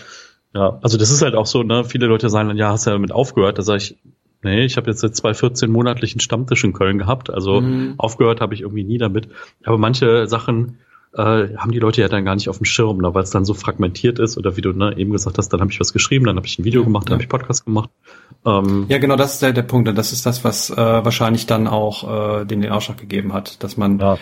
Ja, 0.56 0.80
also 0.82 0.98
das 0.98 1.12
ist 1.12 1.22
halt 1.22 1.36
auch 1.36 1.46
so, 1.46 1.64
ne, 1.64 1.84
viele 1.84 2.08
Leute 2.08 2.30
sagen 2.30 2.48
dann, 2.48 2.58
ja, 2.58 2.70
hast 2.70 2.86
du 2.86 2.90
ja 2.90 2.96
damit 2.96 3.12
aufgehört. 3.12 3.58
Da 3.58 3.62
sage 3.62 3.80
ich, 3.80 3.98
nee, 4.42 4.64
ich 4.64 4.78
habe 4.78 4.90
jetzt 4.90 5.02
seit 5.02 5.14
2014 5.14 5.70
monatlichen 5.70 6.22
Stammtisch 6.22 6.64
in 6.64 6.72
Köln 6.72 6.98
gehabt. 6.98 7.30
Also 7.30 7.60
mhm. 7.60 7.96
aufgehört 7.98 8.40
habe 8.40 8.54
ich 8.54 8.62
irgendwie 8.62 8.86
nie 8.86 8.98
damit. 8.98 9.28
Aber 9.66 9.78
manche 9.78 10.28
Sachen 10.28 10.80
äh, 11.14 11.58
haben 11.58 11.74
die 11.74 11.80
Leute 11.80 12.00
ja 12.00 12.08
dann 12.08 12.24
gar 12.24 12.36
nicht 12.36 12.48
auf 12.48 12.60
dem 12.60 12.66
Schirm, 12.66 13.00
ne, 13.00 13.14
weil 13.14 13.24
es 13.24 13.32
dann 13.32 13.44
so 13.44 13.54
fragmentiert 13.54 14.18
ist. 14.18 14.38
Oder 14.38 14.56
wie 14.56 14.62
du 14.62 14.72
ne, 14.72 14.98
eben 14.98 15.12
gesagt 15.12 15.38
hast, 15.38 15.50
dann 15.50 15.60
habe 15.60 15.74
ich 15.74 15.80
was 15.82 15.92
geschrieben, 15.92 16.26
dann 16.26 16.38
habe 16.38 16.48
ich 16.48 16.58
ein 16.58 16.64
Video 16.64 16.86
gemacht, 16.86 17.08
dann 17.08 17.12
ja. 17.12 17.16
habe 17.16 17.24
ich 17.24 17.30
Podcast 17.30 17.66
gemacht. 17.66 17.90
Ähm, 18.46 18.86
ja, 18.88 18.98
genau, 18.98 19.18
das 19.18 19.34
ist 19.34 19.42
der, 19.42 19.52
der 19.52 19.64
Punkt. 19.64 19.90
Und 19.90 19.98
das 19.98 20.14
ist 20.14 20.26
das, 20.26 20.46
was 20.46 20.70
äh, 20.70 20.78
wahrscheinlich 20.78 21.48
dann 21.48 21.68
auch 21.68 22.40
äh, 22.40 22.46
den, 22.46 22.62
den 22.62 22.72
Ausschlag 22.72 22.98
gegeben 22.98 23.34
hat, 23.34 23.62
dass 23.62 23.76
man 23.76 24.00
ja 24.00 24.18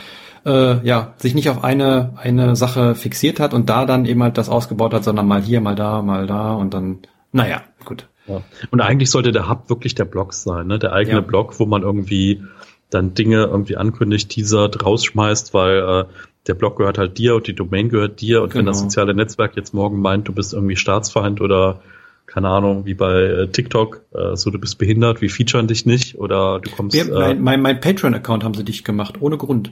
äh, 0.46 0.86
ja, 0.86 1.14
sich 1.18 1.36
nicht 1.36 1.50
auf 1.50 1.64
eine, 1.64 2.14
eine 2.18 2.56
Sache 2.56 2.96
fixiert 2.96 3.40
hat 3.40 3.54
und 3.54 3.70
da 3.70 3.86
dann 3.86 4.06
eben 4.06 4.24
halt 4.24 4.38
das 4.38 4.50
ausgebaut 4.50 4.94
hat, 4.94 5.04
sondern 5.04 5.28
mal 5.28 5.42
hier, 5.42 5.62
mal 5.62 5.76
da, 5.76 6.02
mal 6.02 6.28
da 6.28 6.54
und 6.54 6.74
dann, 6.74 7.00
naja, 7.32 7.62
gut. 7.86 8.08
Ja. 8.28 8.42
Und 8.72 8.82
eigentlich 8.82 9.10
sollte 9.10 9.32
der 9.32 9.50
Hub 9.50 9.70
wirklich 9.70 9.96
der 9.96 10.06
Blog 10.06 10.34
sein, 10.34 10.68
ne? 10.68 10.80
der 10.80 10.94
eigene 10.94 11.18
ja. 11.18 11.22
Blog, 11.22 11.60
wo 11.60 11.66
man 11.66 11.82
irgendwie 11.82 12.42
dann 12.90 13.14
Dinge 13.14 13.44
irgendwie 13.44 13.76
ankündigt, 13.76 14.30
teasert, 14.30 14.86
rausschmeißt, 14.86 15.54
weil 15.54 15.78
äh, 15.78 16.06
der 16.48 16.54
Blog 16.54 16.78
gehört 16.78 16.98
halt 16.98 17.18
dir 17.18 17.36
und 17.36 17.48
die 17.48 17.56
Domain 17.56 17.90
gehört 17.90 18.22
dir 18.22 18.42
und 18.42 18.50
genau. 18.50 18.60
wenn 18.60 18.66
das 18.68 18.78
genau. 18.78 18.90
soziale 18.90 19.14
Netzwerk 19.14 19.56
jetzt 19.56 19.74
morgen 19.74 20.00
meint, 20.00 20.28
du 20.28 20.34
bist 20.34 20.54
irgendwie 20.54 20.76
Staatsfeind 20.76 21.42
oder 21.42 21.82
keine 22.26 22.50
Ahnung, 22.50 22.86
wie 22.86 22.94
bei 22.94 23.22
äh, 23.22 23.48
TikTok, 23.48 24.02
äh, 24.14 24.36
so 24.36 24.50
du 24.50 24.60
bist 24.60 24.78
behindert, 24.78 25.22
wir 25.22 25.30
featuren 25.30 25.68
dich 25.68 25.86
nicht 25.86 26.18
oder 26.18 26.60
du 26.60 26.70
kommst. 26.72 26.96
Ja, 26.96 27.06
mein, 27.06 27.38
äh, 27.38 27.40
mein, 27.40 27.62
mein 27.62 27.80
Patreon-Account 27.80 28.44
haben 28.44 28.54
sie 28.54 28.64
dicht 28.64 28.86
gemacht, 28.86 29.22
ohne 29.22 29.38
Grund. 29.38 29.72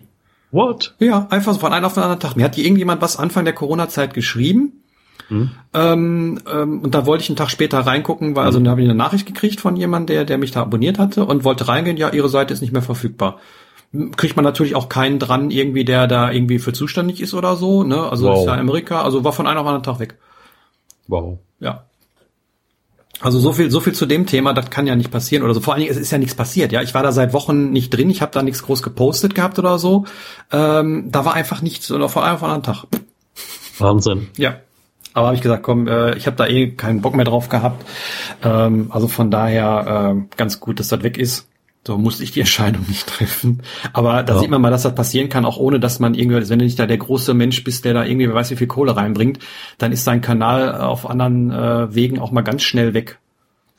What? 0.52 0.96
Ja, 1.00 1.28
einfach 1.30 1.54
so 1.54 1.60
von 1.60 1.74
einem 1.74 1.86
auf 1.86 1.94
den 1.94 2.04
anderen 2.04 2.20
Tag. 2.20 2.36
Mir 2.36 2.44
hat 2.44 2.56
hier 2.56 2.66
irgendjemand 2.66 3.02
was 3.02 3.18
Anfang 3.18 3.46
der 3.46 3.54
Corona-Zeit 3.54 4.14
geschrieben. 4.14 4.84
Mhm. 5.30 5.52
Ähm, 5.74 6.40
ähm, 6.52 6.82
und 6.82 6.94
da 6.94 7.06
wollte 7.06 7.24
ich 7.24 7.30
einen 7.30 7.38
Tag 7.38 7.50
später 7.50 7.80
reingucken, 7.80 8.36
weil 8.36 8.46
also 8.46 8.60
mhm. 8.60 8.66
da 8.66 8.72
habe 8.72 8.82
ich 8.82 8.88
eine 8.88 8.98
Nachricht 8.98 9.26
gekriegt 9.26 9.62
von 9.62 9.78
jemandem, 9.78 10.08
der, 10.16 10.26
der 10.26 10.38
mich 10.38 10.52
da 10.52 10.62
abonniert 10.62 11.00
hatte 11.00 11.26
und 11.26 11.46
wollte 11.46 11.68
reingehen, 11.68 11.98
ja, 11.98 12.10
ihre 12.10 12.30
Seite 12.30 12.54
ist 12.54 12.62
nicht 12.62 12.74
mehr 12.74 12.82
verfügbar. 12.82 13.40
Kriegt 14.16 14.36
man 14.36 14.46
natürlich 14.46 14.76
auch 14.76 14.90
keinen 14.90 15.20
dran, 15.20 15.52
irgendwie, 15.52 15.86
der 15.86 16.08
da 16.08 16.32
irgendwie 16.32 16.60
für 16.60 16.74
zuständig 16.74 17.22
ist 17.22 17.34
oder 17.34 17.56
so, 17.56 17.84
ne? 17.84 18.10
Also 18.10 18.28
wow. 18.28 18.40
ist 18.40 18.46
ja 18.46 18.54
Amerika, 18.54 19.02
also 19.02 19.24
war 19.24 19.34
von 19.34 19.48
einem 19.48 19.58
auf 19.58 19.64
den 19.64 19.76
anderen 19.76 19.84
Tag 19.84 20.00
weg. 20.00 20.18
Wow. 21.08 21.40
Ja. 21.60 21.86
Also 23.20 23.40
so 23.40 23.54
viel, 23.54 23.70
so 23.70 23.80
viel 23.80 23.94
zu 23.94 24.06
dem 24.06 24.26
Thema, 24.26 24.54
das 24.54 24.70
kann 24.70 24.88
ja 24.88 24.96
nicht 24.96 25.12
passieren 25.12 25.44
oder 25.44 25.54
so. 25.54 25.60
Vor 25.60 25.74
allen 25.74 25.82
Dingen, 25.82 25.92
es 25.92 26.00
ist 26.00 26.12
ja 26.12 26.18
nichts 26.18 26.34
passiert. 26.34 26.72
Ja, 26.72 26.82
ich 26.82 26.94
war 26.94 27.04
da 27.04 27.12
seit 27.12 27.34
Wochen 27.34 27.72
nicht 27.72 27.90
drin, 27.90 28.10
ich 28.10 28.22
habe 28.22 28.32
da 28.32 28.42
nichts 28.42 28.64
groß 28.64 28.82
gepostet 28.82 29.36
gehabt 29.36 29.60
oder 29.60 29.78
so. 29.78 30.06
Ähm, 30.52 31.10
da 31.12 31.26
war 31.26 31.34
einfach 31.34 31.62
nichts 31.62 31.92
oder 31.92 32.10
vor 32.10 32.24
allem 32.24 32.40
von 32.40 32.50
einem 32.50 32.64
Tag. 32.64 32.86
Wahnsinn. 33.78 34.30
Ja. 34.38 34.58
Aber 35.14 35.28
habe 35.28 35.36
ich 35.36 35.42
gesagt, 35.42 35.64
komm, 35.64 35.88
äh, 35.88 36.16
ich 36.16 36.26
habe 36.26 36.38
da 36.38 36.48
eh 36.48 36.72
keinen 36.72 37.02
Bock 37.02 37.16
mehr 37.16 37.26
drauf 37.26 37.50
gehabt. 37.50 37.86
Ähm, 38.44 38.88
also 38.92 39.08
von 39.08 39.30
daher 39.30 40.16
äh, 40.16 40.36
ganz 40.38 40.60
gut, 40.60 40.80
dass 40.80 40.88
das 40.88 41.04
weg 41.04 41.18
ist. 41.18 41.51
So 41.86 41.98
musste 41.98 42.24
ich 42.24 42.32
die 42.32 42.42
Entscheidung 42.42 42.86
nicht 42.88 43.08
treffen. 43.08 43.64
Aber 43.94 44.24
da 44.24 44.36
ja. 44.36 44.40
sieht 44.40 44.50
man 44.50 44.62
mal, 44.62 44.70
dass 44.70 44.84
das 44.84 44.94
passieren 44.94 45.30
kann, 45.30 45.46
auch 45.46 45.58
ohne 45.58 45.80
dass 45.80 46.00
man 46.00 46.14
irgendwie, 46.14 46.48
wenn 46.50 46.60
du 46.60 46.66
nicht 46.66 46.78
da 46.78 46.86
der 46.86 46.98
große 46.98 47.34
Mensch 47.34 47.64
bist, 47.64 47.86
der 47.86 47.94
da 47.94 48.06
irgendwie, 48.06 48.28
wer 48.28 48.36
weiß 48.36 48.52
wie 48.52 48.56
viel 48.56 48.68
Kohle 48.68 48.96
reinbringt, 48.96 49.40
dann 49.80 49.92
ist 49.92 50.06
dein 50.06 50.22
Kanal 50.22 50.80
auf 50.80 51.10
anderen 51.10 51.50
äh, 51.52 51.94
Wegen 51.96 52.20
auch 52.20 52.32
mal 52.32 52.42
ganz 52.42 52.62
schnell 52.62 52.94
weg. 52.94 53.20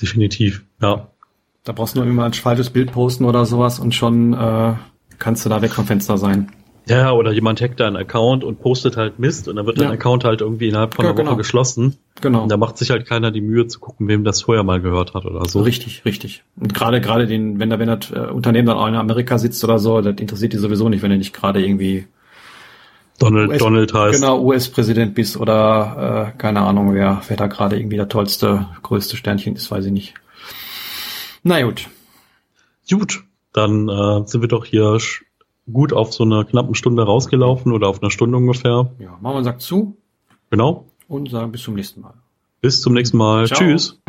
Definitiv, 0.00 0.64
ja. 0.80 1.09
Da 1.64 1.72
brauchst 1.72 1.94
du 1.94 2.00
nur 2.00 2.09
immer 2.09 2.24
ein 2.24 2.32
falsches 2.32 2.70
Bild 2.70 2.90
posten 2.90 3.24
oder 3.24 3.46
sowas 3.46 3.78
und 3.78 3.94
schon 3.94 4.32
äh, 4.32 4.72
kannst 5.20 5.44
du 5.44 5.48
da 5.48 5.62
weg 5.62 5.72
vom 5.72 5.86
Fenster 5.86 6.18
sein. 6.18 6.50
Ja, 6.89 7.12
oder 7.12 7.33
jemand 7.33 7.61
hackt 7.61 7.78
deinen 7.78 7.97
Account 7.97 8.43
und 8.43 8.61
postet 8.61 8.97
halt 8.97 9.18
Mist 9.18 9.47
und 9.47 9.57
dann 9.57 9.66
wird 9.66 9.78
dein 9.78 9.89
ja. 9.89 9.93
Account 9.93 10.24
halt 10.24 10.41
irgendwie 10.41 10.68
innerhalb 10.68 10.95
von 10.95 11.05
ja, 11.05 11.11
einer 11.11 11.18
Woche 11.18 11.26
genau. 11.26 11.37
geschlossen. 11.37 11.97
Genau. 12.20 12.43
Und 12.43 12.51
da 12.51 12.57
macht 12.57 12.76
sich 12.76 12.91
halt 12.91 13.07
keiner 13.07 13.30
die 13.30 13.41
Mühe 13.41 13.68
zu 13.68 13.78
gucken, 13.78 14.09
wem 14.09 14.24
das 14.24 14.43
vorher 14.43 14.64
mal 14.64 14.80
gehört 14.80 15.14
hat 15.14 15.24
oder 15.24 15.49
so. 15.49 15.62
Richtig, 15.62 16.05
richtig. 16.05 16.43
Und 16.57 16.74
gerade 16.74 17.01
gerade 17.01 17.26
den, 17.26 17.61
wenn 17.61 17.70
da 17.70 17.78
wenn 17.78 17.87
das 17.87 18.11
äh, 18.11 18.30
Unternehmen 18.33 18.66
dann 18.66 18.78
auch 18.78 18.89
in 18.89 18.97
Amerika 18.97 19.39
sitzt 19.39 19.62
oder 19.62 19.78
so, 19.78 20.01
das 20.01 20.16
interessiert 20.18 20.53
die 20.53 20.59
sowieso 20.59 20.89
nicht, 20.89 21.03
wenn 21.03 21.12
er 21.12 21.18
nicht 21.18 21.33
gerade 21.33 21.64
irgendwie 21.64 22.07
Donald 23.18 23.51
US, 23.51 23.59
Donald 23.59 23.95
heißt. 23.95 24.20
Genau, 24.20 24.43
US-Präsident 24.43 25.14
bist 25.14 25.37
oder 25.37 26.33
äh, 26.35 26.39
keine 26.39 26.62
Ahnung, 26.62 26.95
wer 26.95 27.22
wer 27.28 27.37
da 27.37 27.47
gerade 27.47 27.78
irgendwie 27.78 27.97
der 27.97 28.09
tollste, 28.09 28.66
größte 28.83 29.16
Sternchen 29.16 29.55
ist, 29.55 29.70
weiß 29.70 29.87
ich 29.87 29.93
nicht. 29.93 30.14
Na 31.45 31.62
gut. 31.62 31.89
Gut, 32.91 33.22
dann 33.53 33.89
äh, 33.89 34.26
sind 34.26 34.41
wir 34.41 34.49
doch 34.49 34.64
hier 34.64 34.99
gut 35.70 35.92
auf 35.92 36.12
so 36.12 36.24
eine 36.24 36.44
knappen 36.44 36.74
Stunde 36.74 37.04
rausgelaufen 37.04 37.72
oder 37.72 37.88
auf 37.88 38.02
eine 38.02 38.10
Stunde 38.10 38.38
ungefähr. 38.38 38.90
Ja, 38.98 39.10
machen 39.20 39.22
wir 39.22 39.34
einen 39.36 39.44
Sack 39.44 39.60
zu. 39.60 39.96
Genau. 40.50 40.86
Und 41.08 41.30
sagen 41.30 41.52
bis 41.52 41.62
zum 41.62 41.74
nächsten 41.74 42.00
Mal. 42.00 42.14
Bis 42.60 42.80
zum 42.80 42.94
nächsten 42.94 43.16
Mal. 43.16 43.46
Ciao. 43.46 43.58
Tschüss. 43.58 44.00